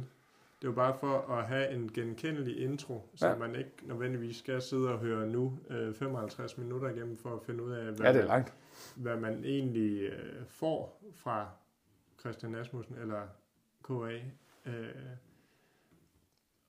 Det 0.62 0.68
er 0.68 0.72
jo 0.72 0.72
bare 0.72 0.95
for 0.99 1.18
at 1.34 1.45
have 1.47 1.70
en 1.72 1.91
genkendelig 1.93 2.58
intro, 2.60 3.10
så 3.16 3.28
Ja. 3.28 3.36
man 3.36 3.55
ikke 3.55 3.72
nødvendigvis 3.84 4.36
skal 4.38 4.62
sidde 4.62 4.89
og 4.93 4.99
høre 4.99 5.28
nu 5.28 5.60
øh, 5.70 5.93
55 5.93 6.58
minutter 6.58 6.89
igennem 6.89 7.18
for 7.18 7.30
at 7.36 7.41
finde 7.43 7.64
ud 7.64 7.72
af, 7.72 7.86
hvad, 7.86 8.05
Ja, 8.05 8.14
det 8.14 8.22
er 8.22 8.26
langt. 8.26 8.53
hvad 8.95 9.18
man 9.18 9.43
egentlig 9.45 10.01
øh, 10.01 10.45
får 10.47 11.03
fra 11.16 11.49
Christian 12.20 12.55
Asmussen 12.55 12.95
eller 13.01 13.22
KA. 13.88 14.20
Øh, 14.66 14.89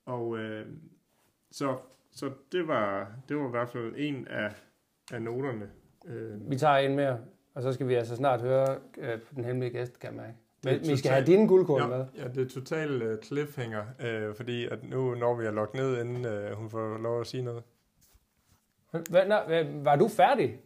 og 0.05 0.37
øh, 0.37 0.67
så, 1.51 1.77
så 2.11 2.31
det, 2.51 2.67
var, 2.67 3.11
det 3.29 3.37
var 3.37 3.47
i 3.47 3.51
hvert 3.51 3.69
fald 3.69 3.93
en 3.97 4.27
af, 4.27 4.55
af 5.11 5.21
noterne. 5.21 5.69
Øh, 6.05 6.49
Vi 6.49 6.57
tager 6.57 6.75
en 6.77 6.95
mere, 6.95 7.19
og 7.53 7.63
så 7.63 7.73
skal 7.73 7.87
vi 7.87 7.93
altså 7.93 8.15
snart 8.15 8.41
høre 8.41 8.79
øh, 8.97 9.19
den 9.35 9.45
hemmelige 9.45 9.71
gæst, 9.71 9.99
kan 9.99 10.19
er 10.19 10.23
Men 10.63 10.79
vi 10.89 10.97
skal 10.97 11.11
have 11.11 11.21
totalt- 11.21 11.27
dine 11.27 11.47
guldkorn 11.47 11.89
med. 11.89 12.05
Ja, 12.17 12.27
det 12.27 12.45
er 12.45 12.49
total 12.49 13.13
uh, 13.13 13.19
cliffhanger, 13.23 13.85
øh, 13.99 14.35
fordi 14.35 14.65
at 14.65 14.83
nu 14.83 15.15
når 15.15 15.35
vi 15.35 15.45
er 15.45 15.51
lukket 15.51 15.75
ned, 15.81 16.01
inden 16.01 16.25
øh, 16.25 16.51
hun 16.53 16.69
får 16.69 16.97
lov 16.97 17.21
at 17.21 17.27
sige 17.27 17.43
noget. 17.43 17.63
Hvad, 19.09 19.25
nej, 19.27 19.45
hvad, 19.45 19.63
var 19.83 19.95
du 19.95 20.07
færdig? 20.07 20.59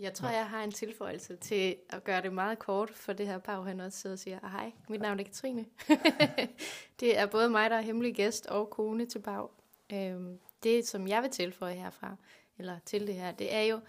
Jeg 0.00 0.12
tror, 0.14 0.28
jeg 0.28 0.46
har 0.46 0.64
en 0.64 0.70
tilføjelse 0.70 1.36
til 1.36 1.76
at 1.90 2.04
gøre 2.04 2.22
det 2.22 2.32
meget 2.32 2.58
kort, 2.58 2.90
for 2.90 3.12
det 3.12 3.26
her 3.26 3.38
Pau 3.38 3.62
han 3.62 3.80
også 3.80 3.98
sidder 3.98 4.14
og 4.14 4.18
siger, 4.18 4.38
"Ah, 4.42 4.50
hej, 4.50 4.72
mit 4.88 5.00
navn 5.00 5.20
er 5.20 5.24
Katrine. 5.24 5.64
det 7.00 7.18
er 7.18 7.26
både 7.26 7.50
mig, 7.50 7.70
der 7.70 7.76
er 7.76 7.80
hemmelig 7.80 8.14
gæst, 8.14 8.46
og 8.46 8.70
kone 8.70 9.06
til 9.06 9.18
Pau. 9.18 9.48
Øhm, 9.92 10.38
det, 10.62 10.86
som 10.88 11.08
jeg 11.08 11.22
vil 11.22 11.30
tilføje 11.30 11.74
herfra, 11.74 12.16
eller 12.58 12.78
til 12.84 13.06
det 13.06 13.14
her, 13.14 13.32
det 13.32 13.54
er 13.54 13.62
jo, 13.62 13.80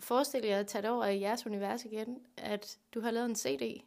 forestil 0.00 0.44
jer 0.44 0.60
at 0.60 0.66
tage 0.66 0.82
det 0.82 0.90
over 0.90 1.04
i 1.04 1.20
jeres 1.20 1.46
univers 1.46 1.84
igen, 1.84 2.18
at 2.36 2.78
du 2.94 3.00
har 3.00 3.10
lavet 3.10 3.26
en 3.26 3.36
CD, 3.36 3.82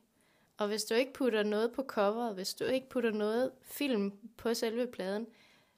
og 0.57 0.67
hvis 0.67 0.83
du 0.83 0.93
ikke 0.95 1.13
putter 1.13 1.43
noget 1.43 1.71
på 1.71 1.83
coveret, 1.87 2.35
hvis 2.35 2.53
du 2.53 2.63
ikke 2.63 2.89
putter 2.89 3.11
noget 3.11 3.51
film 3.61 4.13
på 4.37 4.53
selve 4.53 4.87
pladen, 4.87 5.27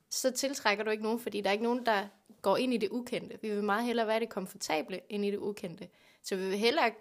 så 0.09 0.31
tiltrækker 0.31 0.83
du 0.83 0.89
ikke 0.89 1.03
nogen, 1.03 1.19
fordi 1.19 1.41
der 1.41 1.49
er 1.49 1.51
ikke 1.51 1.63
nogen, 1.63 1.86
der 1.86 2.07
går 2.41 2.57
ind 2.57 2.73
i 2.73 2.77
det 2.77 2.89
ukendte. 2.89 3.38
Vi 3.41 3.49
vil 3.49 3.63
meget 3.63 3.86
hellere 3.86 4.07
være 4.07 4.19
det 4.19 4.29
komfortable 4.29 5.01
ind 5.09 5.25
i 5.25 5.31
det 5.31 5.38
ukendte. 5.38 5.88
Så 6.21 6.36
vi 6.36 6.47
vil 6.47 6.57
hellere 6.57 6.91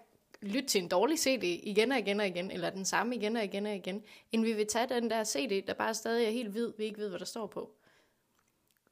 lytte 0.41 0.69
til 0.69 0.81
en 0.81 0.87
dårlig 0.87 1.19
CD 1.19 1.43
igen 1.43 1.91
og 1.91 1.99
igen 1.99 2.19
og 2.19 2.27
igen, 2.27 2.51
eller 2.51 2.69
den 2.69 2.85
samme 2.85 3.15
igen 3.15 3.35
og 3.35 3.43
igen 3.43 3.65
og 3.65 3.75
igen, 3.75 4.03
end 4.31 4.43
vi 4.43 4.53
vil 4.53 4.67
tage 4.67 4.89
den 4.89 5.09
der 5.09 5.23
CD, 5.23 5.67
der 5.67 5.73
bare 5.73 5.93
stadig 5.93 6.25
er 6.25 6.31
helt 6.31 6.49
hvid, 6.49 6.73
vi 6.77 6.83
ikke 6.83 6.97
ved, 6.97 7.09
hvad 7.09 7.19
der 7.19 7.25
står 7.25 7.47
på. 7.47 7.71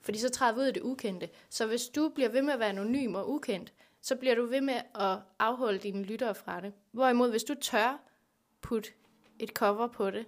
Fordi 0.02 0.18
så 0.18 0.30
træder 0.30 0.54
vi 0.54 0.60
ud 0.60 0.66
i 0.66 0.72
det 0.72 0.82
ukendte. 0.82 1.30
Så 1.50 1.68
hvis 1.68 1.88
du 1.88 2.10
bliver 2.10 2.30
ved 2.30 2.42
med 2.42 2.54
at 2.54 2.60
være 2.60 2.70
anonym 2.70 3.16
og 3.16 3.30
ukendt, 3.30 3.74
så 4.04 4.16
bliver 4.16 4.36
du 4.36 4.46
ved 4.46 4.62
med 4.62 4.74
at 4.96 5.18
afholde 5.40 5.80
dine 5.80 6.04
lyttere 6.04 6.36
fra 6.36 6.62
det. 6.62 6.74
Hvorimod, 6.92 7.30
hvis 7.30 7.44
du 7.44 7.54
tør 7.54 8.00
putte 8.62 8.90
et 9.40 9.50
cover 9.50 9.88
på 9.88 10.12
det, 10.12 10.26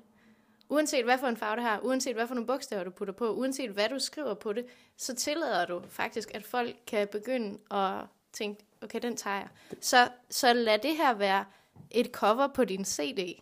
uanset 0.70 1.04
hvad 1.04 1.18
for 1.18 1.28
en 1.28 1.38
farve 1.38 1.56
det 1.56 1.64
har, 1.64 1.80
uanset 1.80 2.16
hvad 2.16 2.28
for 2.28 2.36
nogle 2.36 2.48
bogstaver 2.48 2.84
du 2.84 2.90
putter 2.90 3.14
på, 3.14 3.34
uanset 3.34 3.70
hvad 3.70 3.90
du 3.90 4.00
skriver 4.00 4.34
på 4.34 4.54
det, 4.54 4.66
så 4.98 5.16
tillader 5.16 5.66
du 5.66 5.82
faktisk, 5.90 6.36
at 6.36 6.44
folk 6.44 6.76
kan 6.88 7.08
begynde 7.08 7.58
at 7.72 8.06
tænke, 8.34 8.66
okay, 8.82 9.00
den 9.02 9.18
tager 9.18 9.36
jeg. 9.36 9.48
Så, 9.80 9.98
så 10.30 10.54
lad 10.54 10.80
det 10.80 10.98
her 10.98 11.14
være 11.14 11.46
et 11.92 12.06
cover 12.06 12.48
på 12.48 12.66
din 12.66 12.86
CD, 12.86 13.42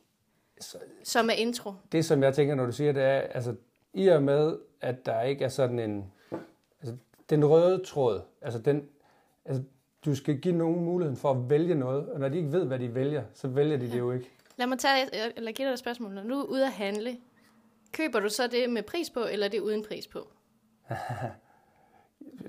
som 1.04 1.30
er 1.30 1.34
intro. 1.34 1.74
Det, 1.92 2.06
som 2.06 2.24
jeg 2.24 2.36
tænker, 2.36 2.56
når 2.56 2.66
du 2.66 2.72
siger 2.72 2.92
det, 2.92 3.04
er, 3.04 3.20
altså, 3.20 3.56
i 3.94 4.08
og 4.08 4.24
med, 4.24 4.58
at 4.82 5.06
der 5.06 5.22
ikke 5.22 5.46
er 5.46 5.50
sådan 5.50 5.80
en... 5.80 6.12
Altså, 6.82 6.98
den 7.30 7.46
røde 7.46 7.84
tråd, 7.86 8.22
altså 8.42 8.60
den... 8.60 8.90
Altså, 9.46 9.64
du 10.06 10.16
skal 10.16 10.38
give 10.38 10.56
nogen 10.56 10.86
muligheden 10.86 11.18
for 11.18 11.32
at 11.32 11.50
vælge 11.50 11.76
noget, 11.76 12.10
og 12.10 12.20
når 12.20 12.30
de 12.30 12.38
ikke 12.38 12.52
ved, 12.52 12.66
hvad 12.66 12.80
de 12.80 12.96
vælger, 12.96 13.24
så 13.34 13.48
vælger 13.48 13.78
de 13.78 13.92
det 13.92 14.00
jo 14.00 14.12
ikke. 14.12 14.30
Lad 14.58 14.68
mig 14.68 14.80
tage, 14.80 15.10
eller 15.38 15.52
give 15.52 15.68
dig 15.68 15.74
et 15.74 15.80
spørgsmål. 15.80 16.12
Når 16.12 16.24
du 16.24 16.40
er 16.40 16.44
ude 16.44 16.66
at 16.66 16.72
handle, 16.72 17.18
køber 17.92 18.20
du 18.20 18.30
så 18.30 18.48
det 18.48 18.70
med 18.70 18.84
pris 18.84 19.10
på, 19.10 19.20
eller 19.32 19.48
det 19.48 19.60
uden 19.60 19.84
pris 19.84 20.08
på? 20.08 20.28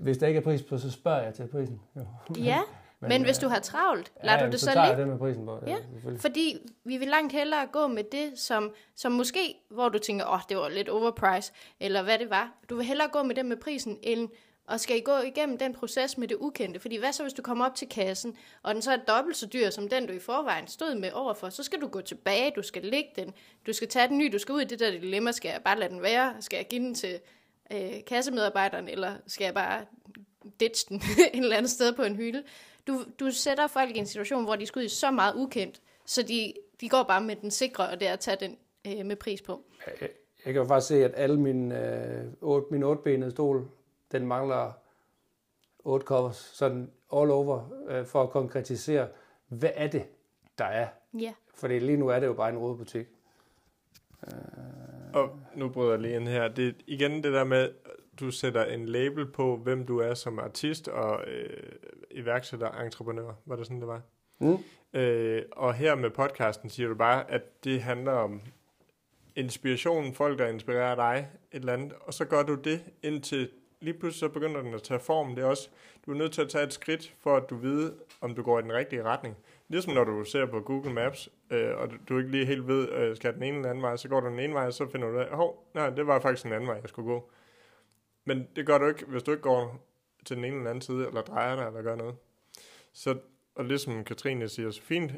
Hvis 0.05 0.19
der 0.19 0.27
ikke 0.27 0.39
er 0.39 0.45
pris 0.45 0.63
på, 0.63 0.79
så 0.79 0.91
spørger 0.91 1.23
jeg 1.23 1.35
til 1.35 1.47
prisen. 1.47 1.81
Jo. 1.97 2.05
Ja, 2.45 2.61
men, 3.01 3.09
men 3.09 3.23
hvis 3.25 3.39
øh, 3.39 3.43
du 3.43 3.49
har 3.49 3.61
travlt, 3.61 4.13
lader 4.23 4.39
ja, 4.39 4.47
du 4.47 4.53
det 4.53 4.61
så 4.61 4.67
så, 4.67 4.73
tager 4.73 4.87
jeg 4.87 4.97
ligge? 4.97 5.03
det 5.03 5.11
med 5.11 5.19
prisen 5.19 5.47
på. 5.47 5.59
Ja, 5.67 5.77
selvfølgelig. 5.93 6.21
Fordi 6.21 6.59
vi 6.85 6.97
vil 6.97 7.09
langt 7.09 7.33
hellere 7.33 7.67
gå 7.73 7.87
med 7.87 8.05
det, 8.13 8.39
som, 8.39 8.75
som 8.95 9.13
måske, 9.13 9.55
hvor 9.71 9.89
du 9.89 9.99
tænker, 9.99 10.27
åh, 10.27 10.33
oh, 10.33 10.41
det 10.49 10.57
var 10.57 10.69
lidt 10.69 10.89
overprice, 10.89 11.53
eller 11.81 12.03
hvad 12.03 12.19
det 12.19 12.31
var. 12.31 12.53
Du 12.71 12.77
vil 12.77 12.85
hellere 12.85 13.09
gå 13.09 13.23
med 13.23 13.35
det 13.35 13.47
med 13.47 13.57
prisen, 13.57 13.99
end 14.03 14.29
og 14.67 14.81
skal 14.81 14.97
I 14.97 15.01
gå 15.01 15.19
igennem 15.27 15.59
den 15.59 15.75
proces 15.75 16.19
med 16.19 16.29
det 16.29 16.37
ukendte? 16.41 16.81
Fordi 16.81 16.97
hvad 16.97 17.13
så, 17.13 17.23
hvis 17.23 17.33
du 17.33 17.43
kommer 17.43 17.67
op 17.67 17.75
til 17.75 17.89
kassen, 17.89 18.37
og 18.63 18.75
den 18.75 18.83
så 18.83 18.93
er 18.93 18.97
dobbelt 18.97 19.37
så 19.37 19.47
dyr, 19.47 19.71
som 19.71 19.89
den, 19.89 20.07
du 20.07 20.13
i 20.13 20.19
forvejen 20.19 20.67
stod 20.67 20.95
med 20.95 21.13
overfor, 21.13 21.49
så 21.49 21.63
skal 21.63 21.81
du 21.81 21.89
gå 21.89 22.01
tilbage, 22.01 22.53
du 22.57 22.63
skal 22.63 22.85
lægge 22.85 23.11
den, 23.17 23.35
du 23.67 23.73
skal 23.73 23.89
tage 23.89 24.09
den 24.09 24.19
ny, 24.19 24.29
du 24.33 24.39
skal 24.39 24.53
ud 24.53 24.61
i 24.61 24.65
det 24.65 24.81
der 24.81 24.91
dilemma, 24.91 25.33
skal 25.33 25.49
jeg 25.49 25.61
bare 25.65 25.79
lade 25.79 25.91
den 25.91 26.03
være? 26.03 26.35
Skal 26.41 26.57
jeg 26.57 26.67
give 26.67 26.83
den 26.83 26.95
til 26.95 27.21
øh, 27.73 28.05
kassemedarbejderen, 28.07 28.89
eller 28.89 29.15
skal 29.27 29.45
jeg 29.45 29.55
bare 29.55 29.85
ditch 30.61 30.89
den 30.89 30.97
et 31.33 31.43
eller 31.43 31.57
andet 31.57 31.71
sted 31.71 31.93
på 31.93 32.03
en 32.03 32.17
hylde. 32.17 32.43
Du, 32.87 33.05
du 33.21 33.31
sætter 33.31 33.67
folk 33.67 33.97
i 33.97 33.99
en 33.99 34.07
situation, 34.07 34.45
hvor 34.45 34.57
de 34.57 34.67
skal 34.67 34.81
ud 34.81 34.85
i 34.85 34.89
så 34.89 35.11
meget 35.11 35.35
ukendt, 35.35 35.81
så 36.07 36.23
de, 36.23 36.53
de 36.81 36.89
går 36.89 37.03
bare 37.03 37.21
med 37.21 37.37
den 37.37 37.51
sikre, 37.51 37.89
og 37.89 38.01
det 38.01 38.09
er 38.09 38.13
at 38.13 38.21
tage 38.21 38.37
den 38.41 38.57
øh, 38.87 39.07
med 39.07 39.17
pris 39.17 39.43
på. 39.43 39.63
Jeg, 40.01 40.09
jeg 40.45 40.53
kan 40.53 40.63
jo 40.63 40.69
faktisk 40.69 40.89
se, 40.89 41.05
at 41.05 41.13
alle 41.15 41.41
mine, 41.41 41.89
øh, 41.89 42.25
otte, 42.41 42.67
min 42.71 42.83
otbenede 42.83 43.31
stol, 43.31 43.69
den 44.13 44.27
mangler 44.27 44.73
otte 45.79 46.07
covers, 46.07 46.37
sådan 46.37 46.91
all 47.13 47.31
over, 47.31 47.71
øh, 47.89 48.07
for 48.07 48.23
at 48.23 48.31
konkretisere, 48.31 49.09
hvad 49.49 49.71
er 49.75 49.87
det, 49.87 50.05
der 50.59 50.65
er? 50.65 50.89
Ja. 51.15 51.35
Fordi 51.55 51.79
lige 51.79 51.97
nu 51.97 52.09
er 52.09 52.21
det 52.21 52.27
jo 52.27 52.33
bare 52.33 52.49
en 52.49 52.59
rodebutik. 52.59 53.07
Og 55.15 55.39
nu 55.55 55.69
bryder 55.69 55.91
jeg 55.91 56.01
lige 56.01 56.17
ind 56.17 56.29
her. 56.29 56.49
Det 56.49 56.69
er 56.69 56.73
igen 56.87 57.23
det 57.23 57.33
der 57.33 57.45
med, 57.45 57.73
du 58.21 58.31
sætter 58.31 58.65
en 58.65 58.87
label 58.87 59.27
på, 59.27 59.57
hvem 59.57 59.87
du 59.87 59.99
er 59.99 60.15
som 60.15 60.39
artist 60.39 60.89
og 60.89 61.25
øh, 61.27 61.73
iværksætter, 62.11 62.71
entreprenør. 62.71 63.33
Var 63.45 63.57
det 63.57 63.67
sådan, 63.67 63.81
det 63.81 63.89
var? 63.89 64.03
Mm. 64.39 64.59
Øh, 64.93 65.43
og 65.53 65.75
her 65.75 65.95
med 65.95 66.11
podcasten 66.11 66.71
siger 66.71 66.89
du 66.89 66.95
bare, 66.95 67.31
at 67.31 67.65
det 67.65 67.83
handler 67.83 68.13
om 68.13 68.41
inspiration, 69.37 70.15
folk 70.15 70.39
der 70.39 70.47
inspirerer 70.47 70.95
dig, 70.95 71.29
et 71.53 71.59
eller 71.59 71.73
andet, 71.73 71.93
og 72.01 72.15
så 72.15 72.25
gør 72.25 72.43
du 72.43 72.55
det 72.55 72.81
indtil 73.03 73.51
lige 73.85 73.99
pludselig 73.99 74.21
så 74.21 74.29
begynder 74.29 74.63
den 74.63 74.75
at 74.75 74.83
tage 74.83 75.01
form. 75.01 75.35
Det 75.35 75.45
er 75.45 75.49
også, 75.49 75.69
du 76.07 76.11
er 76.11 76.17
nødt 76.17 76.33
til 76.33 76.43
at 76.43 76.49
tage 76.49 76.65
et 76.65 76.73
skridt, 76.73 77.15
for 77.21 77.37
at 77.37 77.51
du 77.51 77.57
ved, 77.57 77.93
om 78.21 78.35
du 78.35 78.43
går 78.43 78.59
i 78.59 78.63
den 78.63 78.73
rigtige 78.73 79.03
retning. 79.03 79.37
Ligesom 79.69 79.95
når 79.95 80.05
du 80.05 80.25
ser 80.25 80.47
på 80.47 80.61
Google 80.61 80.93
Maps, 80.93 81.29
øh, 81.51 81.77
og 81.77 81.89
du, 82.09 82.19
ikke 82.19 82.31
lige 82.31 82.47
helt 82.47 82.67
ved, 82.67 82.89
øh, 82.89 83.17
skal 83.17 83.35
den 83.35 83.43
ene 83.43 83.57
eller 83.57 83.71
anden 83.71 83.83
vej, 83.83 83.97
så 83.97 84.09
går 84.09 84.21
du 84.21 84.27
den 84.27 84.39
ene 84.39 84.55
vej, 84.55 84.67
og 84.67 84.73
så 84.73 84.91
finder 84.91 85.09
du 85.09 85.15
ud 85.15 85.21
af, 85.21 85.29
hov, 85.37 85.71
nej, 85.75 85.91
det 85.91 86.07
var 86.07 86.21
faktisk 86.21 86.47
en 86.47 86.53
anden 86.53 86.69
vej, 86.69 86.79
jeg 86.83 86.89
skulle 86.89 87.07
gå. 87.07 87.31
Men 88.25 88.49
det 88.57 88.67
gør 88.67 88.79
du 88.79 88.87
ikke, 88.87 89.05
hvis 89.07 89.23
du 89.23 89.31
ikke 89.31 89.43
går 89.43 89.87
til 90.25 90.37
den 90.37 90.45
ene 90.45 90.57
eller 90.57 90.71
anden 90.71 90.83
side, 90.83 91.07
eller 91.07 91.23
drejer 91.23 91.57
dig, 91.57 91.67
eller 91.67 91.83
gør 91.83 91.97
noget. 91.97 92.15
Så, 92.93 93.19
og 93.55 93.65
ligesom 93.65 94.05
Katrine 94.05 94.49
siger 94.49 94.71
så 94.71 94.83
fint, 94.83 95.13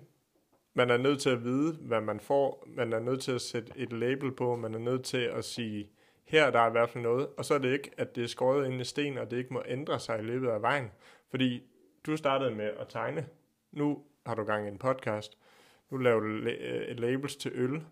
man 0.74 0.90
er 0.90 0.96
nødt 0.96 1.20
til 1.20 1.30
at 1.30 1.44
vide, 1.44 1.72
hvad 1.80 2.00
man 2.00 2.20
får. 2.20 2.64
Man 2.66 2.92
er 2.92 3.00
nødt 3.00 3.20
til 3.20 3.32
at 3.32 3.40
sætte 3.40 3.72
et 3.76 3.92
label 3.92 4.32
på. 4.32 4.56
Man 4.56 4.74
er 4.74 4.78
nødt 4.78 5.04
til 5.04 5.18
at 5.18 5.44
sige, 5.44 5.88
her 6.26 6.50
der 6.50 6.60
er 6.60 6.68
i 6.68 6.70
hvert 6.70 6.90
fald 6.90 7.04
noget. 7.04 7.28
Og 7.36 7.44
så 7.44 7.54
er 7.54 7.58
det 7.58 7.72
ikke, 7.72 7.90
at 7.96 8.16
det 8.16 8.24
er 8.24 8.28
skåret 8.28 8.66
ind 8.66 8.80
i 8.80 8.84
sten, 8.84 9.18
og 9.18 9.30
det 9.30 9.36
ikke 9.36 9.52
må 9.52 9.62
ændre 9.66 10.00
sig 10.00 10.18
i 10.18 10.22
løbet 10.22 10.48
af 10.48 10.62
vejen. 10.62 10.90
Fordi 11.30 11.62
du 12.06 12.16
startede 12.16 12.50
med 12.50 12.70
at 12.78 12.88
tegne. 12.88 13.26
Nu 13.72 14.02
har 14.26 14.34
du 14.34 14.44
gang 14.44 14.66
i 14.66 14.68
en 14.68 14.78
podcast. 14.78 15.38
Nu 15.90 15.96
laver 15.96 16.20
du 16.20 16.26
øh, 16.26 16.98
labels 16.98 17.36
til 17.36 17.52
øl. 17.54 17.82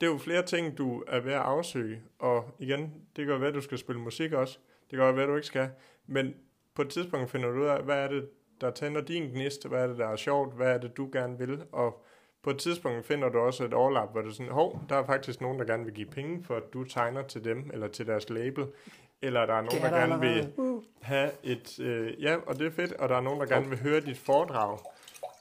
Det 0.00 0.06
er 0.06 0.10
jo 0.10 0.18
flere 0.18 0.42
ting, 0.42 0.78
du 0.78 1.04
er 1.06 1.20
ved 1.20 1.32
at 1.32 1.40
afsøge. 1.40 2.02
Og 2.18 2.54
igen, 2.58 2.94
det 3.16 3.26
kan 3.26 3.40
være, 3.40 3.48
at 3.48 3.54
du 3.54 3.60
skal 3.60 3.78
spille 3.78 4.00
musik 4.00 4.32
også. 4.32 4.58
Det 4.90 4.98
kan 4.98 5.16
være, 5.16 5.22
at 5.22 5.28
du 5.28 5.34
ikke 5.34 5.46
skal. 5.46 5.70
Men 6.06 6.34
på 6.74 6.82
et 6.82 6.88
tidspunkt 6.88 7.30
finder 7.30 7.48
du 7.48 7.60
ud 7.60 7.66
af, 7.66 7.82
hvad 7.82 7.98
er 7.98 8.08
det, 8.08 8.28
der 8.60 8.70
tænder 8.70 9.00
din 9.00 9.30
gnist, 9.30 9.68
hvad 9.68 9.82
er 9.82 9.86
det, 9.86 9.98
der 9.98 10.06
er 10.06 10.16
sjovt, 10.16 10.54
hvad 10.54 10.74
er 10.74 10.78
det, 10.78 10.96
du 10.96 11.08
gerne 11.12 11.38
vil, 11.38 11.64
og 11.72 12.04
på 12.46 12.50
et 12.50 12.58
tidspunkt 12.58 13.06
finder 13.06 13.28
du 13.28 13.38
også 13.38 13.64
et 13.64 13.74
overlap, 13.74 14.12
hvor 14.12 14.22
du 14.22 14.30
sådan, 14.30 14.52
hov, 14.52 14.80
der 14.88 14.96
er 14.96 15.06
faktisk 15.06 15.40
nogen, 15.40 15.58
der 15.58 15.64
gerne 15.64 15.84
vil 15.84 15.94
give 15.94 16.06
penge, 16.06 16.44
for 16.44 16.56
at 16.56 16.62
du 16.72 16.84
tegner 16.84 17.22
til 17.22 17.44
dem, 17.44 17.70
eller 17.72 17.88
til 17.88 18.06
deres 18.06 18.30
label, 18.30 18.66
eller 19.22 19.46
der 19.46 19.54
er 19.54 19.60
nogen, 19.60 19.82
der, 19.82 19.88
er 19.88 19.90
der 19.90 19.98
gerne 19.98 20.20
vil 20.20 20.28
allerede. 20.28 20.82
have 21.00 21.30
et, 21.42 21.80
øh, 21.80 22.22
ja, 22.22 22.36
og 22.46 22.58
det 22.58 22.66
er 22.66 22.70
fedt, 22.70 22.92
og 22.92 23.08
der 23.08 23.16
er 23.16 23.20
nogen, 23.20 23.40
der 23.40 23.46
gerne 23.46 23.68
vil 23.68 23.78
høre 23.82 24.00
dit 24.00 24.18
foredrag. 24.18 24.78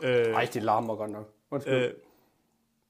Øh, 0.04 0.10
Ej, 0.10 0.48
det 0.54 0.64
larmer 0.64 0.96
godt 0.96 1.12
nok. 1.12 1.30
Undskyld. 1.52 1.74
Øh, 1.74 1.92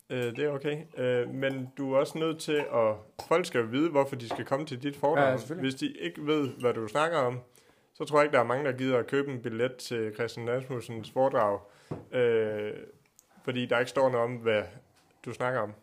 øh, 0.09 0.35
det 0.35 0.39
er 0.39 0.49
okay. 0.49 0.77
Øh, 0.97 1.29
men 1.29 1.69
du 1.77 1.93
er 1.93 1.97
også 1.97 2.17
nødt 2.17 2.39
til 2.39 2.65
at... 2.73 2.95
Folk 3.27 3.45
skal 3.45 3.61
jo 3.61 3.67
vide, 3.67 3.89
hvorfor 3.89 4.15
de 4.15 4.29
skal 4.29 4.45
komme 4.45 4.65
til 4.65 4.83
dit 4.83 4.95
foredrag. 4.95 5.39
Ja. 5.49 5.55
Hvis 5.55 5.75
de 5.75 5.91
ikke 5.91 6.25
ved, 6.25 6.49
hvad 6.49 6.73
du 6.73 6.87
snakker 6.87 7.17
om, 7.17 7.39
så 7.93 8.05
tror 8.05 8.17
jeg 8.19 8.25
ikke, 8.25 8.33
der 8.33 8.39
er 8.39 8.47
mange, 8.47 8.65
der 8.65 8.71
gider 8.71 8.97
at 8.97 9.07
købe 9.07 9.31
en 9.31 9.41
billet 9.41 9.75
til 9.75 10.13
Christian 10.13 10.49
Rasmussens 10.49 11.11
foredrag. 11.11 11.59
Øh, 12.11 12.73
fordi 13.45 13.65
der 13.65 13.79
ikke 13.79 13.89
står 13.89 14.09
noget 14.09 14.23
om, 14.23 14.35
hvad 14.35 14.63
du 15.25 15.33
snakker 15.33 15.59
om. 15.59 15.73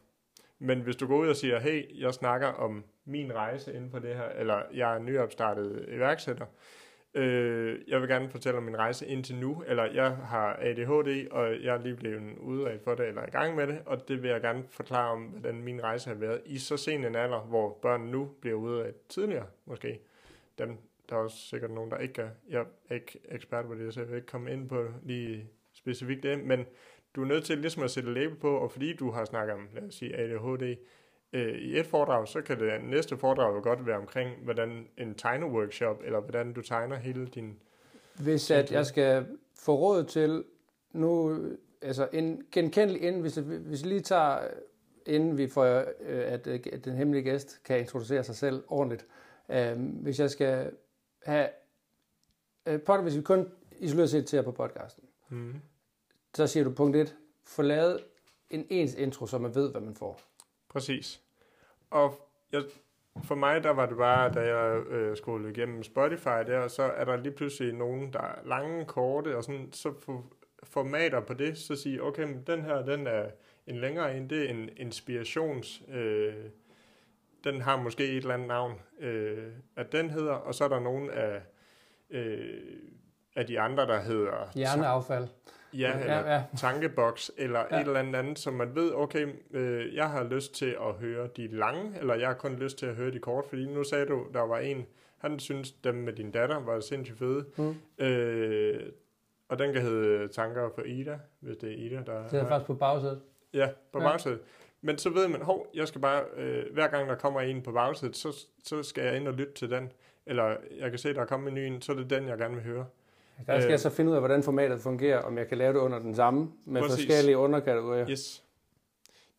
Men 0.59 0.81
hvis 0.81 0.97
du 0.97 1.07
går 1.07 1.17
ud 1.17 1.29
og 1.29 1.37
siger, 1.37 1.61
hey, 1.61 2.01
jeg 2.01 2.15
snakker 2.15 2.49
om 2.49 2.85
min 3.05 3.35
rejse 3.35 3.75
inden 3.75 3.91
for 3.91 3.99
det 3.99 4.17
her, 4.17 4.29
eller 4.29 4.63
jeg 4.75 4.95
er 4.95 4.99
nyopstartet 4.99 5.87
iværksætter, 5.89 6.47
øh, 7.15 7.79
jeg 7.89 8.01
vil 8.01 8.09
gerne 8.09 8.31
fortælle 8.31 8.59
om 8.59 8.63
min 8.63 8.79
rejse 8.79 9.07
indtil 9.07 9.37
nu, 9.37 9.65
eller 9.67 9.85
jeg 9.85 10.17
har 10.17 10.57
ADHD, 10.61 11.29
og 11.31 11.63
jeg 11.63 11.75
er 11.75 11.83
lige 11.83 11.97
blevet 11.97 12.39
udredt 12.39 12.85
for 12.85 12.95
det, 12.95 13.09
eller 13.09 13.23
er 13.23 13.27
i 13.27 13.31
gang 13.31 13.57
med 13.57 13.67
det, 13.67 13.83
og 13.87 14.09
det 14.09 14.23
vil 14.23 14.31
jeg 14.31 14.41
gerne 14.41 14.65
forklare 14.71 15.11
om, 15.11 15.23
hvordan 15.23 15.63
min 15.63 15.83
rejse 15.83 16.09
har 16.09 16.17
været 16.17 16.41
i 16.47 16.59
så 16.59 16.77
sen 16.77 17.05
en 17.05 17.15
alder, 17.15 17.41
hvor 17.41 17.79
børn 17.83 18.01
nu 18.01 18.31
bliver 18.41 18.57
udredt 18.57 19.09
tidligere, 19.09 19.47
måske. 19.67 20.01
Dem, 20.59 20.77
der 21.09 21.17
er 21.17 21.21
også 21.21 21.37
sikkert 21.37 21.71
nogen, 21.71 21.91
der 21.91 21.99
ikke 21.99 22.23
er. 22.23 22.29
Jeg 22.49 22.65
er 22.89 22.95
ikke 22.95 23.19
ekspert 23.29 23.67
på 23.67 23.75
det, 23.75 23.95
så 23.95 24.01
jeg 24.01 24.09
vil 24.09 24.17
ikke 24.17 24.27
komme 24.27 24.53
ind 24.53 24.69
på 24.69 24.89
lige 25.03 25.51
specifikt 25.73 26.23
det, 26.23 26.39
men 26.45 26.67
du 27.17 27.23
er 27.23 27.27
nødt 27.27 27.45
til 27.45 27.59
ligesom 27.59 27.83
at 27.83 27.91
sætte 27.91 28.15
label 28.15 28.37
på, 28.37 28.57
og 28.57 28.71
fordi 28.73 28.97
du 28.97 29.11
har 29.11 29.25
snakket 29.25 29.55
om, 29.55 29.69
lad 29.75 29.83
os 29.83 29.95
sige, 29.95 30.17
ADHD, 30.17 30.77
øh, 31.33 31.55
i 31.55 31.79
et 31.79 31.87
foredrag, 31.87 32.29
så 32.29 32.43
kan 32.43 32.61
det 32.61 32.85
næste 32.85 33.17
foredrag 33.17 33.57
jo 33.57 33.63
godt 33.63 33.87
være 33.87 33.97
omkring, 33.97 34.37
hvordan 34.45 34.89
en 34.99 35.15
tegneworkshop, 35.15 36.01
eller 36.05 36.21
hvordan 36.21 36.53
du 36.53 36.63
tegner 36.63 36.97
hele 36.97 37.27
din... 37.27 37.59
Hvis 38.19 38.51
at 38.51 38.73
jeg 38.73 38.87
skal 38.87 39.27
få 39.59 39.75
råd 39.75 40.05
til 40.05 40.45
nu, 40.93 41.41
altså 41.83 42.09
en 42.13 42.43
genkendelig 42.53 43.03
inden, 43.03 43.21
hvis, 43.21 43.35
hvis 43.35 43.85
vi 43.85 43.89
lige 43.89 44.01
tager, 44.01 44.39
inden 45.07 45.39
vi 45.39 45.49
får, 45.49 45.65
øh, 46.01 46.33
at, 46.33 46.47
øh, 46.47 46.61
at 46.73 46.85
den 46.85 46.97
hemmelige 46.97 47.23
gæst 47.23 47.63
kan 47.65 47.79
introducere 47.79 48.25
sig 48.25 48.37
selv 48.37 48.65
ordentligt. 48.69 49.07
Øh, 49.49 49.79
hvis 49.79 50.21
jeg 50.21 50.31
skal 50.31 50.71
have, 51.25 51.49
øh, 52.67 52.81
pod, 52.81 53.03
hvis 53.03 53.17
vi 53.17 53.23
kun 53.23 53.49
isoleret 53.79 54.11
set 54.11 54.29
ser 54.29 54.43
på 54.43 54.53
podcasten, 54.53 55.05
Mm. 55.29 55.55
Så 56.35 56.47
siger 56.47 56.65
du 56.65 56.71
punkt 56.71 56.97
1, 56.97 57.17
få 57.45 57.63
lavet 57.63 58.01
en 58.51 58.67
ens 58.71 58.95
intro, 58.95 59.27
så 59.27 59.39
man 59.39 59.55
ved, 59.55 59.71
hvad 59.71 59.81
man 59.81 59.95
får. 59.95 60.21
Præcis. 60.69 61.21
Og 61.91 62.29
jeg, 62.53 62.63
for 63.25 63.35
mig, 63.35 63.65
der 63.65 63.71
var 63.71 63.87
det 63.87 63.97
bare, 63.97 64.33
da 64.33 64.41
jeg 64.41 64.87
øh, 64.87 65.17
skulle 65.17 65.51
igennem 65.51 65.83
Spotify 65.83 66.29
der, 66.47 66.69
så 66.69 66.83
er 66.83 67.05
der 67.05 67.17
lige 67.17 67.33
pludselig 67.33 67.75
nogen, 67.75 68.13
der 68.13 68.21
er 68.21 68.35
lange, 68.45 68.85
korte, 68.85 69.37
og 69.37 69.45
sådan, 69.45 69.73
så 69.73 69.95
for, 70.01 70.25
formater 70.63 71.21
på 71.21 71.35
det, 71.35 71.59
så 71.59 71.77
sige, 71.77 72.03
okay, 72.03 72.23
men 72.23 72.43
den 72.47 72.63
her, 72.63 72.83
den 72.83 73.07
er 73.07 73.31
en 73.67 73.77
længere 73.77 74.17
en, 74.17 74.31
det 74.31 74.45
er 74.45 74.51
en 74.51 74.71
inspirations, 74.77 75.83
øh, 75.89 76.35
den 77.45 77.61
har 77.61 77.77
måske 77.77 78.05
et 78.05 78.17
eller 78.17 78.35
andet 78.35 78.49
navn, 78.49 78.75
øh, 78.99 79.53
at 79.77 79.93
den 79.93 80.11
hedder, 80.11 80.33
og 80.33 80.55
så 80.55 80.65
er 80.65 80.69
der 80.69 80.81
nogen 80.81 81.11
af, 81.11 81.43
øh, 82.11 82.61
af 83.37 83.47
de 83.47 83.61
andre, 83.61 83.87
der 83.87 84.01
hedder 84.01 84.51
Hjerneaffald. 84.55 85.29
Ja, 85.75 85.93
eller 86.01 86.15
ja, 86.15 86.35
ja. 86.35 86.43
tankeboks, 86.57 87.31
eller 87.39 87.61
Ja. 87.71 87.81
et 87.81 87.87
eller 87.87 88.01
andet 88.01 88.17
andet, 88.19 88.39
som 88.39 88.55
man 88.55 88.75
ved, 88.75 88.93
okay, 88.95 89.27
øh, 89.51 89.95
jeg 89.95 90.11
har 90.11 90.25
lyst 90.25 90.55
til 90.55 90.77
at 90.81 90.95
høre 91.01 91.29
de 91.37 91.47
lange, 91.47 91.99
eller 92.01 92.15
jeg 92.15 92.27
har 92.29 92.35
kun 92.35 92.57
lyst 92.57 92.79
til 92.79 92.87
at 92.87 92.95
høre 92.95 93.11
de 93.11 93.19
kort, 93.19 93.45
fordi 93.49 93.67
nu 93.67 93.85
sagde 93.85 94.07
du, 94.07 94.27
der 94.35 94.41
var 94.41 94.59
en, 94.59 94.87
han 95.19 95.39
synes, 95.39 95.73
dem 95.73 95.95
med 95.95 96.13
din 96.13 96.31
datter 96.31 96.61
var 96.61 96.81
sindssygt 96.81 97.19
fede. 97.19 97.45
Mm. 97.57 98.05
Øh, 98.05 98.81
og 99.49 99.59
den 99.59 99.73
kan 99.73 99.83
hedde 99.83 100.29
Tanker 100.29 100.71
for 100.75 100.83
Ida, 100.83 101.19
hvis 101.41 101.57
det 101.57 101.73
er 101.73 101.77
Ida, 101.77 102.03
der 102.07 102.29
Det 102.29 102.41
er 102.41 102.49
faktisk 102.49 102.67
på 102.67 102.75
bagsædet. 102.75 103.21
Ja, 103.55 103.69
på 103.93 103.99
ja. 104.03 104.09
bagsædet. 104.09 104.41
Men 104.81 104.99
så 104.99 105.11
ved 105.11 105.29
man, 105.29 105.43
hov, 105.43 105.67
jeg 105.75 105.89
skal 105.89 106.01
bare, 106.01 106.23
øh, 106.37 106.65
hver 106.73 106.89
gang 106.89 107.09
der 107.09 107.15
kommer 107.15 107.41
en 107.41 107.63
på 107.63 107.73
bagsædet, 107.73 108.17
så, 108.17 108.47
så 108.65 108.83
skal 108.83 109.05
jeg 109.05 109.17
ind 109.17 109.29
og 109.29 109.35
lytte 109.35 109.53
til 109.53 109.71
den. 109.71 109.93
Eller 110.27 110.57
jeg 110.79 110.91
kan 110.91 110.99
se, 110.99 111.15
der 111.15 111.21
er 111.21 111.25
kommet 111.27 111.49
en 111.49 111.55
ny 111.55 111.59
en, 111.59 111.83
så 111.83 111.93
er 111.93 111.97
det 111.97 112.11
den, 112.11 112.29
jeg 112.29 112.39
gerne 112.39 112.55
vil 112.55 112.65
høre. 112.65 112.87
Der 113.47 113.61
skal 113.61 113.65
Øh. 113.65 113.71
jeg 113.71 113.81
så 113.81 113.91
finde 113.91 114.11
ud 114.11 114.15
af, 114.17 114.21
hvordan 114.21 114.43
formatet 114.43 114.81
fungerer, 114.81 115.19
om 115.19 115.39
jeg 115.39 115.49
kan 115.49 115.59
lave 115.59 115.73
det 115.73 115.79
under 115.79 115.99
den 115.99 116.15
samme, 116.15 116.53
med 116.65 116.81
Præcis. 116.83 117.07
forskellige 117.07 117.37
underkategorier. 117.37 118.11
Yes. 118.11 118.45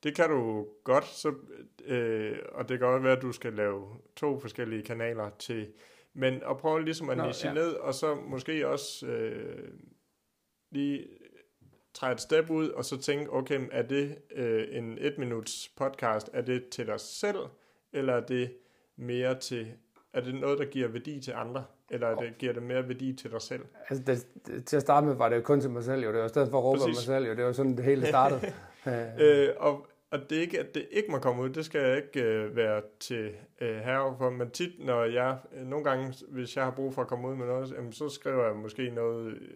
Det 0.04 0.16
kan 0.16 0.30
du 0.30 0.68
godt, 0.84 1.06
så, 1.06 1.34
øh, 1.86 2.38
og 2.52 2.70
det 2.70 2.80
kan 2.80 2.88
også 2.88 3.04
være, 3.04 3.16
at 3.18 3.22
du 3.22 3.32
skal 3.32 3.54
lave 3.54 3.88
to 4.16 4.40
forskellige 4.40 4.84
kanaler 4.84 5.30
til, 5.40 5.68
men 6.14 6.34
at 6.50 6.58
prøve 6.58 6.84
ligesom 6.84 7.10
at 7.10 7.18
niche 7.18 7.48
ja. 7.48 7.54
ned, 7.54 7.72
og 7.74 7.94
så 7.94 8.16
måske 8.16 8.68
også 8.68 9.06
øh, 9.08 9.70
lige 10.72 11.08
træde 11.94 12.14
et 12.14 12.22
step 12.22 12.50
ud, 12.50 12.70
og 12.70 12.86
så 12.86 12.98
tænke, 13.02 13.34
okay, 13.34 13.60
er 13.72 13.82
det 13.82 14.18
øh, 14.36 14.68
en 14.72 14.98
et 15.02 15.18
minuts 15.18 15.72
podcast, 15.78 16.30
er 16.34 16.42
det 16.42 16.70
til 16.70 16.88
dig 16.88 17.00
selv, 17.00 17.38
eller 17.94 18.14
er 18.14 18.26
det 18.26 18.54
mere 18.96 19.40
til, 19.40 19.68
er 20.14 20.22
det 20.22 20.36
noget, 20.36 20.60
der 20.60 20.66
giver 20.66 20.88
værdi 20.88 21.22
til 21.22 21.32
andre, 21.32 21.64
eller 21.94 22.08
er 22.08 22.16
det, 22.16 22.38
giver 22.38 22.54
det 22.54 22.64
mere 22.64 22.88
værdi 22.88 23.14
til 23.14 23.32
dig 23.32 23.42
selv? 23.42 23.66
Altså, 23.90 24.04
det, 24.08 24.28
det, 24.48 24.66
til 24.66 24.76
at 24.76 24.82
starte 24.82 25.08
med 25.08 25.16
var 25.16 25.30
det 25.30 25.36
jo 25.36 25.42
kun 25.42 25.62
til 25.62 25.70
mig 25.70 25.84
selv, 25.84 26.04
jo. 26.04 26.12
Det 26.12 26.20
var 26.20 26.26
i 26.26 26.30
stedet 26.30 26.50
for 26.50 26.58
at 26.58 26.64
råbe 26.64 26.80
mig 26.80 26.96
selv, 26.96 27.26
jo. 27.26 27.36
Det 27.36 27.46
var 27.46 27.52
sådan, 27.52 27.78
det 27.78 27.86
hele 27.86 28.08
startede. 28.08 28.42
øh, 28.88 28.94
Øh, 29.20 29.50
og, 29.58 29.88
og 30.12 30.30
det 30.30 30.38
er 30.38 30.42
ikke, 30.42 30.60
at 30.60 30.76
det 30.76 30.88
ikke 30.92 31.12
må 31.12 31.20
komme 31.20 31.44
ud, 31.44 31.50
det 31.50 31.66
skal 31.66 31.82
jeg 31.82 31.98
ikke 31.98 32.24
øh, 32.24 32.56
være 32.56 32.82
til 33.00 33.32
øh, 33.62 33.78
herre 33.78 34.16
for, 34.18 34.30
men 34.30 34.52
tit, 34.52 34.86
når 34.86 35.04
jeg, 35.04 35.38
øh, 35.56 35.68
nogle 35.68 35.86
gange, 35.86 36.14
hvis 36.30 36.56
jeg 36.56 36.64
har 36.64 36.72
brug 36.72 36.94
for 36.94 37.02
at 37.02 37.08
komme 37.08 37.28
ud 37.28 37.36
med 37.36 37.46
noget, 37.46 37.72
jamen, 37.72 37.94
så 37.94 38.10
skriver 38.10 38.46
jeg 38.46 38.56
måske 38.56 38.90
noget 38.90 39.34
øh, 39.34 39.50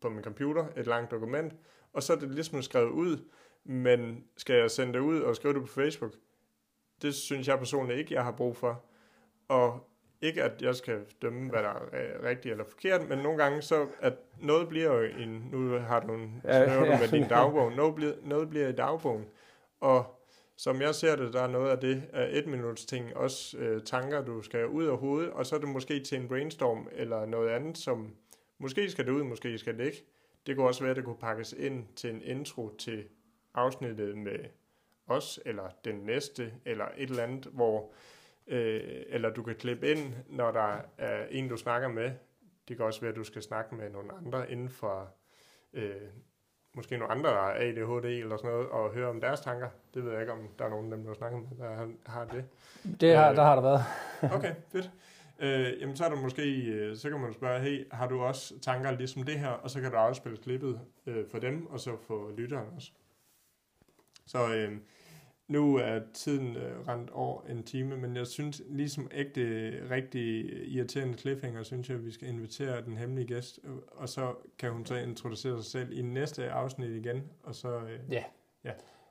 på 0.00 0.08
min 0.08 0.24
computer, 0.24 0.66
et 0.76 0.86
langt 0.86 1.10
dokument, 1.10 1.52
og 1.92 2.02
så 2.02 2.12
er 2.12 2.16
det 2.16 2.30
ligesom 2.30 2.62
skrevet 2.62 2.90
ud, 2.90 3.18
men 3.64 4.24
skal 4.36 4.56
jeg 4.56 4.70
sende 4.70 4.92
det 4.92 4.98
ud 4.98 5.20
og 5.20 5.36
skrive 5.36 5.54
det 5.54 5.62
på 5.62 5.68
Facebook? 5.68 6.12
Det 7.02 7.14
synes 7.14 7.48
jeg 7.48 7.58
personligt 7.58 7.98
ikke, 7.98 8.14
jeg 8.14 8.24
har 8.24 8.32
brug 8.32 8.56
for. 8.56 8.84
Og 9.48 9.87
ikke 10.20 10.42
at 10.42 10.62
jeg 10.62 10.74
skal 10.76 11.00
dømme, 11.22 11.50
hvad 11.50 11.62
der 11.62 11.88
er 11.92 12.22
rigtigt 12.28 12.52
eller 12.52 12.64
forkert, 12.64 13.08
men 13.08 13.18
nogle 13.18 13.42
gange 13.42 13.62
så, 13.62 13.86
at 14.00 14.14
noget 14.40 14.68
bliver 14.68 14.94
jo 14.94 15.02
en, 15.18 15.48
nu 15.52 15.78
har 15.78 16.00
du 16.00 16.14
en, 16.14 16.40
Ja, 16.44 16.58
ja, 16.58 16.84
ja. 16.84 16.98
med 17.00 17.08
din 17.08 17.28
dagbog, 17.28 17.72
noget 17.72 17.94
bliver, 17.94 18.12
noget 18.22 18.50
bliver 18.50 18.68
i 18.68 18.72
dagbogen, 18.72 19.24
og 19.80 20.14
som 20.56 20.80
jeg 20.80 20.94
ser 20.94 21.16
det, 21.16 21.32
der 21.32 21.42
er 21.42 21.46
noget 21.48 21.70
af 21.70 21.78
det 21.78 22.02
af 22.12 22.28
et 22.30 22.46
minuts 22.46 22.84
ting, 22.86 23.16
også 23.16 23.58
øh, 23.58 23.82
tanker, 23.82 24.24
du 24.24 24.42
skal 24.42 24.66
ud 24.66 24.86
af 24.86 24.96
hovedet, 24.98 25.30
og 25.30 25.46
så 25.46 25.56
er 25.56 25.60
det 25.60 25.68
måske 25.68 26.00
til 26.00 26.18
en 26.20 26.28
brainstorm 26.28 26.88
eller 26.92 27.26
noget 27.26 27.48
andet, 27.50 27.78
som 27.78 28.10
måske 28.58 28.90
skal 28.90 29.06
det 29.06 29.12
ud, 29.12 29.22
måske 29.22 29.58
skal 29.58 29.78
det 29.78 29.86
ikke. 29.86 30.04
Det 30.46 30.56
kunne 30.56 30.66
også 30.66 30.80
være, 30.82 30.90
at 30.90 30.96
det 30.96 31.04
kunne 31.04 31.16
pakkes 31.20 31.52
ind 31.52 31.86
til 31.96 32.10
en 32.10 32.22
intro 32.22 32.76
til 32.78 33.04
afsnittet 33.54 34.18
med 34.18 34.38
os, 35.06 35.40
eller 35.46 35.64
den 35.84 35.94
næste, 35.94 36.52
eller 36.64 36.84
et 36.96 37.10
eller 37.10 37.22
andet, 37.22 37.46
hvor 37.52 37.92
øh, 38.48 39.02
eller 39.08 39.30
du 39.30 39.42
kan 39.42 39.54
klippe 39.54 39.90
ind, 39.90 40.14
når 40.28 40.50
der 40.50 40.78
er 40.98 41.26
en, 41.30 41.48
du 41.48 41.56
snakker 41.56 41.88
med. 41.88 42.10
Det 42.68 42.76
kan 42.76 42.86
også 42.86 43.00
være, 43.00 43.10
at 43.10 43.16
du 43.16 43.24
skal 43.24 43.42
snakke 43.42 43.74
med 43.74 43.90
nogle 43.90 44.10
andre 44.12 44.50
inden 44.52 44.68
for, 44.68 45.10
øh, 45.72 45.92
måske 46.74 46.96
nogle 46.96 47.12
andre, 47.14 47.30
der 47.30 47.36
er 47.36 47.68
ADHD 47.68 48.04
eller 48.04 48.36
sådan 48.36 48.50
noget, 48.50 48.68
og 48.68 48.90
høre 48.90 49.08
om 49.08 49.20
deres 49.20 49.40
tanker. 49.40 49.68
Det 49.94 50.04
ved 50.04 50.12
jeg 50.12 50.20
ikke, 50.20 50.32
om 50.32 50.48
der 50.58 50.64
er 50.64 50.68
nogen 50.68 50.92
af 50.92 50.96
dem, 50.96 51.04
du 51.04 51.10
har 51.10 51.14
snakket 51.14 51.40
med, 51.40 51.66
der 51.66 51.86
har, 52.06 52.24
det. 52.24 52.44
Det 53.00 53.16
har, 53.16 53.30
Øh, 53.30 53.36
der 53.36 53.42
har 53.42 53.54
der 53.54 53.62
været. 53.62 53.82
Okay, 54.36 54.54
fedt. 54.72 54.90
Øh, 55.38 55.80
jamen 55.80 55.96
så 55.96 56.04
er 56.04 56.08
der 56.08 56.20
måske, 56.20 56.42
øh, 56.66 56.96
så 56.96 57.10
kan 57.10 57.20
man 57.20 57.32
spørge, 57.32 57.60
hey, 57.60 57.86
har 57.92 58.08
du 58.08 58.20
også 58.20 58.60
tanker 58.60 58.90
ligesom 58.90 59.22
det 59.22 59.38
her, 59.38 59.48
og 59.48 59.70
så 59.70 59.80
kan 59.80 59.90
du 59.90 59.96
afspille 59.96 60.38
klippet 60.38 60.80
øh, 61.06 61.24
for 61.30 61.38
dem, 61.38 61.66
og 61.66 61.80
så 61.80 61.96
for 62.06 62.30
lytteren 62.36 62.66
også. 62.76 62.90
Så 64.26 64.54
øh, 64.54 64.76
nu 65.48 65.76
er 65.76 66.00
tiden 66.14 66.56
øh, 66.56 66.88
rent 66.88 67.10
over 67.10 67.42
en 67.42 67.62
time, 67.62 67.96
men 67.96 68.16
jeg 68.16 68.26
synes 68.26 68.62
ligesom 68.68 69.10
ægte, 69.12 69.40
rigtig 69.90 70.44
irriterende 70.68 71.18
cliffhanger, 71.18 71.62
synes 71.62 71.88
jeg, 71.88 71.96
at 71.96 72.04
vi 72.04 72.10
skal 72.10 72.28
invitere 72.28 72.84
den 72.84 72.96
hemmelige 72.96 73.26
gæst, 73.26 73.60
øh, 73.64 73.70
og 73.90 74.08
så 74.08 74.34
kan 74.58 74.70
hun 74.70 74.86
så 74.86 74.94
introducere 74.94 75.62
sig 75.62 75.70
selv 75.70 75.98
i 75.98 76.02
næste 76.02 76.50
afsnit 76.50 76.90
igen, 76.90 77.22
og 77.42 77.54
så... 77.54 77.68
Øh, 77.68 78.00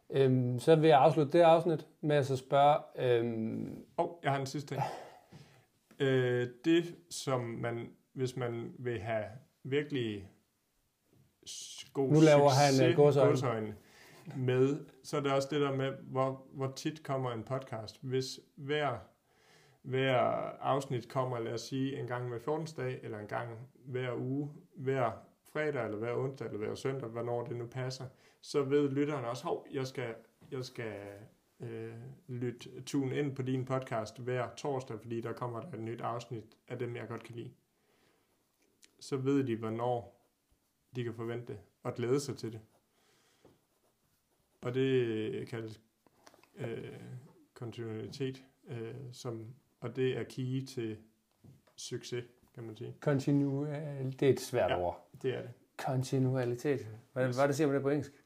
Øhm, 0.10 0.60
så 0.60 0.76
vil 0.76 0.88
jeg 0.88 1.00
afslutte 1.00 1.38
det 1.38 1.44
afsnit 1.44 1.88
med 2.02 2.16
at 2.16 2.26
så 2.26 2.38
spørge, 2.38 2.78
øhm, 3.00 3.84
oh, 3.98 4.10
jeg 4.24 4.32
har 4.32 4.40
en 4.40 4.46
sidste 4.46 4.76
ting. 4.76 4.84
Øh, 6.00 6.48
det, 6.66 6.96
som 7.10 7.42
man, 7.42 7.90
hvis 8.14 8.36
man 8.36 8.72
vil 8.80 9.00
have 9.00 9.26
virkelig 9.64 10.30
god 11.94 12.12
Nu 12.12 12.20
laver 12.20 12.50
han, 12.50 12.74
succes, 12.74 12.90
øh, 12.90 12.96
gåseøjne. 12.96 13.32
gåseøjne 13.32 13.76
med, 14.36 14.86
så 15.04 15.18
er 15.18 15.22
det 15.22 15.32
også 15.32 15.48
det 15.52 15.62
der 15.62 15.76
med, 15.76 15.92
hvor, 15.92 16.48
hvor 16.54 16.72
tit 16.76 17.04
kommer 17.04 17.32
en 17.32 17.44
podcast. 17.44 18.04
Hvis 18.04 18.40
hver, 18.56 18.98
hver 19.82 20.18
afsnit 20.62 21.10
kommer, 21.10 21.40
lad 21.40 21.54
os 21.54 21.62
sige, 21.62 22.00
en 22.00 22.08
gang 22.08 22.30
hver 22.30 22.40
14. 22.40 22.68
dag, 22.78 23.00
eller 23.04 23.20
en 23.20 23.28
gang 23.28 23.50
hver 23.86 24.16
uge, 24.16 24.52
hver 24.76 25.12
fredag, 25.54 25.86
eller 25.86 25.98
hver 25.98 26.16
onsdag, 26.16 26.48
eller 26.48 26.60
hver 26.60 26.76
søndag, 26.76 27.10
hvornår 27.10 27.44
det 27.44 27.58
nu 27.58 27.66
passer, 27.66 28.06
så 28.42 28.64
ved 28.64 28.90
lytteren 28.90 29.26
også, 29.26 29.44
hov, 29.44 29.68
jeg 29.74 29.88
skal, 29.88 30.16
jeg 30.52 30.66
skal 30.66 30.96
øh, 31.60 31.94
lytte, 32.28 32.82
tune 32.82 33.16
ind 33.16 33.36
på 33.36 33.42
din 33.42 33.66
podcast 33.66 34.20
hver 34.20 34.50
torsdag, 34.58 35.00
fordi 35.00 35.22
der 35.22 35.34
kommer 35.34 35.62
der 35.62 35.74
et 35.74 35.80
nyt 35.80 36.02
afsnit 36.02 36.58
af 36.68 36.80
dem, 36.80 36.96
jeg 36.96 37.08
godt 37.08 37.24
kan 37.24 37.36
lide. 37.36 37.52
Så 39.00 39.18
ved 39.18 39.44
de, 39.44 39.56
hvornår 39.56 40.18
de 40.96 41.04
kan 41.04 41.14
forvente 41.14 41.54
det, 41.54 41.62
og 41.84 41.94
glæde 41.94 42.20
sig 42.20 42.38
til 42.38 42.54
det. 42.54 42.62
Og 44.62 44.74
det 44.74 45.47
kaldes 45.47 45.82
øh, 46.58 46.93
kontinuitet, 47.53 48.43
øh, 48.70 48.93
som, 49.12 49.45
og 49.80 49.95
det 49.95 50.18
er 50.18 50.24
key 50.24 50.66
til 50.66 50.97
succes, 51.76 52.24
kan 52.53 52.64
man 52.64 52.78
sige. 52.78 52.95
kontinualitet, 53.01 54.20
det 54.20 54.30
er 54.30 54.34
et 54.34 54.39
svært 54.39 54.72
Ja. 54.72 54.80
ord. 54.82 55.10
Det 55.22 55.36
er 55.36 55.41
det. 55.41 55.51
Kontinualitet. 55.78 56.88
Hvad, 57.14 57.28
Yes. 57.28 57.36
hvad 57.36 57.43
er 57.43 57.47
det, 57.47 57.55
siger 57.55 57.68
man 57.68 57.74
det 57.76 57.84
på 57.84 57.89
engelsk? 57.89 58.24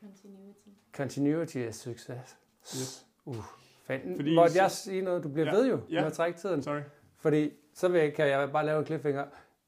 Continuity. 0.00 0.68
Continuity 0.92 1.56
er 1.58 1.70
succes. 1.70 2.38
Yes. 2.62 3.06
Uh, 3.24 3.36
fanden. 3.84 4.16
Fordi 4.16 4.34
Måtte 4.34 4.58
jeg 4.62 4.70
sige 4.70 5.02
noget? 5.02 5.24
Du 5.24 5.28
bliver 5.28 5.46
Ja. 5.46 5.52
ved 5.54 5.68
jo 5.68 5.80
Ja. 5.90 6.00
med 6.00 6.06
at 6.06 6.12
trække 6.12 6.38
tiden. 6.38 6.62
Sorry. 6.62 6.80
Fordi 7.16 7.50
så 7.72 7.88
vil, 7.88 8.12
kan 8.12 8.26
jeg 8.28 8.52
bare 8.52 8.66
lave 8.66 8.78
en 8.80 8.86
cliffhanger. 8.86 9.26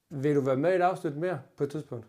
Vil 0.08 0.34
du 0.36 0.40
være 0.40 0.56
med 0.56 0.72
i 0.72 0.76
et 0.76 0.80
afsnit 0.80 1.16
mere 1.16 1.42
på 1.56 1.64
et 1.64 1.70
tidspunkt? 1.70 2.06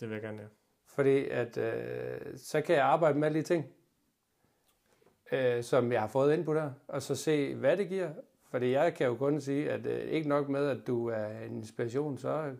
Det 0.00 0.08
vil 0.08 0.14
jeg 0.14 0.22
gerne, 0.22 0.42
ja. 0.42 0.48
Fordi 0.96 1.28
at, 1.28 1.58
øh, 1.58 2.36
så 2.36 2.60
kan 2.60 2.74
jeg 2.76 2.84
arbejde 2.84 3.18
med 3.18 3.26
alle 3.26 3.38
de 3.38 3.44
ting, 3.44 3.66
øh, 5.32 5.62
som 5.62 5.92
jeg 5.92 6.00
har 6.00 6.08
fået 6.08 6.34
ind 6.34 6.44
på 6.44 6.54
der, 6.54 6.70
og 6.88 7.02
så 7.02 7.14
se, 7.14 7.54
hvad 7.54 7.76
det 7.76 7.88
giver. 7.88 8.10
Fordi 8.50 8.70
jeg 8.70 8.94
kan 8.94 9.06
jo 9.06 9.14
kun 9.14 9.40
sige, 9.40 9.70
at 9.70 9.86
øh, 9.86 10.00
ikke 10.00 10.28
nok 10.28 10.48
med, 10.48 10.68
at 10.68 10.86
du 10.86 11.06
er 11.06 11.26
en 11.26 11.56
inspiration, 11.56 12.18
så 12.18 12.54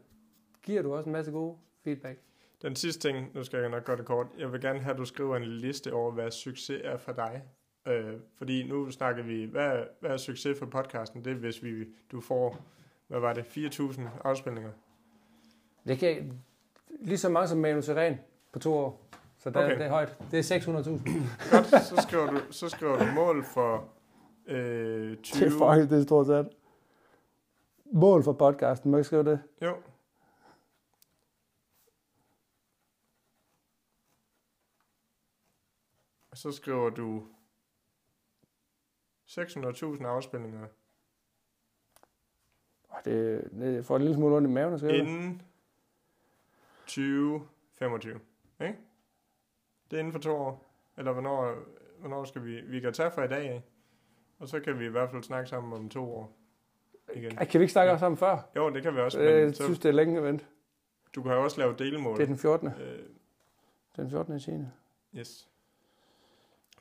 giver 0.62 0.82
du 0.82 0.94
også 0.94 1.06
en 1.08 1.12
masse 1.12 1.32
gode 1.32 1.56
feedback. 1.84 2.18
Den 2.62 2.76
sidste 2.76 3.08
ting, 3.08 3.34
nu 3.34 3.44
skal 3.44 3.60
jeg 3.60 3.68
nok 3.68 3.84
gøre 3.84 3.96
det 3.96 4.06
kort. 4.06 4.26
Jeg 4.38 4.52
vil 4.52 4.60
gerne 4.60 4.80
have, 4.80 4.92
at 4.92 4.98
du 4.98 5.04
skriver 5.04 5.36
en 5.36 5.44
liste 5.44 5.92
over, 5.92 6.12
hvad 6.12 6.30
succes 6.30 6.80
er 6.84 6.96
for 6.96 7.12
dig. 7.12 7.42
Øh, 7.88 8.14
fordi 8.34 8.68
nu 8.68 8.90
snakker 8.90 9.22
vi, 9.22 9.44
hvad, 9.44 9.84
hvad 10.00 10.10
er 10.10 10.16
succes 10.16 10.58
for 10.58 10.66
podcasten? 10.66 11.24
Det 11.24 11.32
er, 11.32 11.36
hvis 11.36 11.62
vi, 11.62 11.84
du 12.12 12.20
får, 12.20 12.66
hvad 13.06 13.20
var 13.20 13.32
det, 13.32 13.42
4.000 13.42 14.00
afspilninger. 14.24 14.70
Det 15.86 15.98
kan 15.98 16.40
lige 17.00 17.18
så 17.18 17.28
mange 17.28 17.48
som 17.48 17.58
Manu 17.58 17.82
Seren 17.82 18.18
på 18.52 18.58
to 18.58 18.74
år. 18.74 19.02
Så 19.38 19.50
der, 19.50 19.64
Okay. 19.64 19.76
det 19.78 19.84
er 19.86 19.90
højt. 19.90 20.16
Det 20.30 20.38
er 20.38 20.58
600.000. 20.58 21.10
Godt, 21.50 21.66
så 21.84 22.02
skriver 22.08 22.26
du, 22.30 22.38
så 22.52 22.68
skriver 22.68 22.98
du 22.98 23.04
mål 23.14 23.44
for 23.44 23.88
øh, 24.46 25.16
20... 25.16 25.44
Det 25.48 25.54
er 25.54 25.58
faktisk 25.58 25.90
det 25.90 25.98
er 25.98 26.02
stort 26.02 26.26
set. 26.26 26.48
Mål 27.92 28.22
for 28.24 28.32
podcasten, 28.32 28.90
må 28.90 28.96
jeg 28.96 29.00
ikke 29.00 29.06
skrive 29.06 29.24
det? 29.24 29.40
Jo. 29.62 29.76
Og 36.30 36.36
så 36.36 36.52
skriver 36.52 36.90
du 36.90 37.22
600.000 39.26 40.06
afspilninger 40.06 40.66
Åh, 42.90 42.98
Det, 43.04 43.48
det 43.52 43.84
får 43.86 43.96
en 43.96 44.02
lille 44.02 44.16
smule 44.16 44.36
ondt 44.36 44.48
i 44.48 44.52
maven 44.52 44.74
at 44.74 44.80
skrive 44.80 44.92
det. 44.92 45.40
Inden 46.96 47.40
2025. 47.40 48.20
Ikke? 48.60 48.78
Det 49.90 49.96
er 49.96 50.00
inden 50.00 50.12
for 50.12 50.20
to 50.20 50.30
år. 50.36 50.64
Eller 50.98 51.12
hvornår, 51.12 51.54
hvornår 52.00 52.24
skal 52.24 52.44
vi... 52.44 52.60
Vi 52.60 52.80
kan 52.80 52.92
tage 52.92 53.10
fra 53.10 53.24
i 53.24 53.28
dag 53.28 53.50
af. 53.50 53.62
Og 54.38 54.48
så 54.48 54.60
kan 54.60 54.78
vi 54.78 54.84
i 54.84 54.88
hvert 54.88 55.10
fald 55.10 55.22
snakke 55.22 55.48
sammen 55.48 55.72
om 55.72 55.88
to 55.88 56.14
år. 56.14 56.36
Igen. 57.14 57.30
Kan 57.30 57.60
vi 57.60 57.62
ikke 57.64 57.72
snakke 57.72 57.98
sammen 57.98 58.16
før? 58.16 58.38
Jo, 58.56 58.70
det 58.70 58.82
kan 58.82 58.94
vi 58.94 59.00
også. 59.00 59.18
Øh, 59.20 59.34
Men 59.34 59.44
Jeg 59.44 59.54
så, 59.56 59.64
synes, 59.64 59.78
det 59.78 59.88
er 59.88 59.92
længe 59.92 60.18
at 60.18 60.24
vente. 60.24 60.44
du 61.14 61.22
kan 61.22 61.32
jo 61.32 61.44
også 61.44 61.58
lave 61.60 61.74
delmål. 61.78 62.16
Det 62.16 62.22
er 62.22 62.26
den 62.26 62.38
14. 62.38 62.68
Øh, 62.68 62.98
Den 63.96 64.10
14. 64.10 64.36
i 64.36 64.40
10. 64.40 64.50
Yes. 65.18 65.48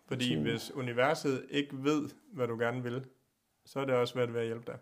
Fordi 0.05 0.25
Tiende. 0.27 0.51
hvis 0.51 0.71
universet 0.75 1.45
ikke 1.49 1.83
ved, 1.83 2.09
hvad 2.33 2.47
du 2.47 2.57
gerne 2.57 2.83
vil, 2.83 3.05
så 3.65 3.79
er 3.79 3.85
det 3.85 3.95
også 3.95 4.11
svært 4.11 4.33
ved 4.33 4.39
at 4.41 4.45
hjælpe 4.45 4.63
dig. 4.71 4.77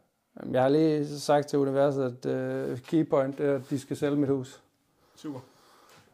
Jeg 0.54 0.62
har 0.62 0.70
lige 0.70 1.08
sagt 1.08 1.48
til 1.48 1.60
universet, 1.60 2.26
at 2.26 2.72
uh, 2.72 2.80
keypoint 2.80 3.40
er, 3.40 3.56
at 3.56 3.70
de 3.70 3.80
skal 3.80 3.98
sælge 3.98 4.16
mit 4.16 4.30
hus. 4.30 4.64
Super. 5.16 5.40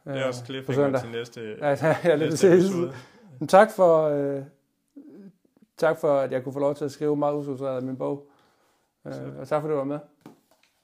Det 0.05 0.17
er 0.17 0.25
også 0.25 0.45
cliffhanger 0.45 0.99
til 0.99 1.09
næste, 1.11 1.57
Ja, 1.59 1.69
ja, 1.69 1.97
ja 2.03 2.15
lidt 2.15 2.29
næste 2.29 2.53
episode. 2.53 2.93
Men 3.39 3.47
tak 3.47 3.71
for, 3.71 4.03
øh, 4.03 4.43
tak 5.77 5.99
for, 5.99 6.19
at 6.19 6.31
jeg 6.31 6.43
kunne 6.43 6.53
få 6.53 6.59
lov 6.59 6.75
til 6.75 6.85
at 6.85 6.91
skrive 6.91 7.15
meget 7.15 7.35
usultreret 7.35 7.75
af 7.75 7.81
min 7.81 7.97
bog. 7.97 8.29
Øh, 9.05 9.37
og 9.39 9.47
tak 9.47 9.61
for, 9.61 9.67
at 9.67 9.71
du 9.71 9.75
var 9.75 9.83
med. 9.83 9.99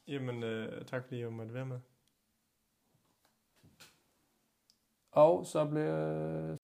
Jamen, 0.07 0.43
øh, 0.43 0.85
tak 0.85 1.03
fordi 1.03 1.21
jeg 1.21 1.31
måtte 1.31 1.53
være 1.53 1.65
med. 1.65 1.79
Og 5.11 5.45
så 5.45 5.65
bliver... 5.65 6.57